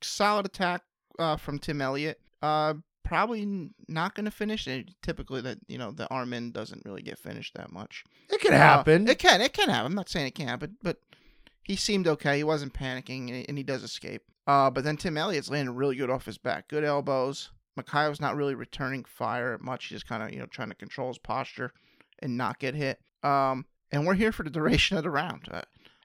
Solid 0.00 0.46
attack 0.46 0.82
uh, 1.18 1.36
from 1.36 1.58
Tim 1.58 1.80
Elliott. 1.82 2.20
Uh, 2.40 2.74
probably 3.08 3.70
not 3.88 4.14
going 4.14 4.26
to 4.26 4.30
finish. 4.30 4.66
And 4.66 4.94
typically, 5.02 5.40
that 5.40 5.58
you 5.66 5.78
know 5.78 5.90
the 5.90 6.06
arm 6.08 6.32
in 6.34 6.52
doesn't 6.52 6.82
really 6.84 7.02
get 7.02 7.18
finished 7.18 7.54
that 7.54 7.72
much. 7.72 8.04
It 8.30 8.40
can 8.40 8.52
Uh, 8.52 8.58
happen. 8.58 9.08
it 9.08 9.18
can. 9.18 9.40
It 9.40 9.52
can 9.54 9.70
happen. 9.70 9.86
I'm 9.86 9.94
not 9.94 10.08
saying 10.10 10.26
it 10.26 10.34
can't, 10.34 10.60
but 10.60 10.70
but 10.82 10.98
he 11.64 11.74
seemed 11.74 12.06
okay. 12.06 12.36
He 12.36 12.44
wasn't 12.44 12.74
panicking, 12.74 13.28
and, 13.30 13.46
and 13.48 13.58
he 13.58 13.64
does 13.64 13.82
escape. 13.82 14.22
Uh, 14.46 14.70
but 14.70 14.84
then 14.84 14.96
Tim 14.96 15.16
Elliott's 15.18 15.50
landing 15.50 15.74
really 15.74 15.96
good 15.96 16.10
off 16.10 16.26
his 16.26 16.38
back. 16.38 16.68
Good 16.68 16.84
elbows. 16.84 17.50
Mokaev's 17.78 18.20
not 18.20 18.36
really 18.36 18.54
returning 18.54 19.04
fire 19.04 19.56
much. 19.60 19.86
He's 19.86 19.96
just 19.96 20.08
kind 20.08 20.22
of 20.22 20.32
you 20.32 20.38
know 20.38 20.46
trying 20.46 20.68
to 20.68 20.74
control 20.74 21.08
his 21.08 21.18
posture 21.18 21.72
and 22.20 22.36
not 22.36 22.58
get 22.58 22.74
hit. 22.74 23.00
Um, 23.22 23.64
and 23.90 24.06
we're 24.06 24.14
here 24.14 24.32
for 24.32 24.42
the 24.42 24.50
duration 24.58 24.96
of 24.98 25.02
the 25.02 25.10
round. 25.10 25.48
Uh, 25.50 25.62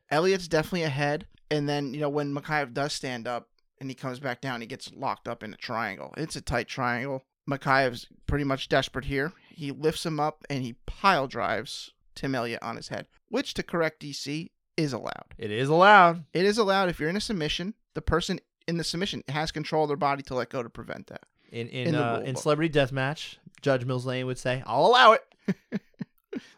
Elliott's 0.09 0.47
definitely 0.47 0.83
ahead, 0.83 1.27
and 1.51 1.67
then 1.67 1.93
you 1.93 1.99
know 1.99 2.09
when 2.09 2.33
Makhayev 2.33 2.73
does 2.73 2.93
stand 2.93 3.27
up 3.27 3.49
and 3.83 3.91
he 3.91 3.95
comes 3.95 4.19
back 4.19 4.39
down, 4.39 4.61
he 4.61 4.67
gets 4.67 4.91
locked 4.95 5.27
up 5.27 5.43
in 5.43 5.53
a 5.53 5.57
triangle. 5.57 6.13
It's 6.15 6.37
a 6.37 6.41
tight 6.41 6.69
triangle. 6.69 7.23
Mokaev's 7.49 8.07
pretty 8.27 8.45
much 8.45 8.69
desperate 8.69 9.03
here. 9.05 9.33
He 9.49 9.71
lifts 9.71 10.05
him 10.05 10.19
up 10.21 10.45
and 10.49 10.63
he 10.63 10.77
pile 10.85 11.27
drives 11.27 11.91
Tim 12.15 12.33
Elliott 12.33 12.63
on 12.63 12.77
his 12.77 12.87
head, 12.87 13.07
which 13.27 13.53
to 13.55 13.63
correct 13.63 14.01
DC 14.01 14.49
is 14.77 14.93
allowed. 14.93 15.35
it 15.37 15.51
is 15.51 15.67
allowed. 15.67 16.23
It 16.33 16.45
is 16.45 16.57
allowed 16.57 16.87
if 16.89 16.99
you're 16.99 17.09
in 17.09 17.17
a 17.17 17.21
submission, 17.21 17.73
the 17.93 18.01
person 18.01 18.39
in 18.67 18.77
the 18.77 18.83
submission 18.85 19.21
has 19.27 19.51
control 19.51 19.83
of 19.83 19.89
their 19.89 19.97
body 19.97 20.23
to 20.23 20.35
let 20.35 20.49
go 20.49 20.63
to 20.63 20.69
prevent 20.69 21.07
that. 21.07 21.23
In 21.51 21.67
in 21.67 21.87
In 21.89 21.95
uh, 21.95 22.23
in 22.25 22.35
celebrity 22.37 22.73
deathmatch, 22.73 23.35
Judge 23.61 23.83
Mills 23.85 24.05
Lane 24.05 24.25
would 24.25 24.39
say, 24.39 24.63
"I'll 24.65 24.85
allow 24.87 25.11
it," 25.11 25.21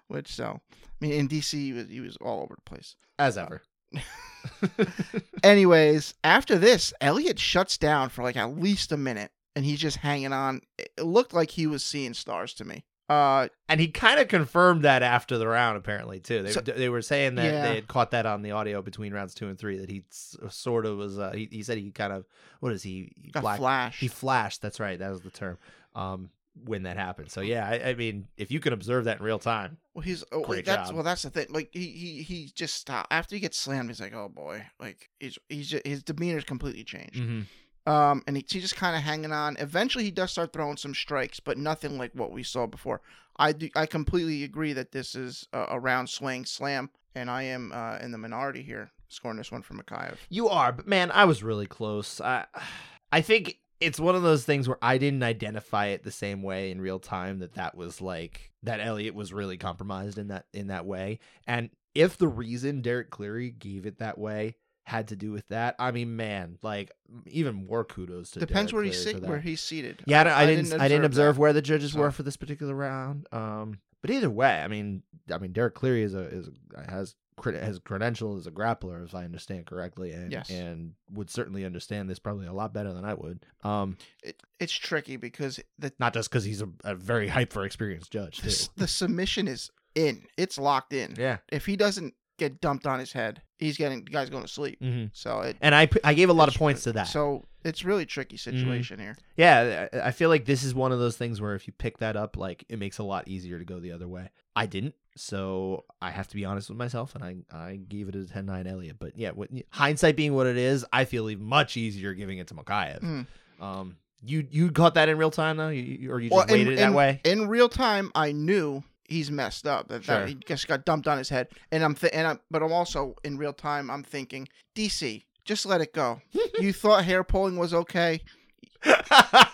Which 0.07 0.31
so, 0.31 0.61
I 0.71 0.75
mean, 1.01 1.11
in 1.13 1.27
DC 1.27 1.51
he 1.53 1.73
was, 1.73 1.89
he 1.89 1.99
was 1.99 2.15
all 2.17 2.43
over 2.43 2.55
the 2.55 2.61
place. 2.61 2.95
as 3.17 3.37
ever. 3.37 3.63
Anyways, 5.43 6.13
after 6.23 6.57
this, 6.57 6.93
Elliott 7.01 7.39
shuts 7.39 7.77
down 7.77 8.09
for 8.09 8.23
like 8.23 8.35
at 8.37 8.57
least 8.57 8.91
a 8.91 8.97
minute, 8.97 9.31
and 9.55 9.65
he's 9.65 9.79
just 9.79 9.97
hanging 9.97 10.33
on. 10.33 10.61
It 10.77 10.91
looked 11.03 11.33
like 11.33 11.51
he 11.51 11.67
was 11.67 11.83
seeing 11.83 12.13
stars 12.13 12.53
to 12.55 12.65
me. 12.65 12.83
Uh, 13.07 13.47
and 13.69 13.79
he 13.79 13.87
kind 13.87 14.19
of 14.19 14.27
confirmed 14.27 14.81
that 14.83 15.03
after 15.03 15.37
the 15.37 15.47
round, 15.47 15.77
apparently 15.77 16.19
too. 16.19 16.41
They 16.41 16.51
So- 16.51 16.61
they 16.61 16.89
were 16.89 17.03
saying 17.03 17.35
that 17.35 17.45
Yeah. 17.45 17.67
they 17.69 17.75
had 17.75 17.87
caught 17.87 18.09
that 18.11 18.25
on 18.25 18.41
the 18.41 18.51
audio 18.51 18.81
between 18.81 19.13
rounds 19.13 19.35
two 19.35 19.47
and 19.47 19.59
three. 19.59 19.77
That 19.77 19.89
he 19.91 20.03
s- 20.11 20.35
sort 20.49 20.87
of 20.87 20.97
was. 20.97 21.19
Uh, 21.19 21.31
he 21.33 21.47
he 21.51 21.61
said 21.63 21.77
he 21.77 21.91
kind 21.91 22.11
of 22.13 22.25
what 22.61 22.71
is 22.71 22.81
he? 22.81 23.11
he 23.21 23.31
black- 23.31 23.59
flash. 23.59 23.99
He 23.99 24.07
flashed. 24.07 24.61
That's 24.63 24.79
right. 24.79 24.97
That 24.97 25.11
was 25.11 25.21
the 25.21 25.29
term. 25.29 25.59
Um, 25.93 26.29
when 26.63 26.83
that 26.83 26.97
happens. 26.97 27.33
So 27.33 27.41
yeah, 27.41 27.67
I, 27.67 27.89
I 27.89 27.93
mean, 27.95 28.27
if 28.37 28.51
you 28.51 28.59
can 28.59 28.73
observe 28.73 29.05
that 29.05 29.19
in 29.19 29.25
real 29.25 29.39
time, 29.39 29.77
Well, 29.93 30.03
he's 30.03 30.23
oh, 30.31 30.43
Great 30.43 30.65
that's 30.65 30.89
job. 30.89 30.95
well, 30.95 31.03
that's 31.03 31.23
the 31.23 31.29
thing. 31.29 31.47
Like 31.49 31.69
he 31.73 31.87
he 31.87 32.21
he 32.23 32.51
just 32.53 32.75
stopped 32.75 33.11
after 33.11 33.35
he 33.35 33.39
gets 33.39 33.57
slammed. 33.57 33.89
He's 33.89 33.99
like, 33.99 34.13
oh 34.13 34.29
boy, 34.29 34.65
like 34.79 35.09
he's 35.19 35.37
he's 35.49 35.69
just, 35.69 35.85
his 35.85 36.03
demeanor's 36.03 36.43
completely 36.45 36.83
changed. 36.83 37.47
Um, 37.87 38.23
and 38.25 38.35
he, 38.37 38.45
he's 38.49 38.63
just 38.63 38.75
kind 38.75 38.95
of 38.95 39.03
hanging 39.03 39.31
on. 39.31 39.57
Eventually, 39.59 40.03
he 40.03 40.11
does 40.11 40.31
start 40.31 40.51
throwing 40.53 40.77
some 40.77 40.95
strikes, 40.95 41.39
but 41.39 41.57
nothing 41.57 41.97
like 41.99 42.11
what 42.13 42.31
we 42.31 42.41
saw 42.41 42.65
before. 42.65 43.01
I 43.37 43.51
do, 43.51 43.69
I 43.75 43.85
completely 43.85 44.43
agree 44.43 44.73
that 44.73 44.91
this 44.91 45.13
is 45.13 45.47
a, 45.53 45.65
a 45.71 45.79
round 45.79 46.09
swing 46.09 46.45
slam, 46.45 46.89
and 47.13 47.29
I 47.29 47.43
am 47.43 47.71
uh, 47.73 47.97
in 48.01 48.11
the 48.11 48.17
minority 48.17 48.63
here, 48.63 48.91
scoring 49.09 49.37
this 49.37 49.51
one 49.51 49.61
for 49.61 49.75
Mokaev. 49.75 50.15
You 50.29 50.47
are, 50.49 50.71
but 50.71 50.87
man, 50.87 51.11
I 51.11 51.25
was 51.25 51.43
really 51.43 51.67
close. 51.67 52.19
I 52.21 52.45
I 53.11 53.21
think 53.21 53.59
it's 53.79 53.99
one 53.99 54.15
of 54.15 54.23
those 54.23 54.45
things 54.45 54.67
where 54.67 54.77
I 54.81 54.97
didn't 54.97 55.23
identify 55.23 55.87
it 55.87 56.03
the 56.03 56.11
same 56.11 56.41
way 56.41 56.71
in 56.71 56.79
real 56.79 56.99
time 56.99 57.39
that 57.39 57.53
that 57.53 57.75
was 57.75 58.01
like 58.01 58.51
that 58.63 58.79
Elliott 58.79 59.15
was 59.15 59.33
really 59.33 59.57
compromised 59.57 60.17
in 60.17 60.29
that 60.29 60.45
in 60.53 60.67
that 60.67 60.85
way. 60.85 61.19
And 61.47 61.69
if 61.93 62.17
the 62.17 62.27
reason 62.27 62.81
Derek 62.81 63.09
Cleary 63.09 63.51
gave 63.51 63.85
it 63.85 63.99
that 63.99 64.17
way 64.17 64.55
had 64.83 65.07
to 65.07 65.15
do 65.15 65.31
with 65.31 65.47
that, 65.47 65.75
I 65.79 65.91
mean, 65.91 66.15
man, 66.15 66.57
like 66.61 66.91
even 67.25 67.67
more 67.67 67.83
kudos 67.83 68.31
to 68.31 68.39
Depends 68.39 68.71
Derek 68.71 68.73
where 68.73 68.83
he's 68.85 69.03
sit, 69.03 69.21
where 69.23 69.39
he's 69.39 69.61
seated. 69.61 70.03
Yeah, 70.05 70.21
I, 70.21 70.23
don't- 70.23 70.33
I 70.33 70.45
didn't. 70.45 70.81
I 70.81 70.87
didn't 70.87 71.05
observe 71.05 71.35
that. 71.35 71.41
where 71.41 71.53
the 71.53 71.61
judges 71.61 71.93
so. 71.93 71.99
were 71.99 72.11
for 72.11 72.23
this 72.23 72.37
particular 72.37 72.75
round. 72.75 73.27
Um, 73.31 73.79
but 74.01 74.11
either 74.11 74.29
way, 74.29 74.61
I 74.61 74.67
mean, 74.67 75.03
I 75.33 75.37
mean, 75.39 75.51
Derek 75.51 75.73
Cleary 75.73 76.03
is 76.03 76.13
a 76.13 76.21
is 76.27 76.49
a, 76.75 76.91
has 76.91 77.15
has 77.43 77.79
credential 77.79 78.37
as 78.37 78.47
a 78.47 78.51
grappler, 78.51 79.03
if 79.05 79.13
I 79.13 79.23
understand 79.25 79.65
correctly, 79.65 80.11
and 80.11 80.31
Yes. 80.31 80.49
and 80.49 80.93
would 81.11 81.29
certainly 81.29 81.65
understand 81.65 82.09
this 82.09 82.19
probably 82.19 82.47
a 82.47 82.53
lot 82.53 82.73
better 82.73 82.93
than 82.93 83.05
I 83.05 83.13
would. 83.13 83.45
Um, 83.63 83.97
It, 84.23 84.41
it's 84.59 84.73
tricky 84.73 85.17
because 85.17 85.59
the 85.77 85.91
not 85.99 86.13
just 86.13 86.29
because 86.29 86.43
he's 86.43 86.61
a, 86.61 86.69
a 86.83 86.95
very 86.95 87.27
hyper 87.27 87.65
experienced 87.65 88.11
judge 88.11 88.37
the, 88.39 88.69
the 88.77 88.87
submission 88.87 89.47
is 89.47 89.69
in. 89.95 90.23
It's 90.37 90.57
locked 90.57 90.93
in. 90.93 91.15
Yeah. 91.17 91.37
If 91.51 91.65
he 91.65 91.75
doesn't 91.75 92.13
get 92.37 92.59
dumped 92.59 92.85
on 92.85 92.99
his 92.99 93.13
head, 93.13 93.41
he's 93.59 93.77
getting 93.77 94.03
the 94.03 94.11
guy's 94.11 94.29
going 94.29 94.43
to 94.43 94.49
sleep. 94.49 94.79
hmm 94.81 95.05
So 95.13 95.41
it. 95.41 95.57
And 95.61 95.73
I 95.75 95.89
I 96.03 96.13
gave 96.13 96.29
a 96.29 96.33
lot 96.33 96.47
of 96.49 96.55
points 96.55 96.83
to 96.83 96.93
that. 96.93 97.07
So 97.07 97.43
it's 97.63 97.83
really 97.83 98.05
tricky 98.05 98.37
situation 98.37 98.99
here. 98.99 99.15
Yeah, 99.37 99.87
I 99.93 100.07
I 100.07 100.11
feel 100.11 100.29
like 100.29 100.45
this 100.45 100.63
is 100.63 100.73
one 100.75 100.91
of 100.91 100.99
those 100.99 101.17
things 101.17 101.41
where 101.41 101.55
if 101.55 101.67
you 101.67 101.73
pick 101.73 101.97
that 101.99 102.15
up, 102.15 102.37
like 102.37 102.63
it 102.69 102.79
makes 102.79 102.97
a 102.97 103.03
lot 103.03 103.27
easier 103.27 103.57
to 103.59 103.65
go 103.65 103.79
the 103.79 103.91
other 103.91 104.07
way. 104.07 104.29
I 104.55 104.65
didn't, 104.67 104.95
so 105.15 105.85
I 106.01 106.11
have 106.11 106.27
to 106.29 106.35
be 106.35 106.45
honest 106.45 106.69
with 106.69 106.77
myself, 106.77 107.15
and 107.15 107.23
I 107.23 107.35
I 107.51 107.75
gave 107.77 108.09
it 108.09 108.15
a 108.15 108.19
10-9 108.19 108.67
Elliott. 108.69 108.97
But 108.99 109.17
yeah, 109.17 109.31
what, 109.31 109.49
hindsight 109.69 110.15
being 110.15 110.33
what 110.33 110.47
it 110.47 110.57
is, 110.57 110.85
I 110.91 111.05
feel 111.05 111.29
even 111.29 111.45
much 111.45 111.77
easier 111.77 112.13
giving 112.13 112.37
it 112.37 112.47
to 112.47 112.53
Mokaev. 112.55 113.01
Mm. 113.01 113.27
Um, 113.61 113.97
you 114.23 114.45
you 114.49 114.71
caught 114.71 114.95
that 114.95 115.07
in 115.09 115.17
real 115.17 115.31
time 115.31 115.57
though, 115.57 115.69
you, 115.69 116.11
or 116.11 116.19
you 116.19 116.29
just 116.29 116.35
Well, 116.37 116.45
in- 116.47 116.51
waited 116.53 116.73
it 116.73 116.75
that 116.77 116.87
in- 116.89 116.93
way? 116.93 117.21
In 117.23 117.47
real 117.47 117.69
time, 117.69 118.11
I 118.15 118.31
knew 118.31 118.83
he's 119.07 119.29
messed 119.31 119.67
up. 119.67 119.87
That, 119.87 120.03
that 120.05 120.17
Sure. 120.19 120.25
he 120.25 120.35
just 120.35 120.67
got 120.67 120.83
dumped 120.83 121.07
on 121.07 121.17
his 121.17 121.29
head, 121.29 121.47
and 121.71 121.83
I'm 121.83 121.95
th- 121.95 122.11
and 122.13 122.27
I'm, 122.27 122.39
but 122.51 122.61
I'm 122.63 122.73
also 122.73 123.15
in 123.23 123.37
real 123.37 123.53
time. 123.53 123.89
I'm 123.91 124.03
thinking, 124.03 124.47
DC, 124.75 125.23
just 125.45 125.65
let 125.65 125.79
it 125.81 125.93
go. 125.93 126.21
you 126.59 126.73
thought 126.73 127.05
hair 127.05 127.23
pulling 127.23 127.55
was 127.57 127.73
okay, 127.73 128.21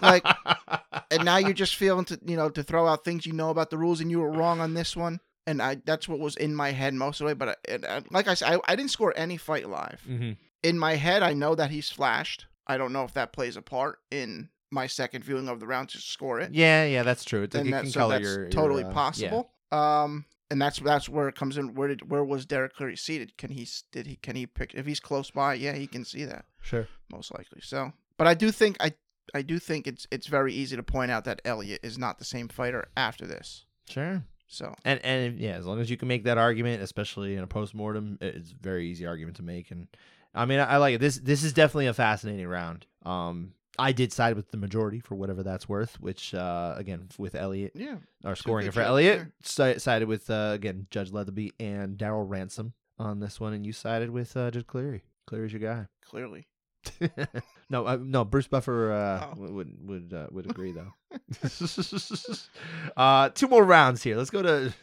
like- 0.01 0.25
and 1.11 1.25
now 1.25 1.37
you're 1.37 1.53
just 1.53 1.75
feeling 1.75 2.05
to 2.05 2.19
you 2.25 2.35
know 2.37 2.49
to 2.49 2.63
throw 2.63 2.87
out 2.87 3.03
things 3.03 3.25
you 3.25 3.33
know 3.33 3.49
about 3.49 3.69
the 3.69 3.77
rules, 3.77 3.99
and 4.01 4.09
you 4.09 4.19
were 4.19 4.31
wrong 4.31 4.59
on 4.59 4.73
this 4.73 4.95
one. 4.95 5.19
And 5.47 5.61
I 5.61 5.75
that's 5.85 6.07
what 6.07 6.19
was 6.19 6.35
in 6.35 6.55
my 6.55 6.71
head 6.71 6.93
most 6.93 7.19
of 7.19 7.25
the 7.25 7.29
way. 7.29 7.33
But 7.33 7.49
I, 7.49 7.55
and, 7.67 7.85
uh, 7.85 8.01
like 8.11 8.27
I 8.27 8.35
said, 8.35 8.53
I, 8.53 8.71
I 8.71 8.75
didn't 8.75 8.91
score 8.91 9.13
any 9.15 9.37
fight 9.37 9.67
live. 9.67 10.01
Mhm. 10.07 10.37
In 10.63 10.77
my 10.77 10.95
head, 10.95 11.23
I 11.23 11.33
know 11.33 11.55
that 11.55 11.71
he's 11.71 11.89
flashed. 11.89 12.45
I 12.67 12.77
don't 12.77 12.93
know 12.93 13.03
if 13.03 13.13
that 13.13 13.33
plays 13.33 13.57
a 13.57 13.61
part 13.61 13.99
in 14.11 14.49
my 14.69 14.87
second 14.87 15.23
viewing 15.23 15.49
of 15.49 15.59
the 15.59 15.67
round 15.67 15.89
to 15.89 15.97
score 15.97 16.39
it. 16.39 16.53
Yeah, 16.53 16.85
yeah, 16.85 17.03
that's 17.03 17.25
true. 17.25 17.43
It's, 17.43 17.55
and 17.55 17.67
it 17.67 17.71
that, 17.71 17.83
can 17.83 17.91
so 17.91 17.99
color 18.01 18.13
that's 18.13 18.23
your, 18.23 18.41
your, 18.41 18.49
totally 18.49 18.83
uh, 18.83 18.87
yeah. 18.87 18.93
possible. 18.93 19.51
Um, 19.71 20.25
and 20.51 20.61
that's 20.61 20.79
that's 20.79 21.09
where 21.09 21.27
it 21.27 21.35
comes 21.35 21.57
in. 21.57 21.73
Where 21.73 21.87
did 21.87 22.11
where 22.11 22.23
was 22.23 22.45
Derek 22.45 22.75
Cleary 22.75 22.97
seated? 22.97 23.37
Can 23.37 23.51
he 23.51 23.67
did 23.91 24.05
he 24.05 24.17
can 24.17 24.35
he 24.35 24.45
pick 24.45 24.73
if 24.75 24.85
he's 24.85 24.99
close 24.99 25.31
by? 25.31 25.55
Yeah, 25.55 25.73
he 25.73 25.87
can 25.87 26.05
see 26.05 26.25
that 26.25 26.45
Sure. 26.61 26.87
most 27.11 27.33
likely. 27.33 27.61
So, 27.61 27.93
but 28.17 28.27
I 28.27 28.33
do 28.33 28.51
think 28.51 28.77
I 28.79 28.93
I 29.33 29.41
do 29.43 29.59
think 29.59 29.87
it's 29.87 30.05
it's 30.11 30.27
very 30.27 30.53
easy 30.53 30.75
to 30.75 30.83
point 30.83 31.09
out 31.09 31.23
that 31.23 31.41
Elliott 31.45 31.79
is 31.83 31.97
not 31.97 32.19
the 32.19 32.25
same 32.25 32.49
fighter 32.49 32.89
after 32.97 33.25
this. 33.25 33.65
Sure. 33.89 34.23
So 34.51 34.75
And 34.83 34.99
and 35.05 35.39
yeah, 35.39 35.51
as 35.51 35.65
long 35.65 35.79
as 35.79 35.89
you 35.89 35.95
can 35.95 36.09
make 36.09 36.25
that 36.25 36.37
argument, 36.37 36.83
especially 36.83 37.35
in 37.35 37.43
a 37.43 37.47
post 37.47 37.73
mortem, 37.73 38.17
it's 38.19 38.51
a 38.51 38.55
very 38.61 38.87
easy 38.87 39.05
argument 39.05 39.37
to 39.37 39.43
make. 39.43 39.71
And 39.71 39.87
I 40.35 40.43
mean, 40.43 40.59
I, 40.59 40.71
I 40.71 40.77
like 40.77 40.95
it. 40.95 40.99
This 40.99 41.17
this 41.17 41.43
is 41.43 41.53
definitely 41.53 41.87
a 41.87 41.93
fascinating 41.93 42.45
round. 42.47 42.85
Um, 43.05 43.53
I 43.79 43.93
did 43.93 44.11
side 44.11 44.35
with 44.35 44.51
the 44.51 44.57
majority 44.57 44.99
for 44.99 45.15
whatever 45.15 45.41
that's 45.41 45.69
worth, 45.69 46.01
which 46.01 46.33
uh, 46.33 46.73
again 46.75 47.07
with 47.17 47.33
Elliott 47.33 47.71
yeah, 47.75 47.95
Two 48.25 48.35
scoring 48.35 48.67
it 48.67 48.73
for 48.73 48.81
Elliott, 48.81 49.27
si- 49.41 49.79
sided 49.79 50.09
with 50.09 50.29
uh, 50.29 50.51
again 50.53 50.85
Judge 50.91 51.11
Lethaby 51.11 51.51
and 51.57 51.97
Daryl 51.97 52.27
Ransom 52.27 52.73
on 52.99 53.21
this 53.21 53.39
one, 53.39 53.53
and 53.53 53.65
you 53.65 53.71
sided 53.71 54.09
with 54.09 54.35
uh, 54.35 54.51
Judge 54.51 54.67
Cleary. 54.67 55.03
Cleary's 55.27 55.53
your 55.53 55.61
guy. 55.61 55.87
clearly. 56.05 56.45
no, 57.69 57.85
uh, 57.87 57.97
no. 58.01 58.23
Bruce 58.25 58.47
Buffer 58.47 58.91
uh, 58.91 59.25
Oh. 59.25 59.33
would 59.39 59.51
would 59.53 59.87
would, 59.87 60.13
uh, 60.13 60.27
would 60.31 60.49
agree 60.49 60.71
though. 60.71 60.93
uh, 62.97 63.29
two 63.29 63.47
more 63.47 63.63
rounds 63.63 64.03
here. 64.03 64.15
Let's 64.17 64.29
go 64.29 64.41
to. 64.41 64.73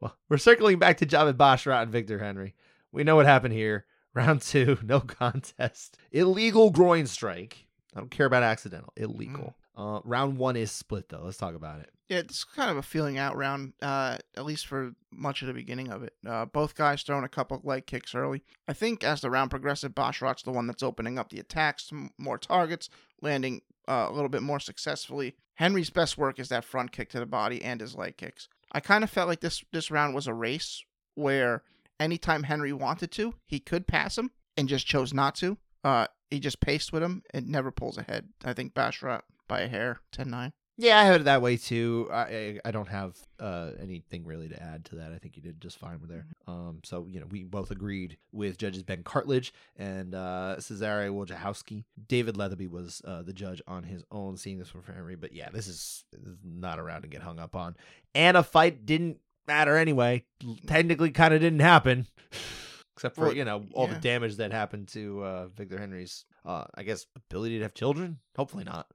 Well, 0.00 0.16
we're 0.28 0.38
circling 0.38 0.78
back 0.78 0.98
to 0.98 1.06
Javid 1.06 1.34
Basharat 1.34 1.82
and 1.82 1.92
Victor 1.92 2.18
Henry. 2.18 2.54
We 2.90 3.04
know 3.04 3.16
what 3.16 3.26
happened 3.26 3.54
here. 3.54 3.86
Round 4.14 4.42
two, 4.42 4.78
no 4.82 5.00
contest. 5.00 5.96
Illegal 6.10 6.70
groin 6.70 7.06
strike. 7.06 7.66
I 7.94 8.00
don't 8.00 8.10
care 8.10 8.26
about 8.26 8.42
accidental. 8.42 8.92
Illegal. 8.96 9.54
Uh, 9.76 10.00
round 10.04 10.36
one 10.36 10.56
is 10.56 10.70
split 10.70 11.08
though. 11.08 11.22
Let's 11.24 11.38
talk 11.38 11.54
about 11.54 11.80
it. 11.80 11.90
Yeah, 12.12 12.18
it's 12.18 12.44
kind 12.44 12.70
of 12.70 12.76
a 12.76 12.82
feeling 12.82 13.16
out 13.16 13.38
round, 13.38 13.72
uh, 13.80 14.18
at 14.36 14.44
least 14.44 14.66
for 14.66 14.92
much 15.10 15.40
of 15.40 15.48
the 15.48 15.54
beginning 15.54 15.88
of 15.88 16.02
it. 16.02 16.12
Uh, 16.26 16.44
both 16.44 16.74
guys 16.74 17.02
throwing 17.02 17.24
a 17.24 17.28
couple 17.28 17.58
leg 17.64 17.86
kicks 17.86 18.14
early. 18.14 18.42
I 18.68 18.74
think 18.74 19.02
as 19.02 19.22
the 19.22 19.30
round 19.30 19.48
progresses, 19.48 19.88
Basharat's 19.88 20.42
the 20.42 20.50
one 20.50 20.66
that's 20.66 20.82
opening 20.82 21.18
up 21.18 21.30
the 21.30 21.40
attacks, 21.40 21.90
more 22.18 22.36
targets, 22.36 22.90
landing 23.22 23.62
uh, 23.88 24.08
a 24.10 24.12
little 24.12 24.28
bit 24.28 24.42
more 24.42 24.60
successfully. 24.60 25.36
Henry's 25.54 25.88
best 25.88 26.18
work 26.18 26.38
is 26.38 26.50
that 26.50 26.66
front 26.66 26.92
kick 26.92 27.08
to 27.12 27.18
the 27.18 27.24
body 27.24 27.64
and 27.64 27.80
his 27.80 27.94
leg 27.94 28.18
kicks. 28.18 28.46
I 28.72 28.80
kind 28.80 29.02
of 29.02 29.08
felt 29.08 29.28
like 29.28 29.40
this 29.40 29.64
this 29.72 29.90
round 29.90 30.14
was 30.14 30.26
a 30.26 30.34
race 30.34 30.84
where 31.14 31.62
anytime 31.98 32.42
Henry 32.42 32.74
wanted 32.74 33.10
to, 33.12 33.36
he 33.46 33.58
could 33.58 33.86
pass 33.86 34.18
him 34.18 34.32
and 34.58 34.68
just 34.68 34.86
chose 34.86 35.14
not 35.14 35.34
to. 35.36 35.56
Uh, 35.82 36.08
he 36.30 36.40
just 36.40 36.60
paced 36.60 36.92
with 36.92 37.02
him 37.02 37.22
and 37.32 37.48
never 37.48 37.70
pulls 37.70 37.96
ahead. 37.96 38.28
I 38.44 38.52
think 38.52 38.74
Basharat 38.74 39.22
by 39.48 39.60
a 39.62 39.68
hair, 39.68 40.00
10-9. 40.14 40.52
Yeah, 40.78 40.98
I 40.98 41.04
have 41.04 41.20
it 41.20 41.24
that 41.24 41.42
way 41.42 41.56
too. 41.58 42.08
I 42.10 42.20
I, 42.20 42.60
I 42.66 42.70
don't 42.70 42.88
have 42.88 43.16
uh, 43.38 43.72
anything 43.80 44.24
really 44.24 44.48
to 44.48 44.62
add 44.62 44.84
to 44.86 44.96
that. 44.96 45.12
I 45.12 45.18
think 45.18 45.36
you 45.36 45.42
did 45.42 45.60
just 45.60 45.78
fine 45.78 46.00
with 46.00 46.08
there. 46.08 46.26
Um, 46.46 46.80
so 46.82 47.06
you 47.08 47.20
know, 47.20 47.26
we 47.30 47.44
both 47.44 47.70
agreed 47.70 48.16
with 48.32 48.56
judges 48.58 48.82
Ben 48.82 49.02
Cartlidge 49.02 49.52
and 49.76 50.14
uh, 50.14 50.56
Cesare 50.58 51.10
Wojciechowski. 51.10 51.84
David 52.08 52.36
Lethaby 52.36 52.68
was 52.68 53.02
uh, 53.06 53.22
the 53.22 53.34
judge 53.34 53.60
on 53.66 53.82
his 53.82 54.02
own, 54.10 54.36
seeing 54.36 54.58
this 54.58 54.74
one 54.74 54.82
for 54.82 54.92
Henry. 54.92 55.14
But 55.14 55.34
yeah, 55.34 55.50
this 55.50 55.68
is, 55.68 56.04
this 56.12 56.22
is 56.22 56.38
not 56.44 56.78
around 56.78 57.02
to 57.02 57.08
get 57.08 57.22
hung 57.22 57.38
up 57.38 57.54
on. 57.54 57.76
And 58.14 58.36
a 58.36 58.42
fight 58.42 58.86
didn't 58.86 59.18
matter 59.46 59.76
anyway. 59.76 60.24
Technically, 60.66 61.10
kind 61.10 61.34
of 61.34 61.40
didn't 61.40 61.60
happen. 61.60 62.06
Except 62.94 63.16
for 63.16 63.26
Well, 63.26 63.34
you 63.34 63.44
know 63.44 63.64
all 63.72 63.86
the 63.86 63.94
damage 63.96 64.36
that 64.36 64.52
happened 64.52 64.88
to 64.88 65.24
uh, 65.24 65.46
Victor 65.48 65.78
Henry's, 65.78 66.24
uh, 66.44 66.64
I 66.74 66.82
guess, 66.82 67.06
ability 67.16 67.58
to 67.58 67.64
have 67.64 67.74
children. 67.74 68.18
Hopefully 68.36 68.64
not. 68.64 68.86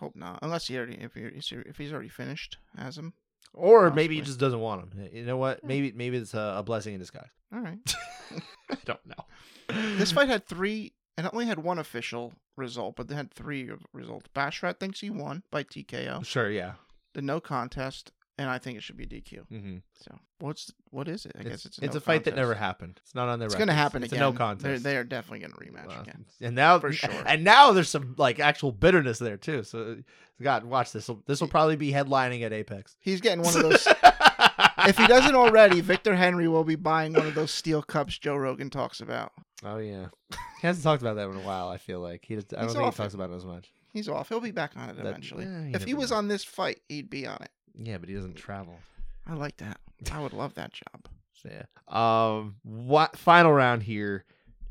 Hope 0.00 0.16
not. 0.16 0.40
Unless 0.42 0.66
he 0.66 0.76
already 0.76 0.94
if 1.00 1.14
he 1.14 1.22
if 1.22 1.76
he's 1.76 1.92
already 1.92 2.08
finished 2.08 2.58
as 2.76 2.98
him. 2.98 3.12
Or 3.52 3.90
maybe 3.92 4.16
he 4.16 4.20
just 4.20 4.40
doesn't 4.40 4.58
want 4.58 4.82
him. 4.82 5.08
You 5.12 5.24
know 5.24 5.36
what? 5.36 5.60
Hmm. 5.60 5.68
Maybe 5.68 5.92
maybe 5.92 6.16
it's 6.16 6.34
a, 6.34 6.56
a 6.58 6.62
blessing 6.64 6.94
in 6.94 7.00
disguise. 7.00 7.30
All 7.52 7.60
right. 7.60 7.78
I 8.70 8.76
don't 8.84 9.06
know. 9.06 9.24
this 9.96 10.10
fight 10.10 10.28
had 10.28 10.46
three, 10.46 10.92
and 11.16 11.26
it 11.26 11.32
only 11.32 11.46
had 11.46 11.60
one 11.60 11.78
official 11.78 12.32
result, 12.56 12.96
but 12.96 13.06
they 13.08 13.14
had 13.14 13.32
three 13.32 13.70
results. 13.92 14.28
Basharat 14.34 14.80
thinks 14.80 15.00
he 15.00 15.10
won 15.10 15.44
by 15.50 15.62
TKO. 15.62 16.24
Sure, 16.24 16.50
yeah. 16.50 16.72
The 17.12 17.22
no 17.22 17.40
contest, 17.40 18.10
and 18.38 18.48
I 18.50 18.58
think 18.58 18.76
it 18.78 18.82
should 18.82 18.96
be 18.96 19.06
DQ. 19.06 19.46
Mm-hmm. 19.52 19.76
So 20.02 20.18
what's 20.40 20.72
what 20.90 21.08
is 21.08 21.24
it? 21.26 21.32
I 21.38 21.42
guess 21.44 21.64
it's 21.64 21.78
a, 21.78 21.84
it's 21.84 21.94
no 21.94 21.98
a 21.98 22.00
fight 22.00 22.24
that 22.24 22.34
never 22.36 22.54
happened. 22.54 23.00
It's 23.02 23.14
not 23.14 23.28
on 23.28 23.38
their. 23.38 23.46
It's 23.46 23.54
going 23.54 23.68
to 23.68 23.74
happen 23.74 24.02
it's 24.02 24.12
again. 24.12 24.24
A 24.24 24.30
no 24.30 24.36
contest. 24.36 24.62
They're, 24.64 24.78
they 24.78 24.96
are 24.96 25.04
definitely 25.04 25.40
going 25.40 25.52
to 25.52 25.58
rematch 25.58 25.86
Well, 25.88 26.00
again. 26.02 26.24
And 26.40 26.54
now, 26.56 26.78
For 26.78 26.92
sure. 26.92 27.10
and 27.26 27.44
now 27.44 27.72
there's 27.72 27.88
some 27.88 28.14
like 28.18 28.40
actual 28.40 28.72
bitterness 28.72 29.18
there 29.18 29.36
too. 29.36 29.62
So, 29.62 29.98
God, 30.42 30.64
watch 30.64 30.92
this. 30.92 31.08
This 31.26 31.40
will 31.40 31.48
probably 31.48 31.76
be 31.76 31.92
headlining 31.92 32.42
at 32.42 32.52
Apex. 32.52 32.96
He's 33.00 33.20
getting 33.20 33.42
one 33.44 33.54
of 33.56 33.62
those. 33.70 33.86
if 34.86 34.98
he 34.98 35.06
doesn't 35.06 35.34
already, 35.34 35.80
Victor 35.80 36.16
Henry 36.16 36.48
will 36.48 36.64
be 36.64 36.76
buying 36.76 37.12
one 37.12 37.26
of 37.26 37.34
those 37.34 37.50
steel 37.50 37.82
cups 37.82 38.18
Joe 38.18 38.36
Rogan 38.36 38.70
talks 38.70 39.00
about. 39.00 39.32
oh 39.64 39.78
yeah, 39.78 40.06
he 40.60 40.66
hasn't 40.66 40.82
talked 40.84 41.02
about 41.02 41.16
that 41.16 41.28
in 41.28 41.36
a 41.36 41.40
while. 41.46 41.68
I 41.68 41.78
feel 41.78 42.00
like 42.00 42.24
he. 42.26 42.34
Just, 42.34 42.52
I 42.52 42.58
don't 42.60 42.64
He's 42.68 42.74
think 42.76 42.84
he 42.92 42.96
talks 42.96 43.14
it. 43.14 43.16
about 43.16 43.30
it 43.30 43.34
as 43.36 43.44
much. 43.44 43.72
He's 43.92 44.08
off. 44.08 44.28
He'll 44.28 44.40
be 44.40 44.50
back 44.50 44.72
on 44.76 44.90
it 44.90 44.96
That- 44.96 45.06
eventually. 45.06 45.44
yeah, 45.44 45.66
you 45.66 45.70
if 45.74 45.84
he 45.84 45.94
was 45.94 46.10
on 46.10 46.26
this 46.26 46.42
fight, 46.42 46.80
he'd 46.88 47.08
be 47.08 47.26
on 47.28 47.38
it. 47.40 47.50
Yeah, 47.78 47.98
but 47.98 48.08
he 48.08 48.14
doesn't 48.14 48.34
travel. 48.36 48.76
I 49.26 49.34
like 49.34 49.56
that. 49.58 49.78
I 50.12 50.20
would 50.22 50.32
love 50.32 50.54
that 50.54 50.72
job. 50.72 51.06
So 51.42 51.50
yeah. 51.50 51.64
Um 51.88 52.56
what 52.62 53.16
final 53.16 53.52
round 53.52 53.82
here. 53.82 54.24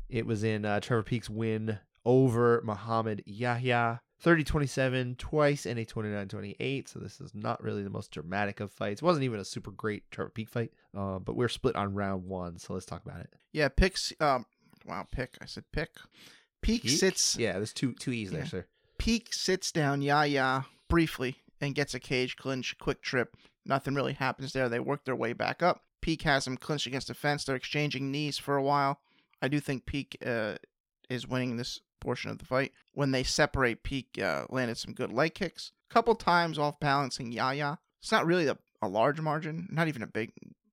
It 0.08 0.26
was 0.26 0.42
in 0.42 0.64
uh, 0.64 0.80
Trevor 0.80 1.02
Peek's 1.04 1.30
win 1.30 1.78
over 2.04 2.60
Muhammad 2.64 3.22
Yahya. 3.26 4.00
30-27 4.24 5.18
twice 5.18 5.66
and 5.66 5.78
a 5.78 5.84
29-28 5.84 6.88
so 6.88 6.98
this 6.98 7.20
is 7.20 7.32
not 7.34 7.62
really 7.62 7.82
the 7.82 7.90
most 7.90 8.10
dramatic 8.10 8.58
of 8.60 8.72
fights 8.72 9.02
it 9.02 9.04
wasn't 9.04 9.22
even 9.22 9.38
a 9.38 9.44
super 9.44 9.70
great 9.70 10.10
Trevor 10.10 10.30
Peek 10.30 10.48
fight 10.48 10.72
uh, 10.96 11.18
but 11.18 11.36
we're 11.36 11.48
split 11.48 11.76
on 11.76 11.92
round 11.94 12.24
one 12.24 12.58
so 12.58 12.72
let's 12.72 12.86
talk 12.86 13.04
about 13.04 13.20
it 13.20 13.30
Yeah, 13.52 13.68
picks. 13.68 14.12
Um, 14.20 14.46
wow, 14.86 15.06
pick. 15.12 15.36
I 15.42 15.46
said 15.46 15.64
pick. 15.72 15.90
Peek, 16.62 16.82
Peek? 16.82 16.90
sits. 16.98 17.36
yeah 17.38 17.52
there's 17.52 17.72
two 17.74 17.92
two 17.92 18.12
e's 18.12 18.30
there 18.30 18.46
sir 18.46 18.64
Peek 18.98 19.32
sits 19.34 19.70
down 19.70 20.00
Yahya 20.00 20.64
briefly 20.88 21.36
and 21.66 21.74
gets 21.74 21.94
a 21.94 22.00
cage 22.00 22.36
clinch, 22.36 22.76
quick 22.78 23.02
trip. 23.02 23.36
Nothing 23.66 23.94
really 23.94 24.12
happens 24.12 24.52
there. 24.52 24.68
They 24.68 24.80
work 24.80 25.04
their 25.04 25.16
way 25.16 25.32
back 25.32 25.62
up. 25.62 25.82
Peek 26.00 26.22
has 26.22 26.46
him 26.46 26.56
clinched 26.56 26.86
against 26.86 27.08
the 27.08 27.14
fence. 27.14 27.44
They're 27.44 27.56
exchanging 27.56 28.10
knees 28.10 28.36
for 28.38 28.56
a 28.56 28.62
while. 28.62 29.00
I 29.40 29.48
do 29.48 29.58
think 29.60 29.86
Peek 29.86 30.16
uh, 30.24 30.56
is 31.08 31.26
winning 31.26 31.56
this 31.56 31.80
portion 32.00 32.30
of 32.30 32.38
the 32.38 32.44
fight. 32.44 32.72
When 32.92 33.10
they 33.10 33.22
separate, 33.22 33.82
Peek 33.82 34.18
uh, 34.22 34.44
landed 34.50 34.76
some 34.78 34.92
good 34.94 35.12
leg 35.12 35.34
kicks. 35.34 35.72
Couple 35.88 36.14
times 36.14 36.58
off 36.58 36.78
balancing 36.80 37.32
Yahya. 37.32 37.78
It's 38.02 38.12
not 38.12 38.26
really 38.26 38.46
a, 38.48 38.58
a 38.82 38.88
large 38.88 39.20
margin, 39.20 39.68
not 39.70 39.88
even 39.88 40.02
a 40.02 40.06
big. 40.06 40.32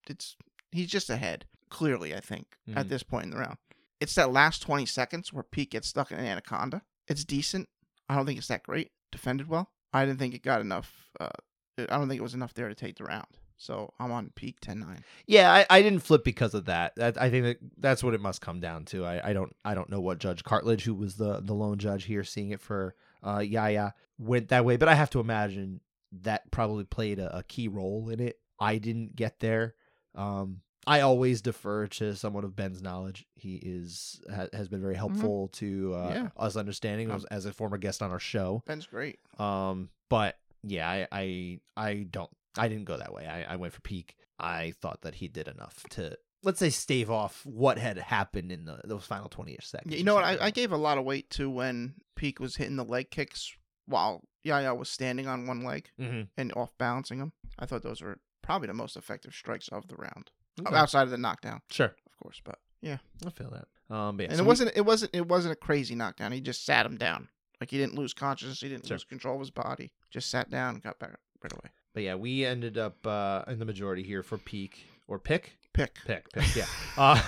It's 0.10 0.36
he's 0.72 0.88
just 0.88 1.10
ahead 1.10 1.46
clearly. 1.70 2.14
I 2.16 2.20
think 2.20 2.58
at 2.76 2.86
Mhm. 2.88 2.89
this 2.89 3.04
point 3.04 3.26
in 3.26 3.30
the 3.32 3.38
round, 3.38 3.58
it's 4.02 4.16
that 4.16 4.32
last 4.32 4.62
twenty 4.62 4.86
seconds 4.86 5.32
where 5.32 5.44
Peek 5.44 5.72
gets 5.72 5.88
stuck 5.88 6.12
in 6.12 6.18
an 6.20 6.26
anaconda. 6.26 6.82
It's 7.08 7.24
decent. 7.24 7.70
I 8.10 8.16
don't 8.16 8.26
think 8.26 8.39
it's 8.39 8.48
that 8.48 8.64
great. 8.64 8.92
Defended 9.12 9.48
well. 9.48 9.72
I 9.94 10.06
didn't 10.06 10.20
think 10.20 10.34
it 10.34 10.44
got 10.44 10.62
enough. 10.62 11.10
Uh, 11.20 11.30
I 11.78 11.98
don't 11.98 12.08
think 12.08 12.20
it 12.20 12.24
was 12.24 12.34
enough 12.34 12.54
there 12.54 12.70
to 12.70 12.76
take 12.76 12.98
the 12.98 13.04
round. 13.04 13.28
So 13.58 13.94
I'm 14.00 14.12
on 14.12 14.32
Peek 14.34 14.60
10-9. 14.60 15.02
Yeah, 15.28 15.54
I, 15.54 15.66
I 15.70 15.82
didn't 15.84 16.00
flip 16.00 16.24
because 16.24 16.56
of 16.56 16.66
that. 16.66 16.96
that. 16.96 17.22
I 17.22 17.30
think 17.30 17.46
that 17.46 17.58
that's 17.78 18.04
what 18.04 18.16
it 18.16 18.22
must 18.22 18.42
come 18.42 18.60
down 18.60 18.86
to. 18.86 19.06
I, 19.06 19.30
I 19.30 19.34
don't 19.34 19.56
I 19.64 19.76
don't 19.76 19.89
know 19.89 20.02
what 20.02 20.18
Judge 20.18 20.44
Cartlidge, 20.44 20.82
who 20.82 20.96
was 20.96 21.16
the 21.16 21.42
the 21.42 21.54
lone 21.54 21.78
judge 21.78 22.06
here, 22.06 22.24
seeing 22.24 22.50
it 22.50 22.60
for 22.60 22.96
uh 23.24 23.38
Yahya, 23.38 23.94
went 24.18 24.48
that 24.48 24.66
way. 24.66 24.78
But 24.78 24.89
I 24.89 24.96
have 24.96 25.12
to 25.12 25.20
imagine 25.20 25.80
that 26.24 26.50
probably 26.50 26.86
played 26.86 27.20
a, 27.20 27.38
a 27.38 27.44
key 27.44 27.68
role 27.68 28.10
in 28.10 28.20
it. 28.20 28.39
I 28.60 28.80
didn't 28.80 29.16
get 29.16 29.39
there. 29.39 29.76
Um, 30.16 30.62
I 30.88 31.02
always 31.02 31.42
defer 31.42 31.88
to 31.88 32.16
someone 32.16 32.44
of 32.44 32.56
Ben's 32.56 32.82
knowledge. 32.82 33.26
He 33.36 33.56
is 33.56 34.20
ha, 34.34 34.48
has 34.54 34.68
been 34.68 34.82
very 34.82 34.96
helpful 34.96 35.50
to 35.54 35.94
uh, 35.96 36.12
Yeah. 36.14 36.28
us 36.38 36.56
understanding 36.56 37.10
Um, 37.12 37.18
as, 37.18 37.26
as 37.26 37.46
a 37.46 37.54
former 37.54 37.78
guest 37.78 38.02
on 38.02 38.12
our 38.12 38.20
show. 38.20 38.64
Ben's 38.66 38.88
great. 38.88 39.20
Um, 39.40 39.90
but 40.10 40.38
yeah, 40.64 40.90
I, 40.90 41.08
I, 41.12 41.60
I 41.78 41.94
don't, 42.10 42.30
I 42.58 42.68
didn't 42.68 42.86
go 42.86 42.98
that 42.98 43.14
way. 43.14 43.28
I, 43.28 43.54
I 43.54 43.56
went 43.58 43.74
for 43.74 43.82
Peek. 43.82 44.16
I 44.40 44.74
thought 44.82 45.02
that 45.02 45.16
he 45.16 45.28
did 45.28 45.48
enough 45.48 45.84
to, 45.92 46.18
let's 46.44 46.60
say, 46.60 46.70
stave 46.72 47.12
off 47.12 47.46
what 47.46 47.78
had 47.78 47.98
happened 48.00 48.52
in 48.52 48.66
the 48.66 48.82
those 48.84 49.06
final 49.06 49.30
twenty 49.30 49.54
ish 49.54 49.68
seconds. 49.68 49.92
Yeah, 49.94 50.00
you 50.00 50.04
know 50.04 50.16
what? 50.16 50.24
I. 50.24 50.38
I 50.46 50.50
gave 50.50 50.72
a 50.72 50.78
lot 50.78 50.98
of 50.98 51.06
weight 51.06 51.30
to 51.32 51.48
when 51.50 51.94
Peek 52.16 52.40
was 52.40 52.56
hitting 52.56 52.76
the 52.76 52.84
leg 52.84 53.12
kicks 53.12 53.54
while 53.86 54.24
Yahya 54.44 54.74
was 54.74 54.90
standing 54.90 55.28
on 55.28 55.46
one 55.46 55.64
leg 55.64 55.90
Mhm. 56.00 56.30
and 56.38 56.52
off 56.56 56.76
balancing 56.80 57.20
him. 57.20 57.34
I 57.60 57.68
thought 57.68 57.84
those 57.84 58.02
were 58.02 58.18
probably 58.42 58.68
the 58.68 58.74
most 58.74 58.98
effective 58.98 59.34
strikes 59.36 59.68
of 59.68 59.88
the 59.88 59.96
round, 59.96 60.32
Okay. 60.60 60.76
outside 60.76 61.04
of 61.04 61.10
the 61.12 61.18
knockdown, 61.18 61.62
Sure, 61.70 61.88
of 62.06 62.18
course. 62.22 62.41
But 62.43 62.60
yeah, 62.82 62.97
I 63.26 63.30
feel 63.30 63.49
that. 63.52 63.95
Um, 63.95 64.20
yeah, 64.20 64.28
and 64.28 64.36
so 64.38 64.41
it 64.41 64.43
we- 64.43 64.47
wasn't 64.47 64.72
it 64.76 64.82
wasn't 64.86 65.16
it 65.16 65.28
wasn't 65.28 65.54
a 65.54 65.56
crazy 65.56 65.95
knockdown. 65.95 66.32
He 66.32 66.41
just 66.41 66.66
sat 66.66 66.86
him 66.86 66.97
down. 66.97 67.28
Like 67.60 67.70
he 67.70 67.78
didn't 67.78 67.95
lose 67.95 68.14
consciousness. 68.14 68.60
He 68.62 68.70
didn't 68.70 68.88
Sure. 68.88 68.95
lose 68.95 69.04
control 69.04 69.36
of 69.36 69.41
his 69.41 69.52
body. 69.52 69.91
Just 70.10 70.30
sat 70.32 70.49
down 70.49 70.76
and 70.76 70.84
got 70.84 70.97
back 70.99 71.12
right 71.43 71.54
away. 71.54 71.72
but 71.93 72.04
yeah, 72.04 72.16
we 72.16 72.45
ended 72.45 72.78
up 72.78 73.06
uh 73.06 73.43
in 73.47 73.60
the 73.60 73.66
majority 73.66 74.04
here 74.04 74.24
for 74.24 74.38
Peek 74.38 74.86
or 75.08 75.20
pick, 75.20 75.58
Pick. 75.74 75.95
pick, 76.06 76.32
pick. 76.32 76.56
Yeah. 76.56 76.66
uh, 76.97 77.22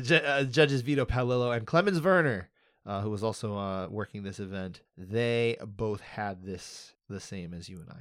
ju- 0.00 0.14
uh, 0.16 0.44
judges 0.44 0.80
Vito 0.82 1.04
Paolillo 1.04 1.56
and 1.56 1.66
Clemens 1.66 2.00
Werner, 2.00 2.48
uh, 2.86 3.00
who 3.00 3.10
was 3.10 3.22
also 3.24 3.56
uh 3.56 3.88
working 3.88 4.22
this 4.22 4.38
event. 4.40 4.80
They 4.96 5.56
both 5.64 6.00
had 6.00 6.42
this 6.44 6.94
the 7.08 7.20
same 7.20 7.52
as 7.54 7.68
you 7.68 7.80
and 7.80 7.90
I. 7.90 8.00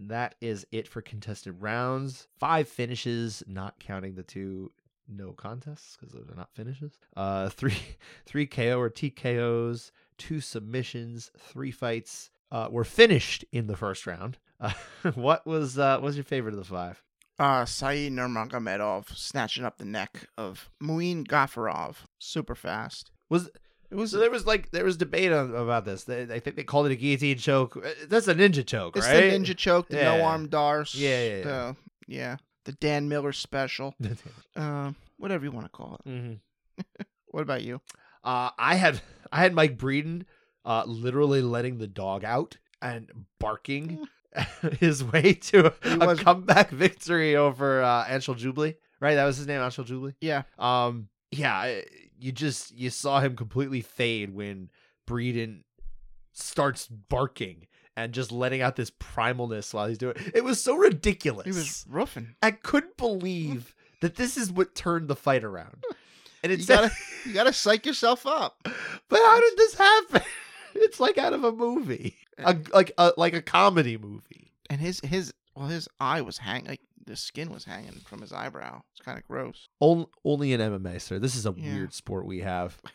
And 0.00 0.08
that 0.08 0.34
is 0.40 0.66
it 0.72 0.88
for 0.88 1.02
contested 1.02 1.60
rounds. 1.60 2.26
Five 2.38 2.68
finishes, 2.68 3.42
not 3.46 3.78
counting 3.78 4.14
the 4.14 4.22
two 4.22 4.72
no 5.06 5.32
contests 5.32 5.96
because 5.98 6.14
those 6.14 6.30
are 6.30 6.36
not 6.36 6.54
finishes. 6.54 6.98
Uh, 7.14 7.48
three 7.50 7.76
three 8.24 8.46
KO 8.46 8.80
or 8.80 8.88
TKOs, 8.88 9.90
two 10.16 10.40
submissions, 10.40 11.30
three 11.38 11.70
fights 11.70 12.30
uh, 12.50 12.68
were 12.70 12.84
finished 12.84 13.44
in 13.52 13.66
the 13.66 13.76
first 13.76 14.06
round. 14.06 14.38
Uh, 14.58 14.72
what 15.14 15.46
was 15.46 15.78
uh, 15.78 15.96
what 15.96 16.04
was 16.04 16.16
your 16.16 16.24
favorite 16.24 16.54
of 16.54 16.58
the 16.60 16.64
five? 16.64 17.02
Uh, 17.38 17.66
Saeed 17.66 18.12
Nurmagomedov 18.12 19.14
snatching 19.14 19.66
up 19.66 19.76
the 19.76 19.84
neck 19.84 20.28
of 20.38 20.70
Muin 20.80 21.24
Gafarov 21.24 21.96
super 22.18 22.54
fast. 22.54 23.10
Was 23.28 23.50
It 23.90 23.96
was 23.96 24.10
so 24.12 24.18
there 24.18 24.30
was 24.30 24.46
like 24.46 24.70
there 24.70 24.84
was 24.84 24.96
debate 24.96 25.32
on, 25.32 25.54
about 25.54 25.84
this. 25.84 26.04
They, 26.04 26.22
I 26.22 26.38
think 26.40 26.56
they 26.56 26.62
called 26.64 26.86
it 26.86 26.92
a 26.92 26.96
guillotine 26.96 27.38
choke. 27.38 27.76
Uh, 27.76 27.90
That's 28.08 28.28
a 28.28 28.34
ninja 28.34 28.64
choke, 28.66 28.96
it's 28.96 29.06
right? 29.06 29.30
the 29.30 29.38
ninja 29.38 29.56
choke, 29.56 29.88
the 29.88 29.96
Yeah. 29.96 30.16
no 30.16 30.24
arm 30.24 30.48
darce. 30.48 30.94
Yeah, 30.94 31.22
yeah, 31.22 31.36
yeah. 31.36 31.42
The, 31.42 31.76
yeah. 32.06 32.36
The 32.66 32.72
Dan 32.72 33.08
Miller 33.08 33.32
special. 33.32 33.94
Uh, 34.56 34.92
whatever 35.16 35.44
you 35.44 35.50
want 35.52 35.66
to 35.66 35.70
call 35.70 35.98
it. 36.04 36.08
hmm 36.08 36.32
What 37.28 37.42
about 37.42 37.62
you? 37.62 37.80
Uh, 38.24 38.50
I 38.58 38.74
had 38.76 39.00
I 39.32 39.38
had 39.40 39.54
Mike 39.54 39.76
Breeden 39.78 40.24
uh, 40.64 40.84
literally 40.86 41.40
letting 41.42 41.78
the 41.78 41.86
dog 41.86 42.24
out 42.24 42.58
and 42.82 43.10
barking 43.38 44.06
his 44.80 45.02
way 45.04 45.34
to 45.34 45.72
He 45.82 45.90
a 45.94 45.98
was- 45.98 46.20
comeback 46.20 46.70
victory 46.70 47.36
over 47.36 47.82
uh, 47.82 48.04
Anshul 48.06 48.38
Jubli. 48.38 48.74
Right, 49.00 49.14
that 49.14 49.24
was 49.24 49.38
his 49.38 49.46
name, 49.46 49.60
Anshul 49.60 49.86
Jubli. 49.86 50.14
Yeah. 50.20 50.42
Um, 50.58 51.08
yeah, 51.30 51.54
I- 51.54 51.84
you 52.20 52.32
just 52.32 52.72
you 52.76 52.90
saw 52.90 53.20
him 53.20 53.36
completely 53.36 53.80
fade 53.80 54.34
when 54.34 54.70
Breeden 55.08 55.62
starts 56.32 56.86
barking 56.86 57.66
and 57.96 58.12
just 58.12 58.30
letting 58.32 58.62
out 58.62 58.76
this 58.76 58.90
primalness 58.90 59.74
while 59.74 59.88
he's 59.88 59.98
doing 59.98 60.16
it. 60.16 60.32
It 60.36 60.44
was 60.44 60.62
so 60.62 60.76
ridiculous. 60.76 61.44
He 61.46 61.52
was 61.52 61.84
roofing. 61.88 62.34
I 62.42 62.52
couldn't 62.52 62.96
believe 62.96 63.74
that 64.00 64.16
this 64.16 64.36
is 64.36 64.50
what 64.50 64.74
turned 64.74 65.08
the 65.08 65.16
fight 65.16 65.44
around. 65.44 65.84
And 66.42 66.50
it's 66.50 66.62
You 66.66 66.74
gotta, 66.74 66.90
you 67.26 67.34
gotta 67.34 67.52
psych 67.52 67.84
yourself 67.84 68.26
up. 68.26 68.60
but 68.64 69.18
how 69.18 69.40
did 69.40 69.58
this 69.58 69.74
happen? 69.74 70.22
It's 70.74 70.98
like 71.00 71.18
out 71.18 71.32
of 71.34 71.42
a 71.44 71.50
movie, 71.52 72.16
eh. 72.38 72.44
a, 72.46 72.56
like 72.72 72.92
a 72.96 73.12
like 73.18 73.34
a 73.34 73.42
comedy 73.42 73.98
movie. 73.98 74.52
And 74.70 74.80
his 74.80 75.00
his 75.00 75.34
well, 75.54 75.66
his 75.66 75.88
eye 75.98 76.20
was 76.22 76.38
hanging. 76.38 76.68
like 76.68 76.80
the 77.10 77.16
skin 77.16 77.50
was 77.50 77.64
hanging 77.64 77.92
from 78.06 78.20
his 78.22 78.32
eyebrow. 78.32 78.80
It's 78.92 79.04
kind 79.04 79.18
of 79.18 79.26
gross. 79.26 79.68
Only, 79.80 80.52
in 80.52 80.60
MMA, 80.60 81.00
sir. 81.00 81.18
This 81.18 81.34
is 81.36 81.44
a 81.46 81.54
Yeah. 81.56 81.74
weird 81.74 81.92
sport 81.92 82.24
we 82.26 82.40
have. 82.40 82.80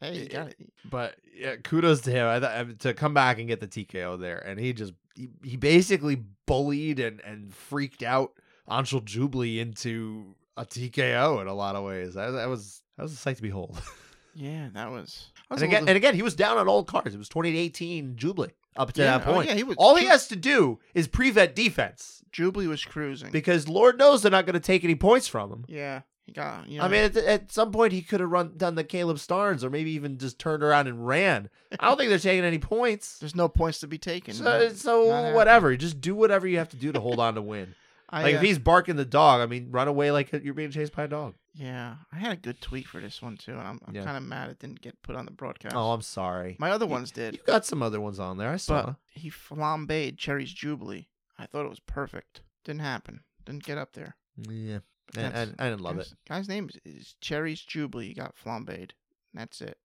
Hey, 0.00 0.22
you 0.22 0.28
got 0.28 0.48
it. 0.48 0.56
But 0.90 1.14
yeah, 1.32 1.54
kudos 1.62 2.00
to 2.02 2.10
him 2.10 2.26
I 2.26 2.40
th- 2.64 2.78
to 2.78 2.92
come 2.92 3.14
back 3.14 3.38
and 3.38 3.46
get 3.46 3.60
the 3.60 3.68
TKO 3.68 4.18
there, 4.18 4.38
and 4.38 4.58
he 4.58 4.72
just 4.72 4.92
he, 5.14 5.28
he 5.44 5.56
basically 5.56 6.24
bullied 6.46 6.98
and 6.98 7.20
and 7.20 7.54
freaked 7.54 8.02
out 8.02 8.32
Anshul 8.68 9.04
Jubli 9.04 9.58
into 9.60 10.34
a 10.56 10.64
TKO 10.66 11.40
in 11.40 11.46
a 11.46 11.54
lot 11.54 11.76
of 11.76 11.84
ways. 11.84 12.14
That, 12.14 12.30
that 12.32 12.48
was 12.48 12.82
that 12.96 13.04
was 13.04 13.12
a 13.12 13.16
sight 13.16 13.36
to 13.36 13.42
behold. 13.42 13.80
Yeah, 14.34 14.70
that 14.72 14.90
was. 14.90 15.30
And 15.50 15.56
was 15.56 15.62
again, 15.62 15.72
little- 15.82 15.88
and 15.90 15.96
again, 15.98 16.14
he 16.14 16.22
was 16.22 16.34
down 16.34 16.56
on 16.56 16.66
old 16.66 16.86
cards. 16.88 17.14
It 17.14 17.18
was 17.18 17.28
2018 17.28 18.16
Jubli 18.16 18.50
up 18.76 18.92
to 18.94 19.02
Yeah, 19.02 19.18
that 19.18 19.28
oh, 19.28 19.34
point. 19.34 19.48
yeah, 19.48 19.54
he 19.54 19.62
was- 19.64 19.76
All 19.78 19.96
he 19.96 20.06
has 20.06 20.28
to 20.28 20.36
do 20.36 20.78
is 20.94 21.06
prevent 21.08 21.54
defense 21.54 22.22
Jubli 22.32 22.66
was 22.66 22.84
cruising. 22.84 23.30
because 23.30 23.68
Lord 23.68 23.98
knows 23.98 24.22
they're 24.22 24.30
not 24.30 24.46
going 24.46 24.54
to 24.54 24.60
take 24.60 24.84
any 24.84 24.94
points 24.94 25.28
from 25.28 25.50
him. 25.50 25.64
yeah, 25.68 26.00
he 26.24 26.32
got. 26.32 26.68
You 26.68 26.78
know, 26.78 26.84
I 26.84 26.88
mean, 26.88 27.02
at, 27.04 27.16
at 27.16 27.52
some 27.52 27.72
point 27.72 27.92
he 27.92 28.00
could 28.02 28.20
have 28.20 28.30
run 28.30 28.52
done 28.56 28.74
the 28.74 28.84
Caleb 28.84 29.16
Starnes 29.18 29.62
or 29.62 29.70
maybe 29.70 29.90
even 29.92 30.16
just 30.18 30.38
turned 30.38 30.62
around 30.62 30.86
and 30.86 31.06
ran. 31.06 31.50
I 31.78 31.88
don't 31.88 31.98
think 31.98 32.08
they're 32.10 32.18
taking 32.18 32.44
any 32.44 32.58
points. 32.58 33.18
there's 33.20 33.34
no 33.34 33.48
points 33.48 33.80
to 33.80 33.86
be 33.86 33.98
taken. 33.98 34.32
So, 34.34 34.44
Not 34.44 34.72
so 34.76 35.10
happening. 35.10 35.34
whatever, 35.34 35.76
just 35.76 36.00
do 36.00 36.14
whatever 36.14 36.46
you 36.46 36.58
have 36.58 36.68
to 36.70 36.76
do 36.76 36.92
to 36.92 37.00
hold 37.00 37.18
on 37.20 37.34
to 37.34 37.42
win. 37.42 37.74
I, 38.08 38.22
Like 38.22 38.34
uh, 38.34 38.38
if 38.38 38.42
he's 38.44 38.58
barking 38.58 38.96
the 38.96 39.04
dog, 39.04 39.40
I 39.40 39.46
mean, 39.46 39.68
run 39.70 39.88
away 39.88 40.10
like 40.10 40.32
you're 40.32 40.54
being 40.54 40.70
chased 40.70 40.94
by 40.94 41.04
a 41.04 41.08
dog. 41.08 41.34
Yeah, 41.54 41.96
I 42.12 42.16
had 42.16 42.32
a 42.32 42.36
good 42.36 42.60
tweet 42.60 42.86
for 42.86 43.00
this 43.00 43.20
one 43.20 43.36
too, 43.36 43.52
and 43.52 43.60
I'm, 43.66 43.80
I'm 43.86 43.94
Yeah. 43.94 44.04
kind 44.04 44.16
of 44.16 44.22
mad 44.22 44.50
it 44.50 44.58
didn't 44.58 44.80
get 44.80 45.00
put 45.02 45.16
on 45.16 45.24
the 45.26 45.30
broadcast. 45.32 45.74
Oh, 45.76 45.92
I'm 45.92 46.02
sorry. 46.02 46.56
My 46.58 46.70
other 46.70 46.86
ones 46.86 47.10
did, 47.10 47.34
You 47.34 47.40
got 47.46 47.66
some 47.66 47.82
other 47.82 48.00
ones 48.00 48.18
on 48.18 48.38
there. 48.38 48.48
I 48.50 48.56
saw. 48.56 48.86
but 48.86 48.96
he 49.12 49.30
flambéed 49.30 50.16
Cherry's 50.18 50.52
Jubilee. 50.52 51.08
I 51.38 51.46
thought 51.46 51.66
it 51.66 51.70
was 51.70 51.80
perfect. 51.80 52.40
Didn't 52.64 52.80
happen. 52.82 53.20
Didn't 53.44 53.64
get 53.64 53.76
up 53.78 53.92
there. 53.92 54.16
yeah, 54.48 54.78
I, 55.16 55.20
I, 55.20 55.22
that's- 55.30 55.48
didn't 55.58 55.80
love 55.80 55.98
it. 55.98 56.12
Guy's, 56.28 56.38
guy's 56.38 56.48
name 56.48 56.68
is, 56.72 56.78
is 56.84 57.14
Cherry's 57.20 57.60
Jubilee. 57.60 58.08
He 58.08 58.14
got 58.14 58.34
flambéed. 58.36 58.92
That's 59.34 59.60
it. 59.60 59.76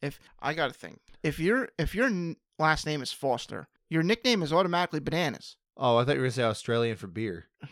If 0.00 0.20
I 0.40 0.54
got 0.54 0.68
to 0.68 0.74
think, 0.74 1.00
if 1.24 1.40
your 1.40 1.70
if 1.78 1.94
your 1.94 2.06
n- 2.06 2.36
last 2.58 2.86
name 2.86 3.02
is 3.02 3.10
Foster, 3.12 3.66
your 3.88 4.04
nickname 4.04 4.42
is 4.44 4.52
automatically 4.52 5.00
Bananas. 5.00 5.56
Oh, 5.76 5.96
I 5.96 6.04
thought 6.04 6.12
you 6.14 6.18
were 6.20 6.26
gonna 6.26 6.32
say 6.32 6.42
Australian 6.44 6.96
for 6.96 7.06
beer. 7.08 7.46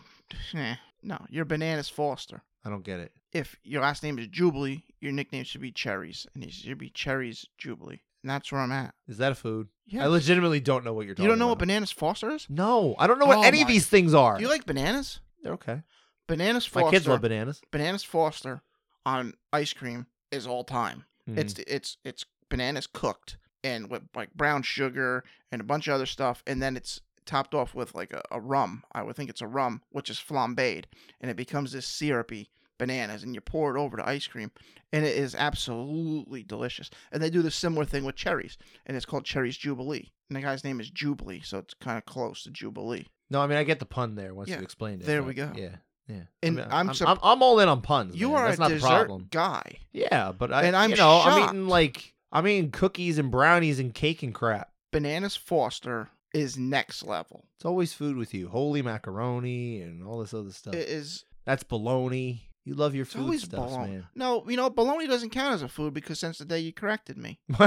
Nah, 0.53 0.75
no, 1.05 1.25
you're 1.31 1.45
Bananas 1.45 1.89
Foster. 1.89 2.43
I 2.67 2.71
don't 2.71 2.85
get 2.85 2.99
it. 3.01 3.13
If 3.33 3.57
your 3.63 3.83
last 3.83 4.03
name 4.03 4.19
is 4.19 4.27
Jubilee, 4.29 4.83
your 5.01 5.13
nickname 5.13 5.45
should 5.45 5.61
be 5.61 5.71
Cherries, 5.71 6.27
and 6.35 6.43
it 6.43 6.53
should 6.53 6.79
be 6.79 6.91
Cherries 6.91 7.47
Jubilee. 7.59 8.01
And 8.23 8.31
that's 8.31 8.51
where 8.51 8.61
I'm 8.61 8.73
at. 8.73 8.95
Is 9.07 9.19
that 9.19 9.31
a 9.31 9.35
food? 9.37 9.69
Yeah. 9.87 10.03
I 10.05 10.07
legitimately 10.09 10.59
don't 10.61 10.85
know 10.85 10.93
what 10.93 11.07
you're 11.07 11.15
talking. 11.15 11.25
you 11.25 11.29
don't 11.31 11.39
know 11.39 11.49
what. 11.49 11.59
Bananas 11.59 11.93
Foster 11.93 12.31
is? 12.31 12.47
No, 12.49 12.97
I 12.99 13.07
don't 13.07 13.19
know 13.21 13.27
what 13.27 13.39
Oh 13.39 13.43
any 13.43 13.63
of 13.63 13.69
my- 13.69 13.73
these 13.75 13.87
things 13.87 14.15
are. 14.15 14.37
Do 14.37 14.43
you 14.43 14.49
like 14.49 14.67
bananas? 14.67 15.21
They're 15.43 15.53
okay. 15.53 15.83
Bananas 16.27 16.67
Foster. 16.67 16.87
My 16.87 16.91
kids 16.91 17.07
love 17.07 17.21
bananas. 17.21 17.61
Bananas 17.71 18.03
Foster 18.03 18.63
on 19.05 19.35
ice 19.53 19.73
cream 19.73 20.07
is 20.33 20.47
all 20.47 20.65
time. 20.65 21.05
Mhm. 21.31 21.39
It's 21.39 21.55
it's 21.69 21.99
it's 22.05 22.25
bananas 22.49 22.89
cooked 22.89 23.39
and 23.63 23.89
with 23.89 24.03
like 24.17 24.35
brown 24.35 24.63
sugar 24.63 25.23
and 25.53 25.61
a 25.61 25.65
bunch 25.65 25.87
of 25.87 25.95
other 25.95 26.07
stuff, 26.07 26.43
and 26.49 26.61
then 26.61 26.77
it's 26.77 27.01
topped 27.27 27.55
off 27.55 27.75
with 27.77 27.95
like 27.95 28.13
a, 28.13 28.23
a 28.33 28.41
rum. 28.41 28.83
I 28.91 29.03
would 29.03 29.15
think 29.15 29.31
it's 29.31 29.41
a 29.41 29.47
rum, 29.47 29.83
which 29.91 30.11
is 30.11 30.19
flambéed, 30.19 30.85
and 31.21 31.31
it 31.31 31.37
becomes 31.37 31.71
this 31.73 31.87
syrupy 31.87 32.51
bananas, 32.79 33.23
and 33.23 33.35
you 33.35 33.41
pour 33.41 33.77
it 33.77 33.81
over 33.81 33.97
the 33.97 34.09
ice 34.09 34.27
cream, 34.27 34.51
and 34.93 35.05
it 35.05 35.17
is 35.17 35.35
absolutely 35.35 36.43
delicious. 36.43 36.91
And 37.13 37.23
they 37.23 37.31
do 37.31 37.43
the 37.43 37.51
similar 37.51 37.85
thing 37.85 38.05
with 38.05 38.17
cherries, 38.17 38.57
and 38.87 38.97
it's 38.97 39.07
called 39.07 39.25
Cherries 39.25 39.59
Jubli. 39.59 40.11
And 40.29 40.37
the 40.37 40.41
guy's 40.41 40.65
name 40.65 40.81
is 40.81 40.91
Jubilee, 40.91 41.41
so 41.45 41.59
it's 41.59 41.75
kind 41.75 41.99
of 41.99 42.05
close 42.05 42.43
to 42.45 42.51
Jubilee. 42.51 43.07
no, 43.31 43.41
I 43.41 43.47
mean 43.47 43.59
I 43.59 43.65
get 43.65 43.79
the 43.79 43.87
pun 43.87 44.15
there 44.15 44.35
once 44.35 44.49
Yeah, 44.49 44.59
you 44.59 44.63
explained 44.63 45.03
it. 45.03 45.07
there 45.07 45.23
we 45.23 45.35
go. 45.35 45.53
Yeah, 45.57 45.77
yeah. 46.09 46.23
And 46.43 46.61
I 46.61 46.63
mean, 46.63 46.73
I'm 46.73 46.89
I'm, 46.91 46.95
sup- 46.95 47.09
I'm, 47.09 47.19
I'm 47.23 47.43
all 47.43 47.61
in 47.61 47.69
on 47.69 47.81
puns. 47.81 48.17
You 48.17 48.31
man. 48.31 48.37
are 48.39 48.47
That's 48.47 48.59
a 48.59 48.61
not 48.61 48.69
dessert 48.71 48.87
problem. 48.89 49.29
guy. 49.31 49.79
Yeah, 49.93 50.33
but 50.33 50.53
I, 50.53 50.65
And 50.65 50.77
I'm 50.77 50.91
you 50.91 50.97
know, 50.97 51.21
I'm 51.25 51.49
eating 51.49 51.69
like 51.69 52.15
I'm 52.33 52.47
eating 52.49 52.71
cookies 52.71 53.19
and 53.19 53.31
brownies 53.31 53.79
and 53.79 53.95
cake 53.95 54.23
and 54.23 54.35
crap. 54.35 54.71
Bananas 54.93 55.37
Foster 55.37 56.09
is 56.35 56.57
next 56.59 57.05
level. 57.05 57.45
It's 57.57 57.65
always 57.65 57.93
food 57.95 58.17
with 58.17 58.35
you. 58.35 58.49
Holy 58.49 58.83
macaroni 58.83 59.81
and 59.81 60.05
all 60.05 60.19
this 60.19 60.35
other 60.35 60.51
stuff. 60.53 60.75
It 60.75 60.89
is 60.89 61.25
That's 61.45 61.63
bologna. 61.63 62.49
You 62.67 62.75
love 62.75 62.95
your 62.95 63.05
It's 63.05 63.13
food 63.15 63.23
always 63.23 63.43
stuff, 63.45 63.69
bologna. 63.71 63.93
man. 63.93 64.07
No, 64.15 64.45
you 64.49 64.57
know, 64.57 64.69
bologna 64.69 65.07
doesn't 65.07 65.31
count 65.31 65.55
as 65.55 65.63
a 65.63 65.69
food 65.69 65.95
because 65.95 66.19
since 66.19 66.37
the 66.39 66.45
day 66.45 66.59
you 66.59 66.73
corrected 66.73 67.17
me 67.17 67.39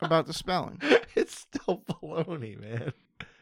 about 0.00 0.26
the 0.26 0.32
spelling. 0.32 0.78
it's 1.14 1.38
still 1.38 1.82
baloney, 1.88 2.60
man. 2.60 2.92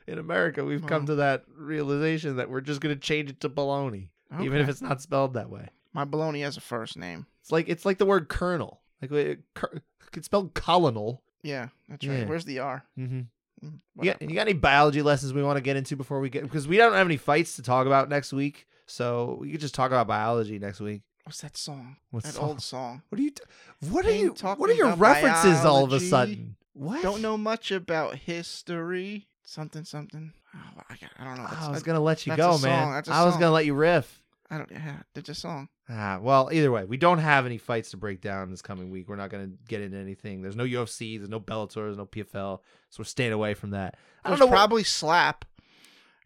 In 0.06 0.18
America, 0.18 0.64
we've 0.64 0.86
come 0.86 1.06
to 1.06 1.16
that 1.16 1.44
realization 1.54 2.36
that 2.36 2.48
we're 2.50 2.60
just 2.62 2.80
gonna 2.80 2.96
change 2.96 3.28
it 3.30 3.40
to 3.40 3.48
bologna, 3.48 4.10
even 4.40 4.58
if 4.58 4.62
Okay. 4.62 4.70
it's 4.70 4.80
not 4.82 5.02
spelled 5.02 5.34
that 5.34 5.50
way. 5.50 5.68
My 5.92 6.04
bologna 6.04 6.40
has 6.42 6.56
a 6.56 6.60
first 6.60 6.96
name. 6.96 7.26
It's 7.42 7.52
like 7.52 7.68
it's 7.68 7.84
like 7.84 7.98
the 7.98 8.06
word 8.06 8.28
colonel. 8.28 8.80
Like 9.02 9.12
it, 9.12 9.40
cur- 9.54 9.82
it's 10.14 10.26
spelled 10.26 10.54
colonel. 10.54 11.22
Yeah, 11.42 11.68
that's 11.88 12.04
Yeah. 12.04 12.20
right. 12.20 12.28
Where's 12.28 12.44
the 12.46 12.60
R? 12.60 12.84
Mm-hmm. 12.98 13.18
Mm, 13.18 13.22
You 13.62 13.70
got, 13.70 14.14
whatever. 14.14 14.24
you 14.30 14.34
got 14.36 14.42
any 14.48 14.52
biology 14.54 15.02
lessons 15.02 15.32
we 15.34 15.42
want 15.42 15.56
to 15.56 15.62
get 15.62 15.76
into 15.76 15.94
before 15.96 16.20
we 16.20 16.30
get 16.30 16.42
because 16.44 16.66
we 16.66 16.76
don't 16.78 16.92
have 16.94 17.06
any 17.06 17.16
fights 17.16 17.56
to 17.56 17.62
talk 17.62 17.86
about 17.86 18.08
next 18.08 18.32
week, 18.32 18.66
so 18.88 19.38
we 19.40 19.52
could 19.52 19.60
just 19.60 19.74
talk 19.74 19.90
about 19.90 20.06
biology 20.06 20.58
next 20.58 20.80
week. 20.80 21.02
What's 21.24 21.42
that 21.42 21.56
song? 21.56 21.96
What 22.10 22.24
that 22.24 22.34
song? 22.34 22.48
old 22.48 22.62
song. 22.62 23.02
What 23.10 23.18
are 23.18 23.22
you? 23.22 23.30
T- 23.30 23.42
what 23.90 24.06
are 24.06 24.10
you? 24.10 24.32
talking 24.32 24.60
What 24.60 24.70
are 24.70 24.74
your 24.74 24.94
references 24.94 25.64
all 25.64 25.84
of 25.84 25.92
a 25.92 26.00
sudden? 26.00 26.56
What? 26.72 27.02
Don't 27.02 27.20
know 27.20 27.36
much 27.36 27.70
about 27.70 28.14
history. 28.16 29.26
Something, 29.44 29.84
something. 29.84 30.32
Oh, 30.54 30.82
I, 30.88 30.96
I 31.18 31.24
don't 31.24 31.36
know. 31.36 31.46
That's, 31.50 31.66
I 31.66 31.70
was 31.70 31.82
gonna 31.82 32.00
let 32.00 32.26
you 32.26 32.36
go, 32.36 32.58
man. 32.58 33.02
I 33.08 33.24
was 33.24 33.34
gonna 33.34 33.50
let 33.50 33.66
you 33.66 33.74
riff. 33.74 34.22
I 34.50 34.58
don't. 34.58 34.70
Yeah, 34.70 34.96
it's 35.14 35.28
a 35.28 35.34
song. 35.34 35.68
Ah, 35.90 36.18
well, 36.20 36.50
either 36.52 36.70
way, 36.70 36.84
we 36.84 36.96
don't 36.96 37.18
have 37.18 37.46
any 37.46 37.58
fights 37.58 37.90
to 37.90 37.96
break 37.96 38.20
down 38.20 38.50
this 38.50 38.62
coming 38.62 38.90
week. 38.90 39.08
We're 39.08 39.16
not 39.16 39.30
going 39.30 39.50
to 39.50 39.56
get 39.68 39.80
into 39.80 39.96
anything. 39.96 40.42
There's 40.42 40.56
no 40.56 40.64
UFC, 40.64 41.18
there's 41.18 41.30
no 41.30 41.40
Bellator, 41.40 41.74
there's 41.86 41.96
no 41.96 42.04
PFL, 42.04 42.58
so 42.90 42.98
we're 42.98 43.04
staying 43.04 43.32
away 43.32 43.54
from 43.54 43.70
that. 43.70 43.96
I 44.22 44.28
don't 44.28 44.32
There's 44.38 44.40
know. 44.40 44.46
what- 44.46 44.56
probably 44.56 44.84
slap 44.84 45.46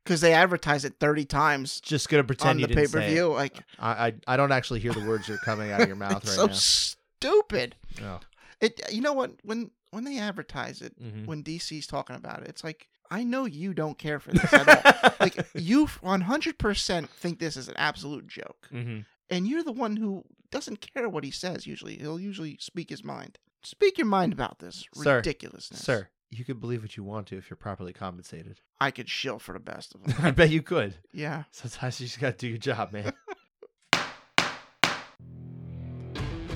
because 0.04 0.20
they 0.20 0.32
advertise 0.34 0.84
it 0.84 0.94
30 1.00 1.24
times 1.24 1.80
just 1.80 2.08
to 2.10 2.26
pretend 2.26 2.50
on 2.50 2.58
you 2.60 2.66
the 2.66 2.74
pay 2.74 2.86
per 2.86 3.00
view. 3.00 3.32
Like, 3.32 3.62
I, 3.78 4.06
I 4.08 4.14
I 4.28 4.36
don't 4.36 4.52
actually 4.52 4.80
hear 4.80 4.92
the 4.92 5.04
words 5.06 5.26
that 5.26 5.34
are 5.34 5.38
coming 5.38 5.70
out 5.72 5.80
of 5.82 5.86
your 5.88 5.96
mouth 6.06 6.24
right 6.24 6.26
so 6.26 6.48
stupid. 6.48 7.76
now. 8.00 8.20
It. 8.60 8.80
You 8.92 9.00
know 9.00 9.12
what? 9.12 9.32
When 9.42 9.70
when 9.90 10.04
they 10.04 10.18
advertise 10.18 10.80
it, 10.82 10.94
Oh. 11.00 11.04
Mhm. 11.04 11.26
when 11.26 11.42
DC's 11.42 11.86
talking 11.86 12.16
about 12.16 12.42
it, 12.42 12.48
it's 12.48 12.64
like 12.64 12.88
I 13.10 13.24
know 13.24 13.44
you 13.44 13.74
don't 13.74 13.98
care 13.98 14.18
for 14.20 14.32
this 14.32 14.52
at 14.52 14.68
all. 14.68 15.12
like 15.20 15.36
you 15.54 15.86
100% 15.86 17.08
think 17.10 17.38
this 17.38 17.56
is 17.56 17.68
an 17.68 17.74
absolute 17.76 18.26
joke, 18.26 18.68
Mhm. 18.72 19.04
and 19.28 19.46
you're 19.46 19.62
the 19.64 19.72
one 19.72 19.96
who 19.96 20.24
doesn't 20.50 20.80
care 20.94 21.08
what 21.08 21.24
he 21.24 21.30
says. 21.30 21.66
Usually, 21.66 21.98
he'll 21.98 22.20
usually 22.20 22.56
speak 22.60 22.88
his 22.90 23.04
mind. 23.04 23.38
Speak 23.62 23.98
your 23.98 24.06
mind 24.06 24.32
about 24.32 24.58
this 24.60 24.84
Sir. 24.94 25.16
ridiculousness, 25.16 25.80
Sir, 25.84 26.08
you 26.34 26.44
can 26.46 26.56
believe 26.58 26.80
what 26.82 26.96
you 26.96 27.04
want 27.04 27.26
to 27.28 27.36
if 27.36 27.50
you're 27.50 27.56
properly 27.58 27.92
compensated. 27.92 28.58
I 28.80 28.90
could 28.90 29.08
shill 29.08 29.38
for 29.38 29.52
the 29.52 29.60
best 29.60 29.94
of 29.94 30.02
them. 30.06 30.16
I 30.22 30.30
bet 30.30 30.48
you 30.50 30.62
could. 30.62 30.94
yeah. 31.12 31.44
Sometimes 31.50 32.00
you 32.00 32.06
just 32.06 32.18
got 32.20 32.30
to 32.32 32.36
do 32.38 32.48
your 32.48 32.58
job, 32.58 32.92
man. 32.92 33.12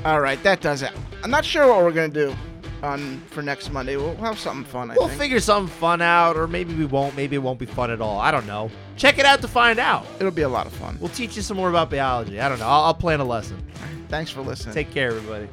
All 0.04 0.20
right, 0.20 0.40
that 0.44 0.60
does 0.60 0.82
it. 0.82 0.92
I'm 1.24 1.30
not 1.30 1.44
sure 1.44 1.66
what 1.68 1.78
we're 1.82 1.90
gonna 1.92 2.08
do 2.08 2.34
on 2.82 3.20
for 3.30 3.42
next 3.42 3.70
Monday. 3.72 3.96
We'll 3.96 4.14
have 4.16 4.38
something 4.38 4.64
fun. 4.64 4.90
I 4.90 4.94
we'll 4.94 5.08
think 5.08 5.20
figure 5.20 5.40
something 5.40 5.74
fun 5.74 6.00
out, 6.00 6.36
or 6.36 6.46
maybe 6.46 6.74
we 6.74 6.84
won't. 6.86 7.16
Maybe 7.16 7.34
it 7.34 7.40
won't 7.40 7.58
be 7.58 7.66
fun 7.66 7.90
at 7.90 8.00
all. 8.00 8.20
I 8.20 8.30
don't 8.30 8.46
know. 8.46 8.70
Check 8.96 9.18
it 9.18 9.24
out 9.26 9.40
to 9.42 9.48
find 9.48 9.80
out. 9.80 10.06
it'll 10.20 10.30
be 10.30 10.42
a 10.42 10.48
lot 10.48 10.66
of 10.66 10.72
fun. 10.74 10.96
We'll 11.00 11.08
teach 11.08 11.34
you 11.34 11.42
some 11.42 11.56
more 11.56 11.68
about 11.70 11.90
biology. 11.90 12.40
I 12.40 12.48
don't 12.48 12.60
know. 12.60 12.66
I'll, 12.68 12.84
I'll 12.84 12.94
plan 12.94 13.18
a 13.18 13.24
lesson. 13.24 13.60
Thanks 14.08 14.30
for 14.30 14.42
listening. 14.42 14.74
Take 14.74 14.92
care, 14.92 15.08
everybody. 15.08 15.48